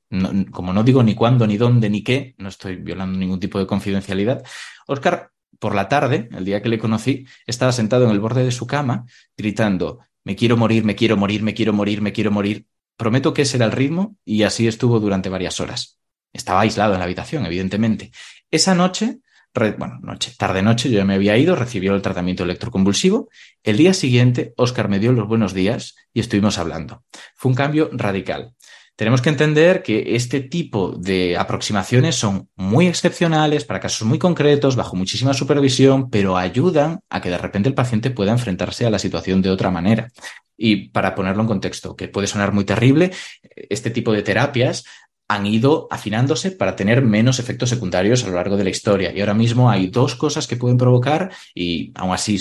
como 0.50 0.72
no 0.72 0.84
digo 0.84 1.02
ni 1.02 1.14
cuándo, 1.14 1.46
ni 1.46 1.56
dónde, 1.56 1.88
ni 1.88 2.04
qué, 2.04 2.34
no 2.38 2.50
estoy 2.50 2.76
violando 2.76 3.18
ningún 3.18 3.40
tipo 3.40 3.58
de 3.58 3.66
confidencialidad. 3.66 4.44
Oscar, 4.86 5.30
por 5.58 5.74
la 5.74 5.88
tarde, 5.88 6.28
el 6.32 6.44
día 6.44 6.60
que 6.60 6.68
le 6.68 6.78
conocí, 6.78 7.26
estaba 7.46 7.72
sentado 7.72 8.04
en 8.04 8.10
el 8.10 8.20
borde 8.20 8.44
de 8.44 8.50
su 8.50 8.66
cama, 8.66 9.06
gritando, 9.36 10.00
me 10.24 10.36
quiero 10.36 10.56
morir, 10.56 10.84
me 10.84 10.94
quiero 10.94 11.16
morir, 11.16 11.42
me 11.42 11.54
quiero 11.54 11.72
morir, 11.72 12.02
me 12.02 12.12
quiero 12.12 12.30
morir. 12.30 12.66
Prometo 12.96 13.32
que 13.32 13.42
ese 13.42 13.56
era 13.56 13.66
el 13.66 13.72
ritmo 13.72 14.16
y 14.24 14.42
así 14.42 14.68
estuvo 14.68 15.00
durante 15.00 15.28
varias 15.28 15.60
horas. 15.60 15.98
Estaba 16.32 16.60
aislado 16.60 16.92
en 16.92 16.98
la 16.98 17.04
habitación, 17.04 17.46
evidentemente. 17.46 18.12
Esa 18.50 18.74
noche, 18.74 19.20
bueno, 19.54 19.98
noche, 20.02 20.34
tarde 20.38 20.62
noche, 20.62 20.90
yo 20.90 20.98
ya 20.98 21.04
me 21.04 21.14
había 21.14 21.36
ido, 21.36 21.56
recibió 21.56 21.94
el 21.94 22.02
tratamiento 22.02 22.44
electroconvulsivo. 22.44 23.28
El 23.62 23.76
día 23.78 23.94
siguiente, 23.94 24.54
Oscar 24.56 24.88
me 24.88 24.98
dio 24.98 25.12
los 25.12 25.26
buenos 25.26 25.54
días 25.54 25.96
y 26.12 26.20
estuvimos 26.20 26.58
hablando. 26.58 27.04
Fue 27.34 27.50
un 27.50 27.56
cambio 27.56 27.90
radical. 27.92 28.54
Tenemos 29.00 29.22
que 29.22 29.30
entender 29.30 29.82
que 29.82 30.14
este 30.14 30.42
tipo 30.42 30.90
de 30.90 31.38
aproximaciones 31.38 32.16
son 32.16 32.50
muy 32.54 32.86
excepcionales 32.86 33.64
para 33.64 33.80
casos 33.80 34.06
muy 34.06 34.18
concretos, 34.18 34.76
bajo 34.76 34.94
muchísima 34.94 35.32
supervisión, 35.32 36.10
pero 36.10 36.36
ayudan 36.36 37.00
a 37.08 37.22
que 37.22 37.30
de 37.30 37.38
repente 37.38 37.70
el 37.70 37.74
paciente 37.74 38.10
pueda 38.10 38.32
enfrentarse 38.32 38.84
a 38.84 38.90
la 38.90 38.98
situación 38.98 39.40
de 39.40 39.48
otra 39.48 39.70
manera. 39.70 40.10
Y 40.54 40.90
para 40.90 41.14
ponerlo 41.14 41.40
en 41.40 41.48
contexto, 41.48 41.96
que 41.96 42.08
puede 42.08 42.26
sonar 42.26 42.52
muy 42.52 42.66
terrible, 42.66 43.10
este 43.70 43.88
tipo 43.88 44.12
de 44.12 44.20
terapias 44.20 44.84
han 45.28 45.46
ido 45.46 45.88
afinándose 45.90 46.50
para 46.50 46.76
tener 46.76 47.00
menos 47.00 47.38
efectos 47.38 47.70
secundarios 47.70 48.22
a 48.24 48.28
lo 48.28 48.34
largo 48.34 48.58
de 48.58 48.64
la 48.64 48.70
historia. 48.70 49.14
Y 49.16 49.20
ahora 49.20 49.32
mismo 49.32 49.70
hay 49.70 49.86
dos 49.86 50.14
cosas 50.14 50.46
que 50.46 50.56
pueden 50.56 50.76
provocar, 50.76 51.32
y 51.54 51.90
aún 51.94 52.12
así 52.12 52.38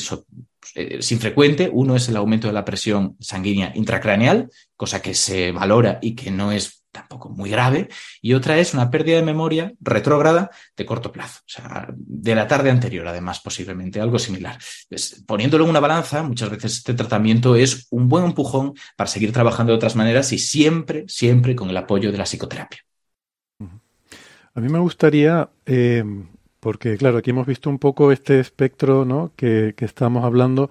eh, 0.75 0.97
es 0.99 1.11
infrecuente. 1.11 1.69
Uno 1.71 1.95
es 1.95 2.09
el 2.09 2.17
aumento 2.17 2.47
de 2.47 2.53
la 2.53 2.65
presión 2.65 3.15
sanguínea 3.19 3.71
intracraneal, 3.75 4.49
cosa 4.75 5.01
que 5.01 5.13
se 5.13 5.51
valora 5.51 5.99
y 6.01 6.15
que 6.15 6.31
no 6.31 6.51
es 6.51 6.79
tampoco 6.91 7.29
muy 7.29 7.49
grave, 7.49 7.87
y 8.21 8.33
otra 8.33 8.57
es 8.57 8.73
una 8.73 8.89
pérdida 8.89 9.17
de 9.17 9.23
memoria 9.23 9.73
retrógrada 9.79 10.49
de 10.75 10.85
corto 10.85 11.11
plazo, 11.11 11.41
o 11.41 11.49
sea, 11.49 11.87
de 11.95 12.35
la 12.35 12.47
tarde 12.47 12.71
anterior, 12.71 13.07
además, 13.07 13.39
posiblemente, 13.39 14.01
algo 14.01 14.17
similar. 14.17 14.57
Pues, 14.89 15.23
poniéndolo 15.27 15.65
en 15.65 15.69
una 15.69 15.79
balanza, 15.79 16.23
muchas 16.23 16.49
veces 16.49 16.77
este 16.77 16.93
tratamiento 16.93 17.55
es 17.55 17.87
un 17.91 18.09
buen 18.09 18.25
empujón 18.25 18.73
para 18.95 19.07
seguir 19.07 19.31
trabajando 19.31 19.71
de 19.71 19.77
otras 19.77 19.95
maneras 19.95 20.31
y 20.33 20.39
siempre, 20.39 21.05
siempre 21.07 21.55
con 21.55 21.69
el 21.69 21.77
apoyo 21.77 22.11
de 22.11 22.17
la 22.17 22.25
psicoterapia. 22.25 22.79
A 24.55 24.61
mí 24.61 24.67
me 24.67 24.79
gustaría 24.79 25.49
eh, 25.65 26.03
porque 26.59 26.97
claro, 26.97 27.17
aquí 27.17 27.29
hemos 27.29 27.47
visto 27.47 27.69
un 27.69 27.79
poco 27.79 28.11
este 28.11 28.39
espectro 28.39 29.05
¿no? 29.05 29.31
que, 29.35 29.73
estamos 29.79 30.25
hablando 30.25 30.69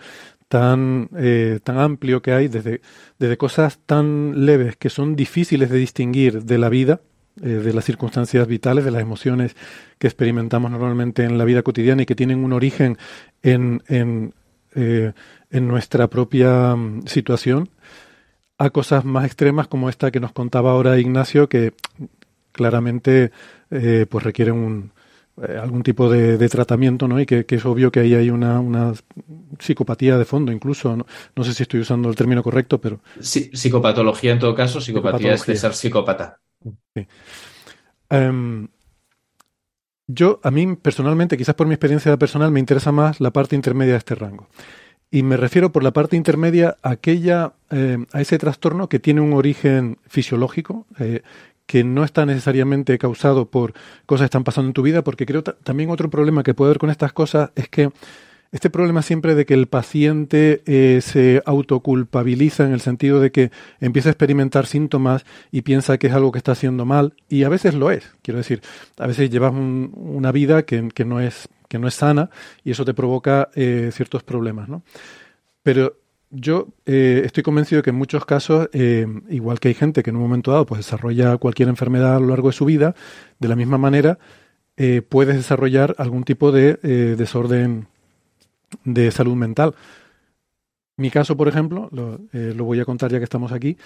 tan, 0.49 1.09
eh, 1.17 1.61
tan 1.63 1.79
amplio 1.79 2.23
que 2.23 2.33
hay, 2.33 2.49
desde, 2.49 2.81
desde 3.19 3.37
cosas 3.37 3.79
tan 3.87 4.47
leves 4.47 4.77
que 4.77 4.91
son 4.91 5.17
difíciles 5.17 5.71
de 5.71 5.79
distinguir 5.79 6.45
de 6.45 6.59
la 6.59 6.69
vida, 6.69 7.01
eh, 7.43 7.49
de 7.49 7.73
las 7.73 7.85
circunstancias 7.85 8.47
vitales, 8.47 8.85
de 8.85 8.91
las 8.91 9.03
emociones 9.03 9.57
que 9.99 10.07
experimentamos 10.07 10.71
normalmente 10.71 11.25
en 11.25 11.39
la 11.39 11.45
vida 11.45 11.63
cotidiana 11.63 12.03
y 12.03 12.07
que 12.07 12.15
tienen 12.15 12.45
un 12.45 12.53
origen 12.53 12.99
en, 13.43 13.83
en, 13.89 14.35
eh, 14.75 15.13
en 15.51 15.69
nuestra 15.69 16.09
propia 16.09 16.77
mm, 16.77 17.07
situación, 17.07 17.71
a 18.59 18.71
cosas 18.71 19.05
más 19.05 19.25
extremas 19.25 19.69
como 19.69 19.89
esta 19.89 20.11
que 20.11 20.21
nos 20.21 20.33
contaba 20.33 20.73
ahora 20.73 20.99
Ignacio, 20.99 21.49
que 21.49 21.75
claramente 22.53 23.31
pues 23.69 24.25
requieren 24.25 24.55
un, 24.55 24.93
eh, 25.47 25.57
algún 25.57 25.83
tipo 25.83 26.11
de, 26.11 26.49
tratamiento, 26.49 27.07
¿no? 27.07 27.21
Y 27.21 27.27
que, 27.27 27.45
es 27.49 27.65
obvio 27.65 27.91
que 27.93 28.01
ahí 28.01 28.15
hay 28.15 28.31
una, 28.31 28.61
una 28.61 28.93
psicopatía 29.59 30.19
de 30.19 30.25
fondo, 30.25 30.53
incluso. 30.53 30.97
¿no? 30.97 31.45
sé 31.45 31.55
si 31.55 31.63
estoy 31.63 31.81
usando 31.81 32.09
el 32.09 32.17
término 32.17 32.43
correcto, 32.43 32.81
pero. 32.81 33.01
Sí, 33.21 33.51
psicopatología 33.53 34.33
en 34.33 34.39
todo 34.39 34.55
caso, 34.55 34.81
psicopatía 34.81 35.35
es 35.35 35.47
de 35.47 35.57
ser 35.57 35.75
psicópata. 35.75 36.41
Em, 38.11 38.69
yo, 40.07 40.41
a 40.43 40.51
mí 40.51 40.77
personalmente, 40.77 41.37
quizás 41.37 41.55
por 41.55 41.67
mi 41.67 41.75
experiencia 41.75 42.17
personal, 42.17 42.51
me 42.51 42.61
interesa 42.61 42.93
más 42.93 43.21
la 43.21 43.31
parte 43.31 43.55
intermedia 43.55 43.93
de 43.93 43.99
este 43.99 44.15
rango. 44.15 44.49
Y 45.11 45.23
me 45.23 45.39
refiero 45.39 45.73
por 45.73 45.83
la 45.83 45.93
parte 45.93 46.17
intermedia 46.17 46.77
a 46.83 46.91
aquella, 46.91 47.55
em, 47.71 48.07
a 48.13 48.21
ese 48.21 48.39
trastorno 48.39 48.89
que 48.89 48.99
tiene 48.99 49.21
un 49.23 49.33
origen 49.33 49.99
fisiológico, 50.07 50.87
eh, 50.99 51.23
que 51.69 51.85
no 51.85 52.03
está 52.03 52.25
necesariamente 52.25 52.97
causado 52.97 53.45
por 53.45 53.75
cosas 54.07 54.23
que 54.23 54.31
están 54.31 54.43
pasando 54.43 54.71
en 54.71 54.73
tu 54.73 54.81
vida, 54.83 55.05
porque 55.05 55.27
creo 55.27 55.43
también 55.43 55.91
otro 55.91 56.09
problema 56.09 56.43
que 56.43 56.55
puede 56.55 56.71
haber 56.71 56.79
con 56.79 56.89
estas 56.89 57.13
cosas 57.13 57.51
es 57.57 57.69
que 57.69 57.91
este 58.53 58.71
problema 58.71 59.03
siempre 59.03 59.35
de 59.35 59.45
que 59.45 59.53
el 59.53 59.67
paciente 59.67 60.63
eh, 60.65 61.01
se 61.03 61.43
autoculpabiliza 61.45 62.65
en 62.65 62.73
el 62.73 62.81
sentido 62.81 63.21
de 63.21 63.31
que 63.31 63.51
empieza 63.81 64.09
a 64.09 64.13
experimentar 64.13 64.65
síntomas 64.65 65.27
y 65.53 65.61
piensa 65.61 65.99
que 65.99 66.07
es 66.07 66.15
algo 66.15 66.33
que 66.33 66.39
está 66.39 66.53
haciendo 66.53 66.87
mal, 66.87 67.13
y 67.29 67.43
a 67.43 67.51
veces 67.51 67.75
lo 67.75 67.91
es. 67.91 68.11
Quiero 68.23 68.39
decir, 68.39 68.63
a 68.99 69.07
veces 69.07 69.29
llevas 69.29 69.53
una 69.53 70.33
vida 70.33 70.63
que, 70.63 70.89
que, 70.95 71.05
no 71.05 71.21
es, 71.21 71.51
que 71.69 71.79
no 71.79 71.87
es 71.87 71.95
sana 71.95 72.31
y 72.65 72.71
eso 72.71 72.87
te 72.87 72.95
provoca 72.95 73.51
eh, 73.55 73.91
ciertos 73.93 74.23
problemas, 74.23 74.71
¿no? 74.71 74.83
Pero 75.63 75.99
yo 76.31 76.69
eh, 76.87 77.23
estoy 77.25 77.43
convencido 77.43 77.79
de 77.79 77.83
que 77.85 77.91
en 77.91 77.97
muchos 77.97 78.25
casos, 78.25 78.69
eh, 78.73 79.07
igual 79.31 79.61
que 79.61 79.69
hay 79.69 79.75
gente 79.75 80.03
que 80.03 80.11
en 80.11 80.17
un 80.17 80.23
momento 80.23 80.51
dado 80.51 80.67
pues, 80.67 80.81
desarrolla 80.81 81.37
cualquier 81.39 81.69
enfermedad 81.69 82.17
a 82.17 82.21
lo 82.21 82.27
largo 82.27 82.49
de 82.49 82.53
su 82.53 82.65
vida, 82.65 82.95
de 83.39 83.49
la 83.49 83.57
misma 83.57 83.79
manera 83.79 84.19
eh, 84.77 85.03
puedes 85.03 85.37
desarrollar 85.37 85.95
algún 85.99 86.25
tipo 86.25 86.53
de 86.53 86.75
desorden 87.17 87.89
de 88.85 89.11
salud 89.11 89.35
mental. 89.35 89.75
Mi 90.97 91.11
caso, 91.11 91.37
por 91.37 91.49
ejemplo, 91.49 91.89
lo, 91.93 92.21
lo, 92.33 92.65
voy 92.65 92.81
a 92.81 92.85
contar 92.85 93.11
ya 93.11 93.19
que 93.19 93.25
estamos 93.25 93.53
aquí, 93.53 93.77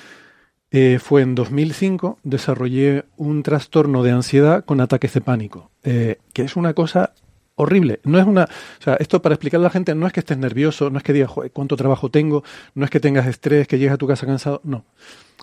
fue 0.99 1.23
en 1.23 1.35
2005, 1.35 2.19
desarrollé 2.23 3.05
un 3.17 3.43
trastorno 3.43 4.03
de 4.03 4.11
ansiedad 4.11 4.65
con 4.65 4.81
ataques 4.81 5.13
de 5.13 5.21
pánico, 5.21 5.71
que 5.83 6.19
es 6.35 6.57
una 6.57 6.75
cosa 6.75 7.13
horrible. 7.55 8.01
No 8.05 8.19
es 8.19 8.27
una, 8.27 8.45
o 8.45 8.83
sea, 8.83 8.95
esto 8.95 9.21
para 9.23 9.35
explicarle 9.35 9.67
a 9.67 9.69
la 9.69 9.73
gente 9.73 9.95
no 9.95 10.07
es 10.07 10.13
que 10.13 10.21
estés 10.21 10.39
nervioso, 10.39 10.91
no 10.91 10.99
es 10.99 11.05
que 11.05 11.13
digas, 11.13 11.31
cuánto 11.53 11.77
trabajo 11.77 12.11
tengo, 12.11 12.43
no 12.75 12.85
es 12.85 12.91
que 12.91 13.01
tengas 13.01 13.27
estrés, 13.27 13.69
que 13.69 13.79
llegues 13.79 13.95
a 13.95 13.99
tu 13.99 14.07
casa 14.07 14.27
cansado, 14.27 14.61
no. 14.65 14.85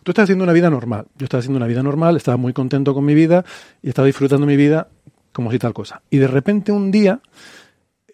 Tú 0.04 0.12
estás 0.12 0.24
haciendo 0.24 0.44
una 0.44 0.54
vida 0.54 0.70
normal. 0.70 1.08
Yo 1.18 1.26
estaba 1.26 1.40
haciendo 1.40 1.58
una 1.58 1.68
vida 1.68 1.84
normal, 1.84 2.16
estaba 2.16 2.38
muy 2.38 2.54
contento 2.54 2.94
con 2.94 3.06
mi 3.06 3.14
vida 3.14 3.44
y 3.82 3.90
estaba 3.90 4.06
disfrutando 4.06 4.46
mi 4.46 4.56
vida 4.56 4.88
como 5.34 5.52
si 5.52 5.60
tal 5.60 5.74
cosa. 5.74 6.02
Y 6.10 6.18
de 6.18 6.28
repente 6.28 6.72
un 6.72 6.92
día 6.92 7.20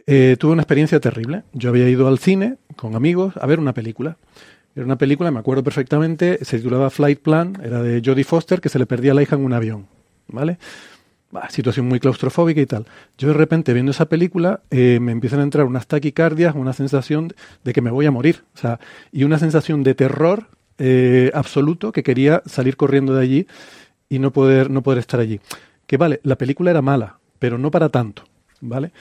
eh, 0.08 0.36
tuve 0.40 0.54
una 0.54 0.64
experiencia 0.64 1.00
terrible. 1.00 1.44
Yo 1.54 1.70
había 1.70 1.88
ido 1.88 2.08
al 2.08 2.20
cine 2.20 2.58
con 2.76 2.96
amigos 2.96 3.36
a 3.38 3.46
ver 3.46 3.60
una 3.60 3.74
película. 3.74 4.18
Era 4.76 4.86
una 4.86 4.98
película, 4.98 5.32
me 5.32 5.40
acuerdo 5.40 5.64
perfectamente, 5.64 6.44
se 6.44 6.58
titulaba 6.58 6.90
Flight 6.90 7.22
Plan, 7.22 7.58
era 7.64 7.82
de 7.82 8.02
Jodie 8.04 8.26
Foster, 8.26 8.60
que 8.60 8.68
se 8.68 8.78
le 8.78 8.86
perdía 8.86 9.14
la 9.14 9.22
hija 9.22 9.36
en 9.36 9.46
un 9.46 9.54
avión. 9.54 9.88
¿Vale? 10.28 10.58
Situación 11.50 11.88
muy 11.88 12.00
claustrofóbica 12.00 12.62
y 12.62 12.66
tal. 12.66 12.86
Yo 13.18 13.30
de 13.30 13.34
repente 13.34 13.74
viendo 13.74 13.92
esa 13.92 14.06
película 14.06 14.62
eh, 14.72 15.00
me 15.02 15.12
empiezan 15.12 15.40
a 15.40 15.44
entrar 15.44 15.66
unas 15.66 15.88
taquicardias, 15.88 16.56
una 16.56 16.74
sensación 16.74 17.34
de 17.64 17.74
que 17.74 17.82
me 17.82 17.92
voy 17.92 18.06
a 18.06 18.12
morir, 18.12 18.44
o 18.56 18.58
sea, 18.58 18.80
y 19.12 19.24
una 19.24 19.40
sensación 19.40 19.84
de 19.84 19.96
terror 19.96 20.48
eh, 20.78 21.32
absoluto 21.34 21.92
que 21.92 22.04
quería 22.04 22.42
salir 22.46 22.78
corriendo 22.78 23.16
de 23.16 23.22
allí 23.22 23.48
y 24.10 24.20
no 24.20 24.32
poder, 24.32 24.70
no 24.70 24.84
poder 24.84 25.00
estar 25.00 25.20
allí. 25.20 25.40
Que 25.88 25.98
vale, 25.98 26.20
la 26.24 26.38
película 26.38 26.72
era 26.72 26.82
mala, 26.82 27.20
pero 27.40 27.58
no 27.58 27.72
para 27.72 27.90
tanto. 27.90 28.24
¿vale? 28.62 28.92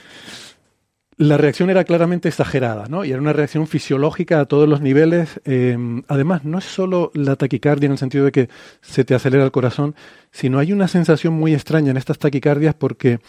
La 1.17 1.37
reacción 1.37 1.69
era 1.69 1.85
claramente 1.85 2.27
exagerada, 2.27 2.87
¿no? 2.89 3.05
Y 3.05 3.11
era 3.11 3.21
una 3.21 3.31
reacción 3.31 3.67
fisiológica 3.67 4.41
a 4.41 4.45
todos 4.45 4.67
los 4.67 4.81
niveles. 4.81 5.39
Eh, 5.45 5.77
además, 6.09 6.43
no 6.43 6.57
es 6.57 6.65
solo 6.65 7.11
la 7.13 7.37
taquicardia 7.37 7.85
en 7.85 7.93
el 7.93 7.97
sentido 7.97 8.25
de 8.25 8.33
que 8.33 8.49
se 8.81 9.05
te 9.05 9.15
acelera 9.15 9.45
el 9.45 9.51
corazón, 9.51 9.95
sino 10.31 10.59
hay 10.59 10.73
una 10.73 10.89
sensación 10.89 11.33
muy 11.33 11.53
extraña 11.53 11.91
en 11.91 11.97
estas 11.97 12.19
taquicardias 12.19 12.75
porque 12.75 13.19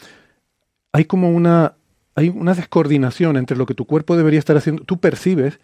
hay 0.93 1.05
como 1.05 1.31
una, 1.31 1.75
hay 2.17 2.29
una 2.29 2.55
descoordinación 2.55 3.37
entre 3.37 3.57
lo 3.57 3.67
que 3.67 3.75
tu 3.75 3.85
cuerpo 3.85 4.17
debería 4.17 4.41
estar 4.41 4.57
haciendo. 4.57 4.83
Tú 4.83 4.99
percibes 4.99 5.61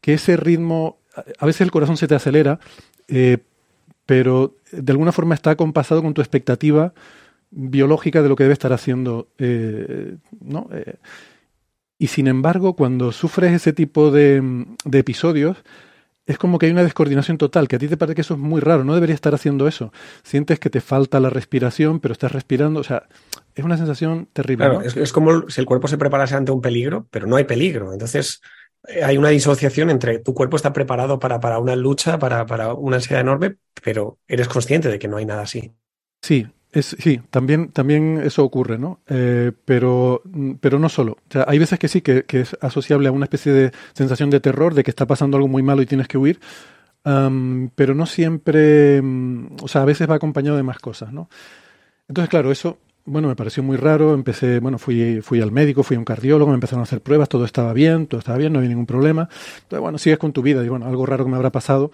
que 0.00 0.14
ese 0.14 0.36
ritmo, 0.36 0.98
a 1.38 1.46
veces 1.46 1.60
el 1.60 1.70
corazón 1.70 1.96
se 1.96 2.08
te 2.08 2.16
acelera, 2.16 2.58
eh, 3.06 3.38
pero 4.06 4.56
de 4.72 4.90
alguna 4.90 5.12
forma 5.12 5.36
está 5.36 5.54
compasado 5.54 6.02
con 6.02 6.14
tu 6.14 6.20
expectativa 6.20 6.94
biológica 7.52 8.22
de 8.22 8.28
lo 8.28 8.34
que 8.34 8.44
debe 8.44 8.54
estar 8.54 8.72
haciendo, 8.72 9.28
eh, 9.38 10.16
¿no? 10.40 10.68
Y 12.00 12.06
sin 12.06 12.28
embargo, 12.28 12.76
cuando 12.76 13.12
sufres 13.12 13.52
ese 13.52 13.74
tipo 13.74 14.10
de, 14.10 14.64
de, 14.86 14.98
episodios, 14.98 15.58
es 16.24 16.38
como 16.38 16.58
que 16.58 16.64
hay 16.64 16.72
una 16.72 16.82
descoordinación 16.82 17.36
total, 17.36 17.68
que 17.68 17.76
a 17.76 17.78
ti 17.78 17.88
te 17.88 17.98
parece 17.98 18.14
que 18.14 18.22
eso 18.22 18.32
es 18.32 18.40
muy 18.40 18.62
raro, 18.62 18.84
no 18.84 18.94
debería 18.94 19.14
estar 19.14 19.34
haciendo 19.34 19.68
eso. 19.68 19.92
Sientes 20.22 20.58
que 20.58 20.70
te 20.70 20.80
falta 20.80 21.20
la 21.20 21.28
respiración, 21.28 22.00
pero 22.00 22.12
estás 22.12 22.32
respirando, 22.32 22.80
o 22.80 22.84
sea, 22.84 23.02
es 23.54 23.62
una 23.62 23.76
sensación 23.76 24.30
terrible. 24.32 24.64
Claro, 24.64 24.80
¿no? 24.80 24.86
es, 24.86 24.96
es, 24.96 25.12
como 25.12 25.50
si 25.50 25.60
el 25.60 25.66
cuerpo 25.66 25.88
se 25.88 25.98
preparase 25.98 26.36
ante 26.36 26.52
un 26.52 26.62
peligro, 26.62 27.06
pero 27.10 27.26
no 27.26 27.36
hay 27.36 27.44
peligro. 27.44 27.92
Entonces, 27.92 28.40
eh, 28.88 29.04
hay 29.04 29.18
una 29.18 29.28
disociación 29.28 29.90
entre 29.90 30.20
tu 30.20 30.32
cuerpo 30.32 30.56
está 30.56 30.72
preparado 30.72 31.18
para, 31.18 31.38
para 31.38 31.58
una 31.58 31.76
lucha, 31.76 32.18
para, 32.18 32.46
para 32.46 32.72
una 32.72 32.96
ansiedad 32.96 33.20
enorme, 33.20 33.56
pero 33.84 34.18
eres 34.26 34.48
consciente 34.48 34.88
de 34.88 34.98
que 34.98 35.06
no 35.06 35.18
hay 35.18 35.26
nada 35.26 35.42
así. 35.42 35.74
Sí, 36.22 36.46
es, 36.72 36.96
sí, 36.98 37.20
también, 37.30 37.70
también 37.70 38.20
eso 38.22 38.44
ocurre, 38.44 38.78
¿no? 38.78 39.00
Eh, 39.08 39.52
pero, 39.64 40.22
pero 40.60 40.78
no 40.78 40.88
solo. 40.88 41.18
Hay 41.46 41.58
veces 41.58 41.78
que 41.78 41.88
sí, 41.88 42.00
que, 42.00 42.24
que, 42.24 42.40
es 42.40 42.56
asociable 42.60 43.08
a 43.08 43.12
una 43.12 43.24
especie 43.24 43.52
de 43.52 43.72
sensación 43.92 44.30
de 44.30 44.40
terror, 44.40 44.74
de 44.74 44.84
que 44.84 44.90
está 44.90 45.06
pasando 45.06 45.36
algo 45.36 45.48
muy 45.48 45.62
malo 45.62 45.82
y 45.82 45.86
tienes 45.86 46.06
que 46.06 46.18
huir, 46.18 46.38
pero 47.02 47.94
no 47.94 48.06
siempre, 48.06 49.00
um, 49.00 49.48
o 49.62 49.68
sea, 49.68 49.82
a 49.82 49.84
veces 49.84 50.08
va 50.08 50.16
acompañado 50.16 50.56
de 50.56 50.62
más 50.62 50.78
cosas, 50.78 51.12
¿no? 51.12 51.28
Entonces, 52.08 52.28
claro, 52.28 52.52
eso, 52.52 52.78
bueno, 53.04 53.28
me 53.28 53.36
pareció 53.36 53.62
muy 53.62 53.76
raro, 53.76 54.14
empecé, 54.14 54.60
bueno, 54.60 54.78
fui, 54.78 55.20
fui 55.22 55.40
al 55.40 55.52
médico, 55.52 55.82
fui 55.82 55.96
a 55.96 55.98
un 55.98 56.04
cardiólogo, 56.04 56.50
me 56.50 56.54
empezaron 56.54 56.80
a 56.80 56.82
hacer 56.84 57.00
pruebas, 57.00 57.28
todo 57.28 57.44
estaba 57.44 57.72
bien, 57.72 58.06
todo 58.06 58.18
estaba 58.18 58.38
bien, 58.38 58.52
no 58.52 58.58
había 58.58 58.68
ningún 58.68 58.86
problema. 58.86 59.28
Entonces, 59.62 59.80
bueno, 59.80 59.98
sigues 59.98 60.18
con 60.18 60.32
tu 60.32 60.42
vida, 60.42 60.64
y 60.64 60.68
bueno, 60.68 60.86
algo 60.86 61.06
raro 61.06 61.24
que 61.24 61.30
me 61.30 61.36
habrá 61.36 61.50
pasado 61.50 61.90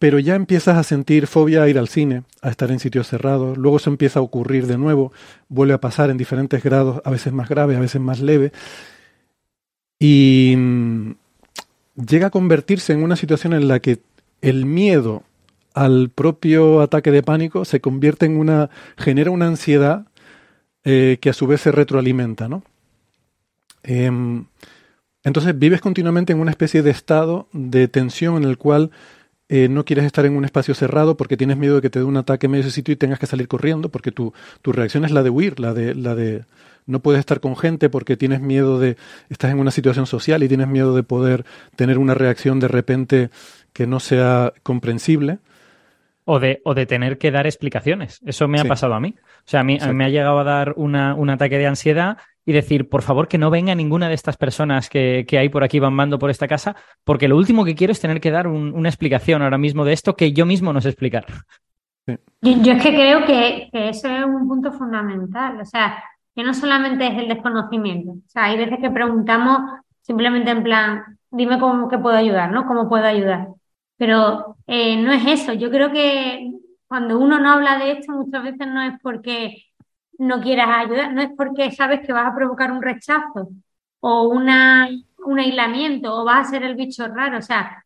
pero 0.00 0.18
ya 0.18 0.34
empiezas 0.34 0.78
a 0.78 0.82
sentir 0.82 1.26
fobia 1.26 1.62
a 1.62 1.68
ir 1.68 1.78
al 1.78 1.86
cine, 1.86 2.22
a 2.40 2.48
estar 2.48 2.70
en 2.70 2.80
sitios 2.80 3.06
cerrados, 3.06 3.58
luego 3.58 3.78
se 3.78 3.90
empieza 3.90 4.18
a 4.18 4.22
ocurrir 4.22 4.66
de 4.66 4.78
nuevo, 4.78 5.12
vuelve 5.50 5.74
a 5.74 5.80
pasar 5.80 6.08
en 6.08 6.16
diferentes 6.16 6.62
grados, 6.62 7.02
a 7.04 7.10
veces 7.10 7.34
más 7.34 7.50
grave, 7.50 7.76
a 7.76 7.80
veces 7.80 8.00
más 8.00 8.20
leve, 8.20 8.50
y 9.98 10.54
mm, 10.56 11.10
llega 12.08 12.28
a 12.28 12.30
convertirse 12.30 12.94
en 12.94 13.02
una 13.02 13.14
situación 13.14 13.52
en 13.52 13.68
la 13.68 13.80
que 13.80 14.00
el 14.40 14.64
miedo 14.64 15.22
al 15.74 16.08
propio 16.08 16.80
ataque 16.80 17.10
de 17.10 17.22
pánico 17.22 17.66
se 17.66 17.82
convierte 17.82 18.24
en 18.24 18.38
una, 18.38 18.70
genera 18.96 19.30
una 19.30 19.48
ansiedad 19.48 20.06
eh, 20.82 21.18
que 21.20 21.28
a 21.28 21.34
su 21.34 21.46
vez 21.46 21.60
se 21.60 21.72
retroalimenta, 21.72 22.48
¿no? 22.48 22.64
Eh, 23.82 24.10
entonces 25.24 25.58
vives 25.58 25.82
continuamente 25.82 26.32
en 26.32 26.40
una 26.40 26.52
especie 26.52 26.82
de 26.82 26.90
estado 26.90 27.48
de 27.52 27.86
tensión 27.86 28.38
en 28.38 28.44
el 28.44 28.56
cual 28.56 28.90
eh, 29.52 29.68
no 29.68 29.84
quieres 29.84 30.04
estar 30.04 30.24
en 30.24 30.36
un 30.36 30.44
espacio 30.44 30.74
cerrado 30.74 31.16
porque 31.16 31.36
tienes 31.36 31.56
miedo 31.56 31.74
de 31.74 31.82
que 31.82 31.90
te 31.90 31.98
dé 31.98 32.04
un 32.04 32.16
ataque 32.16 32.46
en 32.46 32.52
medio 32.52 32.62
de 32.62 32.68
ese 32.68 32.76
sitio 32.76 32.92
y 32.92 32.96
tengas 32.96 33.18
que 33.18 33.26
salir 33.26 33.48
corriendo, 33.48 33.88
porque 33.88 34.12
tu, 34.12 34.32
tu 34.62 34.70
reacción 34.70 35.04
es 35.04 35.10
la 35.10 35.24
de 35.24 35.30
huir, 35.30 35.58
la 35.58 35.74
de, 35.74 35.92
la 35.96 36.14
de 36.14 36.44
no 36.86 37.00
puedes 37.00 37.18
estar 37.18 37.40
con 37.40 37.56
gente 37.56 37.90
porque 37.90 38.16
tienes 38.16 38.40
miedo 38.40 38.78
de, 38.78 38.96
estás 39.28 39.50
en 39.50 39.58
una 39.58 39.72
situación 39.72 40.06
social 40.06 40.44
y 40.44 40.48
tienes 40.48 40.68
miedo 40.68 40.94
de 40.94 41.02
poder 41.02 41.44
tener 41.74 41.98
una 41.98 42.14
reacción 42.14 42.60
de 42.60 42.68
repente 42.68 43.30
que 43.72 43.88
no 43.88 43.98
sea 43.98 44.52
comprensible. 44.62 45.38
O 46.26 46.38
de, 46.38 46.60
o 46.64 46.74
de 46.74 46.86
tener 46.86 47.18
que 47.18 47.32
dar 47.32 47.46
explicaciones. 47.46 48.20
Eso 48.24 48.46
me 48.46 48.58
sí. 48.58 48.64
ha 48.64 48.68
pasado 48.68 48.94
a 48.94 49.00
mí. 49.00 49.16
O 49.18 49.50
sea, 49.50 49.60
a 49.60 49.64
mí, 49.64 49.78
a 49.80 49.88
mí 49.88 49.94
me 49.94 50.04
ha 50.04 50.10
llegado 50.10 50.38
a 50.38 50.44
dar 50.44 50.74
una, 50.76 51.16
un 51.16 51.28
ataque 51.28 51.58
de 51.58 51.66
ansiedad 51.66 52.18
y 52.44 52.52
decir, 52.52 52.88
por 52.88 53.02
favor, 53.02 53.28
que 53.28 53.38
no 53.38 53.50
venga 53.50 53.74
ninguna 53.74 54.08
de 54.08 54.14
estas 54.14 54.36
personas 54.36 54.88
que, 54.88 55.24
que 55.28 55.38
hay 55.38 55.48
por 55.48 55.62
aquí 55.62 55.78
bambando 55.78 56.18
por 56.18 56.30
esta 56.30 56.48
casa, 56.48 56.76
porque 57.04 57.28
lo 57.28 57.36
último 57.36 57.64
que 57.64 57.74
quiero 57.74 57.92
es 57.92 58.00
tener 58.00 58.20
que 58.20 58.30
dar 58.30 58.46
un, 58.46 58.72
una 58.74 58.88
explicación 58.88 59.42
ahora 59.42 59.58
mismo 59.58 59.84
de 59.84 59.92
esto 59.92 60.16
que 60.16 60.32
yo 60.32 60.46
mismo 60.46 60.72
no 60.72 60.80
sé 60.80 60.88
explicar. 60.88 61.26
Sí. 62.06 62.16
Yo, 62.40 62.62
yo, 62.62 62.72
es 62.72 62.82
que 62.82 62.94
creo 62.94 63.24
que, 63.24 63.68
que 63.72 63.88
eso 63.90 64.08
es 64.08 64.24
un 64.24 64.48
punto 64.48 64.72
fundamental. 64.72 65.60
O 65.60 65.64
sea, 65.64 66.02
que 66.34 66.42
no 66.42 66.54
solamente 66.54 67.06
es 67.06 67.18
el 67.18 67.28
desconocimiento. 67.28 68.12
O 68.12 68.28
sea, 68.28 68.44
hay 68.44 68.56
veces 68.56 68.78
que 68.80 68.90
preguntamos 68.90 69.80
simplemente 70.00 70.50
en 70.50 70.62
plan, 70.62 71.18
dime 71.30 71.58
cómo 71.58 71.88
que 71.88 71.98
puedo 71.98 72.16
ayudar, 72.16 72.50
¿no? 72.50 72.66
¿Cómo 72.66 72.88
puedo 72.88 73.04
ayudar? 73.04 73.48
Pero 73.96 74.56
eh, 74.66 74.96
no 74.96 75.12
es 75.12 75.26
eso. 75.26 75.52
Yo 75.52 75.70
creo 75.70 75.92
que 75.92 76.50
cuando 76.88 77.18
uno 77.18 77.38
no 77.38 77.52
habla 77.52 77.78
de 77.78 77.92
esto, 77.92 78.12
muchas 78.12 78.42
veces 78.42 78.66
no 78.66 78.82
es 78.82 78.94
porque 79.02 79.69
no 80.20 80.40
quieras 80.42 80.68
ayudar, 80.70 81.12
no 81.14 81.22
es 81.22 81.30
porque 81.36 81.70
sabes 81.72 82.00
que 82.06 82.12
vas 82.12 82.26
a 82.30 82.34
provocar 82.36 82.70
un 82.72 82.82
rechazo 82.82 83.48
o 84.00 84.28
una, 84.28 84.88
un 85.24 85.38
aislamiento 85.38 86.14
o 86.14 86.24
vas 86.24 86.48
a 86.48 86.50
ser 86.50 86.62
el 86.62 86.74
bicho 86.76 87.06
raro. 87.08 87.38
O 87.38 87.42
sea, 87.42 87.84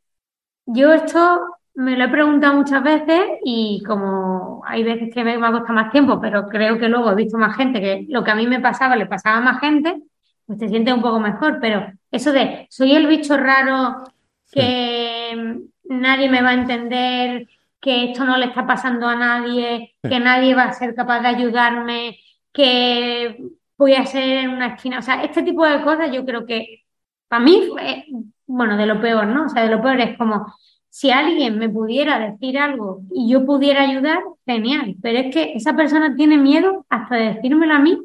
yo 0.66 0.93
esto 0.93 1.43
me 1.74 1.97
lo 1.97 2.05
he 2.05 2.09
preguntado 2.09 2.57
muchas 2.57 2.82
veces 2.82 3.20
y 3.45 3.82
como 3.87 4.62
hay 4.66 4.82
veces 4.85 5.14
que 5.14 5.22
me, 5.24 5.39
me 5.39 5.47
ha 5.47 5.53
costado 5.53 5.74
más 5.74 5.93
tiempo, 5.93 6.20
pero 6.20 6.49
creo 6.49 6.78
que 6.78 6.89
luego 6.89 7.12
he 7.12 7.14
visto 7.16 7.39
más 7.39 7.57
gente 7.57 7.80
que 7.80 8.07
lo 8.09 8.24
que 8.24 8.30
a 8.32 8.35
mí 8.35 8.47
me 8.49 8.61
pasaba 8.61 8.97
le 8.97 9.07
pasaba 9.07 9.39
a 9.39 9.41
más 9.41 9.61
gente, 9.61 10.03
pues 10.47 10.59
te 10.59 10.68
sientes 10.68 10.95
un 10.95 11.03
poco 11.03 11.20
mejor. 11.20 11.59
Pero 11.61 11.87
eso 12.11 12.32
de 12.32 12.66
soy 12.70 12.95
el 12.97 13.07
bicho 13.07 13.37
raro 13.37 14.03
que 14.51 15.30
sí. 15.32 15.72
nadie 15.85 16.28
me 16.28 16.43
va 16.43 16.51
a 16.51 16.55
entender, 16.55 17.49
que 17.85 18.05
esto 18.05 18.24
no 18.24 18.39
le 18.39 18.47
está 18.47 18.66
pasando 18.66 19.07
a 19.07 19.14
nadie, 19.14 19.95
que 20.03 20.18
nadie 20.18 20.55
va 20.55 20.64
a 20.64 20.72
ser 20.72 20.95
capaz 20.95 21.20
de 21.20 21.28
ayudarme, 21.28 22.18
que 22.51 23.45
voy 23.76 23.93
a 23.93 24.07
ser 24.07 24.39
en 24.39 24.51
una 24.53 24.68
esquina. 24.68 25.01
O 25.01 25.03
sea, 25.03 25.22
este 25.22 25.43
tipo 25.43 25.66
de 25.66 25.82
cosas 25.82 26.11
yo 26.11 26.24
creo 26.24 26.47
que 26.47 26.85
para 27.28 27.45
mí 27.45 27.68
fue, 27.68 28.07
bueno, 28.47 28.78
de 28.78 28.87
lo 28.87 29.03
peor, 29.03 29.26
¿no? 29.26 29.45
O 29.45 29.49
sea, 29.51 29.64
de 29.64 29.68
lo 29.68 29.82
peor 29.82 30.01
es 30.01 30.16
como 30.16 30.47
si 30.89 31.11
alguien 31.11 31.59
me 31.59 31.68
pudiera 31.68 32.18
decir 32.18 32.57
algo 32.59 33.03
y 33.12 33.28
yo 33.30 33.45
pudiera 33.45 33.82
ayudar, 33.82 34.22
genial. 34.47 34.97
Pero 35.03 35.18
es 35.18 35.35
que 35.35 35.53
esa 35.53 35.76
persona 35.76 36.16
tiene 36.16 36.39
miedo 36.39 36.87
hasta 36.89 37.16
de 37.16 37.35
decírmelo 37.35 37.74
a 37.74 37.80
mí, 37.80 37.99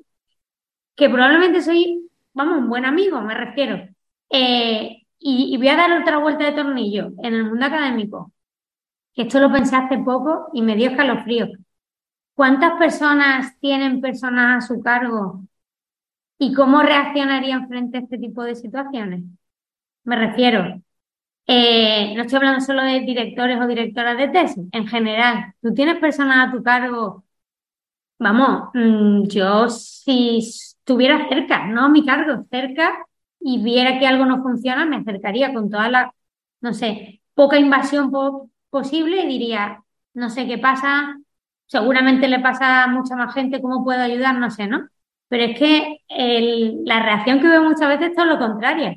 que 0.96 1.10
probablemente 1.10 1.62
soy, 1.62 2.10
vamos, 2.34 2.58
un 2.58 2.70
buen 2.70 2.86
amigo, 2.86 3.22
me 3.22 3.34
refiero. 3.34 3.88
Eh, 4.30 5.04
y, 5.20 5.54
y 5.54 5.58
voy 5.58 5.70
a 5.70 5.78
dar 5.78 6.02
otra 6.02 6.18
vuelta 6.18 6.44
de 6.44 6.52
tornillo 6.52 7.12
en 7.24 7.34
el 7.34 7.46
mundo 7.46 7.66
académico. 7.66 8.34
Esto 9.20 9.42
lo 9.42 9.52
pensé 9.52 9.76
hace 9.76 9.98
poco 9.98 10.48
y 10.54 10.62
me 10.62 10.78
dio 10.78 10.92
escalofrío. 10.92 11.50
¿Cuántas 12.36 12.80
personas 12.80 13.60
tienen 13.60 14.00
personas 14.00 14.64
a 14.64 14.68
su 14.68 14.82
cargo 14.82 15.42
y 16.38 16.54
cómo 16.54 16.82
reaccionarían 16.82 17.68
frente 17.68 17.98
a 17.98 18.02
este 18.02 18.18
tipo 18.18 18.44
de 18.44 18.56
situaciones? 18.56 19.26
Me 20.06 20.16
refiero, 20.16 20.82
eh, 21.48 22.14
no 22.16 22.22
estoy 22.22 22.38
hablando 22.38 22.62
solo 22.62 22.82
de 22.82 23.02
directores 23.02 23.60
o 23.60 23.68
directoras 23.68 24.18
de 24.18 24.30
tesis, 24.30 24.66
en 24.72 24.88
general, 24.88 25.54
tú 25.62 25.74
tienes 25.74 25.98
personas 26.00 26.48
a 26.48 26.52
tu 26.54 26.64
cargo, 26.64 27.26
vamos, 28.20 28.70
mmm, 28.74 29.24
yo 29.28 29.70
si 29.70 30.38
estuviera 30.40 31.28
cerca, 31.28 31.68
no 31.68 31.86
a 31.86 31.90
mi 31.90 32.06
cargo, 32.06 32.46
cerca 32.50 33.06
y 33.42 33.62
viera 33.62 34.00
que 34.00 34.08
algo 34.08 34.26
no 34.26 34.42
funciona, 34.42 34.86
me 34.86 34.98
acercaría 34.98 35.54
con 35.54 35.70
toda 35.70 35.90
la, 35.90 36.14
no 36.62 36.74
sé, 36.74 37.22
poca 37.34 37.60
invasión 37.60 38.12
po 38.12 38.50
posible 38.70 39.26
diría, 39.26 39.84
no 40.14 40.30
sé 40.30 40.48
qué 40.48 40.58
pasa, 40.58 41.18
seguramente 41.66 42.28
le 42.28 42.40
pasa 42.40 42.84
a 42.84 42.88
mucha 42.88 43.16
más 43.16 43.34
gente, 43.34 43.62
¿cómo 43.62 43.84
puedo 43.84 44.02
ayudar? 44.02 44.36
No 44.36 44.50
sé, 44.52 44.68
¿no? 44.68 44.88
Pero 45.28 45.44
es 45.46 45.60
que 45.60 46.00
el, 46.10 46.84
la 46.86 47.04
reacción 47.04 47.40
que 47.40 47.48
veo 47.48 47.64
muchas 47.64 47.90
veces 47.90 48.10
es 48.10 48.16
todo 48.16 48.26
lo 48.26 48.40
contrario. 48.40 48.96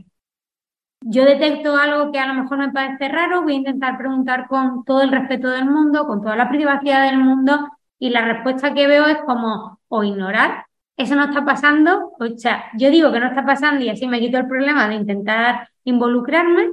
Yo 1.01 1.25
detecto 1.25 1.77
algo 1.77 2.13
que 2.13 2.19
a 2.21 2.27
lo 2.27 2.35
mejor 2.35 2.59
me 2.59 2.71
parece 2.71 3.09
raro, 3.09 3.43
voy 3.43 3.55
a 3.55 3.57
intentar 3.57 3.99
preguntar 3.99 4.47
con 4.47 4.85
todo 4.85 5.03
el 5.03 5.11
respeto 5.11 5.49
del 5.51 5.65
mundo, 5.65 6.07
con 6.07 6.23
toda 6.23 6.37
la 6.37 6.49
privacidad 6.49 7.05
del 7.05 7.19
mundo, 7.19 7.69
y 7.99 8.11
la 8.11 8.25
respuesta 8.25 8.73
que 8.73 8.87
veo 8.87 9.07
es 9.07 9.19
como 9.27 9.81
o 9.89 10.05
ignorar, 10.05 10.67
eso 10.97 11.15
no 11.17 11.25
está 11.25 11.45
pasando, 11.45 12.13
o 12.19 12.27
sea, 12.39 12.65
yo 12.75 12.91
digo 12.91 13.13
que 13.13 13.21
no 13.21 13.27
está 13.27 13.45
pasando 13.45 13.85
y 13.85 13.89
así 13.89 14.07
me 14.07 14.21
quito 14.21 14.39
el 14.39 14.47
problema 14.47 14.89
de 14.89 14.95
intentar 14.97 15.69
involucrarme, 15.85 16.69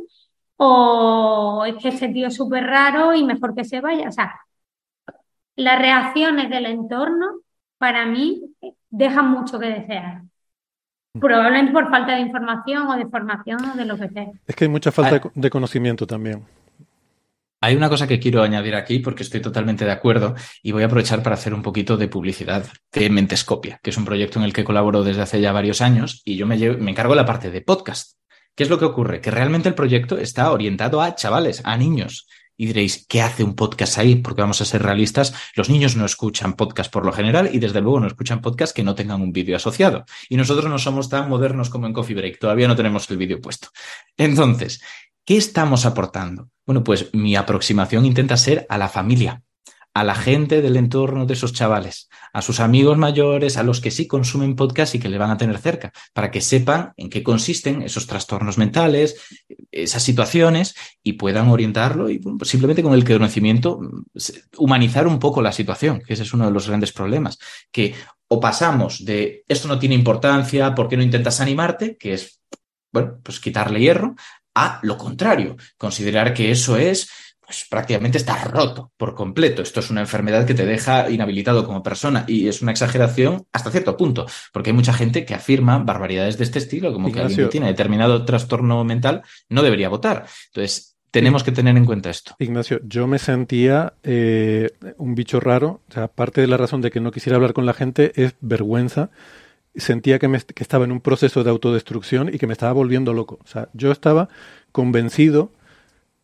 o 0.62 1.64
es 1.66 1.76
que 1.82 1.88
ese 1.88 2.10
tío 2.10 2.28
es 2.28 2.36
súper 2.36 2.66
raro 2.66 3.14
y 3.14 3.24
mejor 3.24 3.56
que 3.56 3.64
se 3.64 3.80
vaya. 3.80 4.10
O 4.10 4.12
sea, 4.12 4.42
las 5.56 5.80
reacciones 5.80 6.50
del 6.50 6.66
entorno, 6.66 7.40
para 7.78 8.06
mí, 8.06 8.42
dejan 8.90 9.32
mucho 9.32 9.58
que 9.58 9.68
desear. 9.68 10.24
Probablemente 11.14 11.72
por 11.72 11.90
falta 11.90 12.16
de 12.16 12.22
información 12.22 12.88
o 12.88 12.98
de 12.98 13.08
formación 13.08 13.64
o 13.70 13.76
de 13.76 13.86
lo 13.86 13.98
que 13.98 14.10
sea. 14.10 14.28
Es 14.46 14.56
que 14.56 14.66
hay 14.66 14.70
mucha 14.70 14.92
falta 14.92 15.32
de 15.34 15.50
conocimiento 15.50 16.06
también. 16.06 16.46
Hay 17.62 17.76
una 17.76 17.90
cosa 17.90 18.08
que 18.08 18.20
quiero 18.20 18.44
añadir 18.44 18.76
aquí 18.76 19.00
porque 19.00 19.24
estoy 19.24 19.42
totalmente 19.42 19.86
de 19.86 19.92
acuerdo 19.92 20.36
y 20.62 20.74
voy 20.74 20.84
a 20.84 20.88
aprovechar 20.88 21.24
para 21.24 21.36
hacer 21.36 21.54
un 21.54 21.62
poquito 21.62 21.96
de 21.96 22.10
publicidad 22.10 22.66
de 22.92 23.10
Mentescopia, 23.10 23.80
que 23.82 23.92
es 23.92 23.98
un 23.98 24.06
proyecto 24.06 24.40
en 24.40 24.46
el 24.46 24.54
que 24.54 24.66
colaboro 24.66 25.04
desde 25.04 25.22
hace 25.22 25.40
ya 25.40 25.54
varios 25.54 25.82
años 25.82 26.22
y 26.26 26.36
yo 26.36 26.46
me, 26.46 26.58
me 26.58 26.92
encargo 26.92 27.14
de 27.14 27.22
la 27.22 27.26
parte 27.26 27.50
de 27.50 27.62
podcast. 27.62 28.20
¿Qué 28.60 28.64
es 28.64 28.70
lo 28.70 28.78
que 28.78 28.84
ocurre? 28.84 29.22
Que 29.22 29.32
realmente 29.32 29.70
el 29.70 29.74
proyecto 29.74 30.18
está 30.18 30.52
orientado 30.52 31.02
a 31.02 31.16
chavales, 31.16 31.62
a 31.64 31.78
niños. 31.78 32.28
Y 32.58 32.66
diréis, 32.66 33.06
¿qué 33.08 33.22
hace 33.22 33.42
un 33.42 33.56
podcast 33.56 33.98
ahí? 33.98 34.16
Porque 34.16 34.42
vamos 34.42 34.60
a 34.60 34.66
ser 34.66 34.84
realistas, 34.84 35.34
los 35.56 35.70
niños 35.70 35.96
no 35.96 36.04
escuchan 36.04 36.58
podcast 36.58 36.92
por 36.92 37.06
lo 37.06 37.14
general 37.14 37.52
y 37.54 37.60
desde 37.60 37.80
luego 37.80 38.02
no 38.02 38.08
escuchan 38.08 38.42
podcast 38.42 38.76
que 38.76 38.84
no 38.84 38.96
tengan 38.96 39.22
un 39.22 39.32
vídeo 39.32 39.56
asociado. 39.56 40.04
Y 40.28 40.36
nosotros 40.36 40.70
no 40.70 40.78
somos 40.78 41.08
tan 41.08 41.30
modernos 41.30 41.70
como 41.70 41.88
en 41.88 41.94
Coffee 41.94 42.18
Break, 42.18 42.38
todavía 42.38 42.68
no 42.68 42.76
tenemos 42.76 43.10
el 43.10 43.16
vídeo 43.16 43.40
puesto. 43.40 43.70
Entonces, 44.18 44.82
¿qué 45.24 45.38
estamos 45.38 45.86
aportando? 45.86 46.50
Bueno, 46.66 46.84
pues 46.84 47.14
mi 47.14 47.38
aproximación 47.38 48.06
intenta 48.06 48.36
ser 48.36 48.66
a 48.68 48.78
la 48.78 48.90
familia, 48.90 49.42
a 50.00 50.04
la 50.06 50.16
gente 50.16 50.62
del 50.62 50.78
entorno 50.78 51.26
de 51.26 51.34
esos 51.34 51.52
chavales, 51.52 52.08
a 52.32 52.42
sus 52.42 52.62
amigos 52.62 52.98
mayores, 52.98 53.58
a 53.58 53.64
los 53.64 53.82
que 53.82 53.92
sí 53.92 54.08
consumen 54.08 54.56
podcast 54.56 54.96
y 54.96 55.00
que 55.00 55.10
le 55.10 55.18
van 55.18 55.30
a 55.30 55.36
tener 55.36 55.58
cerca, 55.58 55.92
para 56.14 56.32
que 56.32 56.40
sepan 56.40 56.94
en 56.96 57.10
qué 57.10 57.22
consisten 57.22 57.82
esos 57.82 58.08
trastornos 58.08 58.58
mentales, 58.58 59.18
esas 59.70 60.02
situaciones 60.02 60.74
y 61.04 61.14
puedan 61.14 61.50
orientarlo 61.50 62.10
y 62.10 62.22
simplemente 62.44 62.82
con 62.82 62.94
el 62.94 63.04
conocimiento 63.04 63.82
humanizar 64.56 65.06
un 65.06 65.20
poco 65.20 65.42
la 65.42 65.52
situación, 65.52 66.00
que 66.00 66.14
ese 66.14 66.24
es 66.24 66.34
uno 66.34 66.46
de 66.46 66.54
los 66.54 66.70
grandes 66.70 66.94
problemas, 66.94 67.38
que 67.70 67.94
o 68.30 68.40
pasamos 68.40 69.04
de 69.04 69.44
esto 69.50 69.68
no 69.68 69.80
tiene 69.80 69.96
importancia, 69.96 70.74
¿por 70.74 70.88
qué 70.88 70.96
no 70.96 71.04
intentas 71.04 71.42
animarte? 71.42 71.98
que 71.98 72.14
es, 72.14 72.40
bueno, 72.94 73.20
pues 73.22 73.42
quitarle 73.42 73.82
hierro, 73.82 74.16
a 74.56 74.80
lo 74.82 74.98
contrario, 74.98 75.58
considerar 75.78 76.34
que 76.34 76.52
eso 76.52 76.78
es 76.78 77.10
pues 77.50 77.66
prácticamente 77.68 78.20
está 78.20 78.44
roto 78.44 78.92
por 78.96 79.16
completo. 79.16 79.64
Esto 79.64 79.80
es 79.80 79.90
una 79.90 80.02
enfermedad 80.02 80.46
que 80.46 80.54
te 80.54 80.68
deja 80.68 81.10
inhabilitado 81.10 81.66
como 81.66 81.82
persona 81.82 82.24
y 82.28 82.48
es 82.48 82.62
una 82.62 82.70
exageración 82.70 83.48
hasta 83.52 83.72
cierto 83.72 83.98
punto, 83.98 84.28
porque 84.54 84.70
hay 84.70 84.76
mucha 84.76 84.94
gente 84.94 85.26
que 85.26 85.34
afirma 85.34 85.80
barbaridades 85.80 86.38
de 86.38 86.44
este 86.44 86.60
estilo, 86.60 86.94
como 86.94 87.12
que 87.12 87.20
alguien 87.20 87.40
que 87.40 87.46
tiene 87.48 87.66
determinado 87.66 88.24
trastorno 88.24 88.84
mental 88.84 89.24
no 89.50 89.64
debería 89.64 89.90
votar. 89.90 90.28
Entonces, 90.50 91.00
tenemos 91.10 91.44
que 91.44 91.52
tener 91.52 91.76
en 91.76 91.86
cuenta 91.86 92.12
esto. 92.12 92.36
Ignacio, 92.38 92.82
yo 92.84 93.08
me 93.08 93.18
sentía 93.18 93.94
eh, 94.04 94.70
un 95.00 95.16
bicho 95.16 95.40
raro. 95.40 95.82
O 95.90 95.92
sea, 95.92 96.08
parte 96.08 96.42
de 96.42 96.48
la 96.48 96.58
razón 96.58 96.82
de 96.82 96.92
que 96.92 97.00
no 97.00 97.10
quisiera 97.10 97.38
hablar 97.38 97.54
con 97.54 97.66
la 97.66 97.74
gente 97.74 98.12
es 98.14 98.36
vergüenza. 98.42 99.10
Sentía 99.74 100.20
que, 100.20 100.28
me, 100.28 100.40
que 100.40 100.62
estaba 100.62 100.86
en 100.86 100.92
un 100.92 101.02
proceso 101.02 101.44
de 101.44 101.50
autodestrucción 101.50 102.32
y 102.32 102.38
que 102.38 102.46
me 102.46 102.54
estaba 102.54 102.74
volviendo 102.74 103.12
loco. 103.12 103.40
O 103.44 103.48
sea, 103.48 103.70
yo 103.74 103.92
estaba 103.92 104.30
convencido 104.72 105.52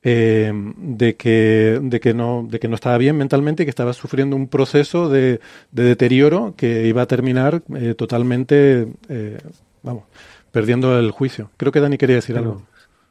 eh, 0.07 0.51
de, 0.53 1.15
que, 1.15 1.79
de, 1.81 1.99
que 1.99 2.13
no, 2.13 2.45
de 2.47 2.59
que 2.59 2.67
no 2.67 2.75
estaba 2.75 2.99
bien 2.99 3.17
mentalmente 3.17 3.63
y 3.63 3.65
que 3.65 3.71
estaba 3.71 3.91
sufriendo 3.91 4.35
un 4.35 4.47
proceso 4.47 5.09
de, 5.09 5.39
deterioro 5.71 6.53
que 6.55 6.85
iba 6.85 7.01
a 7.01 7.07
terminar 7.07 7.63
eh, 7.75 7.95
totalmente, 7.95 8.87
eh, 9.09 9.39
vamos, 9.81 10.03
perdiendo 10.51 10.99
el 10.99 11.09
juicio. 11.09 11.49
Creo 11.57 11.71
que 11.71 11.79
Dani 11.79 11.97
quería 11.97 12.17
decir 12.17 12.37
algo. 12.37 12.61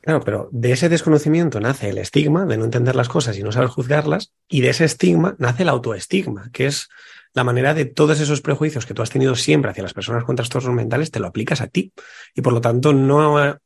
Claro, 0.02 0.20
pero 0.20 0.48
de 0.52 0.70
ese 0.70 0.88
desconocimiento 0.88 1.58
nace 1.58 1.88
el 1.88 1.98
estigma 1.98 2.46
de 2.46 2.58
no 2.58 2.64
entender 2.64 2.94
las 2.94 3.08
cosas 3.08 3.36
y 3.36 3.42
no 3.42 3.50
saber 3.50 3.70
juzgarlas, 3.70 4.32
y 4.48 4.60
de 4.60 4.68
ese 4.68 4.84
estigma 4.84 5.34
nace 5.38 5.64
el 5.64 5.70
autoestigma, 5.70 6.50
que 6.52 6.66
es 6.66 6.88
la 7.32 7.42
manera 7.42 7.74
de 7.74 7.86
todos 7.86 8.20
esos 8.20 8.40
prejuicios 8.40 8.86
que 8.86 8.94
tú 8.94 9.02
has 9.02 9.10
tenido 9.10 9.34
siempre 9.34 9.72
hacia 9.72 9.82
las 9.82 9.94
personas 9.94 10.22
con 10.22 10.36
trastornos 10.36 10.72
mentales, 10.72 11.10
te 11.10 11.18
lo 11.18 11.26
aplicas 11.26 11.60
a 11.60 11.66
ti. 11.66 11.92
Y 12.36 12.42
por 12.42 12.52
lo 12.52 12.60
tanto, 12.60 12.92
no 12.92 13.58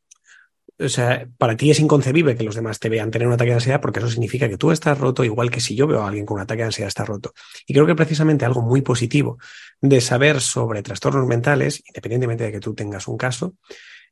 o 0.80 0.88
sea, 0.88 1.26
para 1.38 1.56
ti 1.56 1.70
es 1.70 1.80
inconcebible 1.80 2.36
que 2.36 2.44
los 2.44 2.54
demás 2.54 2.78
te 2.78 2.88
vean 2.88 3.10
tener 3.10 3.26
un 3.26 3.34
ataque 3.34 3.50
de 3.50 3.56
ansiedad 3.56 3.80
porque 3.80 3.98
eso 3.98 4.08
significa 4.08 4.48
que 4.48 4.56
tú 4.56 4.70
estás 4.70 4.96
roto, 4.98 5.24
igual 5.24 5.50
que 5.50 5.60
si 5.60 5.74
yo 5.74 5.86
veo 5.86 6.02
a 6.02 6.08
alguien 6.08 6.24
con 6.24 6.36
un 6.36 6.42
ataque 6.42 6.62
de 6.62 6.66
ansiedad 6.66 6.88
está 6.88 7.04
roto. 7.04 7.34
Y 7.66 7.74
creo 7.74 7.86
que 7.86 7.96
precisamente 7.96 8.44
algo 8.44 8.62
muy 8.62 8.82
positivo 8.82 9.38
de 9.80 10.00
saber 10.00 10.40
sobre 10.40 10.82
trastornos 10.82 11.26
mentales, 11.26 11.82
independientemente 11.86 12.44
de 12.44 12.52
que 12.52 12.60
tú 12.60 12.74
tengas 12.74 13.08
un 13.08 13.16
caso, 13.16 13.54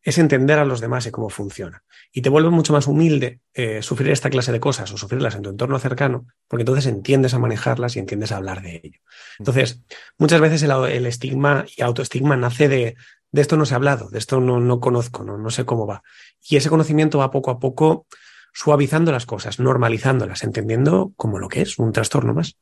es 0.02 0.18
entender 0.18 0.58
a 0.58 0.64
los 0.64 0.80
demás 0.80 1.06
y 1.06 1.10
cómo 1.10 1.28
funciona. 1.30 1.82
Y 2.12 2.22
te 2.22 2.28
vuelve 2.28 2.50
mucho 2.50 2.72
más 2.72 2.86
humilde 2.86 3.40
eh, 3.54 3.82
sufrir 3.82 4.10
esta 4.10 4.30
clase 4.30 4.52
de 4.52 4.60
cosas 4.60 4.92
o 4.92 4.96
sufrirlas 4.96 5.34
en 5.34 5.42
tu 5.42 5.50
entorno 5.50 5.78
cercano, 5.80 6.26
porque 6.46 6.62
entonces 6.62 6.86
entiendes 6.86 7.34
a 7.34 7.40
manejarlas 7.40 7.96
y 7.96 7.98
entiendes 7.98 8.30
a 8.30 8.36
hablar 8.36 8.62
de 8.62 8.80
ello. 8.84 9.00
Entonces, 9.40 9.82
muchas 10.16 10.40
veces 10.40 10.62
el, 10.62 10.70
el 10.70 11.06
estigma 11.06 11.64
y 11.76 11.82
autoestigma 11.82 12.36
nace 12.36 12.68
de, 12.68 12.96
de 13.37 13.43
esto 13.43 13.59
no 13.59 13.66
se 13.66 13.74
ha 13.74 13.76
hablado, 13.76 14.09
de 14.09 14.18
esto 14.18 14.41
no, 14.41 14.61
no 14.61 14.80
conozco, 14.80 15.22
no, 15.22 15.37
no 15.37 15.51
sé 15.51 15.66
cómo 15.66 15.87
va. 15.87 16.03
Y 16.49 16.57
ese 16.57 16.70
conocimiento 16.70 17.18
va 17.18 17.30
poco 17.30 17.51
a 17.51 17.61
poco 17.61 18.07
suavizando 18.55 19.12
las 19.12 19.26
cosas, 19.26 19.61
normalizándolas, 19.61 20.43
entendiendo 20.43 21.12
como 21.16 21.39
lo 21.39 21.49
que 21.49 21.61
es, 21.61 21.78
un 21.78 21.93
trastorno 21.93 22.32
más. 22.32 22.57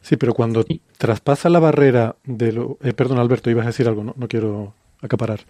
Sí, 0.00 0.16
pero 0.16 0.34
cuando 0.34 0.64
traspasa 0.96 1.50
la 1.50 1.58
barrera 1.58 2.14
de 2.22 2.52
lo... 2.52 2.78
Eh, 2.80 2.92
perdón, 2.92 3.18
Alberto, 3.18 3.50
ibas 3.50 3.64
a 3.64 3.70
decir 3.70 3.88
algo, 3.88 4.04
no, 4.04 4.14
no 4.16 4.28
quiero 4.28 4.72
acaparar. 5.02 5.40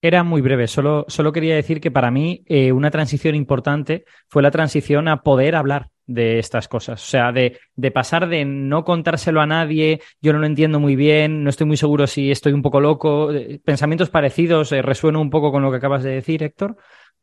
Era 0.00 0.24
muy 0.24 0.40
breve, 0.40 0.66
solo, 0.66 1.04
solo 1.08 1.32
quería 1.32 1.56
decir 1.56 1.82
que 1.82 1.90
para 1.90 2.10
mí 2.10 2.42
eh, 2.46 2.72
una 2.72 2.90
transición 2.90 3.34
importante 3.34 4.06
fue 4.28 4.42
la 4.42 4.50
transición 4.50 5.08
a 5.08 5.22
poder 5.22 5.56
hablar 5.56 5.90
de 6.06 6.38
estas 6.38 6.68
cosas. 6.68 7.02
O 7.02 7.06
sea, 7.06 7.32
de, 7.32 7.58
de, 7.74 7.90
pasar 7.90 8.28
de 8.28 8.44
no 8.44 8.84
contárselo 8.84 9.40
a 9.40 9.46
nadie, 9.46 10.00
yo 10.20 10.32
no 10.32 10.38
lo 10.38 10.46
entiendo 10.46 10.80
muy 10.80 10.96
bien, 10.96 11.42
no 11.44 11.50
estoy 11.50 11.66
muy 11.66 11.76
seguro 11.76 12.06
si 12.06 12.30
estoy 12.30 12.52
un 12.52 12.62
poco 12.62 12.80
loco, 12.80 13.30
pensamientos 13.64 14.10
parecidos, 14.10 14.72
eh, 14.72 14.82
resueno 14.82 15.20
un 15.20 15.30
poco 15.30 15.50
con 15.52 15.62
lo 15.62 15.70
que 15.70 15.78
acabas 15.78 16.04
de 16.04 16.10
decir, 16.10 16.42
Héctor, 16.42 16.76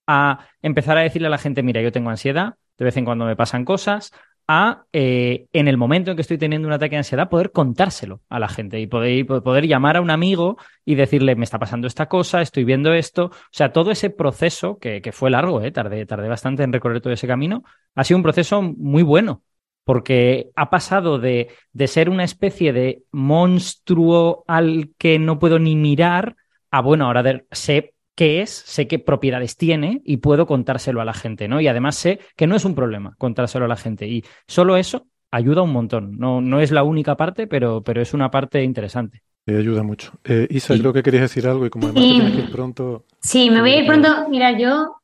a 0.08 0.48
empezar 0.62 0.98
a 0.98 1.02
decirle 1.02 1.28
a 1.28 1.32
la 1.32 1.38
gente, 1.38 1.64
mira, 1.64 1.82
yo 1.82 1.92
tengo 1.92 2.10
ansiedad, 2.10 2.56
de 2.78 2.86
vez 2.86 2.98
en 2.98 3.06
cuando 3.06 3.26
me 3.26 3.36
pasan 3.36 3.66
cosas, 3.66 4.12
a, 4.48 4.86
eh, 4.94 5.48
en 5.54 5.68
el 5.68 5.78
momento 5.78 6.12
en 6.12 6.18
que 6.18 6.22
estoy 6.22 6.38
teniendo 6.38 6.68
un 6.68 6.74
ataque 6.74 6.92
de 6.92 6.98
ansiedad, 6.98 7.30
poder 7.30 7.52
contárselo 7.52 8.22
a 8.30 8.40
la 8.40 8.48
gente 8.48 8.80
y 8.80 8.88
poder, 8.88 9.26
poder 9.26 9.68
llamar 9.68 9.98
a 9.98 10.02
un 10.02 10.12
amigo 10.12 10.58
y 10.86 10.96
decirle, 10.96 11.36
me 11.36 11.46
está 11.46 11.60
pasando 11.60 11.88
esta 11.88 12.08
cosa, 12.08 12.42
estoy 12.42 12.64
viendo 12.64 12.94
esto. 12.94 13.26
O 13.26 13.32
sea, 13.52 13.72
todo 13.72 13.92
ese 13.92 14.10
proceso, 14.10 14.78
que, 14.80 15.02
que 15.02 15.12
fue 15.12 15.30
largo, 15.30 15.62
eh, 15.62 15.72
tardé, 15.72 16.06
tardé 16.06 16.28
bastante 16.28 16.64
en 16.64 16.74
recorrer 16.74 17.02
todo 17.02 17.14
ese 17.14 17.28
camino, 17.28 17.64
ha 17.96 18.04
sido 18.04 18.18
un 18.18 18.24
proceso 18.24 18.62
muy 18.62 19.04
bueno, 19.04 19.44
porque 19.84 20.52
ha 20.56 20.70
pasado 20.70 21.20
de, 21.20 21.50
de 21.72 21.88
ser 21.88 22.10
una 22.10 22.24
especie 22.24 22.74
de 22.74 23.04
monstruo 23.12 24.44
al 24.48 24.92
que 24.98 25.20
no 25.20 25.40
puedo 25.40 25.60
ni 25.60 25.76
mirar 25.76 26.36
a, 26.72 26.82
bueno, 26.82 27.06
ahora 27.06 27.44
sé 27.52 27.93
qué 28.16 28.42
es, 28.42 28.52
sé 28.52 28.88
qué 28.88 29.00
propiedades 29.00 29.58
tiene 29.58 30.02
y 30.06 30.18
puedo 30.18 30.46
contárselo 30.46 31.02
a 31.02 31.06
la 31.06 31.14
gente, 31.14 31.48
¿no? 31.48 31.62
Y 31.62 31.68
además 31.68 31.96
sé 31.96 32.20
que 32.36 32.48
no 32.48 32.56
es 32.56 32.66
un 32.66 32.76
problema 32.76 33.16
contárselo 33.18 33.66
a 33.66 33.68
la 33.68 33.76
gente. 33.76 34.08
Y 34.08 34.24
solo 34.48 34.78
eso 34.78 35.08
ayuda 35.32 35.64
un 35.64 35.72
montón. 35.72 36.18
No, 36.18 36.42
no 36.42 36.60
es 36.60 36.72
la 36.72 36.84
única 36.84 37.16
parte, 37.16 37.48
pero, 37.48 37.84
pero 37.84 38.02
es 38.02 38.14
una 38.14 38.30
parte 38.30 38.64
interesante. 38.64 39.24
ayuda 39.48 39.84
mucho. 39.84 40.14
Eh, 40.24 40.48
Isa, 40.50 40.78
creo 40.78 40.94
que 40.94 41.04
querías 41.04 41.24
decir 41.24 41.48
algo 41.48 41.66
y 41.66 41.70
como 41.70 41.88
además 41.88 42.04
tienes 42.04 42.36
que 42.36 42.42
ir 42.42 42.52
pronto. 42.52 43.06
Sí, 43.22 43.50
me 43.50 43.62
voy 43.62 43.72
a 43.72 43.80
ir 43.82 43.88
pronto. 43.88 44.30
Mira, 44.30 44.58
yo 44.58 44.98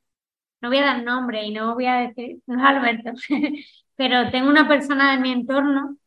no 0.61 0.69
voy 0.69 0.77
a 0.77 0.85
dar 0.85 1.03
nombre 1.03 1.45
y 1.45 1.51
no 1.51 1.73
voy 1.73 1.85
a 1.85 1.95
decir, 1.95 2.39
no 2.47 2.59
es 2.59 2.69
Alberto, 2.69 3.11
pero 3.95 4.29
tengo 4.31 4.49
una 4.49 4.67
persona 4.67 5.13
de 5.15 5.21
mi 5.21 5.31
entorno 5.31 5.97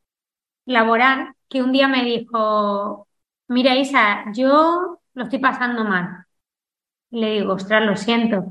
laboral 0.64 1.34
que 1.48 1.62
un 1.62 1.72
día 1.72 1.88
me 1.88 2.04
dijo, 2.04 3.08
mira 3.48 3.76
Isa, 3.76 4.24
yo 4.32 5.00
lo 5.14 5.24
estoy 5.24 5.40
pasando 5.40 5.84
mal 5.84 6.21
le 7.12 7.32
digo, 7.34 7.52
ostras, 7.54 7.84
lo 7.84 7.96
siento. 7.96 8.46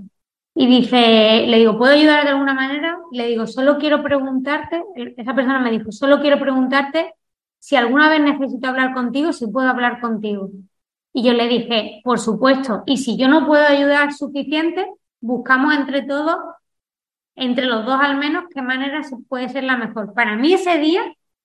Y 0.53 0.67
dice, 0.67 1.45
le 1.47 1.57
digo, 1.57 1.77
¿puedo 1.77 1.93
ayudar 1.93 2.23
de 2.23 2.29
alguna 2.31 2.53
manera? 2.53 2.97
Le 3.11 3.27
digo, 3.27 3.47
solo 3.47 3.77
quiero 3.77 4.03
preguntarte, 4.03 4.83
esa 5.17 5.33
persona 5.33 5.59
me 5.59 5.71
dijo, 5.71 5.91
solo 5.91 6.21
quiero 6.21 6.39
preguntarte 6.39 7.13
si 7.59 7.75
alguna 7.75 8.09
vez 8.09 8.21
necesito 8.21 8.67
hablar 8.67 8.93
contigo, 8.93 9.33
si 9.33 9.47
puedo 9.47 9.69
hablar 9.69 10.01
contigo. 10.01 10.49
Y 11.13 11.23
yo 11.23 11.33
le 11.33 11.47
dije, 11.47 12.01
por 12.03 12.19
supuesto, 12.19 12.83
y 12.85 12.97
si 12.97 13.17
yo 13.17 13.27
no 13.27 13.47
puedo 13.47 13.65
ayudar 13.65 14.13
suficiente, 14.13 14.87
buscamos 15.19 15.73
entre 15.75 16.03
todos, 16.03 16.37
entre 17.35 17.65
los 17.65 17.85
dos 17.85 17.99
al 17.99 18.17
menos, 18.17 18.45
qué 18.53 18.61
manera 18.61 19.01
puede 19.29 19.49
ser 19.49 19.63
la 19.63 19.77
mejor. 19.77 20.13
Para 20.13 20.35
mí 20.35 20.53
ese 20.53 20.77
día 20.79 21.01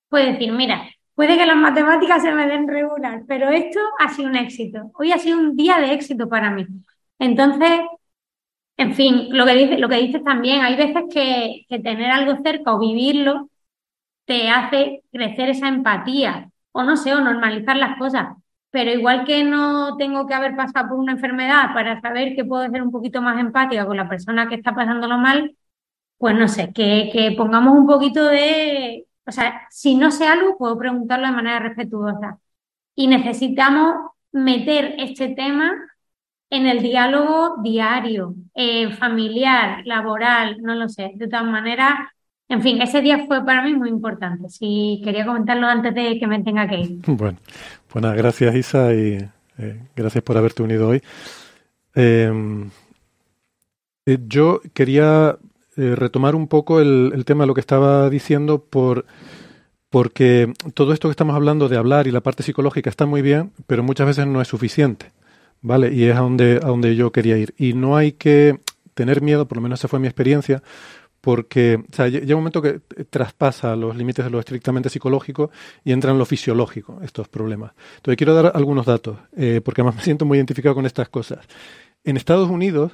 fue 0.09 0.33
decir, 0.33 0.53
mira, 0.53 0.89
puede 1.15 1.37
que 1.37 1.47
las 1.47 1.57
matemáticas 1.57 2.23
se 2.23 2.33
me 2.33 2.47
den 2.47 2.69
regular, 2.69 3.23
pero 3.29 3.49
esto 3.51 3.81
ha 4.01 4.09
sido 4.09 4.29
un 4.29 4.37
éxito. 4.37 4.91
Hoy 4.95 5.13
ha 5.13 5.19
sido 5.19 5.39
un 5.39 5.57
día 5.57 5.79
de 5.79 5.93
éxito 5.93 6.29
para 6.29 6.51
mí. 6.51 6.67
Entonces, 7.19 7.81
en 8.77 8.95
fin, 8.95 9.29
lo 9.31 9.47
que 9.47 9.55
dices, 9.55 9.81
lo 9.81 9.89
que 9.89 9.97
dices 9.97 10.23
también, 10.25 10.63
hay 10.63 10.77
veces 10.77 11.05
que, 11.13 11.67
tener 11.83 12.11
algo 12.11 12.43
cerca 12.43 12.75
o 12.75 12.79
vivirlo 12.79 13.51
te 14.27 14.51
hace 14.51 15.03
crecer 15.13 15.51
esa 15.51 15.69
empatía, 15.69 16.51
o 16.73 16.83
no 16.85 16.97
sé, 16.97 17.15
o 17.15 17.21
normalizar 17.21 17.77
las 17.77 17.99
cosas. 17.99 18.29
Pero 18.71 18.93
igual 18.93 19.25
que 19.25 19.45
no 19.45 19.97
tengo 19.97 20.27
que 20.27 20.35
haber 20.35 20.57
pasado 20.57 20.91
por 20.91 20.99
una 20.99 21.13
enfermedad 21.13 21.73
para 21.75 22.01
saber 22.01 22.35
que 22.37 22.45
puedo 22.45 22.69
ser 22.71 22.83
un 22.83 22.91
poquito 22.93 23.23
más 23.23 23.39
empática 23.41 23.87
con 23.87 23.97
la 23.97 24.09
persona 24.09 24.49
que 24.49 24.57
está 24.57 24.75
pasándolo 24.75 25.19
mal, 25.19 25.57
pues 26.19 26.37
no 26.37 26.49
sé, 26.49 26.73
que, 26.73 27.11
que 27.13 27.33
pongamos 27.37 27.77
un 27.79 27.87
poquito 27.87 28.25
de, 28.27 29.07
o 29.27 29.33
sea, 29.33 29.67
si 29.71 29.97
no 29.97 30.11
sé 30.11 30.27
algo, 30.27 30.57
puedo 30.59 30.79
preguntarlo 30.79 31.27
de 31.27 31.33
manera 31.33 31.61
respetuosa. 31.61 32.41
Y 32.95 33.09
necesitamos 33.09 33.95
meter 34.33 34.97
este 34.99 35.29
tema 35.31 35.73
en 36.51 36.67
el 36.67 36.81
diálogo 36.81 37.57
diario, 37.63 38.35
eh, 38.55 38.91
familiar, 38.95 39.83
laboral, 39.85 40.59
no 40.61 40.75
lo 40.75 40.89
sé. 40.89 41.13
De 41.17 41.29
todas 41.29 41.47
maneras, 41.47 41.95
en 42.49 42.63
fin, 42.63 42.81
ese 42.81 43.01
día 43.01 43.27
fue 43.27 43.45
para 43.45 43.63
mí 43.63 43.75
muy 43.75 43.89
importante. 43.89 44.49
Si 44.49 45.01
quería 45.05 45.27
comentarlo 45.27 45.67
antes 45.67 45.95
de 45.95 46.19
que 46.19 46.27
me 46.27 46.43
tenga 46.43 46.69
que 46.69 46.79
ir. 46.79 46.99
Bueno, 47.07 47.39
pues 47.89 48.03
nada, 48.03 48.15
gracias 48.15 48.55
Isa 48.55 48.95
y 48.95 49.19
eh, 49.59 49.81
gracias 49.97 50.23
por 50.23 50.37
haberte 50.37 50.63
unido 50.63 50.89
hoy. 50.89 51.03
Em, 51.95 52.71
eh, 54.05 54.19
yo 54.27 54.61
quería 54.75 55.39
retomar 55.77 56.35
un 56.35 56.49
poco 56.49 56.81
el, 56.81 57.13
el, 57.15 57.27
tema 57.27 57.43
de 57.45 57.49
lo 57.49 57.55
que 57.55 57.61
estaba 57.61 58.09
diciendo 58.09 58.65
por 58.65 59.05
porque 59.91 60.53
todo 60.75 60.93
esto 60.95 61.09
que 61.09 61.13
estamos 61.13 61.37
hablando 61.37 61.69
de 61.69 61.77
hablar 61.77 62.07
y 62.07 62.13
la 62.13 62.23
parte 62.23 62.43
psicológica 62.43 62.89
está 62.89 63.05
muy 63.05 63.21
bien, 63.21 63.53
pero 63.67 63.83
muchas 63.83 64.07
veces 64.07 64.27
no 64.27 64.41
es 64.41 64.49
suficiente. 64.49 65.13
¿Vale? 65.61 65.93
Y 65.93 66.05
es 66.05 66.17
a 66.17 66.21
donde, 66.21 66.61
a 66.63 66.67
donde 66.67 66.97
yo 66.97 67.13
quería 67.13 67.37
ir. 67.37 67.55
Y 67.57 67.75
no 67.75 67.97
hay 67.97 68.13
que 68.13 68.61
tener 68.95 69.21
miedo, 69.23 69.47
por 69.47 69.59
lo 69.59 69.63
menos 69.63 69.81
esa 69.81 69.89
fue 69.89 69.99
mi 69.99 70.07
experiencia, 70.07 70.63
porque 71.21 71.85
o 71.91 71.95
sea, 71.95 72.09
llega 72.09 72.37
un 72.37 72.43
momento 72.43 72.63
que 72.63 72.81
traspasa 73.11 73.75
los 73.75 73.97
límites 73.97 74.25
de 74.25 74.31
lo 74.31 74.39
estrictamente 74.39 74.89
psicológico 74.89 75.51
y 75.85 75.93
entra 75.93 76.13
en 76.13 76.19
lo 76.19 76.25
fisiológico 76.25 77.01
estos 77.03 77.29
problemas. 77.29 77.73
Entonces 77.97 78.17
quiero 78.17 78.33
dar 78.33 78.53
algunos 78.55 78.87
datos, 78.87 79.19
eh, 79.37 79.61
porque 79.65 79.81
además 79.81 79.97
me 79.97 80.03
siento 80.03 80.25
muy 80.25 80.39
identificado 80.39 80.75
con 80.75 80.87
estas 80.87 81.09
cosas. 81.09 81.41
En 82.05 82.17
Estados 82.17 82.49
Unidos, 82.49 82.93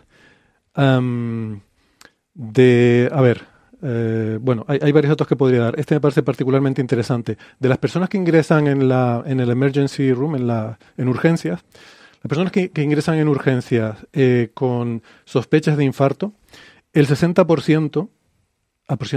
de, 2.34 3.10
a 3.12 3.20
ver, 3.20 3.42
eh, 3.82 4.38
bueno, 4.40 4.64
hay, 4.68 4.78
hay, 4.80 4.92
varios 4.92 5.10
datos 5.10 5.26
que 5.26 5.36
podría 5.36 5.60
dar. 5.60 5.78
Este 5.78 5.94
me 5.94 6.00
parece 6.00 6.22
particularmente 6.22 6.80
interesante. 6.80 7.36
De 7.58 7.68
las 7.68 7.78
personas 7.78 8.08
que 8.08 8.16
ingresan 8.16 8.66
en, 8.66 8.88
la, 8.88 9.22
en 9.26 9.40
el 9.40 9.50
emergency 9.50 10.12
room, 10.12 10.36
en, 10.36 10.46
la, 10.46 10.78
en 10.96 11.08
urgencias, 11.08 11.64
las 12.22 12.28
personas 12.28 12.52
que, 12.52 12.70
ingresan 12.76 13.18
en 13.18 13.26
urgencias 13.28 14.06
eh, 14.12 14.50
con 14.54 15.02
sospechas 15.24 15.76
de 15.76 15.84
infarto, 15.84 16.32
el 16.92 17.08
60%, 17.08 18.08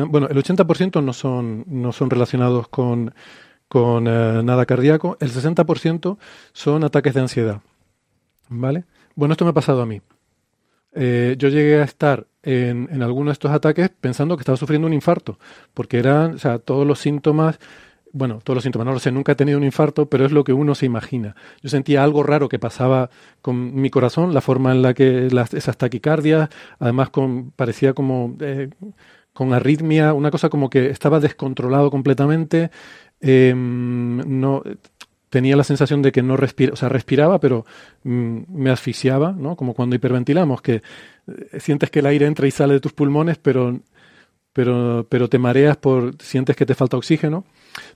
bueno, 0.10 0.28
el 0.28 0.38
80% 0.38 1.04
no 1.04 1.14
son, 1.14 1.66
no 1.68 1.92
son 1.92 2.10
relacionados 2.10 2.68
con, 2.68 3.14
con 3.68 4.08
eh, 4.08 4.42
nada 4.44 4.66
cardíaco, 4.66 5.18
el 5.20 5.32
60% 5.32 6.18
son 6.52 6.84
ataques 6.84 7.14
de 7.14 7.22
ansiedad. 7.22 7.62
¿Vale? 8.50 8.86
Bueno, 9.14 9.34
esto 9.34 9.46
me 9.46 9.52
ha 9.52 9.54
pasado 9.56 9.84
a 9.84 9.86
mí. 9.86 10.02
Eh, 10.94 11.36
yo 11.38 11.50
llegué 11.50 11.82
a 11.82 11.84
estar 11.84 12.26
en, 12.42 12.90
en 12.92 13.04
alguno 13.04 13.30
de 13.30 13.34
estos 13.34 13.52
ataques 13.52 13.90
pensando 13.90 14.36
que 14.36 14.42
estaba 14.42 14.58
sufriendo 14.58 14.88
un 14.88 14.94
infarto, 14.94 15.38
porque 15.76 16.00
eran, 16.00 16.36
o 16.36 16.38
sea, 16.40 16.58
todos 16.58 16.88
los 16.88 17.00
síntomas 17.00 17.60
bueno, 18.16 18.40
todos 18.42 18.56
los 18.56 18.64
síntomas, 18.64 18.86
no 18.86 18.94
lo 18.94 19.00
sé, 19.00 19.12
nunca 19.12 19.34
he 19.34 19.36
tenido 19.36 19.58
un 19.58 19.66
infarto, 19.66 20.10
pero 20.10 20.26
es 20.26 20.32
lo 20.32 20.46
que 20.46 20.54
uno 20.54 20.74
se 20.74 20.86
imagina. 20.86 21.36
Yo 21.62 21.68
sentía 21.68 22.02
algo 22.02 22.24
raro 22.24 22.48
que 22.48 22.60
pasaba 22.60 23.10
con 23.42 23.76
mi 23.76 23.90
corazón, 23.90 24.34
la 24.34 24.40
forma 24.40 24.72
en 24.72 24.82
la 24.82 24.94
que 24.94 25.30
las, 25.30 25.54
esas 25.54 25.78
taquicardias, 25.78 26.48
además 26.80 27.10
con, 27.10 27.52
parecía 27.52 27.92
como 27.94 28.38
eh, 28.40 28.70
con 29.34 29.54
arritmia, 29.54 30.14
una 30.14 30.32
cosa 30.32 30.48
como 30.48 30.70
que 30.70 30.90
estaba 30.92 31.20
descontrolado 31.20 31.92
completamente, 31.92 32.72
em, 33.20 34.40
no 34.40 34.64
tenía 35.30 35.58
la 35.58 35.66
sensación 35.66 36.02
de 36.02 36.14
que 36.14 36.24
no 36.24 36.38
respira, 36.38 36.72
o 36.72 36.78
sea, 36.78 36.88
respiraba, 36.88 37.42
pero 37.42 37.66
mm, 38.04 38.44
me 38.48 38.70
asfixiaba, 38.70 39.34
¿no? 39.34 39.58
Como 39.58 39.74
cuando 39.74 39.98
hiperventilamos, 39.98 40.62
que 40.62 40.76
eh, 40.76 41.60
sientes 41.60 41.92
que 41.92 42.00
el 42.00 42.06
aire 42.06 42.28
entra 42.28 42.48
y 42.48 42.52
sale 42.52 42.76
de 42.76 42.80
tus 42.80 42.94
pulmones, 42.94 43.38
pero 43.40 43.82
pero, 44.56 45.06
pero 45.10 45.28
te 45.28 45.38
mareas 45.38 45.76
por 45.76 46.16
sientes 46.24 46.56
que 46.56 46.66
te 46.66 46.76
falta 46.76 46.96
oxígeno 46.96 47.44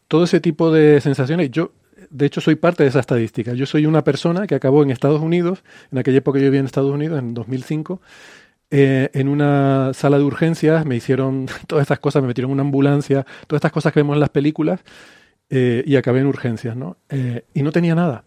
todo 0.09 0.25
ese 0.25 0.41
tipo 0.41 0.73
de 0.73 0.99
sensaciones. 0.99 1.51
Yo, 1.51 1.71
de 2.09 2.25
hecho, 2.25 2.41
soy 2.41 2.55
parte 2.55 2.83
de 2.83 2.89
esa 2.89 2.99
estadística. 2.99 3.53
Yo 3.53 3.65
soy 3.65 3.85
una 3.85 4.03
persona 4.03 4.45
que 4.45 4.55
acabó 4.55 4.83
en 4.83 4.91
Estados 4.91 5.21
Unidos, 5.21 5.63
en 5.89 5.99
aquella 5.99 6.17
época 6.17 6.37
yo 6.37 6.43
vivía 6.43 6.59
en 6.59 6.65
Estados 6.65 6.93
Unidos, 6.93 7.17
en 7.17 7.33
2005, 7.33 8.01
eh, 8.71 9.09
en 9.13 9.29
una 9.29 9.93
sala 9.93 10.17
de 10.17 10.25
urgencias, 10.25 10.85
me 10.85 10.97
hicieron 10.97 11.45
todas 11.67 11.83
estas 11.83 11.99
cosas, 11.99 12.21
me 12.23 12.27
metieron 12.27 12.49
en 12.49 12.55
una 12.55 12.63
ambulancia, 12.63 13.25
todas 13.47 13.59
estas 13.59 13.71
cosas 13.71 13.93
que 13.93 14.01
vemos 14.01 14.15
en 14.15 14.19
las 14.19 14.29
películas, 14.29 14.81
eh, 15.49 15.81
y 15.85 15.95
acabé 15.95 16.19
en 16.19 16.27
urgencias, 16.27 16.75
¿no? 16.75 16.97
Eh, 17.07 17.45
y 17.53 17.63
no 17.63 17.71
tenía 17.71 17.95
nada. 17.95 18.25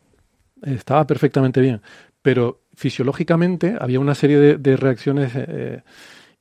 Estaba 0.63 1.07
perfectamente 1.07 1.61
bien. 1.61 1.83
Pero 2.23 2.63
fisiológicamente 2.75 3.77
había 3.79 4.01
una 4.01 4.15
serie 4.15 4.39
de, 4.39 4.57
de 4.57 4.77
reacciones 4.79 5.35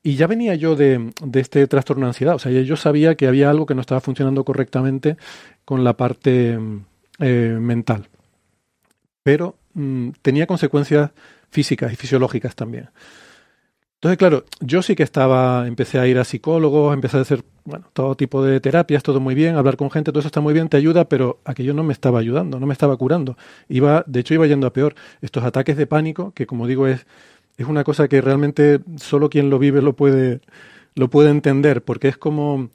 y 0.04 0.16
ya 0.16 0.28
venía 0.28 0.56
yo 0.56 0.76
de, 0.76 1.12
este 1.34 1.68
trastorno 1.68 2.06
de 2.06 2.10
ansiedad, 2.10 2.36
o 2.36 2.40
sea, 2.40 2.52
yo 2.52 2.76
sabía 2.76 3.16
que 3.16 3.28
había 3.28 3.50
algo 3.50 3.66
que 3.66 3.76
no 3.76 3.82
estaba 3.82 4.02
funcionando 4.02 4.44
correctamente 4.44 5.18
con 5.66 5.84
la 5.84 5.96
parte 5.96 6.58
eh, 7.20 7.58
mental. 7.60 8.08
Pero 9.24 9.56
mm, 9.74 10.10
tenía 10.22 10.48
consecuencias 10.48 11.12
físicas 11.52 11.94
y 11.94 11.96
fisiológicas 11.96 12.56
también. 12.56 12.90
Entonces, 14.02 14.18
claro, 14.18 14.46
yo 14.62 14.82
sí 14.82 14.96
que 14.96 15.04
estaba, 15.04 15.68
empecé 15.68 16.00
a 16.00 16.08
ir 16.08 16.18
a 16.18 16.24
psicólogos, 16.24 16.92
empecé 16.92 17.18
a 17.18 17.22
hacer, 17.22 17.44
bueno, 17.66 17.86
todo 17.94 18.16
tipo 18.16 18.44
de 18.44 18.60
terapias, 18.60 19.04
todo 19.04 19.20
muy 19.20 19.36
bien, 19.36 19.56
hablar 19.56 19.78
con 19.78 19.92
gente, 19.92 20.12
todo 20.12 20.22
eso 20.22 20.28
está 20.30 20.42
muy 20.42 20.56
bien, 20.56 20.70
te 20.70 20.78
ayuda, 20.78 21.06
pero 21.06 21.40
aquello 21.46 21.76
no 21.76 21.84
me 21.84 21.94
estaba 21.94 22.18
ayudando, 22.18 22.60
no 22.60 22.66
me 22.66 22.74
estaba 22.74 22.98
curando. 22.98 23.38
Iba, 23.70 24.04
de 24.08 24.22
hecho, 24.22 24.34
iba 24.34 24.48
yendo 24.48 24.66
a 24.66 24.74
peor. 24.74 24.96
Estos 25.22 25.44
ataques 25.44 25.78
de 25.78 25.86
pánico, 25.86 26.32
que 26.32 26.48
como 26.48 26.66
digo 26.66 26.88
es 26.88 27.06
es 27.58 27.68
una 27.68 27.84
cosa 27.84 28.08
que 28.08 28.22
realmente 28.22 28.80
solo 28.98 29.30
quien 29.30 29.50
lo 29.50 29.60
vive 29.60 29.82
lo 29.82 29.94
puede, 29.94 30.42
lo 30.96 31.10
puede 31.10 31.30
entender, 31.30 31.84
porque 31.84 32.08
es 32.08 32.18
como, 32.18 32.70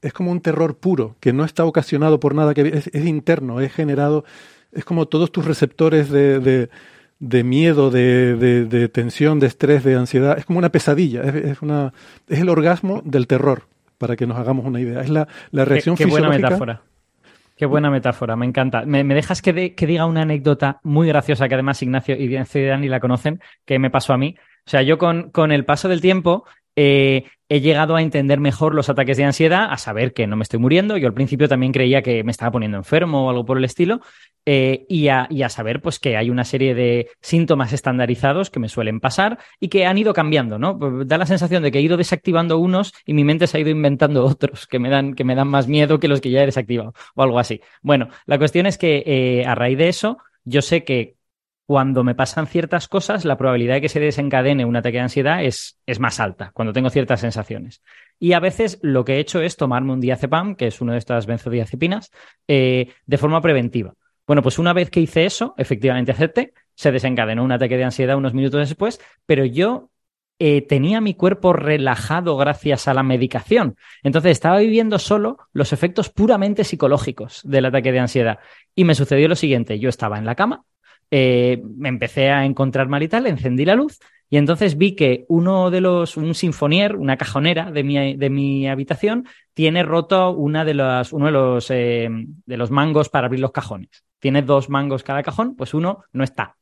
es 0.00 0.12
como 0.12 0.30
un 0.30 0.40
terror 0.40 0.76
puro, 0.76 1.16
que 1.20 1.32
no 1.32 1.44
está 1.44 1.64
ocasionado 1.64 2.20
por 2.20 2.34
nada, 2.34 2.54
que 2.54 2.68
es, 2.68 2.88
es 2.88 3.06
interno, 3.06 3.60
es 3.60 3.72
generado, 3.72 4.24
es 4.72 4.84
como 4.84 5.06
todos 5.06 5.32
tus 5.32 5.44
receptores 5.44 6.10
de, 6.10 6.40
de, 6.40 6.70
de 7.18 7.44
miedo, 7.44 7.90
de, 7.90 8.36
de, 8.36 8.88
tensión, 8.88 9.38
de 9.38 9.46
estrés, 9.46 9.84
de 9.84 9.94
ansiedad, 9.94 10.38
es 10.38 10.44
como 10.44 10.58
una 10.58 10.70
pesadilla, 10.70 11.22
es, 11.22 11.34
es, 11.34 11.62
una, 11.62 11.92
es 12.28 12.40
el 12.40 12.48
orgasmo 12.48 13.02
del 13.04 13.26
terror, 13.26 13.64
para 13.98 14.16
que 14.16 14.26
nos 14.26 14.38
hagamos 14.38 14.66
una 14.66 14.80
idea. 14.80 15.00
Es 15.00 15.10
la, 15.10 15.28
la 15.52 15.64
reacción 15.64 15.96
qué, 15.96 16.04
qué 16.04 16.10
buena 16.10 16.28
metáfora. 16.28 16.82
Qué 17.62 17.66
buena 17.66 17.92
metáfora, 17.92 18.34
me 18.34 18.44
encanta. 18.44 18.84
¿Me, 18.86 19.04
dejas 19.04 19.40
que, 19.40 19.52
diga 19.52 20.04
una 20.06 20.22
anécdota 20.22 20.80
muy 20.82 21.06
graciosa 21.06 21.46
que 21.46 21.54
además 21.54 21.80
Ignacio 21.80 22.16
y 22.16 22.66
Dani 22.66 22.88
la 22.88 22.98
conocen, 22.98 23.40
que 23.64 23.78
me 23.78 23.88
pasó 23.88 24.12
a 24.12 24.18
mí? 24.18 24.34
O 24.66 24.68
sea, 24.68 24.82
yo 24.82 24.98
con, 24.98 25.30
con 25.30 25.52
el 25.52 25.64
paso 25.64 25.88
del 25.88 26.00
tiempo 26.00 26.44
eh, 26.76 27.24
he 27.48 27.60
llegado 27.60 27.96
a 27.96 28.02
entender 28.02 28.40
mejor 28.40 28.74
los 28.74 28.88
ataques 28.88 29.18
de 29.18 29.24
ansiedad, 29.24 29.68
a 29.70 29.76
saber 29.76 30.14
que 30.14 30.26
no 30.26 30.36
me 30.36 30.42
estoy 30.42 30.58
muriendo. 30.58 30.96
Yo 30.96 31.06
al 31.06 31.14
principio 31.14 31.48
también 31.48 31.72
creía 31.72 32.00
que 32.00 32.24
me 32.24 32.30
estaba 32.30 32.50
poniendo 32.50 32.78
enfermo 32.78 33.26
o 33.26 33.30
algo 33.30 33.44
por 33.44 33.58
el 33.58 33.64
estilo, 33.64 34.00
eh, 34.44 34.86
y, 34.88 35.08
a, 35.08 35.28
saber 35.48 35.80
pues 35.80 36.00
que 36.00 36.16
hay 36.16 36.28
una 36.28 36.44
serie 36.44 36.74
de 36.74 37.10
síntomas 37.20 37.72
estandarizados 37.72 38.50
que 38.50 38.58
me 38.58 38.68
suelen 38.68 38.98
pasar 38.98 39.38
y 39.60 39.68
que 39.68 39.86
han 39.86 39.98
ido 39.98 40.14
cambiando, 40.14 40.58
¿no? 40.58 40.78
Pues, 40.78 41.06
da 41.06 41.18
la 41.18 41.26
sensación 41.26 41.62
de 41.62 41.70
que 41.70 41.78
he 41.78 41.82
ido 41.82 41.96
desactivando 41.96 42.58
unos 42.58 42.92
y 43.06 43.14
mi 43.14 43.22
mente 43.22 43.46
se 43.46 43.58
ha 43.58 43.60
ido 43.60 43.70
inventando 43.70 44.24
otros 44.26 44.66
que 44.66 44.78
me 44.78 44.88
dan, 44.88 45.14
que 45.14 45.24
me 45.24 45.34
dan 45.34 45.48
más 45.48 45.68
miedo 45.68 46.00
que 46.00 46.08
los 46.08 46.20
que 46.20 46.30
ya 46.30 46.42
he 46.42 46.46
desactivado 46.46 46.94
o 47.14 47.22
algo 47.22 47.38
así. 47.38 47.60
Bueno, 47.82 48.08
la 48.26 48.38
cuestión 48.38 48.66
es 48.66 48.78
que 48.78 49.02
eh, 49.06 49.44
a 49.46 49.54
raíz 49.54 49.78
de 49.78 49.88
eso, 49.88 50.18
yo 50.44 50.62
sé 50.62 50.84
que 50.84 51.16
cuando 51.72 52.04
me 52.04 52.14
pasan 52.14 52.46
ciertas 52.48 52.86
cosas, 52.86 53.24
la 53.24 53.38
probabilidad 53.38 53.76
de 53.76 53.80
que 53.80 53.88
se 53.88 53.98
desencadene 53.98 54.66
un 54.66 54.76
ataque 54.76 54.98
de 54.98 55.04
ansiedad 55.04 55.42
es, 55.42 55.80
es, 55.86 56.00
más 56.00 56.20
alta, 56.20 56.50
cuando 56.52 56.74
tengo 56.74 56.90
ciertas 56.90 57.20
sensaciones. 57.20 57.82
Y 58.18 58.34
a 58.34 58.40
veces 58.40 58.78
lo 58.82 59.06
que 59.06 59.14
he 59.14 59.20
hecho 59.20 59.40
es 59.40 59.56
tomarme 59.56 59.94
un 59.94 60.00
diazepam, 60.02 60.54
que 60.54 60.66
es 60.66 60.82
una 60.82 60.92
de 60.92 60.98
estas 60.98 61.24
benzodiazepinas, 61.24 62.10
eh, 62.46 62.92
de 63.06 63.16
forma 63.16 63.40
preventiva. 63.40 63.94
Bueno, 64.26 64.42
pues 64.42 64.58
una 64.58 64.74
vez 64.74 64.90
que 64.90 65.00
hice 65.00 65.24
eso, 65.24 65.54
efectivamente 65.56 66.12
acepté, 66.12 66.52
se 66.74 66.92
desencadenó 66.92 67.42
un 67.42 67.52
ataque 67.52 67.78
de 67.78 67.84
ansiedad 67.84 68.18
unos 68.18 68.34
minutos 68.34 68.68
después, 68.68 69.00
pero 69.24 69.46
yo 69.46 69.88
eh, 70.38 70.60
tenía 70.60 71.00
mi 71.00 71.14
cuerpo 71.14 71.54
relajado 71.54 72.36
gracias 72.36 72.86
a 72.86 72.92
la 72.92 73.02
medicación. 73.02 73.76
Entonces 74.02 74.32
estaba 74.32 74.58
viviendo 74.58 74.98
solo 74.98 75.38
los 75.54 75.72
efectos 75.72 76.10
puramente 76.10 76.64
psicológicos 76.64 77.40
del 77.44 77.64
ataque 77.64 77.92
de 77.92 78.00
ansiedad. 78.00 78.40
Y 78.74 78.84
me 78.84 78.94
sucedió 78.94 79.26
lo 79.26 79.36
siguiente, 79.36 79.78
yo 79.78 79.88
estaba 79.88 80.18
en 80.18 80.26
la 80.26 80.34
cama, 80.34 80.66
eh, 81.14 81.62
me 81.76 81.90
empecé 81.90 82.30
a 82.30 82.46
encontrar 82.46 82.88
mal 82.88 83.02
y 83.02 83.08
tal, 83.08 83.26
encendí 83.26 83.66
la 83.66 83.74
luz 83.74 83.98
y 84.30 84.38
entonces 84.38 84.78
vi 84.78 84.96
que 84.96 85.26
uno 85.28 85.70
de 85.70 85.82
los, 85.82 86.16
un 86.16 86.34
sinfonier, 86.34 86.96
una 86.96 87.18
cajonera 87.18 87.70
de 87.70 87.84
mi, 87.84 88.16
de 88.16 88.30
mi 88.30 88.66
habitación, 88.66 89.28
tiene 89.52 89.82
roto 89.82 90.30
una 90.30 90.64
de 90.64 90.72
las, 90.72 91.12
uno 91.12 91.26
de 91.26 91.32
los, 91.32 91.70
eh, 91.70 92.08
de 92.10 92.56
los 92.56 92.70
mangos 92.70 93.10
para 93.10 93.26
abrir 93.26 93.40
los 93.40 93.52
cajones. 93.52 93.90
Tiene 94.20 94.40
dos 94.40 94.70
mangos 94.70 95.02
cada 95.02 95.22
cajón, 95.22 95.54
pues 95.54 95.74
uno 95.74 96.04
no 96.14 96.24
está. 96.24 96.56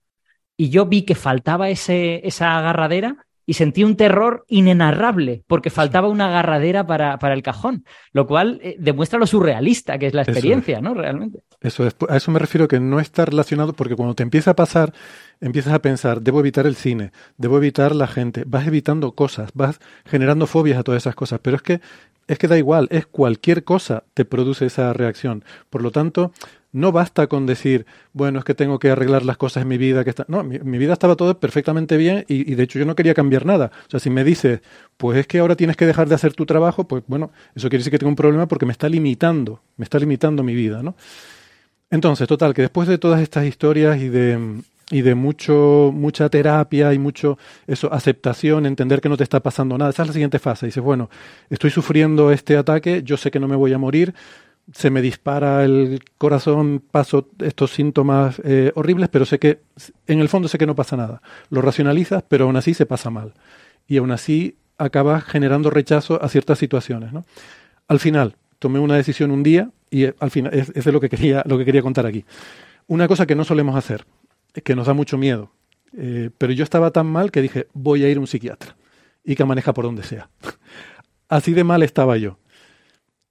Y 0.57 0.71
yo 0.71 0.87
vi 0.87 1.03
que 1.03 1.15
faltaba 1.15 1.71
ese, 1.71 2.27
esa 2.27 2.59
agarradera 2.59 3.25
y 3.51 3.55
sentí 3.55 3.83
un 3.83 3.97
terror 3.97 4.45
inenarrable 4.47 5.43
porque 5.49 5.71
faltaba 5.71 6.07
una 6.07 6.27
agarradera 6.27 6.87
para, 6.87 7.19
para 7.19 7.35
el 7.35 7.43
cajón, 7.43 7.85
lo 8.13 8.29
cual 8.29 8.61
eh, 8.63 8.77
demuestra 8.79 9.19
lo 9.19 9.27
surrealista 9.27 9.99
que 9.99 10.07
es 10.07 10.15
la 10.15 10.23
experiencia, 10.23 10.81
¿no? 10.81 10.95
Realmente. 10.95 11.41
Eso 11.61 11.85
es, 11.85 11.97
a 12.09 12.17
eso 12.17 12.31
me 12.31 12.39
refiero 12.39 12.69
que 12.69 12.79
no 12.79 13.01
está 13.01 13.25
relacionado 13.25 13.73
porque 13.73 13.97
cuando 13.97 14.15
te 14.15 14.23
empieza 14.23 14.53
a 14.53 14.55
pasar, 14.55 14.93
empiezas 15.41 15.73
a 15.73 15.83
pensar, 15.83 16.23
debo 16.23 16.39
evitar 16.39 16.65
el 16.65 16.77
cine, 16.77 17.11
debo 17.39 17.57
evitar 17.57 17.93
la 17.93 18.07
gente, 18.07 18.45
vas 18.47 18.69
evitando 18.69 19.17
cosas, 19.17 19.51
vas 19.53 19.81
generando 20.05 20.47
fobias 20.47 20.79
a 20.79 20.85
todas 20.85 21.03
esas 21.03 21.17
cosas, 21.17 21.41
pero 21.43 21.57
es 21.57 21.63
que 21.63 21.81
es 22.29 22.39
que 22.39 22.47
da 22.47 22.57
igual, 22.57 22.87
es 22.93 23.07
cualquier 23.07 23.65
cosa 23.65 24.05
te 24.15 24.25
produce 24.25 24.67
esa 24.67 24.93
reacción. 24.93 25.43
Por 25.71 25.83
lo 25.83 25.91
tanto, 25.91 26.31
No 26.73 26.93
basta 26.93 27.27
con 27.27 27.47
decir, 27.47 27.87
bueno, 28.13 28.39
es 28.39 28.45
que 28.45 28.55
tengo 28.55 28.79
que 28.79 28.91
arreglar 28.91 29.25
las 29.25 29.37
cosas 29.37 29.63
en 29.63 29.69
mi 29.69 29.79
vida. 29.79 30.05
Que 30.05 30.11
está... 30.11 30.25
No, 30.29 30.45
mi, 30.45 30.79
vida 30.79 30.93
estaba 30.93 31.17
todo 31.17 31.39
perfectamente 31.39 31.97
bien 31.97 32.25
y, 32.29 32.51
y, 32.51 32.55
de 32.55 32.63
hecho 32.63 32.79
yo 32.79 32.85
no 32.85 32.95
quería 32.95 33.15
cambiar 33.15 33.45
nada. 33.45 33.73
O 33.87 33.91
sea, 33.91 34.01
si 34.01 34.11
me 34.11 34.23
dices, 34.25 34.61
pues 34.97 35.19
es 35.19 35.27
que 35.27 35.41
ahora 35.41 35.57
tienes 35.57 35.77
que 35.77 35.87
dejar 35.87 36.09
de 36.09 36.15
hacer 36.15 36.35
tu 36.35 36.47
trabajo, 36.47 36.85
pues 36.85 37.03
bueno, 37.07 37.33
eso 37.55 37.69
quiere 37.69 37.81
decir 37.81 37.91
que 37.91 37.99
tengo 37.99 38.11
un 38.11 38.17
problema 38.17 38.47
porque 38.47 38.67
me 38.67 38.73
está 38.73 38.89
limitando, 38.89 39.61
me 39.77 39.85
está 39.85 39.99
limitando 39.99 40.43
mi 40.43 40.55
vida, 40.55 40.83
¿no? 40.83 40.95
Entonces, 41.91 42.29
total, 42.29 42.55
que 42.55 42.63
después 42.63 42.87
de 42.87 42.99
todas 42.99 43.21
estas 43.21 43.45
historias 43.47 44.01
y 44.01 44.09
de, 44.09 44.63
y 44.91 45.03
de 45.03 45.15
mucho, 45.15 45.91
mucha 45.93 46.29
terapia 46.29 46.93
y 46.95 46.99
mucho 46.99 47.39
eso, 47.67 47.93
aceptación, 47.93 48.67
entender 48.67 49.01
que 49.01 49.09
no 49.09 49.17
te 49.17 49.25
está 49.25 49.41
pasando 49.41 49.77
nada. 49.77 49.91
Esa 49.91 50.03
es 50.03 50.09
la 50.09 50.13
siguiente 50.13 50.39
fase. 50.39 50.67
Dices, 50.67 50.83
bueno, 50.83 51.11
estoy 51.49 51.71
sufriendo 51.71 52.31
este 52.31 52.57
ataque, 52.57 53.03
yo 53.05 53.17
sé 53.17 53.31
que 53.31 53.41
no 53.41 53.49
me 53.49 53.57
voy 53.57 53.73
a 53.73 53.79
morir, 53.79 54.15
se 54.73 54.91
me 54.91 55.03
dispara 55.03 55.65
el 55.65 56.01
corazón, 56.19 56.83
paso 56.91 57.29
estos 57.41 57.73
síntomas 57.73 58.41
eh, 58.45 58.73
horribles, 58.75 59.09
pero 59.09 59.25
sé 59.25 59.39
que, 59.39 59.61
en 60.07 60.21
el 60.21 60.29
fondo 60.29 60.49
sé 60.49 60.59
que 60.59 60.67
no 60.67 60.75
pasa 60.75 60.97
nada. 60.97 61.23
Lo 61.49 61.61
racionalizas, 61.63 62.23
pero 62.29 62.45
aún 62.45 62.57
así 62.57 62.75
se 62.75 62.87
pasa 62.87 63.11
mal. 63.11 63.35
Y 63.87 63.97
aún 63.97 64.11
así 64.11 64.57
acabas 64.79 65.25
generando 65.25 65.71
rechazo 65.71 66.23
a 66.23 66.29
ciertas 66.29 66.59
situaciones. 66.59 67.13
¿no? 67.13 67.25
Al 67.89 67.99
final, 67.99 68.37
tomé 68.59 68.79
una 68.79 68.97
decisión 68.97 69.31
un 69.31 69.43
día 69.43 69.71
y 69.91 70.05
eh, 70.05 70.15
al 70.21 70.31
final, 70.31 70.55
es, 70.55 70.71
es 70.75 70.87
lo 70.87 71.01
que 71.01 71.09
quería, 71.09 71.43
lo 71.47 71.59
que 71.59 71.65
quería 71.65 71.83
contar 71.83 72.07
aquí. 72.07 72.25
Una 72.87 73.09
cosa 73.09 73.27
que 73.27 73.35
no 73.35 73.45
solemos 73.45 73.77
hacer, 73.77 74.05
que 74.65 74.75
nos 74.75 74.87
da 74.87 74.95
mucho 74.95 75.19
miedo. 75.19 75.53
Eh, 75.97 76.31
pero 76.39 76.53
yo 76.53 76.65
estaba 76.65 76.91
tan 76.91 77.07
mal 77.07 77.31
que 77.31 77.43
dije, 77.43 77.67
voy 77.73 78.05
a 78.05 78.09
ir 78.09 78.17
a 78.17 78.21
un 78.21 78.27
psiquiatra 78.27 78.77
y 79.25 79.35
que 79.35 79.45
maneja 79.45 79.73
por 79.75 79.85
donde 79.85 80.03
sea. 80.03 80.31
Así 81.29 81.53
de 81.53 81.65
mal 81.65 81.83
estaba 81.83 82.17
yo. 82.17 82.39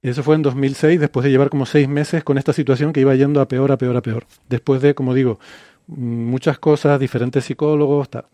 Eso 0.02 0.22
fue 0.22 0.34
en 0.34 0.42
2006, 0.42 0.98
después 0.98 1.24
de 1.24 1.30
llevar 1.30 1.50
como 1.50 1.66
seis 1.66 1.88
meses 1.88 2.24
con 2.24 2.38
esta 2.38 2.52
situación 2.52 2.92
que 2.92 3.00
iba 3.00 3.14
yendo 3.14 3.40
a 3.40 3.48
peor, 3.48 3.70
a 3.70 3.76
peor, 3.76 3.96
a 3.96 4.02
peor. 4.02 4.26
Después 4.48 4.80
de, 4.80 4.94
como 4.94 5.12
digo, 5.12 5.38
muchas 5.86 6.58
cosas, 6.58 6.98
diferentes 6.98 7.44
psicólogos, 7.44 8.08
tal. 8.08 8.26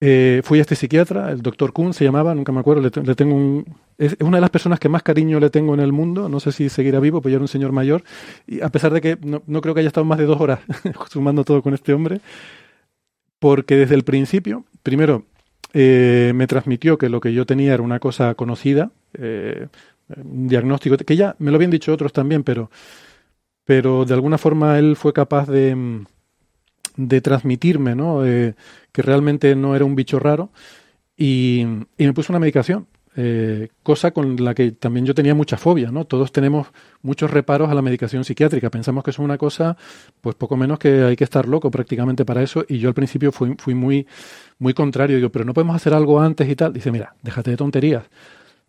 Eh, 0.00 0.42
fui 0.44 0.58
a 0.58 0.62
este 0.62 0.76
psiquiatra, 0.76 1.30
el 1.30 1.40
doctor 1.40 1.72
Kuhn 1.72 1.94
se 1.94 2.04
llamaba, 2.04 2.34
nunca 2.34 2.52
me 2.52 2.60
acuerdo, 2.60 2.82
le, 2.82 3.14
tengo 3.14 3.34
un, 3.34 3.64
es 3.96 4.16
una 4.20 4.36
de 4.36 4.42
las 4.42 4.50
personas 4.50 4.78
que 4.78 4.88
más 4.88 5.02
cariño 5.02 5.40
le 5.40 5.50
tengo 5.50 5.72
en 5.72 5.80
el 5.80 5.92
mundo, 5.92 6.28
no 6.28 6.40
sé 6.40 6.52
si 6.52 6.68
seguirá 6.68 7.00
vivo, 7.00 7.22
pues 7.22 7.32
ya 7.32 7.36
era 7.36 7.44
un 7.44 7.48
señor 7.48 7.72
mayor, 7.72 8.02
y 8.46 8.60
a 8.60 8.68
pesar 8.68 8.92
de 8.92 9.00
que 9.00 9.16
no, 9.22 9.42
no 9.46 9.60
creo 9.62 9.72
que 9.72 9.80
haya 9.80 9.88
estado 9.88 10.04
más 10.04 10.18
de 10.18 10.26
dos 10.26 10.40
horas 10.40 10.60
sumando 11.10 11.44
todo 11.44 11.62
con 11.62 11.72
este 11.72 11.94
hombre, 11.94 12.20
porque 13.38 13.76
desde 13.76 13.94
el 13.94 14.04
principio, 14.04 14.64
primero, 14.82 15.24
eh, 15.72 16.32
me 16.34 16.46
transmitió 16.46 16.98
que 16.98 17.08
lo 17.08 17.20
que 17.20 17.32
yo 17.32 17.46
tenía 17.46 17.74
era 17.74 17.82
una 17.82 17.98
cosa 17.98 18.34
conocida, 18.34 18.90
eh, 19.14 19.68
un 20.16 20.48
diagnóstico, 20.48 20.96
que 20.96 21.16
ya 21.16 21.36
me 21.38 21.50
lo 21.50 21.56
habían 21.56 21.70
dicho 21.70 21.92
otros 21.92 22.12
también, 22.12 22.42
pero, 22.44 22.70
pero 23.64 24.04
de 24.04 24.14
alguna 24.14 24.38
forma 24.38 24.78
él 24.78 24.96
fue 24.96 25.12
capaz 25.12 25.46
de, 25.48 26.04
de 26.96 27.20
transmitirme, 27.20 27.94
¿no? 27.94 28.24
Eh, 28.24 28.54
que 28.92 29.02
realmente 29.02 29.54
no 29.56 29.74
era 29.74 29.84
un 29.84 29.96
bicho 29.96 30.18
raro 30.18 30.50
y, 31.16 31.64
me 31.98 32.12
puso 32.12 32.32
una 32.32 32.40
medicación. 32.40 32.86
Eh, 33.16 33.68
cosa 33.84 34.10
con 34.10 34.42
la 34.42 34.54
que 34.54 34.72
también 34.72 35.06
yo 35.06 35.14
tenía 35.14 35.36
mucha 35.36 35.56
fobia, 35.56 35.92
¿no? 35.92 36.04
Todos 36.04 36.32
tenemos 36.32 36.66
muchos 37.00 37.30
reparos 37.30 37.70
a 37.70 37.74
la 37.74 37.82
medicación 37.82 38.24
psiquiátrica. 38.24 38.70
Pensamos 38.70 39.04
que 39.04 39.10
es 39.10 39.18
una 39.20 39.38
cosa, 39.38 39.76
pues 40.20 40.34
poco 40.34 40.56
menos 40.56 40.80
que 40.80 41.02
hay 41.04 41.14
que 41.16 41.22
estar 41.22 41.46
loco 41.46 41.70
prácticamente 41.70 42.24
para 42.24 42.42
eso. 42.42 42.64
Y 42.68 42.78
yo 42.78 42.88
al 42.88 42.94
principio 42.94 43.30
fui, 43.30 43.54
fui 43.58 43.74
muy, 43.74 44.06
muy 44.58 44.74
contrario. 44.74 45.16
Digo, 45.16 45.30
pero 45.30 45.44
no 45.44 45.54
podemos 45.54 45.76
hacer 45.76 45.94
algo 45.94 46.20
antes 46.20 46.48
y 46.48 46.56
tal. 46.56 46.72
Dice, 46.72 46.90
mira, 46.90 47.14
déjate 47.22 47.52
de 47.52 47.56
tonterías. 47.56 48.04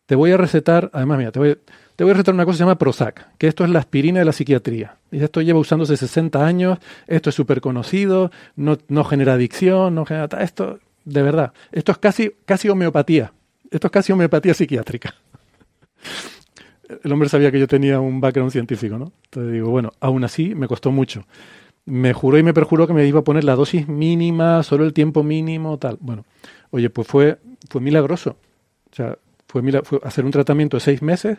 Te 0.06 0.16
voy 0.16 0.32
a 0.32 0.38
recetar, 0.38 0.90
además, 0.94 1.18
mira, 1.18 1.32
te 1.32 1.40
voy, 1.40 1.58
te 1.96 2.04
voy 2.04 2.12
a 2.12 2.14
recetar 2.14 2.34
una 2.34 2.46
cosa 2.46 2.54
que 2.54 2.58
se 2.58 2.64
llama 2.64 2.78
Prozac, 2.78 3.38
que 3.38 3.48
esto 3.48 3.64
es 3.64 3.70
la 3.72 3.80
aspirina 3.80 4.20
de 4.20 4.26
la 4.26 4.34
psiquiatría. 4.34 4.98
Y 5.12 5.24
esto 5.24 5.42
lleva 5.42 5.60
usándose 5.60 5.98
60 5.98 6.46
años, 6.46 6.78
esto 7.08 7.30
es 7.30 7.36
súper 7.36 7.62
conocido, 7.62 8.32
no, 8.56 8.78
no 8.88 9.04
genera 9.04 9.34
adicción, 9.34 9.96
no 9.96 10.06
genera... 10.06 10.28
Esto, 10.42 10.80
de 11.06 11.22
verdad, 11.24 11.54
esto 11.72 11.92
es 11.92 11.98
casi, 11.98 12.32
casi 12.46 12.70
homeopatía. 12.70 13.34
Esto 13.72 13.88
es 13.88 13.92
casi 13.92 14.12
homeopatía 14.12 14.54
psiquiátrica. 14.54 15.16
El 17.04 17.12
hombre 17.12 17.30
sabía 17.30 17.52
que 17.52 17.60
yo 17.60 17.68
tenía 17.68 18.00
un 18.00 18.22
background 18.22 18.52
científico, 18.52 19.00
¿no? 19.00 19.12
Entonces 19.26 19.54
digo, 19.54 19.72
bueno, 19.72 19.92
aún 20.00 20.24
así 20.24 20.54
me 20.54 20.68
costó 20.68 20.92
mucho. 20.92 21.26
Me 21.86 22.14
juró 22.14 22.38
y 22.38 22.44
me 22.44 22.54
perjuró 22.54 22.86
que 22.86 22.94
me 22.94 23.08
iba 23.08 23.22
a 23.22 23.24
poner 23.24 23.44
la 23.44 23.56
dosis 23.56 23.88
mínima, 23.88 24.62
solo 24.62 24.86
el 24.86 24.94
tiempo 24.94 25.24
mínimo, 25.24 25.78
tal. 25.80 25.98
Bueno, 26.00 26.26
oye, 26.70 26.90
pues 26.92 27.08
fue, 27.08 27.40
fue 27.70 27.82
milagroso. 27.82 28.38
O 28.92 28.96
sea, 28.96 29.18
fue, 29.62 29.82
fue 29.84 30.00
hacer 30.04 30.26
un 30.26 30.32
tratamiento 30.32 30.78
de 30.78 30.82
seis 30.82 31.02
meses 31.02 31.38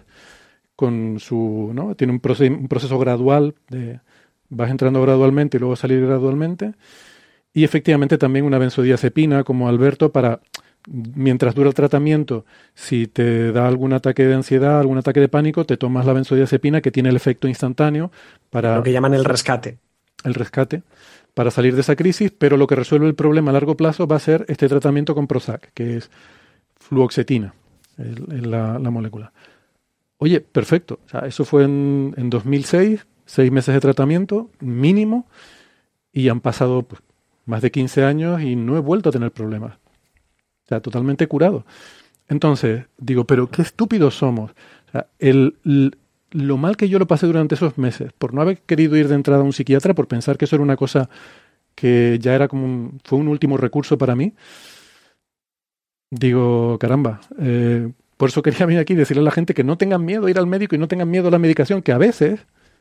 con 0.74 1.18
su, 1.18 1.70
¿no? 1.74 1.94
Tiene 1.94 2.12
un 2.12 2.20
proceso, 2.20 2.52
un 2.52 2.68
proceso 2.68 2.98
gradual 2.98 3.54
de 3.68 4.00
vas 4.48 4.70
entrando 4.70 5.02
gradualmente 5.02 5.56
y 5.56 5.60
luego 5.60 5.76
salir 5.76 6.04
gradualmente. 6.06 6.74
Y 7.52 7.64
efectivamente 7.64 8.18
también 8.18 8.44
una 8.44 8.58
benzodiazepina 8.58 9.42
como 9.42 9.68
Alberto 9.68 10.12
para 10.12 10.40
mientras 10.88 11.54
dura 11.54 11.68
el 11.68 11.74
tratamiento, 11.74 12.44
si 12.74 13.06
te 13.06 13.50
da 13.52 13.66
algún 13.66 13.92
ataque 13.92 14.24
de 14.24 14.34
ansiedad, 14.34 14.78
algún 14.78 14.98
ataque 14.98 15.20
de 15.20 15.28
pánico, 15.28 15.64
te 15.64 15.76
tomas 15.76 16.06
la 16.06 16.12
benzodiazepina 16.12 16.80
que 16.80 16.92
tiene 16.92 17.08
el 17.08 17.16
efecto 17.16 17.48
instantáneo 17.48 18.12
para... 18.50 18.76
Lo 18.76 18.82
que 18.82 18.92
llaman 18.92 19.14
el 19.14 19.24
rescate. 19.24 19.78
El 20.22 20.34
rescate, 20.34 20.82
para 21.34 21.50
salir 21.50 21.74
de 21.74 21.80
esa 21.80 21.96
crisis, 21.96 22.32
pero 22.36 22.56
lo 22.56 22.66
que 22.66 22.76
resuelve 22.76 23.06
el 23.06 23.14
problema 23.14 23.50
a 23.50 23.54
largo 23.54 23.76
plazo 23.76 24.06
va 24.06 24.16
a 24.16 24.20
ser 24.20 24.44
este 24.48 24.68
tratamiento 24.68 25.14
con 25.14 25.26
Prozac, 25.26 25.72
que 25.74 25.96
es 25.96 26.10
fluoxetina, 26.76 27.54
el, 27.98 28.50
la, 28.50 28.78
la, 28.78 28.90
molécula. 28.90 29.32
Oye, 30.18 30.40
perfecto. 30.40 31.00
O 31.06 31.08
sea, 31.08 31.20
eso 31.20 31.44
fue 31.44 31.64
en, 31.64 32.14
en 32.16 32.30
2006, 32.30 33.06
seis 33.24 33.52
meses 33.52 33.74
de 33.74 33.80
tratamiento 33.80 34.50
mínimo, 34.60 35.26
y 36.12 36.28
han 36.28 36.40
pasado 36.40 36.82
pues, 36.82 37.02
más 37.44 37.62
de 37.62 37.70
15 37.70 38.04
años 38.04 38.42
y 38.42 38.56
no 38.56 38.76
he 38.76 38.80
vuelto 38.80 39.08
a 39.08 39.12
tener 39.12 39.30
problemas. 39.30 39.74
O 39.74 40.68
sea, 40.68 40.80
totalmente 40.80 41.26
curado. 41.28 41.64
Entonces, 42.28 42.86
digo, 42.98 43.24
pero 43.24 43.48
qué 43.48 43.62
estúpidos 43.62 44.16
somos. 44.16 44.50
O 44.88 44.90
sea, 44.92 45.06
el, 45.18 45.56
lo 46.30 46.56
mal 46.56 46.76
que 46.76 46.88
yo 46.88 46.98
lo 46.98 47.06
pasé 47.06 47.26
durante 47.26 47.54
esos 47.54 47.78
meses, 47.78 48.12
por 48.12 48.34
no 48.34 48.40
haber 48.40 48.60
querido 48.62 48.96
ir 48.96 49.08
de 49.08 49.14
entrada 49.14 49.40
a 49.40 49.44
un 49.44 49.52
psiquiatra, 49.52 49.94
por 49.94 50.08
pensar 50.08 50.36
que 50.36 50.44
eso 50.44 50.56
era 50.56 50.62
una 50.62 50.76
cosa 50.76 51.08
que 51.74 52.18
ya 52.20 52.34
era 52.34 52.48
como 52.48 52.64
un, 52.64 53.00
fue 53.04 53.18
un 53.18 53.28
último 53.28 53.56
recurso 53.56 53.96
para 53.96 54.16
mí, 54.16 54.32
digo, 56.10 56.78
caramba, 56.78 57.20
eh, 57.40 57.90
por 58.16 58.28
eso 58.30 58.42
quería 58.42 58.66
venir 58.66 58.80
aquí 58.80 58.94
y 58.94 58.96
decirle 58.96 59.20
a 59.20 59.24
la 59.24 59.30
gente 59.30 59.54
que 59.54 59.64
no 59.64 59.76
tengan 59.78 60.04
miedo 60.04 60.26
a 60.26 60.30
ir 60.30 60.38
al 60.38 60.46
médico 60.46 60.74
y 60.74 60.78
no 60.78 60.88
tengan 60.88 61.10
miedo 61.10 61.28
a 61.28 61.30
la 61.30 61.38
medicación, 61.38 61.82
que 61.82 61.92
a 61.92 61.98
veces, 61.98 62.40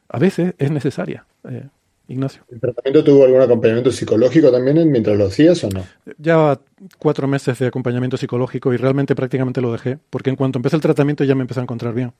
a 0.09 0.19
veces 0.19 0.53
es 0.57 0.71
necesaria. 0.71 1.25
Eh, 1.49 1.67
Ignacio. 2.07 2.43
¿El 2.51 2.59
tratamiento 2.59 3.03
tuvo 3.03 3.25
algún 3.25 3.41
acompañamiento 3.41 3.91
psicológico 3.91 4.51
también 4.51 4.91
mientras 4.91 5.17
lo 5.17 5.25
hacías 5.25 5.63
o 5.63 5.69
no? 5.69 5.83
Ya 6.19 6.59
cuatro 6.99 7.27
meses 7.27 7.57
de 7.57 7.65
acompañamiento 7.65 8.15
psicológico 8.15 8.73
y 8.73 8.77
realmente 8.77 9.15
prácticamente 9.15 9.59
lo 9.59 9.71
dejé, 9.71 9.97
porque 10.11 10.29
en 10.29 10.35
cuanto 10.35 10.59
empecé 10.59 10.75
el 10.75 10.83
tratamiento 10.83 11.23
ya 11.23 11.33
me 11.33 11.41
empecé 11.41 11.61
a 11.61 11.63
encontrar 11.63 11.95
bien. 11.95 12.13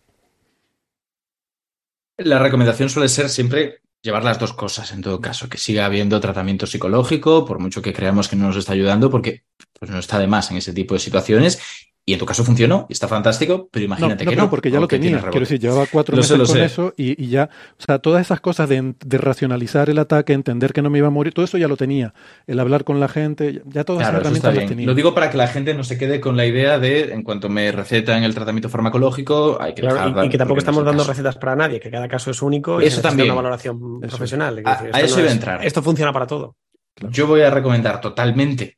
La 2.18 2.39
recomendación 2.39 2.89
suele 2.89 3.10
ser 3.10 3.30
siempre 3.30 3.82
llevar 4.06 4.24
las 4.24 4.39
dos 4.39 4.53
cosas 4.53 4.91
en 4.91 5.01
todo 5.01 5.20
caso, 5.20 5.49
que 5.49 5.58
siga 5.58 5.86
habiendo 5.86 6.20
tratamiento 6.20 6.68
psicológico, 6.68 7.43
por 7.43 7.58
mucho 7.60 7.82
que 7.82 7.91
creamos 7.91 8.30
que 8.30 8.36
no 8.36 8.45
nos 8.47 8.56
está 8.56 8.74
ayudando, 8.74 9.10
porque 9.10 9.43
pues, 9.78 9.89
no 9.89 9.97
está 9.97 10.20
de 10.20 10.28
más 10.28 10.51
en 10.51 10.58
ese 10.58 10.74
tipo 10.74 10.93
de 10.93 10.99
situaciones, 10.99 11.60
y 12.08 12.14
en 12.14 12.20
tu 12.20 12.26
caso 12.26 12.43
funcionó 12.43 12.86
y 12.88 12.93
está 12.93 13.08
fantástico, 13.08 13.68
pero 13.72 13.86
imagínate 13.86 14.26
no, 14.26 14.32
no, 14.32 14.36
que 14.36 14.41
no. 14.43 14.49
porque 14.49 14.70
ya 14.70 14.80
lo 14.80 14.88
tenía. 14.88 15.20
Quiero 15.22 15.39
decir, 15.39 15.60
llevaba 15.60 15.88
cuatro 15.91 16.16
lo 16.16 16.22
meses 16.22 16.32
sé, 16.34 16.38
lo 16.38 16.45
con 16.45 16.56
sé. 16.56 16.66
eso 16.66 16.93
y, 16.95 17.22
y, 17.22 17.30
ya, 17.30 17.49
o 17.80 17.84
sea, 17.84 17.97
todas 17.97 18.22
esas 18.22 18.39
cosas 18.41 18.70
de, 18.70 18.93
de, 19.03 19.18
racionalizar 19.18 19.89
el 19.89 19.97
ataque, 19.97 20.34
entender 20.34 20.72
que 20.72 20.84
no 20.84 20.91
me 20.91 20.99
iba 20.99 21.08
a 21.08 21.12
morir, 21.12 21.34
todo 21.34 21.45
eso 21.45 21.58
ya 21.58 21.68
lo 21.68 21.78
tenía. 21.78 22.14
El 22.45 22.60
hablar 22.60 22.84
con 22.84 22.99
la 22.99 23.08
gente, 23.08 23.64
ya 23.66 23.84
todas 23.84 24.03
claro, 24.03 24.20
esas 24.20 24.22
herramientas 24.22 24.56
las 24.56 24.68
tenía. 24.68 24.86
Lo 24.86 24.93
digo 24.93 25.16
para 25.16 25.32
que 25.32 25.38
la 25.38 25.47
gente 25.47 25.74
no 25.74 25.84
se 25.84 25.97
quede 25.97 26.22
con 26.22 26.38
la 26.38 26.45
idea 26.45 26.78
de, 26.78 27.12
en 27.12 27.24
cuanto 27.24 27.49
me 27.49 27.72
recetan 27.72 28.24
el 28.24 28.36
tratamiento 28.36 28.70
farmacológico, 28.70 29.58
hay 29.60 29.74
que 29.74 29.82
claro, 29.82 29.95
dejar 29.95 30.26
y, 30.26 30.28
y, 30.28 30.30
que 30.30 30.38
tampoco 30.38 30.60
estamos 30.60 30.82
no 30.84 30.86
dando 30.86 31.01
caso. 31.01 31.12
recetas 31.12 31.38
para 31.38 31.56
nadie, 31.56 31.80
que 31.80 31.89
cada 31.89 32.08
caso 32.08 32.30
es 32.30 32.39
único 32.43 32.84
y 32.84 32.86
eso 32.86 33.01
también 33.01 33.30
una 33.30 33.41
valoración 33.41 33.99
eso. 34.03 34.10
profesional. 34.10 34.62
A, 34.64 34.76
decir, 34.76 34.91
a 34.93 35.01
eso 35.01 35.16
no 35.16 35.22
iba 35.22 35.32
a 35.32 35.34
entrar. 35.34 35.66
Esto 35.66 35.82
funciona 35.82 36.14
para 36.14 36.28
todo. 36.28 36.56
Claro. 36.93 37.12
Yo 37.12 37.26
voy 37.26 37.41
a 37.41 37.49
recomendar 37.49 37.99
totalmente 37.99 38.78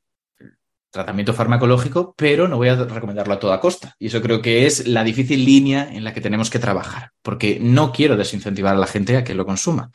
tratamiento 0.90 1.34
farmacológico, 1.34 2.14
pero 2.18 2.48
no 2.48 2.58
voy 2.58 2.70
a 2.70 2.76
recomendarlo 2.76 3.34
a 3.34 3.40
toda 3.40 3.60
costa. 3.60 3.96
Y 4.00 4.08
eso 4.08 4.22
creo 4.22 4.42
que 4.42 4.66
es 4.66 4.88
la 4.88 5.04
difícil 5.04 5.44
línea 5.46 5.90
en 5.92 6.04
la 6.04 6.14
que 6.14 6.22
tenemos 6.22 6.50
que 6.50 6.60
trabajar, 6.60 7.12
porque 7.22 7.60
no 7.62 7.92
quiero 7.92 8.18
desincentivar 8.18 8.76
a 8.76 8.80
la 8.80 8.88
gente 8.88 9.18
a 9.18 9.24
que 9.24 9.36
lo 9.36 9.46
consuma, 9.46 9.92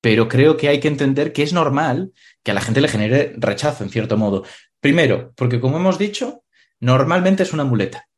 pero 0.00 0.28
creo 0.28 0.56
que 0.56 0.68
hay 0.68 0.80
que 0.80 0.88
entender 0.88 1.32
que 1.32 1.44
es 1.44 1.52
normal 1.52 2.12
que 2.42 2.50
a 2.50 2.54
la 2.54 2.60
gente 2.60 2.80
le 2.80 2.88
genere 2.88 3.34
rechazo, 3.38 3.84
en 3.84 3.90
cierto 3.90 4.16
modo. 4.16 4.44
Primero, 4.80 5.32
porque 5.36 5.60
como 5.60 5.76
hemos 5.76 5.96
dicho, 5.96 6.42
normalmente 6.80 7.44
es 7.44 7.52
una 7.52 7.64
muleta. 7.64 8.08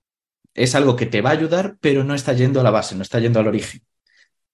Es 0.54 0.74
algo 0.74 0.96
que 0.96 1.06
te 1.06 1.20
va 1.20 1.30
a 1.30 1.34
ayudar, 1.34 1.76
pero 1.80 2.04
no 2.04 2.14
está 2.14 2.32
yendo 2.32 2.60
a 2.60 2.62
la 2.62 2.70
base, 2.70 2.94
no 2.94 3.02
está 3.02 3.18
yendo 3.18 3.38
al 3.38 3.48
origen. 3.48 3.82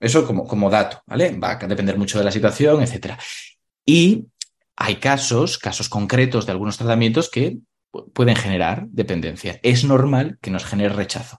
Eso 0.00 0.26
como, 0.26 0.46
como 0.46 0.70
dato, 0.70 1.02
¿vale? 1.06 1.38
Va 1.38 1.52
a 1.52 1.66
depender 1.66 1.96
mucho 1.96 2.18
de 2.18 2.24
la 2.24 2.32
situación, 2.32 2.82
etcétera. 2.82 3.18
Y 3.86 4.26
hay 4.80 4.96
casos, 4.96 5.58
casos 5.58 5.90
concretos 5.90 6.46
de 6.46 6.52
algunos 6.52 6.78
tratamientos 6.78 7.28
que 7.28 7.58
pueden 8.14 8.34
generar 8.34 8.86
dependencia. 8.88 9.60
Es 9.62 9.84
normal 9.84 10.38
que 10.40 10.50
nos 10.50 10.64
genere 10.64 10.94
rechazo. 10.94 11.38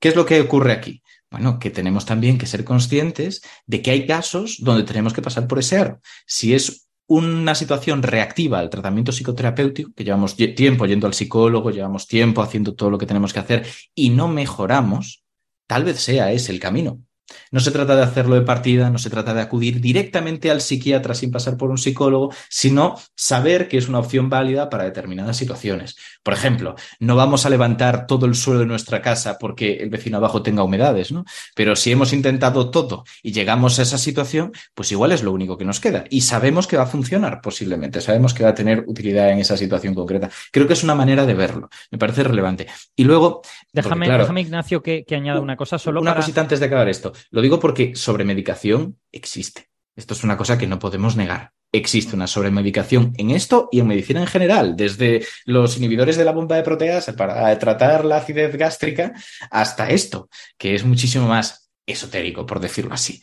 ¿Qué 0.00 0.08
es 0.08 0.16
lo 0.16 0.24
que 0.24 0.40
ocurre 0.40 0.72
aquí? 0.72 1.02
Bueno, 1.30 1.58
que 1.58 1.68
tenemos 1.68 2.06
también 2.06 2.38
que 2.38 2.46
ser 2.46 2.64
conscientes 2.64 3.42
de 3.66 3.82
que 3.82 3.90
hay 3.90 4.06
casos 4.06 4.56
donde 4.60 4.84
tenemos 4.84 5.12
que 5.12 5.20
pasar 5.20 5.46
por 5.46 5.58
ese 5.58 5.76
aro. 5.76 6.00
Si 6.26 6.54
es 6.54 6.88
una 7.06 7.54
situación 7.54 8.02
reactiva 8.02 8.58
al 8.58 8.70
tratamiento 8.70 9.12
psicoterapéutico, 9.12 9.92
que 9.94 10.04
llevamos 10.04 10.34
tiempo 10.36 10.86
yendo 10.86 11.06
al 11.06 11.14
psicólogo, 11.14 11.70
llevamos 11.70 12.06
tiempo 12.06 12.40
haciendo 12.40 12.74
todo 12.74 12.88
lo 12.88 12.96
que 12.96 13.06
tenemos 13.06 13.34
que 13.34 13.40
hacer 13.40 13.66
y 13.94 14.08
no 14.08 14.28
mejoramos, 14.28 15.24
tal 15.66 15.84
vez 15.84 16.00
sea 16.00 16.32
ese 16.32 16.52
el 16.52 16.60
camino. 16.60 17.02
No 17.50 17.60
se 17.60 17.70
trata 17.70 17.96
de 17.96 18.02
hacerlo 18.02 18.34
de 18.34 18.42
partida, 18.42 18.90
no 18.90 18.98
se 18.98 19.10
trata 19.10 19.34
de 19.34 19.40
acudir 19.40 19.80
directamente 19.80 20.50
al 20.50 20.60
psiquiatra 20.60 21.14
sin 21.14 21.30
pasar 21.30 21.56
por 21.56 21.70
un 21.70 21.78
psicólogo, 21.78 22.32
sino 22.48 22.96
saber 23.14 23.68
que 23.68 23.78
es 23.78 23.88
una 23.88 23.98
opción 23.98 24.28
válida 24.30 24.70
para 24.70 24.84
determinadas 24.84 25.36
situaciones. 25.36 25.96
Por 26.28 26.34
ejemplo, 26.34 26.74
no 27.00 27.16
vamos 27.16 27.46
a 27.46 27.48
levantar 27.48 28.06
todo 28.06 28.26
el 28.26 28.34
suelo 28.34 28.60
de 28.60 28.66
nuestra 28.66 29.00
casa 29.00 29.38
porque 29.38 29.76
el 29.76 29.88
vecino 29.88 30.18
abajo 30.18 30.42
tenga 30.42 30.62
humedades, 30.62 31.10
¿no? 31.10 31.24
Pero 31.54 31.74
si 31.74 31.90
hemos 31.90 32.12
intentado 32.12 32.70
todo 32.70 33.04
y 33.22 33.32
llegamos 33.32 33.78
a 33.78 33.82
esa 33.82 33.96
situación, 33.96 34.52
pues 34.74 34.92
igual 34.92 35.12
es 35.12 35.22
lo 35.22 35.32
único 35.32 35.56
que 35.56 35.64
nos 35.64 35.80
queda. 35.80 36.04
Y 36.10 36.20
sabemos 36.20 36.66
que 36.66 36.76
va 36.76 36.82
a 36.82 36.86
funcionar 36.86 37.40
posiblemente, 37.40 38.02
sabemos 38.02 38.34
que 38.34 38.44
va 38.44 38.50
a 38.50 38.54
tener 38.54 38.84
utilidad 38.86 39.30
en 39.30 39.38
esa 39.38 39.56
situación 39.56 39.94
concreta. 39.94 40.28
Creo 40.52 40.66
que 40.66 40.74
es 40.74 40.84
una 40.84 40.94
manera 40.94 41.24
de 41.24 41.32
verlo, 41.32 41.70
me 41.90 41.96
parece 41.96 42.24
relevante. 42.24 42.66
Y 42.94 43.04
luego... 43.04 43.40
Déjame, 43.72 44.06
déjame 44.06 44.42
Ignacio, 44.42 44.82
que, 44.82 45.06
añada 45.12 45.40
una 45.40 45.56
cosa 45.56 45.78
solo. 45.78 46.02
Una 46.02 46.14
cosita 46.14 46.42
antes 46.42 46.60
de 46.60 46.66
acabar 46.66 46.90
esto. 46.90 47.14
Lo 47.30 47.40
digo 47.40 47.58
porque 47.58 47.96
sobremedicación 47.96 48.98
existe. 49.12 49.70
Esto 49.96 50.12
es 50.12 50.22
una 50.24 50.36
cosa 50.36 50.58
que 50.58 50.66
no 50.66 50.78
podemos 50.78 51.16
negar. 51.16 51.52
Existe 51.70 52.16
una 52.16 52.26
sobremedicación 52.26 53.12
en 53.18 53.30
esto 53.30 53.68
y 53.70 53.80
en 53.80 53.88
medicina 53.88 54.20
en 54.20 54.26
general, 54.26 54.74
desde 54.74 55.26
los 55.44 55.76
inhibidores 55.76 56.16
de 56.16 56.24
la 56.24 56.32
bomba 56.32 56.56
de 56.56 56.62
proteas 56.62 57.12
para 57.16 57.58
tratar 57.58 58.06
la 58.06 58.16
acidez 58.16 58.56
gástrica 58.56 59.12
hasta 59.50 59.90
esto, 59.90 60.30
que 60.56 60.74
es 60.74 60.84
muchísimo 60.84 61.28
más 61.28 61.70
esotérico, 61.86 62.46
por 62.46 62.60
decirlo 62.60 62.94
así. 62.94 63.20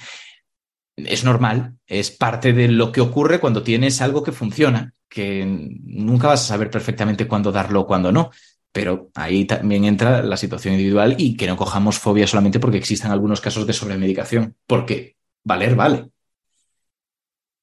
Es 0.96 1.24
normal, 1.24 1.74
es 1.88 2.12
parte 2.12 2.54
de 2.54 2.68
lo 2.68 2.92
que 2.92 3.02
ocurre 3.02 3.40
cuando 3.40 3.64
tienes 3.64 4.02
algo 4.02 4.22
que 4.24 4.32
funciona, 4.32 4.94
que 5.10 5.44
nunca 5.46 6.28
vas 6.28 6.44
a 6.44 6.48
saber 6.48 6.70
perfectamente 6.70 7.28
cuándo 7.28 7.52
darlo 7.52 7.82
o 7.82 7.88
cuándo 7.88 8.12
no. 8.12 8.32
Pero 8.72 9.10
ahí 9.16 9.46
también 9.46 9.86
entra 9.86 10.22
la 10.22 10.38
situación 10.38 10.74
individual 10.74 11.16
y 11.18 11.36
que 11.36 11.48
no 11.48 11.58
cojamos 11.58 11.98
fobia 11.98 12.28
solamente 12.28 12.60
porque 12.60 12.78
existan 12.78 13.12
algunos 13.12 13.42
casos 13.42 13.66
de 13.66 13.74
sobremedicación, 13.74 14.56
porque 14.68 15.16
valer 15.44 15.76
vale. 15.76 16.10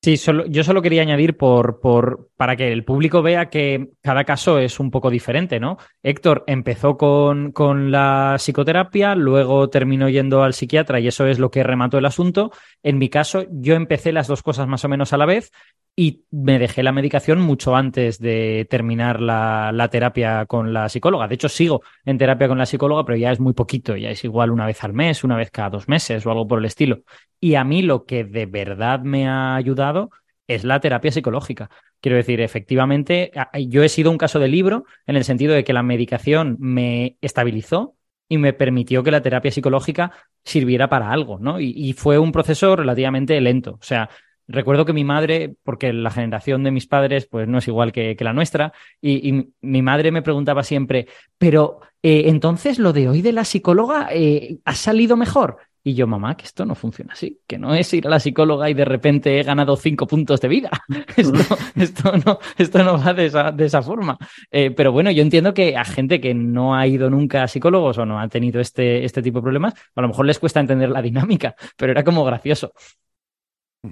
Sí, 0.05 0.17
solo, 0.17 0.47
yo 0.47 0.65
solo 0.65 0.83
quería 0.83 1.03
añadir 1.03 1.37
por, 1.37 1.79
por, 1.79 2.31
para 2.37 2.57
que 2.57 2.73
el 2.73 2.85
público 2.85 3.23
vea 3.23 3.51
que 3.51 3.91
cada 4.03 4.25
caso 4.25 4.59
es 4.59 4.81
un 4.81 4.91
poco 4.91 5.11
diferente, 5.11 5.61
¿no? 5.61 5.79
Héctor 6.03 6.43
empezó 6.49 6.97
con, 6.97 7.53
con, 7.53 7.93
la 7.93 8.35
psicoterapia, 8.37 9.15
luego 9.15 9.71
terminó 9.71 10.09
yendo 10.09 10.43
al 10.43 10.55
psiquiatra 10.55 10.99
y 10.99 11.07
eso 11.07 11.29
es 11.29 11.39
lo 11.39 11.53
que 11.53 11.63
remató 11.63 11.99
el 11.99 12.07
asunto. 12.07 12.51
En 12.83 12.99
mi 12.99 13.09
caso, 13.11 13.45
yo 13.53 13.77
empecé 13.77 14.11
las 14.11 14.27
dos 14.27 14.43
cosas 14.43 14.67
más 14.67 14.85
o 14.85 14.89
menos 14.89 15.13
a 15.13 15.19
la 15.19 15.27
vez 15.27 15.53
y 15.95 16.25
me 16.31 16.59
dejé 16.59 16.83
la 16.83 16.93
medicación 16.93 17.41
mucho 17.41 17.77
antes 17.77 18.19
de 18.19 18.67
terminar 18.71 19.21
la, 19.21 19.89
terapia 19.91 20.47
con 20.47 20.73
la 20.73 20.89
psicóloga. 20.89 21.29
De 21.29 21.35
hecho, 21.35 21.49
sigo 21.49 21.83
en 22.05 22.17
terapia 22.19 22.49
con 22.49 22.59
la 22.59 22.67
psicóloga, 22.67 23.05
pero 23.05 23.19
ya 23.19 23.31
es 23.31 23.41
muy 23.41 23.53
poquito, 23.53 23.97
ya 23.97 24.11
es 24.11 24.25
igual 24.25 24.51
una 24.51 24.67
vez 24.67 24.83
al 24.85 24.95
mes, 24.95 25.23
una 25.23 25.37
vez 25.37 25.51
cada 25.51 25.71
dos 25.71 25.89
meses 25.89 26.25
o 26.25 26.31
algo 26.31 26.49
por 26.49 26.61
el 26.61 26.65
estilo. 26.65 27.03
Y 27.41 27.57
a 27.57 27.65
mí 27.65 27.83
lo 27.83 28.07
que 28.07 28.25
de 28.25 28.47
verdad 28.47 29.01
me 29.01 29.29
ha 29.29 29.55
ayudado 29.55 30.11
es 30.47 30.65
la 30.65 30.81
terapia 30.81 31.13
psicológica. 31.13 31.69
Quiero 32.01 32.17
decir, 32.17 32.41
efectivamente, 32.41 33.31
yo 33.69 33.83
he 33.83 33.89
sido 33.89 34.11
un 34.11 34.19
caso 34.19 34.39
de 34.39 34.49
libro 34.49 34.85
en 35.07 35.17
el 35.17 35.25
sentido 35.25 35.55
de 35.55 35.63
que 35.65 35.73
la 35.73 35.83
medicación 35.83 36.57
me 36.59 37.19
estabilizó 37.21 37.97
y 38.29 38.39
me 38.39 38.55
permitió 38.55 39.03
que 39.03 39.11
la 39.11 39.21
terapia 39.21 39.51
psicológica 39.51 40.11
sirviera 40.43 40.89
para 40.89 41.13
algo, 41.13 41.39
¿no? 41.39 41.61
Y, 41.61 41.75
y 41.77 41.93
fue 41.93 42.19
un 42.19 42.33
proceso 42.33 42.77
relativamente 42.77 43.39
lento. 43.41 43.73
O 43.73 43.83
sea, 43.83 44.09
Recuerdo 44.49 44.85
que 44.85 44.93
mi 44.93 45.05
madre, 45.05 45.55
porque 45.63 45.93
la 45.93 46.11
generación 46.11 46.65
de 46.65 46.71
mis 46.71 46.87
padres 46.87 47.27
pues 47.27 47.49
no 47.49 47.59
es 47.59 47.69
igual 47.69 47.93
que, 47.93 48.17
la 48.21 48.33
nuestra, 48.33 48.73
y, 49.01 49.49
mi 49.61 49.83
madre 49.83 50.11
me 50.11 50.23
preguntaba 50.23 50.63
siempre, 50.63 51.07
pero 51.39 51.81
eh, 52.03 52.25
entonces 52.27 52.79
lo 52.79 52.93
de 52.93 53.09
hoy 53.09 53.23
de 53.23 53.33
la 53.33 53.45
psicóloga 53.45 54.09
eh, 54.13 54.59
ha 54.65 54.75
salido 54.75 55.17
mejor. 55.17 55.59
Y 55.85 55.95
yo, 55.95 56.07
mamá, 56.07 56.37
que 56.37 56.45
esto 56.45 56.65
no 56.65 56.77
funciona 56.77 57.13
así, 57.13 57.41
que 57.45 57.59
no 57.59 57.75
es 57.75 57.93
ir 57.93 58.07
a 58.07 58.11
la 58.11 58.21
psicóloga 58.21 58.71
y 58.71 58.75
de 58.75 58.85
repente 58.85 59.41
he 59.41 59.43
ganado 59.43 59.75
cinco 59.75 60.07
puntos 60.07 60.41
de 60.41 60.47
vida. 60.47 60.71
esto, 61.17 61.57
esto, 61.75 62.13
no, 62.25 62.39
esto 62.57 62.85
no 62.85 62.99
va 62.99 63.13
de 63.13 63.27
esa, 63.27 63.51
de 63.51 63.65
esa 63.65 63.83
forma. 63.83 64.17
Eh, 64.51 64.71
pero 64.71 64.93
bueno, 64.93 65.11
yo 65.11 65.23
entiendo 65.23 65.53
que 65.53 65.77
a 65.77 65.85
gente 65.85 66.21
que 66.21 66.35
no 66.35 66.77
ha 66.77 66.87
ido 66.87 67.11
nunca 67.11 67.43
a 67.43 67.49
psicólogos 67.49 67.99
o 67.99 68.07
no 68.07 68.21
ha 68.21 68.29
tenido 68.29 68.61
este, 68.61 69.05
este 69.05 69.23
tipo 69.23 69.39
de 69.39 69.43
problemas, 69.43 69.75
a 69.97 70.03
lo 70.03 70.09
mejor 70.09 70.27
les 70.27 70.39
cuesta 70.39 70.61
entender 70.61 70.89
la 70.89 71.03
dinámica, 71.03 71.57
pero 71.77 71.91
era 71.91 72.05
como 72.05 72.25
gracioso. 72.25 72.73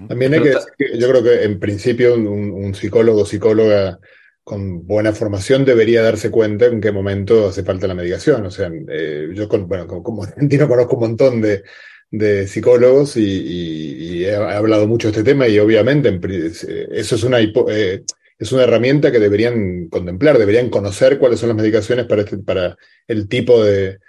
También 0.07 0.33
hay 0.33 0.41
que 0.41 0.49
decir 0.49 0.71
que 0.77 0.97
yo 0.97 1.09
creo 1.09 1.23
que 1.23 1.43
en 1.43 1.59
principio 1.59 2.15
un, 2.15 2.73
psicólogo 2.73 3.21
o 3.21 3.25
psicóloga 3.25 3.99
con 4.41 4.87
buena 4.87 5.11
formación 5.11 5.65
debería 5.65 6.01
darse 6.01 6.31
cuenta 6.31 6.65
en 6.65 6.79
qué 6.79 6.93
momento 6.93 7.49
hace 7.49 7.63
falta 7.63 7.87
la 7.87 7.93
medicación. 7.93 8.45
O 8.45 8.51
sea, 8.51 8.71
eh, 8.89 9.29
yo 9.33 9.49
bueno, 9.49 9.87
como, 9.87 10.23
argentino 10.23 10.67
conozco 10.69 10.95
un 10.95 11.01
montón 11.01 11.41
de, 11.41 12.47
psicólogos 12.47 13.17
y, 13.17 14.23
he 14.23 14.35
hablado 14.35 14.87
mucho 14.87 15.07
de 15.09 15.17
este 15.17 15.29
tema 15.29 15.47
y 15.47 15.59
obviamente 15.59 16.09
eh, 16.09 16.87
eso 16.91 17.15
es 17.15 17.23
una, 17.23 17.39
eh, 17.39 18.03
es 18.39 18.51
una 18.51 18.63
herramienta 18.63 19.11
que 19.11 19.19
deberían 19.19 19.87
contemplar, 19.89 20.37
deberían 20.37 20.69
conocer 20.69 21.17
cuáles 21.17 21.39
son 21.39 21.49
las 21.49 21.57
medicaciones 21.57 22.05
para, 22.05 22.21
este, 22.21 22.37
para 22.37 22.77
el 23.07 23.27
tipo 23.27 23.63
de, 23.63 23.99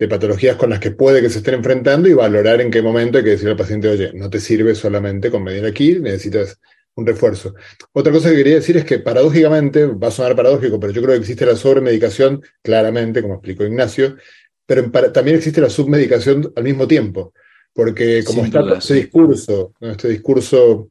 de 0.00 0.08
patologías 0.08 0.56
con 0.56 0.70
las 0.70 0.80
que 0.80 0.92
puede 0.92 1.20
que 1.20 1.28
se 1.28 1.38
estén 1.38 1.54
enfrentando 1.54 2.08
y 2.08 2.14
valorar 2.14 2.62
en 2.62 2.70
qué 2.70 2.80
momento 2.80 3.18
hay 3.18 3.24
que 3.24 3.30
decirle 3.30 3.50
al 3.50 3.58
paciente, 3.58 3.86
oye, 3.86 4.10
no 4.14 4.30
te 4.30 4.40
sirve 4.40 4.74
solamente 4.74 5.30
con 5.30 5.44
medir 5.44 5.66
aquí, 5.66 6.00
necesitas 6.00 6.58
un 6.94 7.06
refuerzo. 7.06 7.54
Otra 7.92 8.10
cosa 8.10 8.30
que 8.30 8.36
quería 8.36 8.54
decir 8.54 8.78
es 8.78 8.86
que 8.86 8.98
paradójicamente, 9.00 9.84
va 9.84 10.08
a 10.08 10.10
sonar 10.10 10.34
paradójico, 10.34 10.80
pero 10.80 10.94
yo 10.94 11.02
creo 11.02 11.14
que 11.14 11.20
existe 11.20 11.44
la 11.44 11.54
sobremedicación, 11.54 12.42
claramente, 12.62 13.20
como 13.20 13.34
explicó 13.34 13.62
Ignacio, 13.64 14.16
pero 14.64 14.90
también 15.12 15.36
existe 15.36 15.60
la 15.60 15.68
submedicación 15.68 16.50
al 16.56 16.64
mismo 16.64 16.88
tiempo, 16.88 17.34
porque 17.74 18.24
como 18.24 18.46
está 18.46 18.78
este 18.78 18.94
discurso, 18.94 19.74
este 19.80 20.08
discurso 20.08 20.88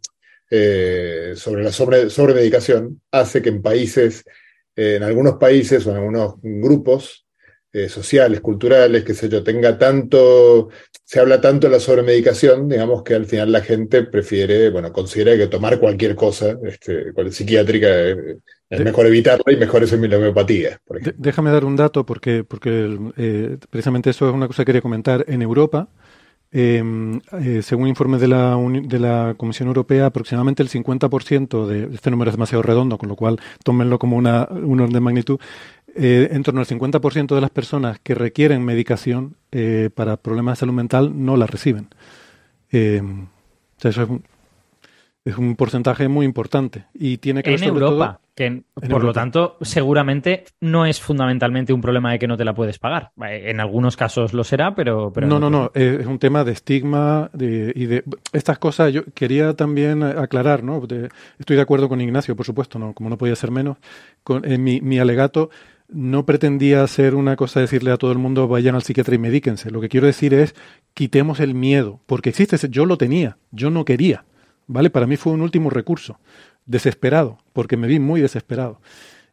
eh, 0.52 1.34
sobre 1.36 1.64
la 1.64 1.72
sobre, 1.72 2.12
sobremedicación, 2.12 3.02
hace 3.10 3.42
que 3.42 3.50
en 3.50 3.64
países, 3.64 4.24
en 4.76 5.02
algunos 5.02 5.38
países 5.38 5.88
o 5.88 5.90
en 5.90 5.98
algunos 5.98 6.36
grupos, 6.44 7.26
eh, 7.72 7.88
sociales, 7.88 8.42
culturales, 8.42 9.04
que 9.04 9.14
sé 9.14 9.30
yo, 9.30 9.44
tenga 9.44 9.78
tanto, 9.78 10.70
se 11.04 11.20
habla 11.20 11.40
tanto 11.40 11.68
de 11.68 11.74
la 11.74 11.80
sobremedicación, 11.80 12.68
digamos 12.68 13.04
que 13.04 13.14
al 13.14 13.26
final 13.26 13.52
la 13.52 13.62
gente 13.62 14.02
prefiere, 14.02 14.72
bueno, 14.72 14.92
considera 14.92 15.38
que 15.38 15.46
tomar 15.46 15.80
cualquier 15.80 16.16
cosa, 16.16 16.58
este, 16.64 17.14
psiquiátrica, 17.30 17.88
eh, 17.88 18.38
es 18.72 18.84
mejor 18.84 19.06
evitarla 19.06 19.54
y 19.54 19.58
mejor 19.58 19.84
es 19.84 19.92
la 19.92 20.18
homeopatía. 20.18 20.80
déjame 21.16 21.52
dar 21.52 21.64
un 21.64 21.76
dato 21.76 22.08
porque, 22.08 22.44
porque 22.44 22.98
eh, 23.18 23.58
precisamente 23.70 24.10
eso 24.10 24.28
es 24.28 24.34
una 24.34 24.48
cosa 24.48 24.64
que 24.64 24.68
quería 24.68 24.82
comentar. 24.82 25.24
En 25.28 25.44
Europa, 25.44 25.90
em, 26.52 27.20
según 27.62 27.88
informes 27.88 28.20
de 28.20 28.30
la, 28.30 28.58
de 28.84 29.00
la 29.00 29.36
Comisión 29.38 29.68
Europea, 29.68 30.08
aproximadamente 30.08 30.64
el 30.64 30.70
50% 30.70 31.68
de 31.68 31.94
este 31.94 32.10
número 32.10 32.30
es 32.30 32.36
demasiado 32.36 32.64
redondo, 32.64 32.98
con 32.98 33.10
lo 33.10 33.16
cual 33.16 33.40
tómenlo 33.64 34.00
como 34.00 34.18
una, 34.18 34.48
un 34.50 34.80
orden 34.80 34.94
de 34.94 35.00
magnitud. 35.00 35.40
Eh, 36.02 36.30
en 36.32 36.44
torno 36.44 36.62
al 36.62 36.66
50% 36.66 37.36
de 37.36 37.42
las 37.42 37.50
personas 37.50 38.00
que 38.00 38.16
requieren 38.16 38.64
medicación 38.64 39.36
eh, 39.52 39.90
para 39.94 40.16
problemas 40.16 40.58
de 40.58 40.60
salud 40.62 40.74
mental 40.74 41.12
no 41.26 41.36
la 41.36 41.46
reciben. 41.46 41.90
Eh, 42.72 43.02
eso 43.84 44.20
es 45.26 45.38
un, 45.38 45.56
porcentaje 45.58 46.08
muy 46.08 46.26
importante 46.26 46.86
y 46.94 47.18
tiene 47.18 47.44
que 47.44 47.54
en 47.54 47.64
Europa, 47.64 48.22
que 48.34 48.64
por 48.90 49.04
lo 49.04 49.12
tanto 49.12 49.58
seguramente 49.60 50.46
no 50.62 50.86
es 50.86 51.02
fundamentalmente 51.02 51.74
un 51.74 51.82
problema 51.82 52.14
de 52.14 52.20
que 52.20 52.28
no 52.28 52.38
te 52.38 52.46
la 52.46 52.56
puedes 52.56 52.80
pagar. 52.80 53.12
En 53.22 53.60
algunos 53.60 53.98
casos 53.98 54.34
lo 54.34 54.46
será, 54.46 54.74
pero, 54.74 55.12
pero 55.12 55.28
no, 55.28 55.38
no, 55.38 55.50
no, 55.50 55.72
es 55.74 56.06
un 56.06 56.18
tema 56.18 56.46
de 56.46 56.54
estigma 56.54 57.30
y 57.34 57.86
de 57.86 58.06
estas 58.32 58.58
cosas. 58.58 58.94
Yo 58.94 59.04
quería 59.14 59.54
también 59.54 60.02
aclarar, 60.04 60.64
¿no? 60.64 60.82
estoy 61.38 61.58
de 61.58 61.62
acuerdo 61.62 61.90
con 61.90 62.00
Ignacio, 62.00 62.38
por 62.38 62.46
supuesto, 62.46 62.80
no, 62.80 62.94
como 62.94 63.10
no 63.10 63.18
podía 63.18 63.36
ser 63.36 63.52
menos. 63.52 63.78
Con, 64.24 64.44
mi, 64.64 64.80
mi 64.80 64.98
alegato 65.00 65.50
no 65.90 66.26
pretendía 66.26 66.84
hacer 66.84 67.16
una 67.16 67.36
cosa, 67.36 67.60
decirle 67.60 67.92
a 67.92 67.98
todo 67.98 68.12
el 68.12 68.18
mundo 68.18 68.48
vayan 68.48 68.76
al 68.76 68.84
psiquiatra 68.84 69.16
y 69.16 69.18
medíquense. 69.18 69.72
Lo 69.72 69.82
que 69.82 69.90
quiero 69.90 70.08
decir 70.08 70.34
es 70.34 70.56
quitemos 70.94 71.40
el 71.40 71.56
miedo, 71.56 72.00
porque 72.06 72.30
existe, 72.30 72.58
yo 72.70 72.86
lo 72.86 72.98
tenía, 72.98 73.38
yo 73.52 73.70
no 73.70 73.86
quería, 73.86 74.26
¿vale? 74.68 74.90
Para 74.90 75.08
mí 75.08 75.18
fue 75.18 75.34
un 75.34 75.42
último 75.42 75.70
recurso, 75.70 76.20
desesperado, 76.66 77.40
porque 77.54 77.78
me 77.78 77.88
vi 77.88 78.00
muy 78.00 78.22
desesperado. 78.22 78.80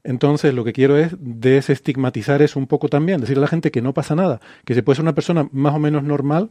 Entonces, 0.03 0.55
lo 0.55 0.65
que 0.65 0.73
quiero 0.73 0.97
es 0.97 1.15
desestigmatizar 1.19 2.41
eso 2.41 2.59
un 2.59 2.69
poco 2.69 2.89
también, 2.89 3.21
decirle 3.21 3.41
a 3.41 3.43
la 3.43 3.49
gente 3.49 3.71
que 3.71 3.83
no 3.83 3.93
pasa 3.93 4.15
nada, 4.15 4.41
que 4.65 4.75
se 4.75 4.83
puede 4.83 4.97
ser 4.97 5.03
una 5.03 5.15
persona 5.15 5.49
más 5.53 5.75
o 5.75 5.79
menos 5.79 6.05
normal, 6.05 6.51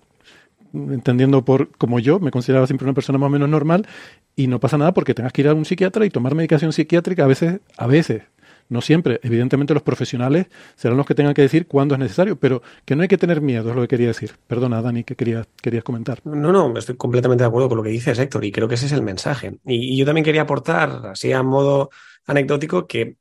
entendiendo 0.73 1.45
por 1.45 1.69
como 1.77 1.99
yo, 1.99 2.19
me 2.19 2.31
consideraba 2.31 2.67
siempre 2.67 2.85
una 2.85 2.93
persona 2.93 3.17
más 3.17 3.27
o 3.27 3.29
menos 3.29 3.49
normal, 3.49 3.87
y 4.35 4.47
no 4.47 4.59
pasa 4.59 4.77
nada 4.77 4.93
porque 4.93 5.13
tengas 5.13 5.31
que 5.31 5.41
ir 5.41 5.47
a 5.47 5.53
un 5.53 5.63
psiquiatra 5.63 6.05
y 6.05 6.09
tomar 6.09 6.35
medicación 6.35 6.73
psiquiátrica 6.73 7.23
a 7.23 7.27
veces, 7.27 7.61
a 7.77 7.87
veces, 7.87 8.23
No 8.67 8.81
siempre. 8.81 9.19
Evidentemente 9.23 9.73
los 9.73 9.83
profesionales 9.83 10.47
serán 10.75 10.97
los 10.97 11.05
que 11.05 11.15
tengan 11.15 11.33
que 11.33 11.43
decir 11.43 11.67
cuándo 11.67 11.95
es 11.95 11.99
necesario, 11.99 12.37
pero 12.37 12.61
que 12.83 12.95
no 12.95 13.03
hay 13.03 13.07
que 13.07 13.17
tener 13.17 13.41
miedo, 13.41 13.69
es 13.69 13.75
lo 13.75 13.81
que 13.83 13.87
quería 13.87 14.07
decir. 14.07 14.31
Perdona, 14.47 14.81
Dani, 14.81 15.03
que 15.03 15.15
querías, 15.15 15.47
querías 15.61 15.83
comentar. 15.83 16.21
No, 16.25 16.51
no, 16.51 16.77
estoy 16.77 16.95
completamente 16.95 17.43
de 17.43 17.47
acuerdo 17.47 17.69
con 17.69 17.77
lo 17.77 17.83
que 17.83 17.89
dices, 17.89 18.17
Héctor, 18.17 18.43
y 18.45 18.51
creo 18.51 18.67
que 18.67 18.75
ese 18.75 18.87
es 18.87 18.91
el 18.91 19.03
mensaje. 19.03 19.59
Y, 19.65 19.93
y 19.93 19.97
yo 19.97 20.05
también 20.05 20.25
quería 20.25 20.41
aportar, 20.41 21.07
así 21.07 21.31
a 21.31 21.43
modo 21.43 21.89
anecdótico, 22.25 22.87
que 22.87 23.17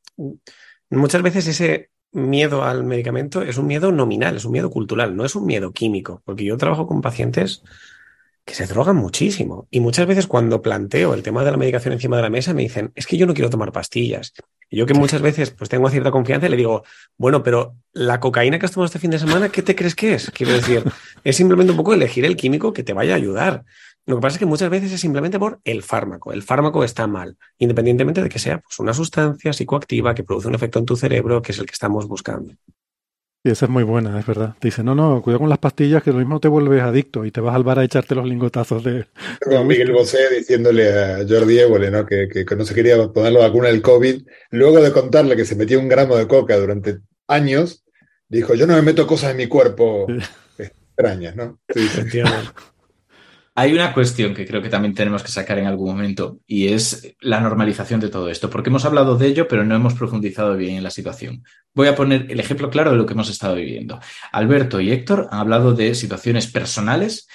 muchas 0.90 1.22
veces 1.22 1.46
ese 1.46 1.90
miedo 2.12 2.64
al 2.64 2.84
medicamento 2.84 3.42
es 3.42 3.58
un 3.58 3.66
miedo 3.66 3.90
nominal, 3.92 4.36
es 4.36 4.44
un 4.44 4.52
miedo 4.52 4.70
cultural, 4.70 5.16
no 5.16 5.24
es 5.24 5.34
un 5.34 5.46
miedo 5.46 5.72
químico, 5.72 6.22
porque 6.24 6.44
yo 6.44 6.56
trabajo 6.56 6.86
con 6.86 7.02
pacientes 7.02 7.62
que 8.44 8.54
se 8.54 8.66
drogan 8.66 8.96
muchísimo. 8.96 9.66
Y 9.70 9.80
muchas 9.80 10.06
veces 10.06 10.26
cuando 10.26 10.60
planteo 10.60 11.14
el 11.14 11.22
tema 11.22 11.44
de 11.44 11.50
la 11.50 11.56
medicación 11.56 11.94
encima 11.94 12.16
de 12.16 12.22
la 12.22 12.30
mesa 12.30 12.52
me 12.52 12.62
dicen, 12.62 12.92
es 12.94 13.06
que 13.06 13.16
yo 13.16 13.26
no 13.26 13.34
quiero 13.34 13.50
tomar 13.50 13.72
pastillas. 13.72 14.34
Y 14.68 14.76
yo 14.76 14.86
que 14.86 14.94
muchas 14.94 15.22
veces 15.22 15.50
pues 15.50 15.70
tengo 15.70 15.88
cierta 15.88 16.10
confianza 16.10 16.46
y 16.46 16.50
le 16.50 16.56
digo, 16.56 16.84
bueno, 17.16 17.42
pero 17.42 17.76
la 17.92 18.20
cocaína 18.20 18.58
que 18.58 18.66
has 18.66 18.72
tomado 18.72 18.86
este 18.86 18.98
fin 18.98 19.10
de 19.10 19.18
semana, 19.18 19.48
¿qué 19.48 19.62
te 19.62 19.74
crees 19.74 19.94
que 19.94 20.14
es? 20.14 20.30
Quiero 20.30 20.52
decir, 20.52 20.84
es 21.24 21.36
simplemente 21.36 21.70
un 21.70 21.76
poco 21.76 21.94
elegir 21.94 22.24
el 22.24 22.36
químico 22.36 22.72
que 22.72 22.82
te 22.82 22.92
vaya 22.92 23.14
a 23.14 23.16
ayudar. 23.16 23.64
Lo 24.06 24.16
que 24.16 24.20
pasa 24.20 24.34
es 24.34 24.38
que 24.38 24.46
muchas 24.46 24.68
veces 24.68 24.92
es 24.92 25.00
simplemente 25.00 25.38
por 25.38 25.60
el 25.64 25.82
fármaco. 25.82 26.32
El 26.32 26.42
fármaco 26.42 26.84
está 26.84 27.06
mal, 27.06 27.38
independientemente 27.56 28.22
de 28.22 28.28
que 28.28 28.38
sea 28.38 28.58
pues, 28.58 28.78
una 28.78 28.92
sustancia 28.92 29.54
psicoactiva 29.54 30.14
que 30.14 30.24
produce 30.24 30.48
un 30.48 30.54
efecto 30.54 30.78
en 30.78 30.84
tu 30.84 30.96
cerebro, 30.96 31.40
que 31.40 31.52
es 31.52 31.58
el 31.58 31.64
que 31.64 31.72
estamos 31.72 32.06
buscando. 32.06 32.52
Y 33.46 33.50
esa 33.50 33.66
es 33.66 33.70
muy 33.70 33.82
buena, 33.82 34.18
es 34.18 34.26
verdad. 34.26 34.54
Te 34.58 34.68
dice, 34.68 34.82
no, 34.82 34.94
no, 34.94 35.20
cuidado 35.20 35.40
con 35.40 35.50
las 35.50 35.58
pastillas, 35.58 36.02
que 36.02 36.12
lo 36.12 36.16
mismo 36.16 36.40
te 36.40 36.48
vuelves 36.48 36.82
adicto 36.82 37.26
y 37.26 37.30
te 37.30 37.42
vas 37.42 37.54
al 37.54 37.62
bar 37.62 37.78
a 37.78 37.84
echarte 37.84 38.14
los 38.14 38.26
lingotazos 38.26 38.82
de... 38.82 39.04
Como 39.44 39.64
Miguel 39.64 39.92
Bosé 39.92 40.34
diciéndole 40.34 40.90
a 40.90 41.18
Jordi 41.28 41.58
Évole, 41.58 41.90
¿no? 41.90 42.06
Que, 42.06 42.26
que, 42.26 42.46
que, 42.46 42.56
no 42.56 42.64
se 42.64 42.74
quería 42.74 42.96
poner 43.08 43.32
la 43.34 43.40
vacuna 43.40 43.68
del 43.68 43.82
COVID, 43.82 44.26
luego 44.50 44.80
de 44.80 44.92
contarle 44.92 45.36
que 45.36 45.44
se 45.44 45.56
metía 45.56 45.78
un 45.78 45.90
gramo 45.90 46.16
de 46.16 46.26
coca 46.26 46.56
durante 46.56 47.00
años, 47.28 47.84
dijo, 48.30 48.54
yo 48.54 48.66
no 48.66 48.76
me 48.76 48.82
meto 48.82 49.06
cosas 49.06 49.32
en 49.32 49.36
mi 49.36 49.46
cuerpo 49.46 50.06
extrañas, 50.56 51.36
¿no? 51.36 51.60
Sí, 51.68 51.86
Hay 53.56 53.72
una 53.72 53.92
cuestión 53.94 54.34
que 54.34 54.46
creo 54.46 54.60
que 54.60 54.68
también 54.68 54.94
tenemos 54.94 55.22
que 55.22 55.30
sacar 55.30 55.58
en 55.58 55.66
algún 55.66 55.88
momento 55.90 56.40
y 56.44 56.68
es 56.68 57.14
la 57.20 57.40
normalización 57.40 58.00
de 58.00 58.08
todo 58.08 58.28
esto, 58.28 58.50
porque 58.50 58.68
hemos 58.68 58.84
hablado 58.84 59.16
de 59.16 59.28
ello, 59.28 59.46
pero 59.46 59.64
no 59.64 59.76
hemos 59.76 59.94
profundizado 59.94 60.56
bien 60.56 60.76
en 60.76 60.82
la 60.82 60.90
situación. 60.90 61.44
Voy 61.72 61.86
a 61.86 61.94
poner 61.94 62.26
el 62.30 62.40
ejemplo 62.40 62.68
claro 62.68 62.90
de 62.90 62.96
lo 62.96 63.06
que 63.06 63.12
hemos 63.12 63.30
estado 63.30 63.54
viviendo. 63.54 64.00
Alberto 64.32 64.80
y 64.80 64.90
Héctor 64.90 65.28
han 65.30 65.38
hablado 65.38 65.72
de 65.72 65.94
situaciones 65.94 66.48
personales 66.48 67.28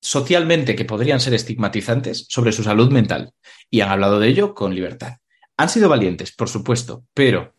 socialmente 0.00 0.74
que 0.74 0.86
podrían 0.86 1.20
ser 1.20 1.34
estigmatizantes 1.34 2.24
sobre 2.30 2.52
su 2.52 2.62
salud 2.62 2.90
mental 2.90 3.34
y 3.68 3.82
han 3.82 3.90
hablado 3.90 4.20
de 4.20 4.28
ello 4.28 4.54
con 4.54 4.74
libertad. 4.74 5.18
Han 5.58 5.68
sido 5.68 5.90
valientes, 5.90 6.32
por 6.32 6.48
supuesto, 6.48 7.04
pero 7.12 7.54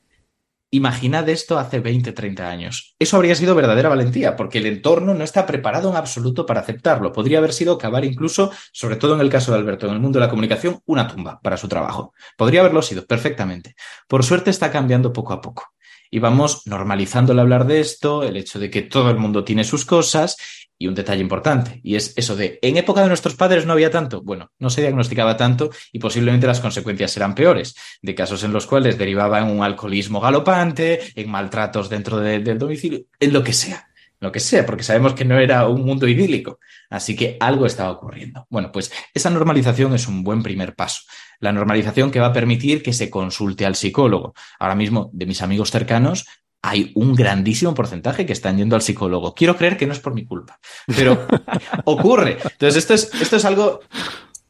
Imaginad 0.74 1.30
esto 1.30 1.60
hace 1.60 1.82
20, 1.82 2.14
30 2.14 2.50
años. 2.50 2.96
Eso 2.98 3.16
habría 3.16 3.36
sido 3.36 3.54
verdadera 3.54 3.90
valentía, 3.90 4.36
porque 4.36 4.58
el 4.58 4.66
entorno 4.66 5.14
no 5.14 5.24
está 5.24 5.46
preparado 5.46 5.92
en 5.92 5.96
absoluto 5.96 6.48
para 6.48 6.62
aceptarlo. 6.62 7.12
Podría 7.14 7.38
haber 7.38 7.54
sido 7.54 7.78
cavar 7.78 8.04
incluso, 8.04 8.50
sobre 8.72 8.96
todo 8.96 9.14
en 9.14 9.22
el 9.22 9.30
caso 9.30 9.52
de 9.52 9.60
Alberto, 9.60 9.86
en 9.86 9.94
el 9.94 10.00
mundo 10.00 10.18
de 10.18 10.26
la 10.26 10.32
comunicación, 10.32 10.80
una 10.88 11.08
tumba 11.08 11.40
para 11.44 11.58
su 11.58 11.68
trabajo. 11.68 12.16
Podría 12.36 12.62
haberlo 12.62 12.82
sido 12.82 13.06
perfectamente. 13.06 13.76
Por 14.08 14.24
suerte 14.24 14.50
está 14.50 14.72
cambiando 14.72 15.14
poco 15.14 15.34
a 15.34 15.42
poco. 15.42 15.76
Y 16.10 16.18
vamos 16.18 16.66
normalizando 16.66 17.34
el 17.34 17.40
hablar 17.40 17.68
de 17.68 17.80
esto, 17.80 18.24
el 18.24 18.36
hecho 18.36 18.58
de 18.58 18.72
que 18.72 18.82
todo 18.82 19.12
el 19.12 19.18
mundo 19.18 19.44
tiene 19.44 19.66
sus 19.66 19.86
cosas 19.86 20.38
y 20.84 20.88
un 20.88 20.96
detalle 20.96 21.22
importante, 21.22 21.80
y 21.82 21.96
es 21.96 22.12
eso 22.18 22.36
de, 22.36 22.60
en 22.62 22.76
época 22.76 23.02
de 23.02 23.08
nuestros 23.08 23.36
padres 23.36 23.66
no 23.66 23.72
había 23.72 23.90
tanto. 23.90 24.22
Bueno, 24.22 24.52
no 24.60 24.70
se 24.70 24.82
diagnosticaba 24.82 25.38
tanto 25.38 25.70
y 25.94 26.00
posiblemente 26.00 26.46
las 26.46 26.60
consecuencias 26.60 27.16
eran 27.16 27.36
peores, 27.36 27.74
de 28.02 28.14
casos 28.14 28.44
en 28.44 28.52
los 28.52 28.68
cuales 28.68 28.98
derivaba 28.98 29.40
en 29.40 29.46
un 29.46 29.64
alcoholismo 29.64 30.20
galopante, 30.20 31.00
en 31.16 31.32
maltratos 31.32 31.90
dentro 31.90 32.20
de, 32.20 32.40
del 32.40 32.60
domicilio, 32.60 33.00
en 33.18 33.32
lo 33.32 33.42
que 33.46 33.54
sea, 33.54 33.88
lo 34.20 34.30
que 34.30 34.42
sea, 34.42 34.66
porque 34.66 34.84
sabemos 34.84 35.14
que 35.14 35.24
no 35.24 35.40
era 35.40 35.70
un 35.70 35.86
mundo 35.86 36.06
idílico. 36.06 36.60
Así 36.90 37.16
que 37.16 37.38
algo 37.40 37.66
estaba 37.66 37.92
ocurriendo. 37.92 38.46
Bueno, 38.50 38.70
pues 38.70 38.92
esa 39.14 39.30
normalización 39.30 39.94
es 39.96 40.10
un 40.10 40.22
buen 40.22 40.44
primer 40.44 40.76
paso. 40.76 41.04
La 41.40 41.54
normalización 41.54 42.12
que 42.12 42.20
va 42.20 42.28
a 42.28 42.34
permitir 42.34 42.84
que 42.84 42.92
se 42.92 43.10
consulte 43.10 43.66
al 43.66 43.76
psicólogo. 43.76 44.34
Ahora 44.60 44.76
mismo, 44.76 45.10
de 45.14 45.26
mis 45.26 45.42
amigos 45.42 45.72
cercanos, 45.72 46.26
hay 46.64 46.94
un 46.96 47.14
grandísimo 47.14 47.74
porcentaje 47.74 48.26
que 48.26 48.34
están 48.34 48.58
yendo 48.58 48.76
al 48.76 48.82
psicólogo. 48.82 49.36
Quiero 49.36 49.58
creer 49.58 49.76
que 49.78 49.86
no 49.86 49.92
es 49.92 50.00
por 50.00 50.14
mi 50.14 50.26
culpa, 50.26 50.60
pero 50.88 51.28
ocurre. 51.84 52.38
Entonces, 52.42 52.78
esto 52.78 52.94
es, 52.94 53.14
esto 53.22 53.36
es 53.36 53.44
algo 53.44 53.82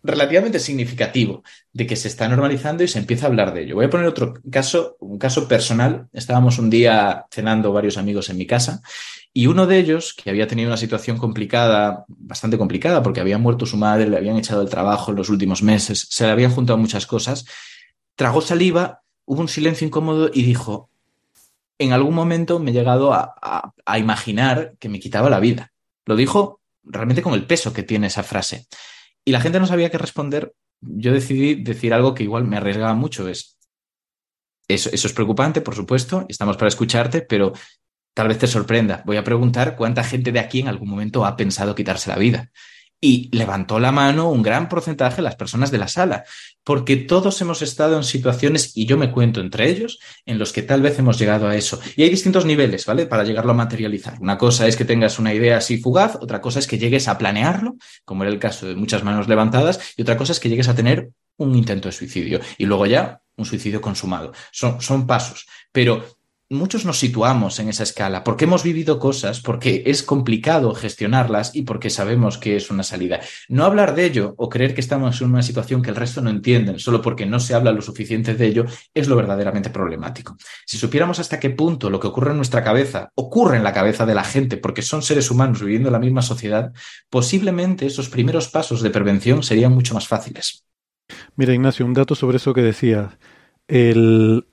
relativamente 0.04 0.60
significativo 0.60 1.44
de 1.72 1.88
que 1.88 1.96
se 1.96 2.10
está 2.10 2.28
normalizando 2.28 2.84
y 2.84 2.88
se 2.88 3.00
empieza 3.00 3.26
a 3.26 3.30
hablar 3.30 3.52
de 3.54 3.64
ello. 3.64 3.76
Voy 3.76 3.86
a 3.86 3.90
poner 3.90 4.06
otro 4.06 4.36
caso, 4.52 4.96
un 5.00 5.18
caso 5.18 5.48
personal. 5.48 6.08
Estábamos 6.14 6.60
un 6.60 6.70
día 6.70 7.26
cenando 7.32 7.74
varios 7.74 7.98
amigos 7.98 8.30
en 8.30 8.38
mi 8.38 8.46
casa 8.46 8.84
y 9.34 9.48
uno 9.48 9.66
de 9.66 9.80
ellos, 9.80 10.14
que 10.14 10.30
había 10.30 10.46
tenido 10.46 10.68
una 10.68 10.78
situación 10.78 11.18
complicada, 11.18 12.06
bastante 12.08 12.60
complicada, 12.60 13.02
porque 13.02 13.22
había 13.22 13.40
muerto 13.40 13.66
su 13.66 13.78
madre, 13.78 14.08
le 14.08 14.18
habían 14.18 14.38
echado 14.38 14.62
el 14.62 14.70
trabajo 14.70 15.10
en 15.10 15.18
los 15.18 15.30
últimos 15.30 15.64
meses, 15.64 16.06
se 16.12 16.26
le 16.26 16.32
habían 16.32 16.52
juntado 16.52 16.78
muchas 16.78 17.08
cosas, 17.08 17.46
tragó 18.16 18.42
saliva, 18.42 19.02
hubo 19.26 19.42
un 19.42 19.48
silencio 19.48 19.88
incómodo 19.88 20.30
y 20.32 20.44
dijo, 20.44 20.92
en 21.80 21.94
algún 21.94 22.16
momento 22.16 22.60
me 22.60 22.72
he 22.72 22.74
llegado 22.74 23.14
a, 23.14 23.74
imaginar 23.98 24.76
que 24.80 24.90
me 24.90 25.00
quitaba 25.00 25.30
la 25.30 25.40
vida. 25.40 25.72
Lo 26.06 26.16
dijo 26.16 26.62
realmente 26.84 27.22
con 27.22 27.34
el 27.34 27.46
peso 27.46 27.74
que 27.74 27.84
tiene 27.84 28.08
esa 28.08 28.24
frase. 28.24 28.68
Y 29.26 29.32
la 29.32 29.42
gente 29.42 29.60
no 29.60 29.68
sabía 29.68 29.90
qué 29.90 29.98
responder. 29.98 30.54
Yo 30.82 31.14
decidí 31.14 31.56
decir 31.56 31.94
algo 31.94 32.14
que 32.14 32.24
igual 32.24 32.46
me 32.46 32.58
arriesgaba 32.58 32.94
mucho. 32.94 33.28
Es, 33.28 33.58
eso, 34.68 34.90
eso 34.92 35.08
es 35.08 35.14
preocupante, 35.14 35.62
por 35.62 35.76
supuesto, 35.76 36.26
estamos 36.30 36.58
para 36.58 36.68
escucharte, 36.68 37.22
pero 37.22 37.54
tal 38.14 38.28
vez 38.28 38.38
te 38.38 38.48
sorprenda. 38.48 39.02
Voy 39.06 39.18
a 39.18 39.24
preguntar 39.24 39.76
cuánta 39.76 40.04
gente 40.04 40.32
de 40.32 40.40
aquí 40.40 40.60
en 40.60 40.68
algún 40.68 40.90
momento 40.90 41.26
ha 41.26 41.36
pensado 41.36 41.76
quitarse 41.76 42.10
la 42.10 42.18
vida 42.18 42.52
y 43.04 43.28
levantó 43.34 43.82
la 43.82 43.92
mano 43.92 44.30
un 44.30 44.42
gran 44.42 44.70
porcentaje 44.70 45.18
de 45.18 45.24
las 45.24 45.36
personas 45.36 45.72
de 45.72 45.78
la 45.78 45.90
sala, 45.90 46.24
porque 46.64 46.96
todos 46.96 47.42
hemos 47.42 47.62
estado 47.62 47.98
en 47.98 48.06
situaciones, 48.06 48.78
y 48.78 48.86
yo 48.86 48.98
me 48.98 49.12
cuento 49.12 49.42
entre 49.42 49.70
ellos, 49.70 50.00
en 50.26 50.40
los 50.40 50.54
que 50.54 50.62
tal 50.62 50.82
vez 50.82 50.98
hemos 51.00 51.20
llegado 51.20 51.50
a 51.50 51.58
eso. 51.58 51.82
Y 51.98 52.04
hay 52.04 52.10
distintos 52.10 52.46
niveles, 52.46 52.86
¿vale? 52.86 53.06
Para 53.06 53.26
llegarlo 53.26 53.52
a 53.52 53.56
materializar. 53.56 54.18
Una 54.22 54.38
cosa 54.38 54.70
es 54.70 54.78
que 54.78 54.86
tengas 54.86 55.20
una 55.20 55.34
idea 55.34 55.58
así 55.58 55.80
fugaz, 55.80 56.16
otra 56.16 56.40
cosa 56.40 56.60
es 56.60 56.68
que 56.68 56.78
llegues 56.78 57.10
a 57.10 57.18
planearlo, 57.18 57.76
como 58.06 58.24
era 58.24 58.32
el 58.32 58.40
caso 58.40 58.68
de 58.68 58.76
muchas 58.76 59.04
manos 59.04 59.28
levantadas, 59.28 59.82
y 59.98 60.04
otra 60.04 60.16
cosa 60.16 60.32
es 60.32 60.40
que 60.40 60.48
llegues 60.48 60.70
a 60.70 60.76
tener 60.76 61.10
un 61.36 61.58
intento 61.58 61.90
de 61.90 61.92
suicidio 61.92 62.40
y 62.58 62.66
luego 62.66 62.86
ya 62.86 63.20
un 63.36 63.44
suicidio 63.44 63.82
consumado. 63.82 64.32
Son, 64.54 64.80
son 64.80 65.06
pasos, 65.06 65.46
pero 65.74 66.06
muchos 66.50 66.86
nos 66.86 67.00
situamos 67.00 67.60
en 67.60 67.70
esa 67.70 67.84
escala 67.84 68.24
porque 68.24 68.46
hemos 68.46 68.64
vivido 68.64 69.00
cosas, 69.00 69.42
porque 69.42 69.84
es 69.86 70.04
complicado 70.04 70.74
gestionarlas 70.74 71.56
y 71.56 71.64
porque 71.64 71.90
sabemos 71.90 72.38
que 72.38 72.56
es 72.56 72.70
una 72.70 72.84
salida. 72.84 73.22
No 73.50 73.66
hablar 73.66 73.96
de 73.96 74.06
ello 74.06 74.36
o 74.38 74.50
creer 74.50 74.74
que 74.74 74.82
estamos 74.82 75.22
en 75.22 75.30
una 75.30 75.44
situación 75.44 75.82
que 75.82 75.90
el 75.90 75.96
resto 75.96 76.22
no 76.22 76.30
entienden 76.30 76.80
solo 76.80 77.02
porque 77.02 77.26
no 77.26 77.40
se 77.40 77.54
habla 77.54 77.72
lo 77.72 77.82
suficiente 77.82 78.36
de 78.36 78.46
ello 78.46 78.66
es 78.94 79.08
lo 79.08 79.16
verdaderamente 79.16 79.70
problemático. 79.70 80.38
Si 80.66 80.78
supiéramos 80.78 81.20
hasta 81.20 81.40
qué 81.40 81.50
punto 81.50 81.90
lo 81.90 82.00
que 82.00 82.08
ocurre 82.08 82.32
en 82.32 82.38
nuestra 82.38 82.64
cabeza 82.64 83.12
ocurre 83.16 83.58
en 83.58 83.64
la 83.64 83.74
cabeza 83.74 84.06
de 84.06 84.16
la 84.16 84.24
gente 84.24 84.58
porque 84.58 84.82
son 84.82 85.02
seres 85.02 85.32
humanos 85.32 85.62
viviendo 85.62 85.90
en 85.90 85.94
la 85.94 86.00
misma 86.00 86.22
sociedad, 86.22 86.72
posiblemente 87.10 87.86
esos 87.86 88.10
primeros 88.10 88.50
pasos 88.50 88.82
de 88.82 88.90
prevención 88.90 89.44
serían 89.44 89.74
mucho 89.74 89.94
más 89.94 90.08
fáciles. 90.08 90.64
Mira, 91.36 91.54
Ignacio, 91.54 91.86
un 91.86 91.94
dato 91.94 92.16
sobre 92.16 92.38
eso 92.38 92.54
que 92.54 92.62
decías. 92.62 93.18
El, 93.68 94.46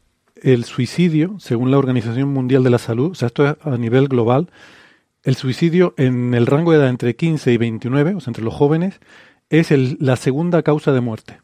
el 0.43 0.65
suicidio, 0.65 1.37
según 1.39 1.71
la 1.71 1.79
Organización 1.79 2.29
Mundial 2.31 2.63
de 2.65 2.71
la 2.71 2.79
Salud, 2.79 3.13
o 3.13 3.15
sea, 3.15 3.27
esto 3.27 3.47
es 3.47 3.57
a 3.63 3.77
nivel 3.77 4.09
global, 4.09 4.51
el 5.23 5.37
suicidio 5.37 5.95
en 5.97 6.35
el 6.35 6.47
rango 6.47 6.73
de 6.73 6.79
edad 6.79 6.89
entre 6.89 7.17
15 7.17 7.53
y 7.53 7.57
29, 7.57 8.15
o 8.15 8.21
sea, 8.21 8.31
entre 8.31 8.45
los 8.45 8.55
jóvenes, 8.55 9.01
es 9.51 9.71
el, 9.71 9.97
la 10.01 10.17
segunda 10.17 10.63
causa 10.63 10.93
de 10.93 11.01
muerte. 11.01 11.39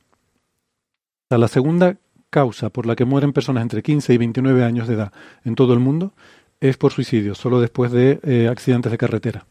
O 1.26 1.28
sea, 1.28 1.38
la 1.38 1.48
segunda 1.48 1.98
causa 2.30 2.70
por 2.70 2.86
la 2.86 2.96
que 2.96 3.04
mueren 3.04 3.32
personas 3.32 3.62
entre 3.62 3.82
15 3.82 4.14
y 4.14 4.18
29 4.18 4.64
años 4.64 4.88
de 4.88 4.94
edad 4.94 5.12
en 5.44 5.54
todo 5.54 5.74
el 5.74 5.80
mundo 5.80 6.12
es 6.60 6.76
por 6.76 6.92
suicidio, 6.92 7.34
solo 7.34 7.60
después 7.60 7.92
de 7.92 8.20
eh, 8.22 8.48
accidentes 8.48 8.92
de 8.92 8.98
carretera. 8.98 9.46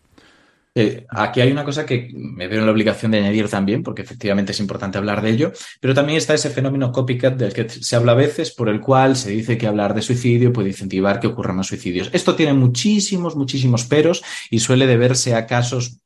Eh, 0.78 1.06
aquí 1.10 1.40
hay 1.40 1.52
una 1.54 1.64
cosa 1.64 1.86
que 1.86 2.12
me 2.14 2.50
veo 2.50 2.60
en 2.60 2.66
la 2.66 2.72
obligación 2.74 3.12
de 3.12 3.20
añadir 3.20 3.48
también, 3.48 3.82
porque 3.82 4.02
efectivamente 4.02 4.52
es 4.52 4.60
importante 4.60 4.98
hablar 4.98 5.22
de 5.22 5.30
ello, 5.30 5.54
pero 5.80 5.94
también 5.94 6.18
está 6.18 6.34
ese 6.34 6.50
fenómeno 6.50 6.92
copycat 6.92 7.38
del 7.38 7.54
que 7.54 7.70
se 7.70 7.96
habla 7.96 8.12
a 8.12 8.16
veces, 8.16 8.52
por 8.52 8.68
el 8.68 8.82
cual 8.82 9.16
se 9.16 9.32
dice 9.32 9.58
que 9.58 9.68
hablar 9.68 9.94
de 9.94 10.02
suicidio 10.02 10.52
puede 10.52 10.70
incentivar 10.70 11.22
que 11.22 11.28
ocurran 11.28 11.56
más 11.56 11.68
suicidios. 11.68 12.10
Esto 12.12 12.36
tiene 12.36 12.54
muchísimos, 12.54 13.38
muchísimos 13.38 13.86
peros 13.86 14.22
y 14.50 14.60
suele 14.60 14.86
deberse 14.86 15.34
a 15.34 15.46
casos 15.46 16.02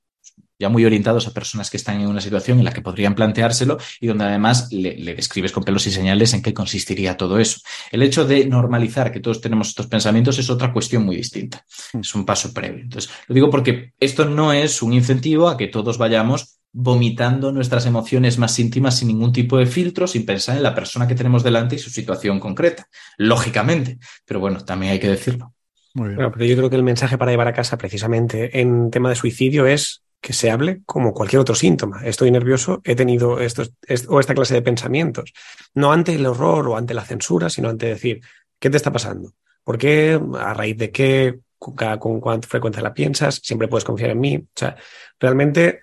ya 0.59 0.69
muy 0.69 0.85
orientados 0.85 1.25
a 1.25 1.33
personas 1.33 1.69
que 1.69 1.77
están 1.77 2.01
en 2.01 2.07
una 2.07 2.21
situación 2.21 2.59
en 2.59 2.65
la 2.65 2.71
que 2.71 2.81
podrían 2.81 3.15
planteárselo 3.15 3.77
y 3.99 4.07
donde 4.07 4.25
además 4.25 4.71
le, 4.71 4.95
le, 4.97 5.15
describes 5.15 5.53
con 5.53 5.63
pelos 5.63 5.87
y 5.87 5.91
señales 5.91 6.33
en 6.33 6.41
qué 6.41 6.53
consistiría 6.53 7.15
todo 7.15 7.39
eso. 7.39 7.61
El 7.91 8.03
hecho 8.03 8.25
de 8.25 8.45
normalizar 8.45 9.11
que 9.11 9.21
todos 9.21 9.39
tenemos 9.39 9.69
estos 9.69 9.87
pensamientos 9.87 10.37
es 10.37 10.49
otra 10.49 10.73
cuestión 10.73 11.05
muy 11.05 11.15
distinta. 11.15 11.65
Es 11.99 12.13
un 12.13 12.25
paso 12.25 12.53
previo. 12.53 12.83
Entonces, 12.83 13.09
lo 13.27 13.35
digo 13.35 13.49
porque 13.49 13.93
esto 13.99 14.25
no 14.25 14.51
es 14.51 14.81
un 14.81 14.93
incentivo 14.93 15.47
a 15.47 15.57
que 15.57 15.67
todos 15.67 15.97
vayamos 15.97 16.59
vomitando 16.71 17.51
nuestras 17.51 17.85
emociones 17.85 18.37
más 18.37 18.57
íntimas 18.59 18.97
sin 18.97 19.07
ningún 19.07 19.31
tipo 19.31 19.57
de 19.57 19.65
filtro, 19.65 20.07
sin 20.07 20.25
pensar 20.25 20.57
en 20.57 20.63
la 20.63 20.75
persona 20.75 21.07
que 21.07 21.15
tenemos 21.15 21.43
delante 21.43 21.75
y 21.75 21.79
su 21.79 21.89
situación 21.89 22.39
concreta, 22.39 22.87
lógicamente. 23.17 23.97
Pero 24.25 24.39
bueno, 24.39 24.63
también 24.63 24.93
hay 24.93 24.99
que 24.99 25.09
decirlo. 25.09 25.53
Muy 25.95 26.09
bien. 26.09 26.31
pero 26.31 26.45
yo 26.45 26.55
creo 26.55 26.69
que 26.69 26.75
el 26.75 26.83
mensaje 26.83 27.17
para 27.17 27.31
llevar 27.31 27.47
a 27.47 27.53
casa 27.53 27.77
precisamente 27.77 28.59
en 28.61 28.91
tema 28.91 29.09
de 29.09 29.15
suicidio 29.15 29.65
es 29.65 30.03
que 30.21 30.33
se 30.33 30.51
hable 30.51 30.81
como 30.85 31.13
cualquier 31.13 31.39
otro 31.39 31.55
síntoma. 31.55 32.05
Estoy 32.05 32.31
nervioso, 32.31 32.81
he 32.83 32.95
tenido 32.95 33.39
estos, 33.39 33.73
o 34.07 34.19
esta 34.19 34.33
clase 34.33 34.53
de 34.53 34.61
pensamientos. 34.61 35.33
No 35.73 35.91
ante 35.91 36.13
el 36.15 36.25
horror 36.25 36.67
o 36.67 36.77
ante 36.77 36.93
la 36.93 37.05
censura, 37.05 37.49
sino 37.49 37.69
ante 37.69 37.87
decir, 37.87 38.21
¿qué 38.59 38.69
te 38.69 38.77
está 38.77 38.91
pasando? 38.91 39.33
¿Por 39.63 39.77
qué? 39.77 40.19
¿A 40.39 40.53
raíz 40.53 40.77
de 40.77 40.91
qué? 40.91 41.39
¿Con, 41.57 42.19
cuánta 42.19 42.47
frecuencia 42.47 42.81
la 42.81 42.93
piensas? 42.93 43.35
¿Siempre 43.43 43.67
puedes 43.67 43.85
confiar 43.85 44.11
en 44.11 44.19
mí? 44.19 44.37
O 44.37 44.47
sea, 44.55 44.75
realmente 45.19 45.81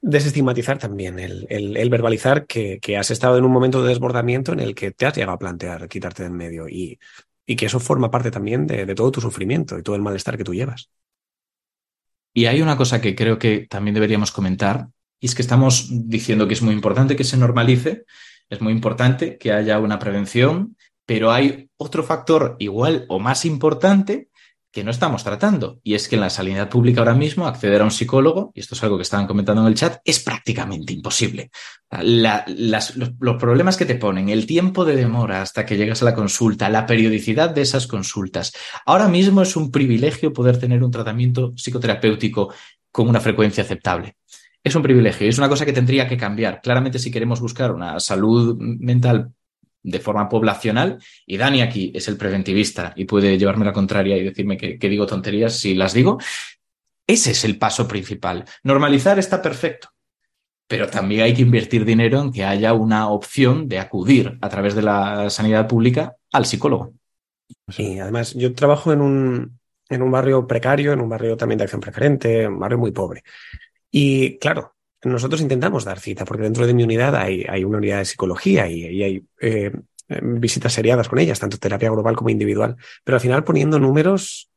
desestigmatizar 0.00 0.78
también, 0.78 1.18
el, 1.18 1.90
verbalizar 1.90 2.46
que, 2.46 2.80
has 2.96 3.10
estado 3.10 3.36
en 3.36 3.44
un 3.44 3.50
momento 3.50 3.82
de 3.82 3.88
desbordamiento 3.88 4.52
en 4.52 4.60
el 4.60 4.74
que 4.74 4.92
te 4.92 5.06
has 5.06 5.14
llegado 5.14 5.32
a 5.32 5.38
plantear 5.38 5.88
quitarte 5.88 6.22
de 6.22 6.28
en 6.28 6.36
medio 6.36 6.68
y, 6.68 6.98
que 7.56 7.66
eso 7.66 7.80
forma 7.80 8.10
parte 8.10 8.30
también 8.30 8.66
de 8.66 8.94
todo 8.94 9.10
tu 9.10 9.20
sufrimiento 9.20 9.78
y 9.78 9.82
todo 9.82 9.96
el 9.96 10.02
malestar 10.02 10.36
que 10.36 10.44
tú 10.44 10.54
llevas. 10.54 10.90
Y 12.38 12.46
hay 12.46 12.62
una 12.62 12.76
cosa 12.76 13.00
que 13.00 13.16
creo 13.16 13.36
que 13.36 13.66
también 13.68 13.94
deberíamos 13.94 14.30
comentar, 14.30 14.90
y 15.18 15.26
es 15.26 15.34
que 15.34 15.42
estamos 15.42 15.88
diciendo 15.90 16.46
que 16.46 16.54
es 16.54 16.62
muy 16.62 16.72
importante 16.72 17.16
que 17.16 17.24
se 17.24 17.36
normalice, 17.36 18.04
es 18.48 18.60
muy 18.60 18.72
importante 18.72 19.38
que 19.38 19.50
haya 19.50 19.80
una 19.80 19.98
prevención, 19.98 20.76
pero 21.04 21.32
hay 21.32 21.68
otro 21.76 22.04
factor 22.04 22.54
igual 22.60 23.06
o 23.08 23.18
más 23.18 23.44
importante 23.44 24.28
que 24.70 24.84
no 24.84 24.90
estamos 24.90 25.24
tratando. 25.24 25.80
Y 25.82 25.94
es 25.94 26.08
que 26.08 26.16
en 26.16 26.20
la 26.20 26.30
sanidad 26.30 26.68
pública 26.68 27.00
ahora 27.00 27.14
mismo 27.14 27.46
acceder 27.46 27.80
a 27.80 27.84
un 27.84 27.90
psicólogo, 27.90 28.52
y 28.54 28.60
esto 28.60 28.74
es 28.74 28.82
algo 28.82 28.96
que 28.96 29.02
estaban 29.02 29.26
comentando 29.26 29.62
en 29.62 29.68
el 29.68 29.74
chat, 29.74 30.00
es 30.04 30.20
prácticamente 30.20 30.92
imposible. 30.92 31.50
los, 31.90 32.96
los, 32.96 33.36
problemas 33.36 33.76
que 33.76 33.86
te 33.86 33.94
ponen, 33.94 34.28
el 34.28 34.46
tiempo 34.46 34.84
de 34.84 34.96
demora 34.96 35.42
hasta 35.42 35.64
que 35.64 35.76
llegas 35.76 36.02
a 36.02 36.04
la 36.04 36.14
consulta, 36.14 36.68
la 36.68 36.86
periodicidad 36.86 37.50
de 37.50 37.62
esas 37.62 37.86
consultas. 37.86 38.52
Ahora 38.84 39.08
mismo 39.08 39.42
es 39.42 39.56
un 39.56 39.70
privilegio 39.70 40.32
poder 40.32 40.58
tener 40.58 40.82
un 40.82 40.90
tratamiento 40.90 41.52
psicoterapéutico 41.56 42.52
con 42.90 43.08
una 43.08 43.20
frecuencia 43.20 43.64
aceptable. 43.64 44.16
Es 44.62 44.74
un 44.74 44.82
privilegio 44.82 45.28
es 45.28 45.38
una 45.38 45.48
cosa 45.48 45.64
que 45.64 45.72
tendría 45.72 46.06
que 46.06 46.16
cambiar. 46.16 46.60
Claramente, 46.60 46.98
si 46.98 47.10
queremos 47.10 47.40
buscar 47.40 47.72
una 47.72 48.00
salud 48.00 48.56
mental 48.58 49.32
de 49.90 50.00
forma 50.00 50.28
poblacional 50.28 50.98
y 51.26 51.36
Dani 51.36 51.62
aquí 51.62 51.92
es 51.94 52.08
el 52.08 52.16
preventivista 52.16 52.92
y 52.96 53.04
puede 53.04 53.38
llevarme 53.38 53.64
la 53.64 53.72
contraria 53.72 54.16
y 54.16 54.24
decirme 54.24 54.56
que, 54.56 54.88
digo 54.88 55.06
tonterías 55.06 55.54
si 55.54 55.74
las 55.74 55.92
digo. 55.92 56.18
Ese 57.06 57.30
es 57.30 57.44
el 57.44 57.58
paso 57.58 57.88
principal. 57.88 58.44
Normalizar 58.62 59.18
está 59.18 59.40
perfecto, 59.40 59.88
pero 60.66 60.88
también 60.88 61.22
hay 61.22 61.34
que 61.34 61.42
invertir 61.42 61.84
dinero 61.84 62.20
en 62.20 62.32
que 62.32 62.44
haya 62.44 62.74
una 62.74 63.08
opción 63.08 63.66
de 63.66 63.78
acudir 63.78 64.38
a 64.40 64.48
través 64.48 64.74
de 64.74 64.82
la 64.82 65.30
sanidad 65.30 65.66
pública 65.66 66.16
al 66.32 66.44
psicólogo. 66.44 66.92
Y 67.76 67.98
además, 67.98 68.34
yo 68.34 68.54
trabajo 68.54 68.92
en 68.92 69.00
un, 69.00 69.58
en 69.88 70.02
un 70.02 70.10
barrio 70.10 70.46
precario, 70.46 70.92
en 70.92 71.00
un 71.00 71.08
barrio 71.08 71.36
también 71.36 71.58
de 71.58 71.64
acción 71.64 71.80
preferente, 71.80 72.46
un 72.46 72.58
barrio 72.58 72.78
muy 72.78 72.92
pobre. 72.92 73.22
Y 73.90 74.38
claro, 74.38 74.74
nosotros 75.02 75.40
intentamos 75.40 75.84
dar 75.84 76.00
cita, 76.00 76.24
porque 76.24 76.42
dentro 76.42 76.66
de 76.66 76.74
mi 76.74 76.82
unidad 76.82 77.14
hay, 77.16 77.64
una 77.64 77.78
unidad 77.78 77.98
de 77.98 78.04
psicología 78.04 78.68
y, 78.68 79.02
hay 79.02 79.24
eh, 79.40 79.72
visitas 80.22 80.72
seriadas 80.72 81.08
con 81.08 81.18
ellas, 81.18 81.38
tanto 81.38 81.58
terapia 81.58 81.90
global 81.90 82.16
como 82.16 82.30
individual. 82.30 82.76
Pero 83.04 83.16
al 83.16 83.20
final, 83.20 83.44
poniendo 83.44 83.78
números, 83.78 84.50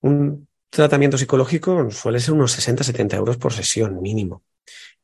un 0.00 0.48
tratamiento 0.70 1.18
psicológico 1.18 1.90
suele 1.90 2.20
ser 2.20 2.34
unos 2.34 2.58
60-70 2.58 3.14
euros 3.16 3.36
por 3.36 3.52
sesión 3.52 4.00
mínimo. 4.02 4.42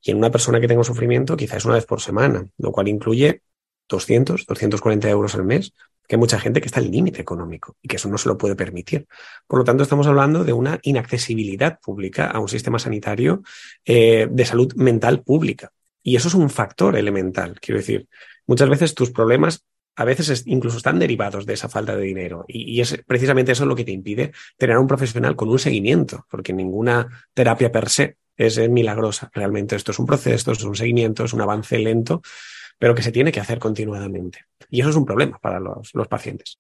Y 0.03 0.11
en 0.11 0.17
una 0.17 0.31
persona 0.31 0.61
que 0.61 0.69
tenga 0.69 0.83
sufrimiento, 0.83 1.37
quizás 1.37 1.65
una 1.65 1.75
vez 1.75 1.87
por 1.87 2.01
semana, 2.01 2.47
lo 2.59 2.73
cual 2.73 2.89
incluye 2.89 3.43
200, 3.89 4.47
240 4.47 5.11
euros 5.11 5.35
al 5.35 5.45
mes 5.45 5.73
que 6.11 6.17
hay 6.17 6.19
mucha 6.21 6.41
gente 6.41 6.61
que 6.61 6.67
está 6.67 6.81
al 6.81 6.91
límite 6.91 7.23
económico 7.23 7.77
y 7.81 7.87
que 7.87 7.95
eso 7.95 8.09
no 8.09 8.19
se 8.19 8.29
lo 8.29 8.37
puede 8.37 8.57
permitir. 8.57 9.07
Por 9.47 9.61
lo 9.61 9.65
tanto, 9.65 9.85
estamos 9.85 10.09
hablando 10.09 10.43
de 10.43 10.53
una 10.53 10.81
inaccesibilidad 10.83 11.79
pública 11.79 12.27
a 12.27 12.41
un 12.41 12.49
sistema 12.49 12.81
sanitario 12.81 13.45
eh, 13.85 14.27
de 14.29 14.45
salud 14.45 14.75
mental 14.75 15.23
pública. 15.23 15.71
Y 16.03 16.17
eso 16.17 16.27
es 16.27 16.35
un 16.35 16.51
factor 16.51 16.97
elemental. 16.97 17.61
Quiero 17.61 17.79
decir, 17.79 18.09
muchas 18.49 18.69
veces 18.69 18.97
tus 18.97 19.13
problemas 19.13 19.65
a 19.95 20.05
veces 20.05 20.43
incluso 20.47 20.79
están 20.79 20.99
derivados 20.99 21.47
de 21.47 21.55
esa 21.55 21.69
falta 21.69 21.95
de 21.95 22.03
dinero. 22.03 22.45
Y, 22.49 22.81
es 22.81 23.01
precisamente 23.07 23.53
eso 23.53 23.65
lo 23.65 23.77
que 23.77 23.85
te 23.85 23.93
impide 23.93 24.33
tener 24.57 24.75
a 24.75 24.81
un 24.81 24.89
profesional 24.89 25.37
con 25.37 25.49
un 25.49 25.61
seguimiento, 25.61 26.27
porque 26.29 26.53
ninguna 26.53 27.07
terapia 27.35 27.71
per 27.71 27.89
se 27.89 28.17
es 28.37 28.59
milagrosa. 28.69 29.31
Realmente 29.33 29.77
esto 29.77 29.93
es 29.93 29.99
un 30.01 30.07
proceso, 30.07 30.51
esto 30.51 30.65
es 30.65 30.65
un 30.65 30.75
seguimiento, 30.75 31.23
es 31.23 31.33
un 31.33 31.43
avance 31.43 31.79
lento 31.79 32.21
pero 32.81 32.95
que 32.95 33.03
se 33.03 33.13
tiene 33.13 33.31
que 33.31 33.41
hacer 33.41 33.59
continuadamente. 33.59 34.41
Y 34.71 34.81
eso 34.81 34.89
es 34.89 34.97
un 34.97 35.05
problema 35.05 35.39
para 35.39 35.61
los, 35.61 35.93
pacientes. 36.09 36.59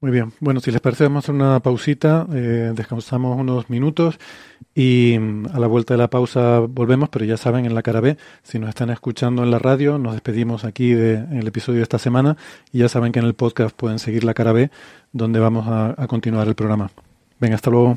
Muy 0.00 0.10
bien. 0.10 0.32
Bueno, 0.40 0.58
si 0.58 0.72
les 0.72 0.80
parece, 0.80 1.04
vamos 1.04 1.24
a 1.24 1.24
hacer 1.24 1.34
una 1.36 1.60
pausita, 1.60 2.26
eh, 2.34 2.72
descansamos 2.74 3.38
unos 3.38 3.70
minutos 3.70 4.18
y 4.74 5.16
mm, 5.18 5.46
a 5.54 5.60
la 5.60 5.68
vuelta 5.68 5.94
de 5.94 5.98
la 5.98 6.10
pausa 6.10 6.58
volvemos, 6.58 7.08
pero 7.10 7.24
ya 7.24 7.36
saben, 7.36 7.64
en 7.64 7.76
la 7.76 7.82
cara 7.82 8.00
B, 8.00 8.16
si 8.42 8.58
nos 8.58 8.68
están 8.68 8.90
escuchando 8.90 9.44
en 9.44 9.52
la 9.52 9.60
radio, 9.60 9.98
nos 9.98 10.14
despedimos 10.14 10.64
aquí 10.64 10.92
del 10.92 11.46
episodio 11.46 11.78
de 11.78 11.84
esta 11.84 12.00
semana 12.00 12.36
y 12.72 12.80
ya 12.80 12.88
saben 12.88 13.12
que 13.12 13.20
en 13.20 13.26
el 13.26 13.34
podcast 13.34 13.74
pueden 13.74 14.00
seguir 14.00 14.24
la 14.24 14.34
cara 14.34 14.52
B, 14.52 14.70
donde 15.12 15.38
vamos 15.38 15.68
a, 15.68 15.94
a 15.96 16.08
continuar 16.08 16.48
el 16.48 16.56
programa. 16.56 16.90
Venga, 17.38 17.54
hasta 17.54 17.70
luego. 17.70 17.96